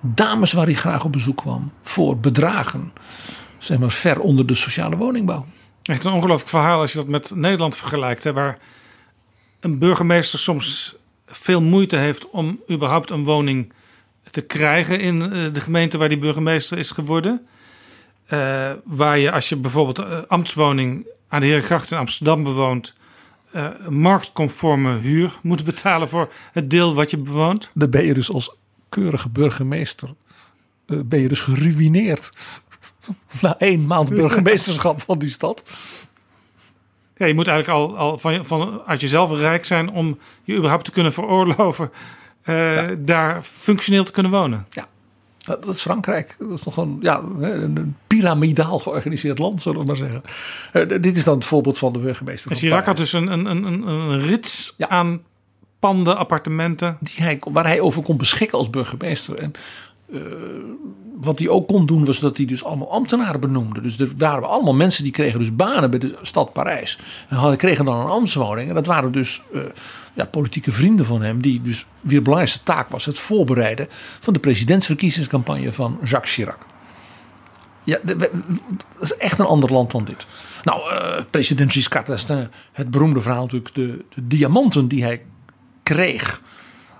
dames 0.00 0.52
waar 0.52 0.64
hij 0.64 0.74
graag 0.74 1.04
op 1.04 1.12
bezoek 1.12 1.36
kwam. 1.36 1.72
Voor 1.82 2.18
bedragen, 2.18 2.92
zeg 3.58 3.78
maar 3.78 3.90
ver 3.90 4.20
onder 4.20 4.46
de 4.46 4.54
sociale 4.54 4.96
woningbouw. 4.96 5.46
Echt 5.82 6.04
een 6.04 6.12
ongelooflijk 6.12 6.50
verhaal 6.50 6.80
als 6.80 6.92
je 6.92 6.98
dat 6.98 7.06
met 7.06 7.32
Nederland 7.34 7.76
vergelijkt. 7.76 8.24
Hè, 8.24 8.32
waar 8.32 8.58
een 9.60 9.78
burgemeester 9.78 10.38
soms 10.38 10.96
veel 11.26 11.62
moeite 11.62 11.96
heeft 11.96 12.30
om 12.30 12.60
überhaupt 12.70 13.10
een 13.10 13.24
woning 13.24 13.72
te 14.30 14.40
krijgen 14.40 15.00
in 15.00 15.22
eh, 15.22 15.52
de 15.52 15.60
gemeente 15.60 15.98
waar 15.98 16.08
die 16.08 16.18
burgemeester 16.18 16.78
is 16.78 16.90
geworden. 16.90 17.46
Eh, 18.26 18.72
waar 18.84 19.18
je 19.18 19.32
als 19.32 19.48
je 19.48 19.56
bijvoorbeeld 19.56 19.98
uh, 19.98 20.18
ambtswoning 20.26 21.06
aan 21.28 21.40
de 21.40 21.46
Herengracht 21.46 21.90
in 21.90 21.98
Amsterdam 21.98 22.42
bewoont... 22.42 22.96
Uh, 23.54 23.68
marktconforme 23.88 24.98
huur 24.98 25.38
moet 25.42 25.64
betalen 25.64 26.08
voor 26.08 26.32
het 26.52 26.70
deel 26.70 26.94
wat 26.94 27.10
je 27.10 27.16
bewoont. 27.16 27.70
Dan 27.74 27.90
ben 27.90 28.04
je 28.04 28.14
dus 28.14 28.30
als 28.30 28.54
keurige 28.88 29.28
burgemeester 29.28 30.14
uh, 30.86 31.00
ben 31.04 31.20
je 31.20 31.28
dus 31.28 31.40
geruineerd. 31.40 32.30
Na 33.42 33.58
één 33.58 33.86
maand 33.86 34.08
burgemeesterschap 34.08 35.00
van 35.02 35.18
die 35.18 35.28
stad. 35.28 35.62
Ja, 37.16 37.26
je 37.26 37.34
moet 37.34 37.46
eigenlijk 37.46 37.78
al, 37.78 37.96
al 37.96 38.18
van, 38.18 38.46
van, 38.46 38.82
uit 38.86 39.00
jezelf 39.00 39.32
rijk 39.32 39.64
zijn 39.64 39.90
om 39.90 40.18
je 40.44 40.56
überhaupt 40.56 40.84
te 40.84 40.90
kunnen 40.90 41.12
veroorloven 41.12 41.90
ja. 42.54 42.94
daar 42.98 43.42
functioneel 43.42 44.04
te 44.04 44.12
kunnen 44.12 44.32
wonen. 44.32 44.66
Ja, 44.70 44.86
dat 45.38 45.74
is 45.74 45.80
Frankrijk. 45.80 46.36
Dat 46.38 46.58
is 46.58 46.64
nog 46.64 46.76
een, 46.76 46.98
ja, 47.00 47.22
een 47.40 47.96
piramidaal 48.06 48.78
georganiseerd 48.78 49.38
land, 49.38 49.62
zullen 49.62 49.80
we 49.80 49.86
maar 49.86 49.96
zeggen. 49.96 50.22
Uh, 50.72 51.00
dit 51.00 51.16
is 51.16 51.24
dan 51.24 51.34
het 51.34 51.44
voorbeeld 51.44 51.78
van 51.78 51.92
de 51.92 51.98
burgemeester. 51.98 52.50
En 52.50 52.56
Chirac 52.56 52.86
had 52.86 52.96
dus 52.96 53.12
een, 53.12 53.32
een, 53.32 53.46
een, 53.46 53.88
een 53.88 54.20
rits 54.20 54.74
ja. 54.76 54.88
aan 54.88 55.22
panden, 55.78 56.16
appartementen. 56.16 56.96
Die 57.00 57.14
hij, 57.16 57.40
waar 57.50 57.66
hij 57.66 57.80
over 57.80 58.02
kon 58.02 58.16
beschikken 58.16 58.58
als 58.58 58.70
burgemeester. 58.70 59.38
En 59.38 59.52
uh, 60.10 60.22
wat 61.20 61.38
hij 61.38 61.48
ook 61.48 61.68
kon 61.68 61.86
doen, 61.86 62.04
was 62.04 62.18
dat 62.18 62.36
hij 62.36 62.46
dus 62.46 62.64
allemaal 62.64 62.92
ambtenaren 62.92 63.40
benoemde. 63.40 63.80
Dus 63.80 63.98
er 63.98 64.10
waren 64.16 64.48
allemaal 64.48 64.74
mensen 64.74 65.02
die 65.02 65.12
kregen 65.12 65.38
dus 65.38 65.56
banen 65.56 65.90
bij 65.90 65.98
de 65.98 66.16
stad 66.22 66.52
Parijs. 66.52 66.98
En 67.28 67.56
kregen 67.56 67.84
dan 67.84 68.00
een 68.00 68.06
ambtswoning. 68.06 68.68
En 68.68 68.74
dat 68.74 68.86
waren 68.86 69.12
dus 69.12 69.42
uh, 69.52 69.62
ja, 70.14 70.24
politieke 70.24 70.72
vrienden 70.72 71.06
van 71.06 71.22
hem, 71.22 71.42
die 71.42 71.62
dus 71.62 71.86
weer 72.00 72.22
belangrijkste 72.22 72.64
taak 72.64 72.88
was 72.88 73.04
het 73.04 73.18
voorbereiden 73.18 73.86
van 74.20 74.32
de 74.32 74.40
presidentsverkiezingscampagne 74.40 75.72
van 75.72 75.98
Jacques 76.04 76.34
Chirac. 76.34 76.66
Ja, 77.84 77.98
dat 78.04 78.30
is 79.00 79.14
echt 79.14 79.38
een 79.38 79.46
ander 79.46 79.72
land 79.72 79.90
dan 79.90 80.04
dit. 80.04 80.26
Nou, 80.64 80.92
uh, 80.92 81.24
president 81.30 81.72
Giscard 81.72 82.06
d'Estaing, 82.06 82.48
het 82.72 82.90
beroemde 82.90 83.20
verhaal 83.20 83.42
natuurlijk, 83.42 83.74
de, 83.74 84.04
de 84.14 84.26
diamanten 84.26 84.88
die 84.88 85.02
hij 85.02 85.22
kreeg 85.82 86.40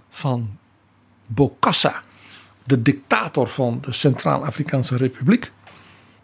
van 0.09 0.57
Bokassa, 1.27 2.03
de 2.69 2.83
dictator 2.83 3.47
van 3.47 3.79
de 3.81 3.93
Centraal-Afrikaanse 3.93 4.97
Republiek. 4.97 5.53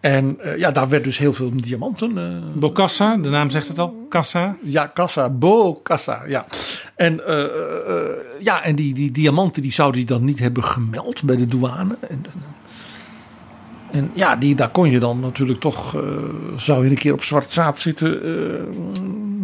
En 0.00 0.38
uh, 0.44 0.56
ja, 0.58 0.70
daar 0.70 0.88
werd 0.88 1.04
dus 1.04 1.18
heel 1.18 1.32
veel 1.32 1.50
diamanten. 1.54 2.10
Uh, 2.16 2.60
Bokassa, 2.60 3.16
de 3.16 3.28
naam 3.28 3.50
zegt 3.50 3.68
het 3.68 3.78
al, 3.78 4.06
Kassa. 4.08 4.56
Ja, 4.62 4.86
Kassa, 4.86 5.30
Bokassa, 5.30 6.22
ja. 6.26 6.46
En, 6.96 7.20
uh, 7.28 7.44
ja, 8.40 8.62
en 8.62 8.74
die, 8.74 8.94
die 8.94 9.10
diamanten 9.10 9.62
die 9.62 9.72
zouden 9.72 9.98
die 9.98 10.16
dan 10.16 10.24
niet 10.24 10.38
hebben 10.38 10.64
gemeld 10.64 11.22
bij 11.22 11.36
de 11.36 11.48
douane. 11.48 11.96
En, 12.08 12.24
en 13.90 14.10
ja, 14.14 14.36
die, 14.36 14.54
daar 14.54 14.70
kon 14.70 14.90
je 14.90 14.98
dan 14.98 15.20
natuurlijk 15.20 15.60
toch, 15.60 15.96
zou 16.56 16.84
je 16.84 16.90
een 16.90 16.98
keer 16.98 17.12
op 17.12 17.22
zwart 17.22 17.52
zaad 17.52 17.78
zitten, 17.78 18.20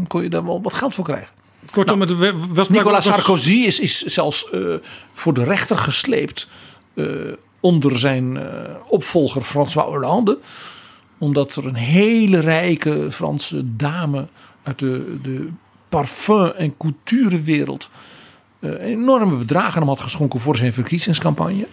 kon 0.09 0.23
je 0.23 0.29
daar 0.29 0.45
wel 0.45 0.63
wat 0.63 0.75
geld 0.75 0.95
voor 0.95 1.05
krijgen. 1.05 1.29
Kortom, 1.73 1.99
nou, 1.99 2.25
het 2.25 2.35
was 2.49 2.69
Nicolas 2.69 3.05
Sarkozy 3.05 3.53
is, 3.53 3.79
is 3.79 4.03
zelfs 4.03 4.51
voor 5.13 5.35
de 5.35 5.45
rechter 5.45 5.79
gesleept 5.79 6.49
onder 7.61 7.99
zijn 7.99 8.35
uh, 8.35 8.43
opvolger 8.87 9.43
François 9.43 9.89
Hollande. 9.89 10.41
Omdat 11.19 11.57
er 11.57 11.67
een 11.67 11.75
hele 11.75 12.41
rijke 12.41 13.13
Franse 13.13 13.77
dame 13.77 14.29
uit 14.63 14.79
de, 14.79 15.19
de 15.23 15.49
parfum- 15.89 16.53
en 16.57 16.77
couturewereld 16.77 17.91
uh, 18.61 18.85
enorme 18.85 19.37
bedragen 19.37 19.73
aan 19.73 19.79
hem 19.79 19.89
had 19.89 20.01
geschonken 20.01 20.41
voor 20.41 20.57
zijn 20.57 20.73
verkiezingscampagne. 20.73 21.69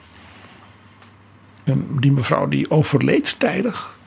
En 1.63 1.87
die 1.99 2.11
mevrouw 2.11 2.47
die 2.47 2.71
overleed 2.71 3.39
tijdig. 3.39 3.97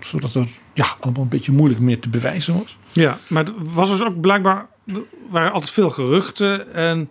Zodat 0.00 0.34
er 0.34 0.48
ja, 0.74 0.86
allemaal 1.00 1.22
een 1.22 1.28
beetje 1.28 1.52
moeilijk 1.52 1.80
meer 1.80 2.00
te 2.00 2.08
bewijzen 2.08 2.58
was. 2.58 2.78
Ja, 2.92 3.18
maar 3.28 3.44
het 3.44 3.52
was 3.56 3.88
dus 3.88 4.02
ook 4.02 4.20
blijkbaar... 4.20 4.66
Er 4.86 5.02
waren 5.30 5.52
altijd 5.52 5.72
veel 5.72 5.90
geruchten 5.90 6.72
en 6.72 7.10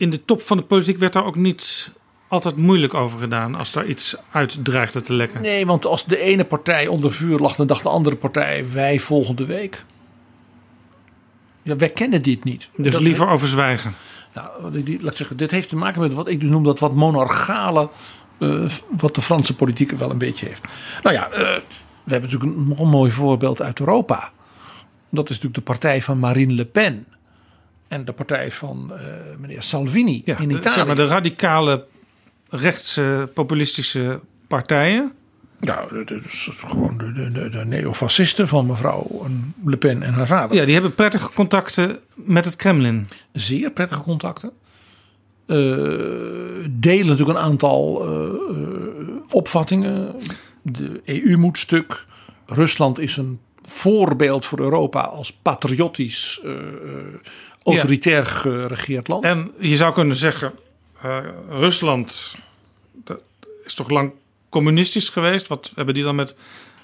in 0.00 0.10
de 0.10 0.24
top 0.24 0.42
van 0.42 0.56
de 0.56 0.62
politiek 0.62 0.98
werd 0.98 1.12
daar 1.12 1.24
ook 1.24 1.36
niet 1.36 1.92
altijd 2.28 2.56
moeilijk 2.56 2.94
over 2.94 3.18
gedaan 3.18 3.54
als 3.54 3.72
daar 3.72 3.86
iets 3.86 4.16
uit 4.30 4.64
dreigde 4.64 5.00
te 5.00 5.12
lekken. 5.12 5.42
Nee, 5.42 5.66
want 5.66 5.86
als 5.86 6.04
de 6.04 6.18
ene 6.18 6.44
partij 6.44 6.86
onder 6.86 7.12
vuur 7.12 7.38
lag, 7.38 7.54
dan 7.54 7.66
dacht 7.66 7.82
de 7.82 7.88
andere 7.88 8.16
partij 8.16 8.70
wij 8.72 8.98
volgende 8.98 9.44
week. 9.44 9.84
Ja, 11.62 11.76
wij 11.76 11.88
kennen 11.88 12.22
dit 12.22 12.44
niet. 12.44 12.68
Dus 12.76 12.92
dat 12.92 13.02
liever 13.02 13.28
over 13.28 13.48
zwijgen. 13.48 13.94
Ja, 14.34 14.50
die, 14.72 15.02
laat 15.02 15.16
zeggen, 15.16 15.36
dit 15.36 15.50
heeft 15.50 15.68
te 15.68 15.76
maken 15.76 16.00
met 16.00 16.12
wat 16.12 16.28
ik 16.28 16.40
dus 16.40 16.50
noem 16.50 16.62
dat 16.62 16.78
wat 16.78 16.94
monarchale, 16.94 17.88
uh, 18.38 18.70
wat 18.96 19.14
de 19.14 19.20
Franse 19.20 19.54
politiek 19.54 19.90
wel 19.90 20.10
een 20.10 20.18
beetje 20.18 20.46
heeft. 20.46 20.64
Nou 21.02 21.14
ja, 21.14 21.28
uh, 21.32 21.38
we 22.04 22.12
hebben 22.12 22.30
natuurlijk 22.30 22.78
een 22.78 22.88
mooi 22.88 23.10
voorbeeld 23.10 23.62
uit 23.62 23.80
Europa. 23.80 24.30
Dat 25.10 25.24
is 25.24 25.28
natuurlijk 25.28 25.54
de 25.54 25.72
partij 25.72 26.02
van 26.02 26.18
Marine 26.18 26.52
Le 26.52 26.64
Pen 26.64 27.06
en 27.90 28.04
de 28.04 28.12
partij 28.12 28.52
van 28.52 28.92
uh, 28.92 28.98
meneer 29.38 29.62
Salvini 29.62 30.22
ja, 30.24 30.38
in 30.38 30.48
de, 30.48 30.54
Italië. 30.54 30.74
Zeg 30.74 30.86
maar 30.86 30.96
de 30.96 31.06
radicale 31.06 31.86
rechtse 32.48 33.30
populistische 33.34 34.20
partijen. 34.46 35.12
Ja, 35.60 35.86
dat 35.86 36.10
is 36.10 36.50
gewoon 36.64 36.98
de, 36.98 37.30
de, 37.32 37.48
de 37.48 37.64
neofascisten 37.64 38.48
van 38.48 38.66
mevrouw 38.66 39.26
Le 39.64 39.76
Pen 39.76 40.02
en 40.02 40.12
haar 40.12 40.26
vader. 40.26 40.56
Ja, 40.56 40.64
die 40.64 40.72
hebben 40.72 40.94
prettige 40.94 41.32
contacten 41.32 41.98
met 42.14 42.44
het 42.44 42.56
Kremlin. 42.56 43.08
Zeer 43.32 43.70
prettige 43.70 44.02
contacten. 44.02 44.52
Uh, 45.46 45.56
delen 46.70 47.06
natuurlijk 47.06 47.38
een 47.38 47.44
aantal 47.44 48.08
uh, 48.08 48.30
opvattingen. 49.30 50.14
De 50.62 51.00
EU 51.04 51.36
moet 51.36 51.58
stuk. 51.58 52.04
Rusland 52.46 52.98
is 52.98 53.16
een 53.16 53.40
voorbeeld 53.62 54.46
voor 54.46 54.60
Europa 54.60 55.00
als 55.00 55.32
patriotisch 55.32 56.40
uh, 56.44 56.52
autoritair 57.62 58.26
geregeerd 58.26 59.08
land. 59.08 59.24
En 59.24 59.52
je 59.58 59.76
zou 59.76 59.92
kunnen 59.92 60.16
zeggen, 60.16 60.52
uh, 61.04 61.18
Rusland 61.48 62.36
dat 63.04 63.20
is 63.64 63.74
toch 63.74 63.90
lang 63.90 64.12
communistisch 64.48 65.08
geweest. 65.08 65.46
Wat 65.46 65.72
hebben 65.74 65.94
die 65.94 66.04
dan 66.04 66.14
met 66.14 66.36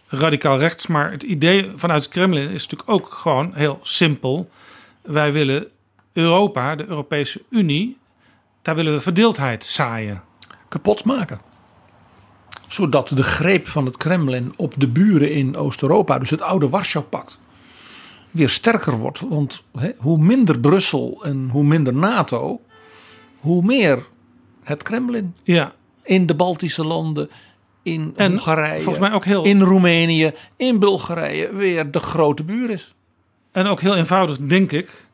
radicaal 0.09 0.59
rechts? 0.59 0.86
Maar 0.86 1.11
het 1.11 1.23
idee 1.23 1.73
vanuit 1.77 2.03
het 2.03 2.12
Kremlin 2.12 2.51
is 2.51 2.62
natuurlijk 2.66 2.90
ook 2.90 3.12
gewoon 3.12 3.53
heel 3.55 3.81
simpel. 3.82 4.51
Wij 5.03 5.32
willen 5.32 5.69
Europa, 6.12 6.77
de 6.77 6.86
Europese 6.86 7.43
Unie, 7.51 7.98
daar 8.62 8.74
willen 8.74 8.93
we 8.93 9.01
verdeeldheid 9.01 9.65
zaaien. 9.65 10.23
Kapot 10.69 11.05
maken. 11.05 11.40
Zodat 12.69 13.09
de 13.09 13.23
greep 13.23 13.69
van 13.69 13.86
het 13.86 13.97
Kremlin 13.97 14.53
op 14.57 14.74
de 14.77 14.89
buren 14.89 15.31
in 15.31 15.57
Oost-Europa, 15.57 16.19
dus 16.19 16.31
het 16.31 16.40
oude 16.43 16.69
Warschau-pact, 16.69 17.39
weer 18.31 18.48
sterker 18.48 18.98
wordt. 18.98 19.20
Want 19.20 19.62
hè, 19.78 19.90
hoe 19.98 20.19
minder 20.19 20.59
Brussel 20.61 21.20
en 21.24 21.48
hoe 21.53 21.65
minder 21.65 21.94
NATO, 21.94 22.61
hoe 23.39 23.62
meer 23.62 24.07
het 24.62 24.82
Kremlin. 24.82 25.35
Ja. 25.43 25.74
In 26.03 26.27
de 26.27 26.35
Baltische 26.35 26.85
landen, 26.85 27.31
in 27.82 28.12
en 28.16 28.31
Hongarije, 28.31 28.82
volgens 28.82 29.09
mij 29.09 29.12
ook 29.12 29.24
heel... 29.24 29.44
in 29.44 29.61
Roemenië, 29.61 30.32
in 30.57 30.78
Bulgarije 30.78 31.55
weer 31.55 31.90
de 31.90 31.98
grote 31.98 32.44
buur 32.44 32.70
is. 32.70 32.94
En 33.53 33.66
ook 33.66 33.81
heel 33.81 33.97
eenvoudig, 33.97 34.36
denk 34.36 34.73
ik. 34.73 35.07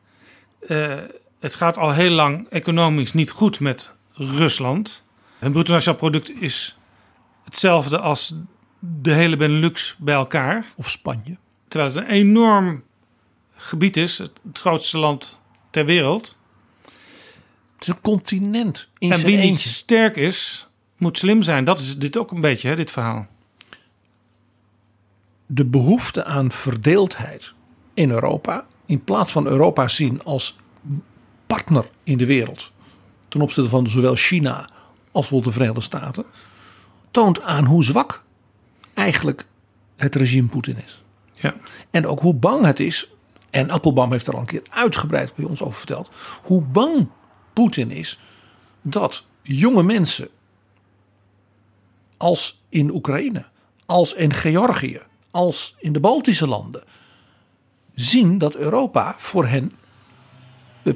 Uh, 0.67 0.95
het 1.39 1.55
gaat 1.55 1.77
al 1.77 1.91
heel 1.91 2.09
lang 2.09 2.47
economisch 2.49 3.13
niet 3.13 3.29
goed 3.29 3.59
met 3.59 3.93
Rusland. 4.13 5.03
Hun 5.39 5.51
bruto 5.51 5.73
nationaal 5.73 5.99
product 5.99 6.41
is 6.41 6.77
hetzelfde 7.43 7.99
als 7.99 8.35
de 8.79 9.11
hele 9.11 9.35
Benelux 9.35 9.95
bij 9.99 10.15
elkaar. 10.15 10.65
Of 10.75 10.89
Spanje. 10.89 11.37
Terwijl 11.67 11.91
het 11.91 11.99
een 11.99 12.09
enorm 12.09 12.83
gebied 13.63 13.97
is, 13.97 14.17
het 14.17 14.31
grootste 14.53 14.97
land 14.97 15.39
ter 15.69 15.85
wereld. 15.85 16.37
is 17.79 17.87
een 17.87 18.01
continent 18.01 18.87
in 18.97 19.11
en 19.11 19.23
wie 19.23 19.37
niet 19.37 19.59
sterk 19.59 20.15
is, 20.15 20.67
moet 20.97 21.17
slim 21.17 21.41
zijn. 21.41 21.63
Dat 21.63 21.79
is 21.79 21.97
dit 21.97 22.17
ook 22.17 22.31
een 22.31 22.41
beetje, 22.41 22.67
hè, 22.67 22.75
dit 22.75 22.91
verhaal. 22.91 23.27
de 25.45 25.65
behoefte 25.65 26.23
aan 26.25 26.51
verdeeldheid 26.51 27.53
in 27.93 28.11
Europa, 28.11 28.65
in 28.85 29.03
plaats 29.03 29.31
van 29.31 29.47
Europa 29.47 29.87
zien 29.87 30.23
als 30.23 30.55
partner 31.47 31.89
in 32.03 32.17
de 32.17 32.25
wereld, 32.25 32.71
ten 33.27 33.41
opzichte 33.41 33.69
van 33.69 33.89
zowel 33.89 34.15
China 34.15 34.59
als 34.59 34.69
bijvoorbeeld 35.11 35.43
de 35.43 35.51
Verenigde 35.51 35.81
Staten, 35.81 36.25
toont 37.11 37.41
aan 37.41 37.65
hoe 37.65 37.83
zwak 37.83 38.23
eigenlijk 38.93 39.45
het 39.95 40.15
regime 40.15 40.47
Poetin 40.47 40.77
is. 40.85 41.03
Ja. 41.31 41.55
En 41.91 42.07
ook 42.07 42.19
hoe 42.19 42.33
bang 42.33 42.65
het 42.65 42.79
is, 42.79 43.12
en 43.53 43.69
Appelbaum 43.69 44.11
heeft 44.11 44.27
er 44.27 44.33
al 44.33 44.39
een 44.39 44.45
keer 44.45 44.63
uitgebreid 44.69 45.35
bij 45.35 45.45
ons 45.45 45.61
over 45.61 45.77
verteld, 45.77 46.09
hoe 46.43 46.61
bang 46.61 47.07
Poetin 47.53 47.91
is 47.91 48.19
dat 48.81 49.23
jonge 49.41 49.83
mensen 49.83 50.29
als 52.17 52.61
in 52.69 52.91
Oekraïne, 52.91 53.45
als 53.85 54.13
in 54.13 54.33
Georgië, 54.33 54.99
als 55.31 55.75
in 55.79 55.93
de 55.93 55.99
Baltische 55.99 56.47
landen 56.47 56.83
zien 57.93 58.37
dat 58.37 58.55
Europa 58.55 59.15
voor 59.17 59.45
hen 59.45 59.71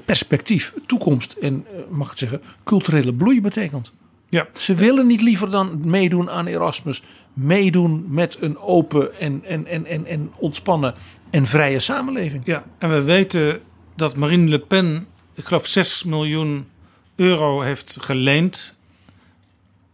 perspectief, 0.05 0.73
toekomst 0.85 1.33
en 1.33 1.65
eh, 1.67 1.79
mag 1.89 2.03
ik 2.03 2.09
het 2.09 2.19
zeggen, 2.19 2.41
culturele 2.63 3.13
bloei 3.13 3.41
betekent. 3.41 3.91
Ja. 4.29 4.47
Ze 4.57 4.75
willen 4.75 5.07
niet 5.07 5.21
liever 5.21 5.49
dan 5.49 5.89
meedoen 5.89 6.29
aan 6.29 6.47
Erasmus, 6.47 7.03
meedoen 7.33 8.05
met 8.07 8.37
een 8.41 8.57
open 8.57 9.19
en, 9.19 9.43
en, 9.45 9.65
en, 9.65 9.85
en, 9.85 10.05
en 10.05 10.31
ontspannen 10.35 10.93
en 11.29 11.47
vrije 11.47 11.79
samenleving. 11.79 12.45
Ja, 12.45 12.63
en 12.77 12.89
we 12.89 13.01
weten 13.01 13.61
dat 13.95 14.15
Marine 14.15 14.49
Le 14.49 14.59
Pen, 14.59 15.07
ik 15.33 15.45
geloof 15.45 15.67
6 15.67 16.03
miljoen 16.03 16.67
euro 17.15 17.61
heeft 17.61 17.97
geleend 17.99 18.75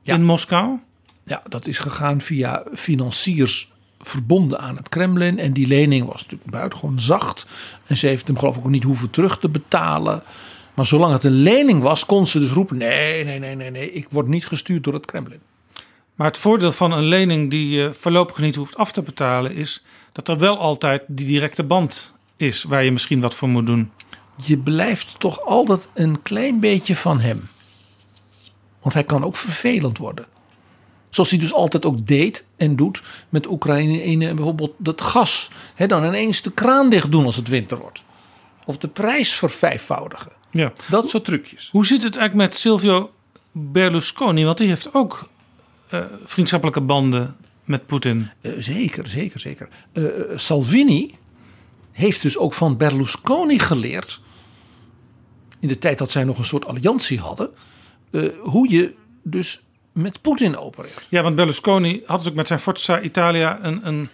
in 0.04 0.24
Moskou. 0.24 0.80
Ja, 1.26 1.44
dat 1.50 1.68
is 1.68 1.78
gegaan 1.78 2.22
via 2.22 2.64
financiers 2.74 3.72
verbonden 4.00 4.60
aan 4.60 4.76
het 4.76 4.90
Kremlin. 4.90 5.40
En 5.40 5.54
die 5.54 5.68
lening 5.68 6.06
was 6.06 6.22
natuurlijk 6.22 6.52
buitengewoon 6.52 7.00
zacht. 7.00 7.46
En 7.88 7.98
ze 7.98 8.08
heeft 8.08 8.28
hem 8.28 8.38
geloof 8.38 8.58
ik 8.58 8.66
ook 8.66 8.72
niet 8.72 8.84
hoeven 8.84 9.10
terug 9.10 9.40
te 9.40 9.50
betalen. 9.50 10.24
Maar 10.74 10.86
zolang 10.86 11.14
het 11.14 11.24
een 11.24 11.32
lening 11.32 11.82
was, 11.82 12.06
kon 12.06 12.28
ze 12.28 12.40
dus 12.40 12.52
roepen... 12.52 12.78
nee, 12.78 13.24
nee, 13.24 13.40
nee, 13.40 13.56
nee, 13.56 13.72
nee, 13.72 13.92
ik 13.92 14.08
word 14.10 14.28
niet 14.28 14.48
gestuurd 14.48 14.84
door 14.84 14.94
het 14.94 15.06
Kremlin. 15.06 15.40
Maar 16.16 16.28
het 16.28 16.38
voordeel 16.38 16.72
van 16.72 16.92
een 16.92 17.04
lening 17.04 17.50
die 17.50 17.70
je 17.70 17.94
voorlopig 18.00 18.38
niet 18.38 18.56
hoeft 18.56 18.76
af 18.76 18.92
te 18.92 19.02
betalen 19.02 19.56
is 19.56 19.84
dat 20.14 20.28
er 20.28 20.38
wel 20.38 20.58
altijd 20.58 21.04
die 21.08 21.28
directe 21.28 21.64
band 21.64 22.14
is 22.38 22.64
waar 22.64 22.84
je 22.84 22.92
misschien 22.92 23.20
wat 23.20 23.34
voor 23.34 23.50
moet 23.50 23.66
doen. 23.66 23.92
Je 24.46 24.58
blijft 24.58 25.20
toch 25.20 25.42
altijd 25.42 25.90
een 25.94 26.22
klein 26.22 26.60
beetje 26.60 26.96
van 26.96 27.20
hem. 27.20 27.50
Want 28.82 28.94
hij 28.94 29.04
kan 29.04 29.24
ook 29.24 29.36
vervelend 29.36 29.98
worden. 29.98 30.26
Zoals 31.10 31.30
hij 31.30 31.40
dus 31.40 31.54
altijd 31.54 31.86
ook 31.86 32.08
deed 32.08 32.46
en 32.58 32.76
doet 32.76 33.02
met 33.30 33.48
Oekraïne 33.48 34.28
en 34.28 34.36
bijvoorbeeld 34.36 34.74
dat 34.78 35.02
gas. 35.02 35.50
He, 35.76 35.88
dan 35.88 36.06
ineens 36.06 36.42
de 36.42 36.52
kraan 36.52 36.90
dicht 36.90 37.12
doen 37.12 37.26
als 37.26 37.36
het 37.36 37.48
winter 37.48 37.78
wordt. 37.78 38.04
Of 38.66 38.78
de 38.78 38.88
prijs 38.88 39.34
vervijfvoudigen. 39.34 40.32
Ja. 40.52 40.72
Dat 40.90 41.10
soort 41.10 41.26
trucjes. 41.26 41.70
Hoe 41.72 41.86
zit 41.86 42.04
het 42.04 42.16
eigenlijk 42.16 42.50
met 42.50 42.60
Silvio 42.60 43.14
Berlusconi? 43.52 44.46
Want 44.46 44.58
die 44.58 44.68
heeft 44.68 44.94
ook 44.94 45.30
eh, 45.90 46.00
vriendschappelijke 46.24 46.82
banden 46.82 47.36
met 47.64 47.86
Poetin. 47.86 48.30
Eh, 48.42 48.52
zeker, 48.58 49.08
zeker, 49.08 49.40
zeker. 49.40 49.68
Eh, 49.92 50.04
Salvini 50.36 51.16
heeft 51.92 52.22
dus 52.22 52.38
ook 52.38 52.54
van 52.54 52.78
Berlusconi 52.78 53.60
geleerd. 53.60 54.22
In 55.60 55.68
de 55.68 55.78
tijd 55.78 55.98
dat 55.98 56.12
zij 56.12 56.24
nog 56.24 56.38
een 56.38 56.44
soort 56.46 56.66
alliantie 56.68 57.20
hadden. 57.20 57.50
eh, 58.12 58.24
hoe 58.40 58.70
je 58.72 58.94
dus 59.24 59.64
met 59.92 60.22
Poetin 60.22 60.58
opereert. 60.58 61.08
Ja, 61.10 61.22
want 61.22 61.36
Berlusconi 61.36 62.02
had 62.06 62.20
dus 62.20 62.30
ook 62.30 62.36
met 62.36 62.48
zijn 62.48 62.60
Forza 62.60 63.02
Italia 63.02 63.64
een, 63.64 63.88
een 63.88 64.10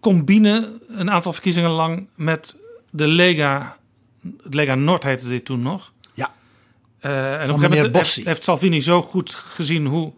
combine 0.00 0.78
een 0.86 1.10
aantal 1.10 1.32
verkiezingen 1.32 1.70
lang 1.70 2.06
met 2.14 2.58
de 2.90 3.06
Lega. 3.06 3.76
Lega 4.42 4.74
Nord 4.74 5.02
heette 5.02 5.28
dit 5.28 5.44
toen 5.44 5.60
nog. 5.60 5.92
Ja. 6.14 6.32
Eh, 6.98 7.32
en 7.42 7.50
op 7.50 7.54
een 7.56 7.60
gegeven 7.62 7.90
moment 7.90 8.14
heeft 8.14 8.42
Salvini 8.42 8.80
zo 8.80 9.02
goed 9.02 9.34
gezien 9.34 9.86
hoe 9.86 10.12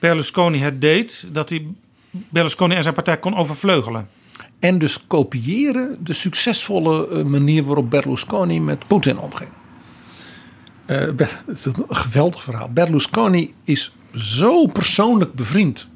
Berlusconi 0.00 0.58
het 0.58 0.80
deed, 0.80 1.28
dat 1.32 1.48
hij 1.48 1.66
Berlusconi 2.10 2.74
en 2.74 2.82
zijn 2.82 2.94
partij 2.94 3.18
kon 3.18 3.36
overvleugelen. 3.36 4.08
En 4.58 4.78
dus 4.78 5.06
kopiëren 5.06 5.98
de 6.04 6.12
succesvolle 6.12 7.08
eh, 7.08 7.24
manier 7.24 7.64
waarop 7.64 7.90
Berlusconi 7.90 8.60
met 8.60 8.86
Poetin 8.86 9.18
omging. 9.18 9.50
Eh, 10.86 11.10
Ber- 11.10 11.42
het 11.46 11.58
is 11.58 11.64
een 11.64 11.84
geweldig 11.88 12.42
verhaal. 12.42 12.68
Berlusconi 12.68 13.54
is 13.64 13.92
zo 14.14 14.66
persoonlijk 14.66 15.34
bevriend 15.34 15.88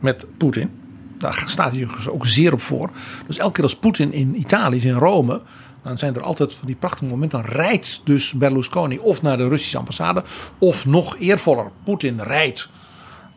met 0.00 0.26
Poetin. 0.36 0.70
Daar 1.18 1.42
staat 1.46 1.72
hij 1.72 1.86
dus 1.94 2.08
ook 2.08 2.26
zeer 2.26 2.52
op 2.52 2.60
voor. 2.60 2.90
Dus 3.26 3.38
elke 3.38 3.52
keer 3.52 3.62
als 3.62 3.76
Poetin 3.76 4.12
in 4.12 4.38
Italië 4.38 4.76
is, 4.76 4.84
in 4.84 4.94
Rome. 4.94 5.40
Dan 5.82 5.98
zijn 5.98 6.14
er 6.14 6.22
altijd 6.22 6.54
van 6.54 6.66
die 6.66 6.76
prachtige 6.76 7.04
momenten. 7.10 7.42
Dan 7.42 7.50
rijdt 7.50 8.00
dus 8.04 8.32
Berlusconi 8.32 8.98
of 8.98 9.22
naar 9.22 9.36
de 9.36 9.48
Russische 9.48 9.78
ambassade. 9.78 10.22
Of 10.58 10.86
nog 10.86 11.18
eervoller, 11.18 11.70
Poetin 11.84 12.20
rijdt 12.20 12.68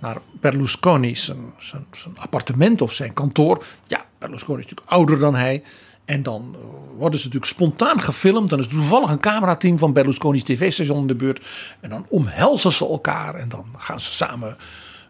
naar 0.04 0.18
Berlusconi 0.40 1.16
zijn, 1.16 1.54
zijn, 1.58 1.86
appartement 2.16 2.82
of 2.82 2.94
zijn 2.94 3.14
kantoor. 3.14 3.66
Ja, 3.88 4.06
Berlusconi 4.20 4.60
is 4.60 4.64
natuurlijk 4.64 4.92
ouder 4.92 5.20
dan 5.20 5.36
hij. 5.36 5.64
En 6.06 6.24
dan 6.24 6.56
eh, 6.56 6.60
worden 6.98 7.20
ze 7.20 7.26
natuurlijk 7.26 7.52
spontaan 7.52 8.02
gefilmd. 8.02 8.50
Dan 8.50 8.60
is 8.60 8.68
toevallig 8.68 9.10
een 9.10 9.20
camerateam 9.20 9.78
van 9.78 9.94
Berlusconi's 9.94 10.44
tv-station 10.44 11.00
in 11.00 11.08
de 11.08 11.16
buurt. 11.16 11.46
En 11.80 11.90
dan 11.90 12.06
omhelzen 12.10 12.72
ze 12.72 12.88
elkaar. 12.88 13.36
En 13.36 13.50
dan 13.50 13.66
gaan 13.78 14.00
ze 14.00 14.14
samen 14.14 14.58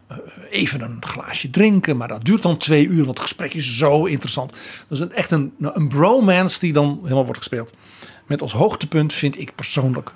eh, 0.06 0.16
even 0.50 0.80
een 0.80 1.04
glaasje 1.04 1.50
drinken. 1.50 1.96
Maar 1.96 2.08
dat 2.08 2.24
duurt 2.24 2.42
dan 2.42 2.56
twee 2.56 2.86
uur, 2.86 3.04
want 3.04 3.18
het 3.18 3.26
gesprek 3.26 3.54
is 3.54 3.76
zo 3.76 4.04
interessant. 4.04 4.50
Dat 4.50 4.98
is 4.98 5.00
een, 5.00 5.12
echt 5.12 5.30
een, 5.30 5.52
nou, 5.56 5.76
een 5.76 5.88
bromance 5.88 6.58
die 6.58 6.72
dan 6.72 6.98
helemaal 7.02 7.24
wordt 7.24 7.38
gespeeld. 7.38 7.72
Met 8.26 8.42
als 8.42 8.52
hoogtepunt 8.52 9.12
vind 9.12 9.38
ik 9.40 9.54
persoonlijk 9.54 10.12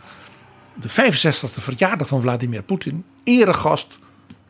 de 0.75 0.91
65e 0.91 1.63
verjaardag 1.63 2.09
van 2.09 2.21
Vladimir 2.21 2.63
Poetin. 2.63 3.05
Eregast 3.25 3.99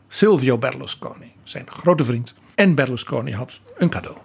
Silvio 0.08 0.58
Berlusconi, 0.58 1.32
zijn 1.42 1.70
grote 1.70 2.04
vriend. 2.04 2.34
En 2.54 2.74
Berlusconi 2.74 3.32
had 3.32 3.62
een 3.76 3.88
cadeau. 3.88 4.16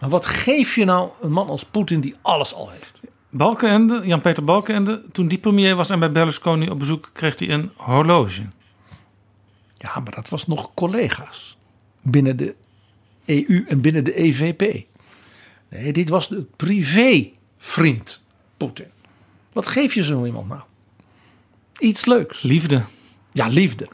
Maar 0.00 0.10
wat 0.10 0.26
geef 0.26 0.74
je 0.74 0.84
nou 0.84 1.10
een 1.20 1.32
man 1.32 1.48
als 1.48 1.64
Poetin 1.64 2.00
die 2.00 2.14
alles 2.22 2.54
al 2.54 2.70
heeft? 2.70 3.00
Balkenende, 3.30 4.00
Jan-Peter 4.04 4.44
Balkenende, 4.44 5.02
toen 5.12 5.28
die 5.28 5.38
premier 5.38 5.76
was 5.76 5.90
en 5.90 5.98
bij 5.98 6.12
Berlusconi 6.12 6.70
op 6.70 6.78
bezoek, 6.78 7.10
kreeg 7.12 7.38
hij 7.38 7.50
een 7.50 7.70
horloge. 7.76 8.42
Ja, 9.76 10.00
maar 10.00 10.14
dat 10.14 10.28
was 10.28 10.46
nog 10.46 10.74
collega's 10.74 11.56
binnen 12.02 12.36
de 12.36 12.54
EU 13.24 13.64
en 13.68 13.80
binnen 13.80 14.04
de 14.04 14.14
EVP. 14.14 14.86
Nee, 15.68 15.92
dit 15.92 16.08
was 16.08 16.28
de 16.28 16.46
privévriend 16.56 18.22
Poetin. 18.56 18.90
Wat 19.52 19.66
geef 19.66 19.94
je 19.94 20.04
zo 20.04 20.24
iemand 20.24 20.48
nou? 20.48 20.60
Iets 21.78 22.04
leuks. 22.04 22.42
Liefde. 22.42 22.82
Ja, 23.32 23.46
liefde. 23.46 23.88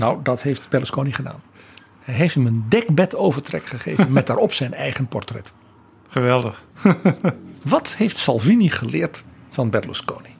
Nou, 0.00 0.22
dat 0.22 0.42
heeft 0.42 0.68
Berlusconi 0.68 1.12
gedaan. 1.12 1.42
Hij 2.00 2.14
heeft 2.14 2.34
hem 2.34 2.46
een 2.46 2.64
dekbedovertrek 2.68 3.66
gegeven 3.66 4.12
met 4.12 4.26
daarop 4.26 4.52
zijn 4.52 4.74
eigen 4.74 5.08
portret. 5.08 5.52
Geweldig. 6.08 6.64
Wat 7.62 7.94
heeft 7.94 8.16
Salvini 8.16 8.68
geleerd 8.68 9.22
van 9.48 9.70
Berlusconi? 9.70 10.34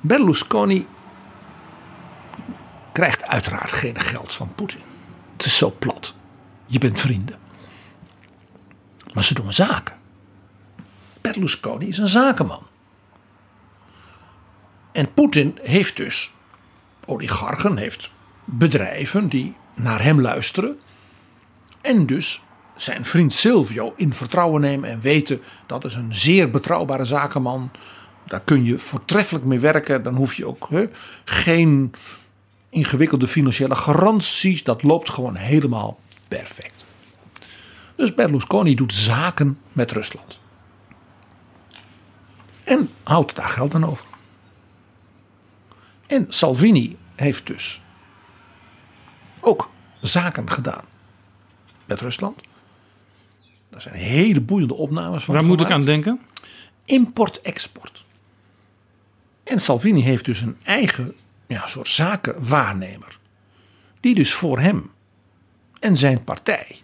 Berlusconi 0.00 0.86
krijgt 2.92 3.26
uiteraard 3.26 3.72
geen 3.72 3.98
geld 4.00 4.32
van 4.32 4.54
Poetin. 4.54 4.80
Het 5.32 5.44
is 5.44 5.56
zo 5.56 5.74
plat. 5.78 6.14
Je 6.66 6.78
bent 6.78 7.00
vrienden. 7.00 7.38
Maar 9.14 9.24
ze 9.24 9.34
doen 9.34 9.52
zaken. 9.52 9.96
Berlusconi 11.20 11.88
is 11.88 11.98
een 11.98 12.08
zakenman. 12.08 12.66
En 14.92 15.14
Poetin 15.14 15.58
heeft 15.62 15.96
dus 15.96 16.32
oligarchen, 17.10 17.76
heeft 17.76 18.10
bedrijven 18.44 19.28
die 19.28 19.54
naar 19.74 20.02
hem 20.02 20.20
luisteren. 20.20 20.78
En 21.80 22.06
dus 22.06 22.42
zijn 22.76 23.04
vriend 23.04 23.32
Silvio 23.32 23.92
in 23.96 24.14
vertrouwen 24.14 24.60
nemen 24.60 24.90
en 24.90 25.00
weten 25.00 25.40
dat 25.66 25.84
is 25.84 25.94
een 25.94 26.14
zeer 26.14 26.50
betrouwbare 26.50 27.04
zakenman. 27.04 27.70
Daar 28.26 28.40
kun 28.40 28.64
je 28.64 28.78
voortreffelijk 28.78 29.44
mee 29.44 29.58
werken. 29.58 30.02
Dan 30.02 30.14
hoef 30.14 30.34
je 30.34 30.46
ook 30.46 30.68
geen 31.24 31.94
ingewikkelde 32.68 33.28
financiële 33.28 33.74
garanties. 33.74 34.64
Dat 34.64 34.82
loopt 34.82 35.10
gewoon 35.10 35.36
helemaal 35.36 35.98
perfect. 36.28 36.84
Dus 37.94 38.14
Berlusconi 38.14 38.74
doet 38.74 38.94
zaken 38.94 39.58
met 39.72 39.92
Rusland. 39.92 40.40
En 42.64 42.90
houdt 43.02 43.36
daar 43.36 43.48
geld 43.48 43.74
aan 43.74 43.86
over. 43.86 44.04
En 46.06 46.26
Salvini 46.28 46.96
heeft 47.20 47.46
dus 47.46 47.80
ook 49.40 49.70
zaken 50.00 50.50
gedaan 50.50 50.84
met 51.84 52.00
Rusland. 52.00 52.40
Daar 53.70 53.80
zijn 53.80 53.94
hele 53.94 54.40
boeiende 54.40 54.74
opnames 54.74 55.24
van. 55.24 55.34
Waar 55.34 55.44
moet 55.44 55.60
ik 55.60 55.70
aan 55.70 55.84
denken? 55.84 56.20
Import-export. 56.84 58.04
En 59.44 59.60
Salvini 59.60 60.02
heeft 60.02 60.24
dus 60.24 60.40
een 60.40 60.56
eigen 60.62 61.14
ja, 61.46 61.66
soort 61.66 61.88
zakenwaarnemer. 61.88 63.18
Die 64.00 64.14
dus 64.14 64.32
voor 64.32 64.58
hem 64.58 64.90
en 65.80 65.96
zijn 65.96 66.24
partij 66.24 66.80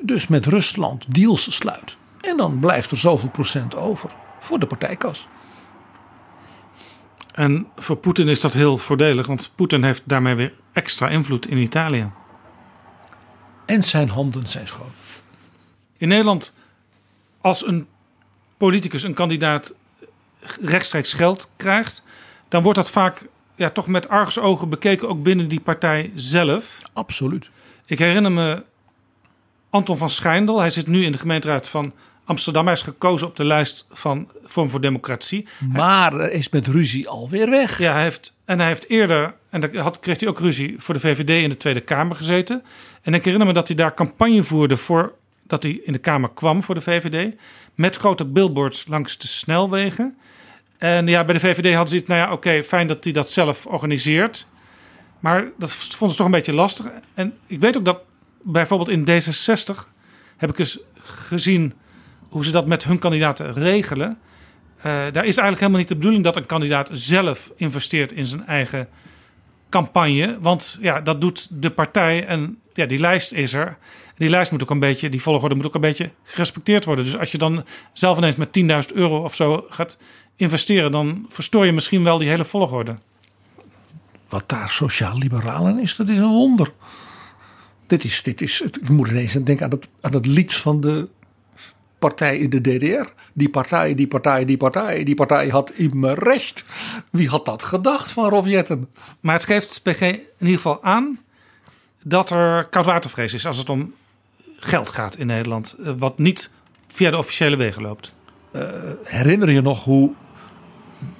dus 0.00 0.26
met 0.26 0.46
Rusland 0.46 1.14
deals 1.14 1.56
sluit. 1.56 1.96
En 2.20 2.36
dan 2.36 2.58
blijft 2.58 2.90
er 2.90 2.98
zoveel 2.98 3.30
procent 3.30 3.76
over 3.76 4.10
voor 4.40 4.58
de 4.58 4.66
partijkas. 4.66 5.28
En 7.32 7.66
voor 7.76 7.96
Poetin 7.96 8.28
is 8.28 8.40
dat 8.40 8.52
heel 8.52 8.78
voordelig, 8.78 9.26
want 9.26 9.52
Poetin 9.54 9.84
heeft 9.84 10.02
daarmee 10.04 10.34
weer 10.34 10.52
extra 10.72 11.08
invloed 11.08 11.48
in 11.48 11.56
Italië. 11.58 12.10
En 13.66 13.84
zijn 13.84 14.08
handen 14.08 14.46
zijn 14.46 14.66
schoon. 14.66 14.92
In 15.96 16.08
Nederland, 16.08 16.54
als 17.40 17.66
een 17.66 17.86
politicus, 18.56 19.02
een 19.02 19.14
kandidaat 19.14 19.74
rechtstreeks 20.60 21.14
geld 21.14 21.50
krijgt, 21.56 22.02
dan 22.48 22.62
wordt 22.62 22.78
dat 22.78 22.90
vaak 22.90 23.26
ja, 23.54 23.70
toch 23.70 23.86
met 23.86 24.08
argusogen 24.08 24.68
bekeken, 24.68 25.08
ook 25.08 25.22
binnen 25.22 25.48
die 25.48 25.60
partij 25.60 26.12
zelf. 26.14 26.82
Absoluut. 26.92 27.50
Ik 27.86 27.98
herinner 27.98 28.32
me 28.32 28.64
Anton 29.70 29.98
van 29.98 30.10
Schijndel. 30.10 30.58
Hij 30.58 30.70
zit 30.70 30.86
nu 30.86 31.04
in 31.04 31.12
de 31.12 31.18
gemeenteraad 31.18 31.68
van 31.68 31.92
Amsterdam. 32.24 32.64
Hij 32.64 32.74
is 32.74 32.82
gekozen 32.82 33.26
op 33.26 33.36
de 33.36 33.44
lijst 33.44 33.86
van 33.92 34.28
Vorm 34.44 34.70
voor 34.70 34.80
Democratie. 34.80 35.46
Maar 35.72 36.12
hij 36.12 36.30
is 36.30 36.48
met 36.48 36.66
ruzie 36.66 37.08
alweer 37.08 37.50
weg. 37.50 37.78
Ja, 37.78 37.92
hij 37.92 38.02
heeft, 38.02 38.36
en 38.44 38.58
hij 38.58 38.68
heeft 38.68 38.88
eerder, 38.88 39.34
en 39.50 39.60
dan 39.60 39.76
had, 39.76 40.00
kreeg 40.00 40.20
hij 40.20 40.28
ook 40.28 40.38
ruzie 40.38 40.74
voor 40.78 40.94
de 40.94 41.00
VVD 41.00 41.42
in 41.42 41.48
de 41.48 41.56
Tweede 41.56 41.80
Kamer 41.80 42.16
gezeten. 42.16 42.62
En 43.02 43.14
ik 43.14 43.24
herinner 43.24 43.46
me 43.46 43.54
dat 43.54 43.68
hij 43.68 43.76
daar 43.76 43.94
campagne 43.94 44.42
voerde 44.42 44.76
voor 44.76 45.14
dat 45.46 45.62
hij 45.62 45.72
in 45.72 45.92
de 45.92 45.98
Kamer 45.98 46.30
kwam 46.30 46.62
voor 46.62 46.74
de 46.74 46.80
VVD. 46.80 47.34
Met 47.74 47.96
grote 47.96 48.24
billboards 48.24 48.86
langs 48.86 49.18
de 49.18 49.26
snelwegen. 49.26 50.16
En 50.78 51.06
ja, 51.06 51.24
bij 51.24 51.34
de 51.34 51.40
VVD 51.40 51.74
hadden 51.74 51.88
ze 51.88 51.96
het, 51.96 52.06
nou 52.06 52.20
ja, 52.20 52.32
oké, 52.32 52.62
fijn 52.62 52.86
dat 52.86 53.04
hij 53.04 53.12
dat 53.12 53.30
zelf 53.30 53.66
organiseert. 53.66 54.46
Maar 55.20 55.44
dat 55.58 55.72
vonden 55.72 56.10
ze 56.10 56.16
toch 56.16 56.26
een 56.26 56.32
beetje 56.32 56.52
lastig. 56.52 56.86
En 57.14 57.34
ik 57.46 57.60
weet 57.60 57.76
ook 57.76 57.84
dat 57.84 57.98
bijvoorbeeld 58.42 58.88
in 58.88 59.22
D66 59.22 59.76
heb 60.36 60.50
ik 60.50 60.58
eens 60.58 60.78
gezien 61.02 61.72
hoe 62.32 62.44
ze 62.44 62.50
dat 62.50 62.66
met 62.66 62.84
hun 62.84 62.98
kandidaten 62.98 63.52
regelen. 63.52 64.18
Uh, 64.78 64.84
daar 64.84 65.24
is 65.24 65.36
eigenlijk 65.36 65.58
helemaal 65.58 65.78
niet 65.78 65.88
de 65.88 65.96
bedoeling 65.96 66.24
dat 66.24 66.36
een 66.36 66.46
kandidaat 66.46 66.90
zelf 66.92 67.52
investeert 67.56 68.12
in 68.12 68.26
zijn 68.26 68.46
eigen 68.46 68.88
campagne. 69.68 70.38
Want 70.40 70.78
ja, 70.80 71.00
dat 71.00 71.20
doet 71.20 71.48
de 71.50 71.70
partij 71.70 72.26
en 72.26 72.58
ja, 72.72 72.86
die 72.86 72.98
lijst 72.98 73.32
is 73.32 73.54
er. 73.54 73.78
Die 74.16 74.28
lijst 74.28 74.50
moet 74.50 74.62
ook 74.62 74.70
een 74.70 74.78
beetje, 74.78 75.08
die 75.08 75.22
volgorde 75.22 75.54
moet 75.54 75.66
ook 75.66 75.74
een 75.74 75.80
beetje 75.80 76.10
gerespecteerd 76.22 76.84
worden. 76.84 77.04
Dus 77.04 77.18
als 77.18 77.32
je 77.32 77.38
dan 77.38 77.64
zelf 77.92 78.18
ineens 78.18 78.36
met 78.36 78.58
10.000 78.90 78.94
euro 78.94 79.22
of 79.22 79.34
zo 79.34 79.66
gaat 79.68 79.96
investeren, 80.36 80.92
dan 80.92 81.26
verstoor 81.28 81.66
je 81.66 81.72
misschien 81.72 82.04
wel 82.04 82.18
die 82.18 82.28
hele 82.28 82.44
volgorde. 82.44 82.94
Wat 84.28 84.44
daar 84.46 84.68
sociaal-liberaal 84.70 85.68
in 85.68 85.78
is, 85.78 85.96
dat 85.96 86.08
is 86.08 86.16
een 86.16 86.28
wonder. 86.28 86.70
Dit 87.86 88.04
is, 88.04 88.22
dit 88.22 88.40
is, 88.40 88.60
ik 88.60 88.88
moet 88.88 89.08
ineens 89.08 89.32
denken 89.32 89.64
aan 89.64 89.70
het, 89.70 89.88
aan 90.00 90.12
het 90.12 90.26
lied 90.26 90.54
van 90.54 90.80
de 90.80 91.08
partij 92.02 92.38
in 92.38 92.50
de 92.50 92.60
DDR. 92.60 93.06
Die 93.32 93.48
partij, 93.48 93.94
die 93.94 94.06
partij, 94.06 94.44
die 94.44 94.56
partij, 94.56 95.04
die 95.04 95.14
partij 95.14 95.48
had 95.48 95.70
immer 95.70 96.18
recht. 96.18 96.64
Wie 97.10 97.28
had 97.28 97.44
dat 97.44 97.62
gedacht 97.62 98.10
van 98.10 98.28
Rob 98.28 98.46
Jetten? 98.46 98.88
Maar 99.20 99.34
het 99.34 99.44
geeft 99.44 99.82
PG 99.82 100.00
in 100.00 100.20
ieder 100.38 100.54
geval 100.56 100.82
aan 100.82 101.18
dat 102.04 102.30
er 102.30 102.64
koudwatervrees 102.68 103.34
is 103.34 103.46
als 103.46 103.58
het 103.58 103.68
om 103.68 103.94
geld 104.56 104.90
gaat 104.90 105.16
in 105.16 105.26
Nederland. 105.26 105.76
eh, 105.84 105.92
Wat 105.98 106.18
niet 106.18 106.50
via 106.86 107.10
de 107.10 107.18
officiële 107.18 107.56
wegen 107.56 107.82
loopt. 107.82 108.14
Uh, 108.52 108.62
herinner 109.04 109.50
je 109.50 109.60
nog 109.60 109.84
hoe 109.84 110.12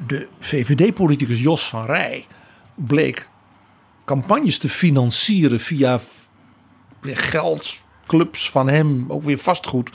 de 0.07 0.29
VVD-politicus 0.39 1.41
Jos 1.41 1.69
van 1.69 1.85
Rij 1.85 2.27
bleek 2.75 3.29
campagnes 4.05 4.59
te 4.59 4.69
financieren 4.69 5.61
via 5.61 6.01
geldclubs 7.03 8.51
van 8.51 8.69
hem, 8.69 9.05
ook 9.09 9.23
weer 9.23 9.39
vastgoed, 9.39 9.91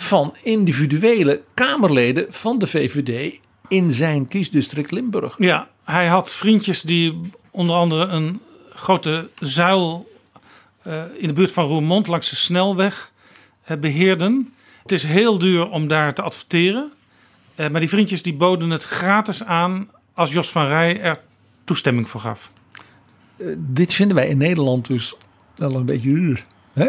van 0.00 0.34
individuele 0.42 1.42
Kamerleden 1.54 2.26
van 2.28 2.58
de 2.58 2.66
VVD 2.66 3.38
in 3.68 3.92
zijn 3.92 4.28
kiesdistrict 4.28 4.90
Limburg. 4.90 5.34
Ja, 5.38 5.68
hij 5.84 6.06
had 6.06 6.34
vriendjes 6.34 6.82
die 6.82 7.20
onder 7.50 7.76
andere 7.76 8.04
een 8.04 8.40
grote 8.70 9.28
zuil 9.38 10.12
uh, 10.86 11.02
in 11.16 11.28
de 11.28 11.32
buurt 11.32 11.52
van 11.52 11.66
Roermond 11.66 12.06
langs 12.06 12.30
de 12.30 12.36
snelweg 12.36 13.12
uh, 13.70 13.76
beheerden. 13.76 14.54
Het 14.82 14.92
is 14.92 15.02
heel 15.02 15.38
duur 15.38 15.70
om 15.70 15.88
daar 15.88 16.14
te 16.14 16.22
adverteren. 16.22 16.92
Uh, 17.56 17.68
maar 17.68 17.80
die 17.80 17.88
vriendjes 17.88 18.22
die 18.22 18.34
boden 18.34 18.70
het 18.70 18.84
gratis 18.84 19.44
aan 19.44 19.90
als 20.14 20.32
Jos 20.32 20.50
van 20.50 20.66
Rij 20.66 21.00
er 21.00 21.16
toestemming 21.64 22.08
voor 22.08 22.20
gaf. 22.20 22.50
dit 23.56 23.92
vinden 23.92 24.16
wij 24.16 24.28
in 24.28 24.38
Nederland 24.38 24.86
dus 24.86 25.14
wel 25.56 25.74
een 25.74 25.84
beetje. 25.84 26.36
Hè? 26.72 26.86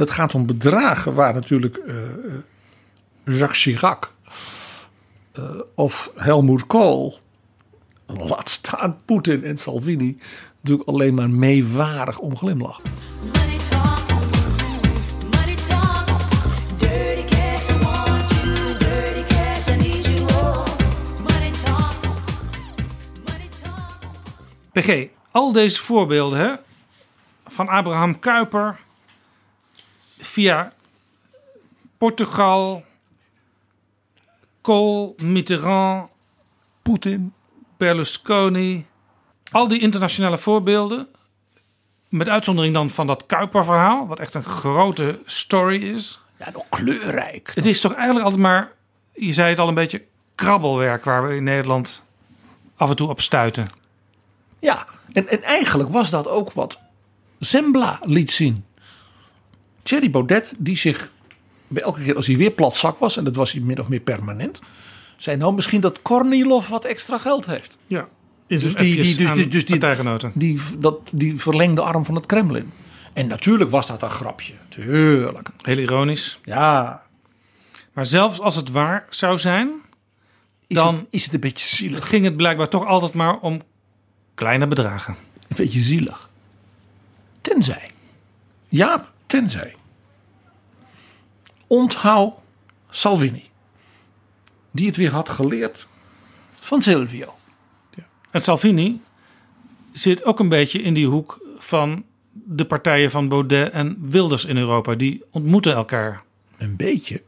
Het 0.00 0.10
gaat 0.10 0.34
om 0.34 0.46
bedragen 0.46 1.14
waar 1.14 1.34
natuurlijk 1.34 1.80
Jacques 3.24 3.62
Chirac 3.62 4.12
of 5.74 6.10
Helmut 6.16 6.66
Kohl, 6.66 7.18
laat 8.06 8.48
staan 8.48 8.98
Poetin 9.04 9.44
en 9.44 9.56
Salvini, 9.56 10.18
natuurlijk 10.60 10.88
alleen 10.88 11.14
maar 11.14 11.30
meewarig 11.30 12.18
om 12.18 12.36
glimlachen. 12.36 12.82
PG, 24.72 25.08
al 25.30 25.52
deze 25.52 25.82
voorbeelden 25.82 26.38
hè, 26.38 26.54
van 27.46 27.68
Abraham 27.68 28.18
Kuyper 28.18 28.78
via 30.20 30.72
Portugal, 31.98 32.84
Kohl, 34.60 35.14
Mitterrand, 35.22 36.10
Poetin, 36.82 37.32
Berlusconi, 37.76 38.86
al 39.50 39.68
die 39.68 39.80
internationale 39.80 40.38
voorbeelden, 40.38 41.06
met 42.08 42.28
uitzondering 42.28 42.74
dan 42.74 42.90
van 42.90 43.06
dat 43.06 43.26
Kuiper-verhaal, 43.26 44.06
wat 44.06 44.18
echt 44.18 44.34
een 44.34 44.42
grote 44.42 45.20
story 45.24 45.82
is. 45.82 46.20
Ja, 46.38 46.50
nog 46.50 46.64
kleurrijk. 46.68 47.52
Het 47.54 47.66
is 47.66 47.80
toch 47.80 47.94
eigenlijk 47.94 48.24
altijd 48.24 48.42
maar, 48.42 48.72
je 49.12 49.32
zei 49.32 49.48
het 49.48 49.58
al 49.58 49.68
een 49.68 49.74
beetje, 49.74 50.04
krabbelwerk 50.34 51.04
waar 51.04 51.28
we 51.28 51.36
in 51.36 51.44
Nederland 51.44 52.04
af 52.76 52.90
en 52.90 52.96
toe 52.96 53.08
op 53.08 53.20
stuiten. 53.20 53.68
Ja, 54.58 54.86
en, 55.12 55.28
en 55.28 55.42
eigenlijk 55.42 55.90
was 55.90 56.10
dat 56.10 56.28
ook 56.28 56.52
wat 56.52 56.78
Zembla 57.38 58.00
liet 58.04 58.30
zien. 58.30 58.64
Thierry 59.82 60.10
Baudet, 60.10 60.54
die 60.58 60.76
zich 60.76 61.12
bij 61.68 61.82
elke 61.82 62.02
keer 62.02 62.16
als 62.16 62.26
hij 62.26 62.36
weer 62.36 62.50
platzak 62.50 62.98
was, 62.98 63.16
en 63.16 63.24
dat 63.24 63.36
was 63.36 63.52
hij 63.52 63.60
min 63.60 63.80
of 63.80 63.88
meer 63.88 64.00
permanent, 64.00 64.60
zei 65.16 65.36
nou 65.36 65.54
misschien 65.54 65.80
dat 65.80 66.02
Kornilov 66.02 66.68
wat 66.68 66.84
extra 66.84 67.18
geld 67.18 67.46
heeft. 67.46 67.76
Ja, 67.86 68.08
is 68.46 68.62
dus 68.62 68.74
die, 68.74 68.84
die, 68.84 68.96
dus, 68.96 69.16
dus 69.48 69.64
die, 69.64 70.32
die, 70.34 70.60
dat, 70.78 71.00
die 71.12 71.40
verlengde 71.40 71.80
arm 71.80 72.04
van 72.04 72.14
het 72.14 72.26
Kremlin. 72.26 72.72
En 73.12 73.26
natuurlijk 73.26 73.70
was 73.70 73.86
dat 73.86 74.02
een 74.02 74.10
grapje, 74.10 74.54
tuurlijk. 74.68 75.48
Heel 75.62 75.78
ironisch. 75.78 76.40
Ja. 76.44 77.02
Maar 77.92 78.06
zelfs 78.06 78.40
als 78.40 78.56
het 78.56 78.70
waar 78.70 79.06
zou 79.10 79.38
zijn, 79.38 79.70
is 80.66 80.76
dan 80.76 80.94
het, 80.94 81.06
is 81.10 81.24
het 81.24 81.34
een 81.34 81.40
beetje 81.40 81.66
zielig. 81.66 82.08
ging 82.08 82.24
het 82.24 82.36
blijkbaar 82.36 82.68
toch 82.68 82.86
altijd 82.86 83.12
maar 83.12 83.38
om 83.38 83.60
kleine 84.34 84.66
bedragen. 84.66 85.16
Een 85.48 85.56
beetje 85.56 85.80
zielig. 85.80 86.30
Tenzij. 87.40 87.90
Ja, 88.68 89.09
tenzij. 89.30 89.74
Onthoud 91.66 92.34
Salvini. 92.88 93.44
Die 94.70 94.86
het 94.86 94.96
weer 94.96 95.10
had 95.10 95.28
geleerd 95.28 95.86
van 96.60 96.82
Silvio. 96.82 97.34
Ja. 97.94 98.02
En 98.30 98.40
Salvini 98.40 99.00
zit 99.92 100.24
ook 100.24 100.38
een 100.38 100.48
beetje 100.48 100.82
in 100.82 100.94
die 100.94 101.06
hoek 101.06 101.40
van 101.58 102.04
de 102.32 102.64
partijen 102.64 103.10
van 103.10 103.28
Baudet 103.28 103.72
en 103.72 103.96
Wilders 104.00 104.44
in 104.44 104.56
Europa. 104.56 104.94
Die 104.94 105.22
ontmoeten 105.30 105.74
elkaar. 105.74 106.22
Een 106.58 106.76
beetje. 106.76 107.22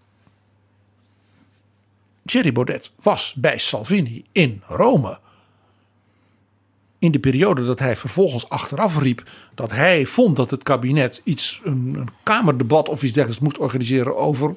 Thierry 2.25 2.53
Baudet 2.53 2.93
was 3.01 3.35
bij 3.35 3.59
Salvini 3.59 4.25
in 4.33 4.63
Rome 4.67 5.19
in 7.03 7.11
de 7.11 7.19
periode 7.19 7.65
dat 7.65 7.79
hij 7.79 7.97
vervolgens 7.97 8.49
achteraf 8.49 8.99
riep 8.99 9.23
dat 9.55 9.71
hij 9.71 10.07
vond 10.07 10.37
dat 10.37 10.51
het 10.51 10.63
kabinet 10.63 11.21
iets, 11.25 11.61
een, 11.65 11.95
een 11.99 12.09
kamerdebat 12.23 12.89
of 12.89 13.03
iets 13.03 13.13
dergelijks 13.13 13.45
moest 13.45 13.59
organiseren 13.59 14.17
over 14.17 14.55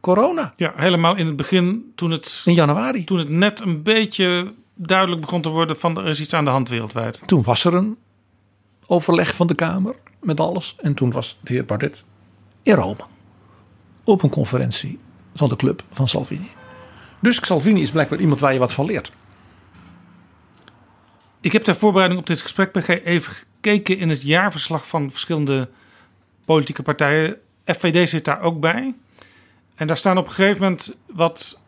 corona. 0.00 0.52
Ja, 0.56 0.72
helemaal 0.76 1.16
in 1.16 1.26
het 1.26 1.36
begin 1.36 1.92
toen 1.94 2.10
het. 2.10 2.42
In 2.44 2.54
januari. 2.54 3.04
Toen 3.04 3.18
het 3.18 3.28
net 3.28 3.60
een 3.60 3.82
beetje 3.82 4.54
duidelijk 4.74 5.20
begon 5.20 5.42
te 5.42 5.48
worden 5.48 5.78
van 5.78 5.98
er 5.98 6.06
is 6.06 6.20
iets 6.20 6.34
aan 6.34 6.44
de 6.44 6.50
hand 6.50 6.68
wereldwijd. 6.68 7.22
Toen 7.26 7.42
was 7.42 7.64
er 7.64 7.74
een 7.74 7.96
overleg 8.86 9.34
van 9.34 9.46
de 9.46 9.54
Kamer 9.54 9.94
met 10.20 10.40
alles. 10.40 10.76
En 10.78 10.94
toen 10.94 11.10
was 11.10 11.38
de 11.40 11.52
heer 11.52 11.64
Bardet 11.64 12.04
in 12.62 12.74
Rome. 12.74 13.04
Op 14.04 14.22
een 14.22 14.30
conferentie 14.30 14.98
van 15.34 15.48
de 15.48 15.56
club 15.56 15.82
van 15.92 16.08
Salvini. 16.08 16.48
Dus 17.20 17.46
Salvini 17.46 17.82
is 17.82 17.90
blijkbaar 17.90 18.20
iemand 18.20 18.40
waar 18.40 18.52
je 18.52 18.58
wat 18.58 18.72
van 18.72 18.86
leert. 18.86 19.12
Ik 21.40 21.52
heb 21.52 21.62
ter 21.62 21.74
voorbereiding 21.74 22.20
op 22.20 22.26
dit 22.26 22.42
gesprek 22.42 22.76
even 22.86 23.32
gekeken 23.32 23.98
in 23.98 24.08
het 24.08 24.22
jaarverslag 24.22 24.88
van 24.88 25.10
verschillende 25.10 25.68
politieke 26.44 26.82
partijen. 26.82 27.38
FVD 27.64 28.08
zit 28.08 28.24
daar 28.24 28.40
ook 28.40 28.60
bij. 28.60 28.94
En 29.74 29.86
daar 29.86 29.96
staan 29.96 30.18
op 30.18 30.26
een 30.26 30.32
gegeven 30.32 30.62
moment 30.62 30.96
wat 31.06 31.58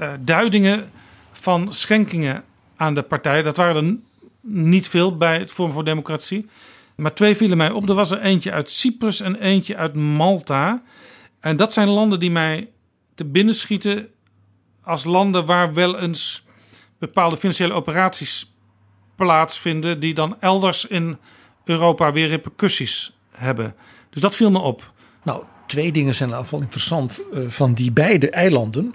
uh, 0.00 0.12
duidingen 0.20 0.90
van 1.32 1.72
schenkingen 1.72 2.44
aan 2.76 2.94
de 2.94 3.02
partij. 3.02 3.42
Dat 3.42 3.56
waren 3.56 3.86
er 3.86 3.96
niet 4.40 4.88
veel 4.88 5.16
bij 5.16 5.38
het 5.38 5.50
Forum 5.50 5.72
voor 5.72 5.84
Democratie. 5.84 6.48
Maar 6.94 7.14
twee 7.14 7.36
vielen 7.36 7.56
mij 7.56 7.70
op. 7.70 7.88
Er 7.88 7.94
was 7.94 8.10
er 8.10 8.20
eentje 8.20 8.52
uit 8.52 8.70
Cyprus 8.70 9.20
en 9.20 9.34
eentje 9.34 9.76
uit 9.76 9.94
Malta. 9.94 10.82
En 11.40 11.56
dat 11.56 11.72
zijn 11.72 11.88
landen 11.88 12.20
die 12.20 12.30
mij 12.30 12.70
te 13.14 13.24
binnen 13.24 13.54
schieten 13.54 14.08
als 14.82 15.04
landen 15.04 15.46
waar 15.46 15.74
wel 15.74 15.98
eens 15.98 16.45
bepaalde 16.98 17.36
financiële 17.36 17.72
operaties 17.72 18.52
plaatsvinden, 19.16 20.00
die 20.00 20.14
dan 20.14 20.40
elders 20.40 20.86
in 20.86 21.18
Europa 21.64 22.12
weer 22.12 22.28
repercussies 22.28 23.16
hebben. 23.30 23.74
Dus 24.10 24.20
dat 24.20 24.34
viel 24.34 24.50
me 24.50 24.58
op. 24.58 24.92
Nou, 25.22 25.44
twee 25.66 25.92
dingen 25.92 26.14
zijn 26.14 26.30
in 26.30 26.38
ieder 26.38 26.62
interessant 26.62 27.20
uh, 27.32 27.50
van 27.50 27.74
die 27.74 27.92
beide 27.92 28.30
eilanden. 28.30 28.94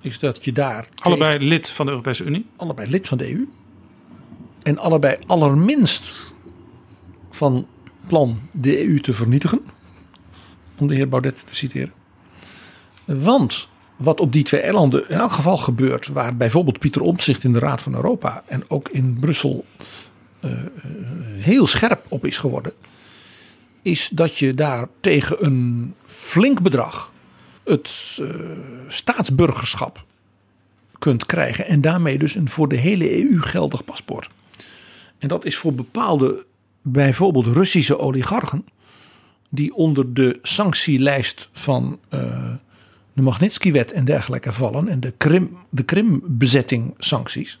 Is 0.00 0.18
dat 0.18 0.44
je 0.44 0.52
daar. 0.52 0.88
Allebei 0.98 1.38
lid 1.38 1.70
van 1.70 1.86
de 1.86 1.90
Europese 1.92 2.24
Unie? 2.24 2.46
Allebei 2.56 2.90
lid 2.90 3.08
van 3.08 3.18
de 3.18 3.32
EU. 3.32 3.48
En 4.62 4.78
allebei 4.78 5.16
allerminst 5.26 6.34
van 7.30 7.66
plan 8.06 8.40
de 8.52 8.86
EU 8.86 9.00
te 9.00 9.14
vernietigen. 9.14 9.60
Om 10.78 10.86
de 10.86 10.94
heer 10.94 11.08
Baudet 11.08 11.46
te 11.46 11.54
citeren. 11.54 11.92
Want 13.04 13.68
wat 13.96 14.20
op 14.20 14.32
die 14.32 14.42
twee 14.42 14.60
eilanden 14.60 15.08
in 15.08 15.18
elk 15.18 15.32
geval 15.32 15.56
gebeurt, 15.56 16.08
waar 16.08 16.36
bijvoorbeeld 16.36 16.78
Pieter 16.78 17.02
Omtzigt 17.02 17.44
in 17.44 17.52
de 17.52 17.58
Raad 17.58 17.82
van 17.82 17.94
Europa 17.94 18.42
en 18.46 18.64
ook 18.68 18.88
in 18.88 19.16
Brussel 19.20 19.64
uh, 20.40 20.50
heel 21.38 21.66
scherp 21.66 22.06
op 22.08 22.26
is 22.26 22.38
geworden, 22.38 22.72
is 23.82 24.08
dat 24.12 24.38
je 24.38 24.54
daar 24.54 24.88
tegen 25.00 25.44
een 25.44 25.94
flink 26.04 26.62
bedrag 26.62 27.12
het 27.64 28.18
uh, 28.20 28.28
staatsburgerschap 28.88 30.04
kunt 30.98 31.26
krijgen 31.26 31.66
en 31.66 31.80
daarmee 31.80 32.18
dus 32.18 32.34
een 32.34 32.48
voor 32.48 32.68
de 32.68 32.76
hele 32.76 33.22
EU 33.22 33.40
geldig 33.40 33.84
paspoort. 33.84 34.28
En 35.18 35.28
dat 35.28 35.44
is 35.44 35.56
voor 35.56 35.74
bepaalde, 35.74 36.46
bijvoorbeeld 36.82 37.46
Russische 37.46 37.98
oligarchen, 37.98 38.66
die 39.50 39.74
onder 39.74 40.14
de 40.14 40.38
sanctielijst 40.42 41.48
van 41.52 41.98
de 43.14 43.22
Magnitsky-wet 43.22 43.92
en 43.92 44.04
dergelijke 44.04 44.52
vallen 44.52 44.88
en 44.88 45.00
de, 45.00 45.10
Krim, 45.10 45.56
de 45.70 45.82
Krim-bezetting 45.82 46.94
sancties, 46.98 47.58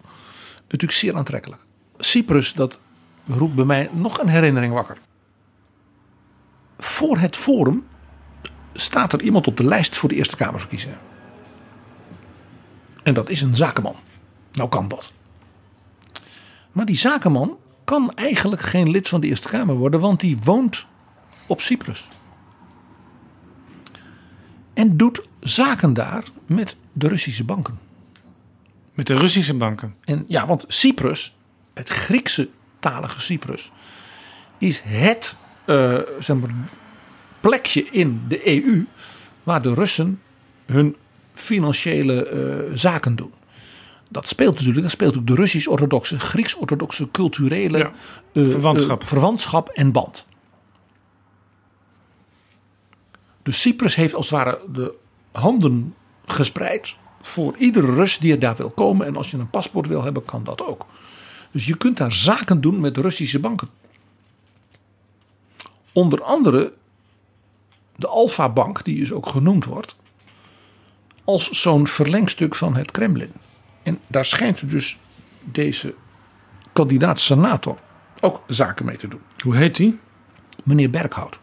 natuurlijk 0.62 0.92
zeer 0.92 1.16
aantrekkelijk. 1.16 1.62
Cyprus, 1.98 2.52
dat 2.52 2.78
roept 3.26 3.54
bij 3.54 3.64
mij 3.64 3.88
nog 3.92 4.18
een 4.18 4.28
herinnering 4.28 4.72
wakker. 4.72 4.98
Voor 6.78 7.18
het 7.18 7.36
forum 7.36 7.86
staat 8.72 9.12
er 9.12 9.22
iemand 9.22 9.46
op 9.46 9.56
de 9.56 9.64
lijst 9.64 9.96
voor 9.96 10.08
de 10.08 10.14
Eerste 10.14 10.36
Kamerverkiezingen. 10.36 10.98
En 13.02 13.14
dat 13.14 13.28
is 13.28 13.40
een 13.40 13.56
zakenman. 13.56 13.96
Nou 14.52 14.68
kan 14.68 14.88
dat. 14.88 15.12
Maar 16.72 16.86
die 16.86 16.96
zakenman 16.96 17.58
kan 17.84 18.12
eigenlijk 18.14 18.62
geen 18.62 18.90
lid 18.90 19.08
van 19.08 19.20
de 19.20 19.26
Eerste 19.26 19.48
Kamer 19.48 19.74
worden, 19.74 20.00
want 20.00 20.20
die 20.20 20.38
woont 20.44 20.86
op 21.48 21.60
Cyprus. 21.60 22.08
En 24.84 24.96
doet 24.96 25.22
zaken 25.40 25.94
daar 25.94 26.24
met 26.46 26.76
de 26.92 27.08
Russische 27.08 27.44
banken. 27.44 27.78
Met 28.94 29.06
de 29.06 29.14
Russische 29.14 29.54
banken? 29.54 29.94
En 30.04 30.24
ja, 30.28 30.46
want 30.46 30.64
Cyprus, 30.68 31.36
het 31.74 31.88
Griekse 31.88 32.48
talige 32.78 33.20
Cyprus, 33.20 33.72
is 34.58 34.80
het 34.84 35.34
uh, 35.66 35.98
zeg 36.18 36.36
maar, 36.36 36.50
plekje 37.40 37.84
in 37.90 38.22
de 38.28 38.64
EU 38.64 38.84
waar 39.42 39.62
de 39.62 39.74
Russen 39.74 40.20
hun 40.66 40.96
financiële 41.32 42.30
uh, 42.70 42.76
zaken 42.76 43.16
doen. 43.16 43.32
Dat 44.10 44.28
speelt 44.28 44.54
natuurlijk, 44.54 44.82
dat 44.82 44.90
speelt 44.90 45.16
ook 45.16 45.26
de 45.26 45.34
Russisch-orthodoxe, 45.34 46.18
Grieks-orthodoxe 46.20 47.10
culturele 47.10 47.78
ja, 47.78 47.92
uh, 48.32 48.50
verwantschap. 48.50 49.04
verwantschap 49.04 49.68
en 49.68 49.92
band. 49.92 50.26
Dus 53.44 53.60
Cyprus 53.60 53.94
heeft 53.94 54.14
als 54.14 54.30
het 54.30 54.38
ware 54.38 54.60
de 54.72 54.94
handen 55.32 55.94
gespreid 56.26 56.96
voor 57.20 57.56
iedere 57.56 57.94
Rus 57.94 58.18
die 58.18 58.32
er 58.32 58.38
daar 58.38 58.56
wil 58.56 58.70
komen. 58.70 59.06
En 59.06 59.16
als 59.16 59.30
je 59.30 59.36
een 59.36 59.50
paspoort 59.50 59.86
wil 59.86 60.02
hebben, 60.02 60.22
kan 60.22 60.44
dat 60.44 60.66
ook. 60.66 60.86
Dus 61.50 61.66
je 61.66 61.76
kunt 61.76 61.96
daar 61.96 62.12
zaken 62.12 62.60
doen 62.60 62.80
met 62.80 62.96
Russische 62.96 63.38
banken. 63.38 63.68
Onder 65.92 66.22
andere 66.22 66.72
de 67.96 68.08
Alfa 68.08 68.48
Bank, 68.48 68.84
die 68.84 68.98
dus 68.98 69.12
ook 69.12 69.28
genoemd 69.28 69.64
wordt, 69.64 69.96
als 71.24 71.50
zo'n 71.50 71.86
verlengstuk 71.86 72.54
van 72.54 72.76
het 72.76 72.90
Kremlin. 72.90 73.32
En 73.82 74.00
daar 74.06 74.24
schijnt 74.24 74.70
dus 74.70 74.98
deze 75.44 75.94
kandidaat-senator 76.72 77.78
ook 78.20 78.42
zaken 78.46 78.84
mee 78.84 78.96
te 78.96 79.08
doen. 79.08 79.20
Hoe 79.42 79.56
heet 79.56 79.78
hij? 79.78 79.98
Meneer 80.64 80.90
Berghout. 80.90 81.38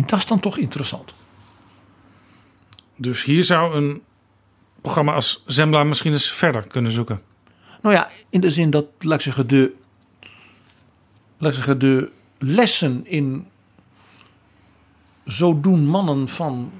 En 0.00 0.06
dat 0.06 0.18
is 0.18 0.26
dan 0.26 0.40
toch 0.40 0.58
interessant. 0.58 1.14
Dus 2.96 3.24
hier 3.24 3.44
zou 3.44 3.74
een 3.74 4.02
programma 4.80 5.14
als 5.14 5.42
Zembla 5.46 5.84
misschien 5.84 6.12
eens 6.12 6.32
verder 6.32 6.66
kunnen 6.66 6.92
zoeken. 6.92 7.22
Nou 7.82 7.94
ja, 7.94 8.10
in 8.28 8.40
de 8.40 8.50
zin 8.50 8.70
dat, 8.70 8.86
laat 8.98 9.14
ik 9.14 9.20
zeggen, 9.20 9.46
de, 9.46 9.72
laat 11.38 11.50
ik 11.50 11.56
zeggen, 11.56 11.78
de 11.78 12.10
lessen 12.38 13.06
in 13.06 13.46
zo 15.26 15.60
doen 15.60 15.86
mannen 15.86 16.28
van 16.28 16.72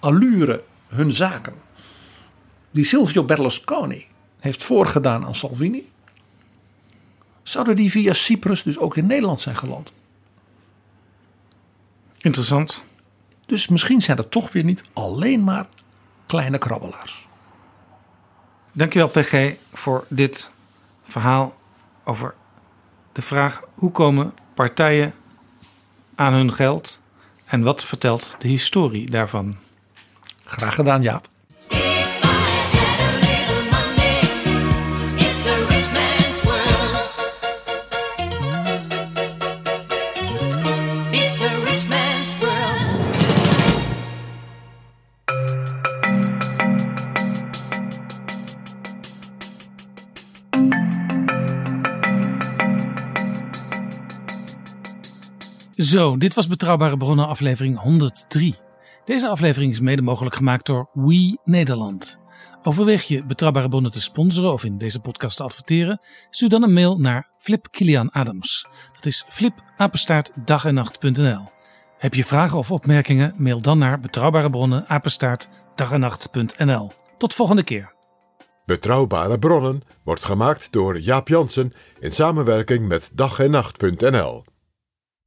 allure 0.00 0.64
hun 0.88 1.12
zaken. 1.12 1.54
Die 2.70 2.84
Silvio 2.84 3.24
Berlusconi 3.24 4.06
heeft 4.38 4.62
voorgedaan 4.62 5.24
aan 5.24 5.34
Salvini. 5.34 5.90
Zouden 7.42 7.76
die 7.76 7.90
via 7.90 8.14
Cyprus 8.14 8.62
dus 8.62 8.78
ook 8.78 8.96
in 8.96 9.06
Nederland 9.06 9.40
zijn 9.40 9.56
geland? 9.56 9.92
Interessant. 12.22 12.84
Dus 13.46 13.68
misschien 13.68 14.00
zijn 14.00 14.16
het 14.16 14.30
toch 14.30 14.52
weer 14.52 14.64
niet 14.64 14.84
alleen 14.92 15.44
maar 15.44 15.66
kleine 16.26 16.58
krabbelaars. 16.58 17.28
Dankjewel 18.72 19.08
PG 19.08 19.56
voor 19.72 20.06
dit 20.08 20.50
verhaal 21.02 21.54
over 22.04 22.34
de 23.12 23.22
vraag 23.22 23.60
hoe 23.74 23.90
komen 23.90 24.34
partijen 24.54 25.14
aan 26.14 26.32
hun 26.32 26.52
geld 26.52 27.00
en 27.44 27.62
wat 27.62 27.84
vertelt 27.84 28.36
de 28.38 28.48
historie 28.48 29.10
daarvan. 29.10 29.56
Graag 30.44 30.74
gedaan 30.74 31.02
Jaap. 31.02 31.28
Zo, 55.76 56.16
dit 56.16 56.34
was 56.34 56.46
Betrouwbare 56.46 56.96
Bronnen 56.96 57.26
aflevering 57.26 57.78
103. 57.78 58.54
Deze 59.04 59.28
aflevering 59.28 59.72
is 59.72 59.80
mede 59.80 60.02
mogelijk 60.02 60.34
gemaakt 60.34 60.66
door 60.66 60.88
We 60.92 61.38
Nederland. 61.44 62.20
Overweeg 62.62 63.02
je 63.02 63.24
Betrouwbare 63.24 63.68
Bronnen 63.68 63.92
te 63.92 64.00
sponsoren 64.00 64.52
of 64.52 64.64
in 64.64 64.78
deze 64.78 65.00
podcast 65.00 65.36
te 65.36 65.42
adverteren? 65.42 66.00
Stuur 66.30 66.48
dan 66.48 66.62
een 66.62 66.72
mail 66.72 66.98
naar 66.98 67.30
Flip 67.38 67.68
Kilian 67.70 68.10
Adams. 68.10 68.66
Dat 68.92 69.06
is 69.06 69.24
flipapenstaartdagennacht.nl 69.28 71.50
Heb 71.98 72.14
je 72.14 72.24
vragen 72.24 72.58
of 72.58 72.70
opmerkingen? 72.70 73.34
Mail 73.36 73.60
dan 73.60 73.78
naar 73.78 74.00
Betrouwbare 74.00 74.50
Bronnen 74.50 74.86
Tot 77.18 77.34
volgende 77.34 77.62
keer. 77.62 77.94
Betrouwbare 78.64 79.38
Bronnen 79.38 79.80
wordt 80.04 80.24
gemaakt 80.24 80.72
door 80.72 80.98
Jaap 80.98 81.28
Jansen 81.28 81.72
in 82.00 82.12
samenwerking 82.12 82.88
met 82.88 83.10
dag 83.14 83.38
en 83.38 83.50
nacht.nl. 83.50 84.44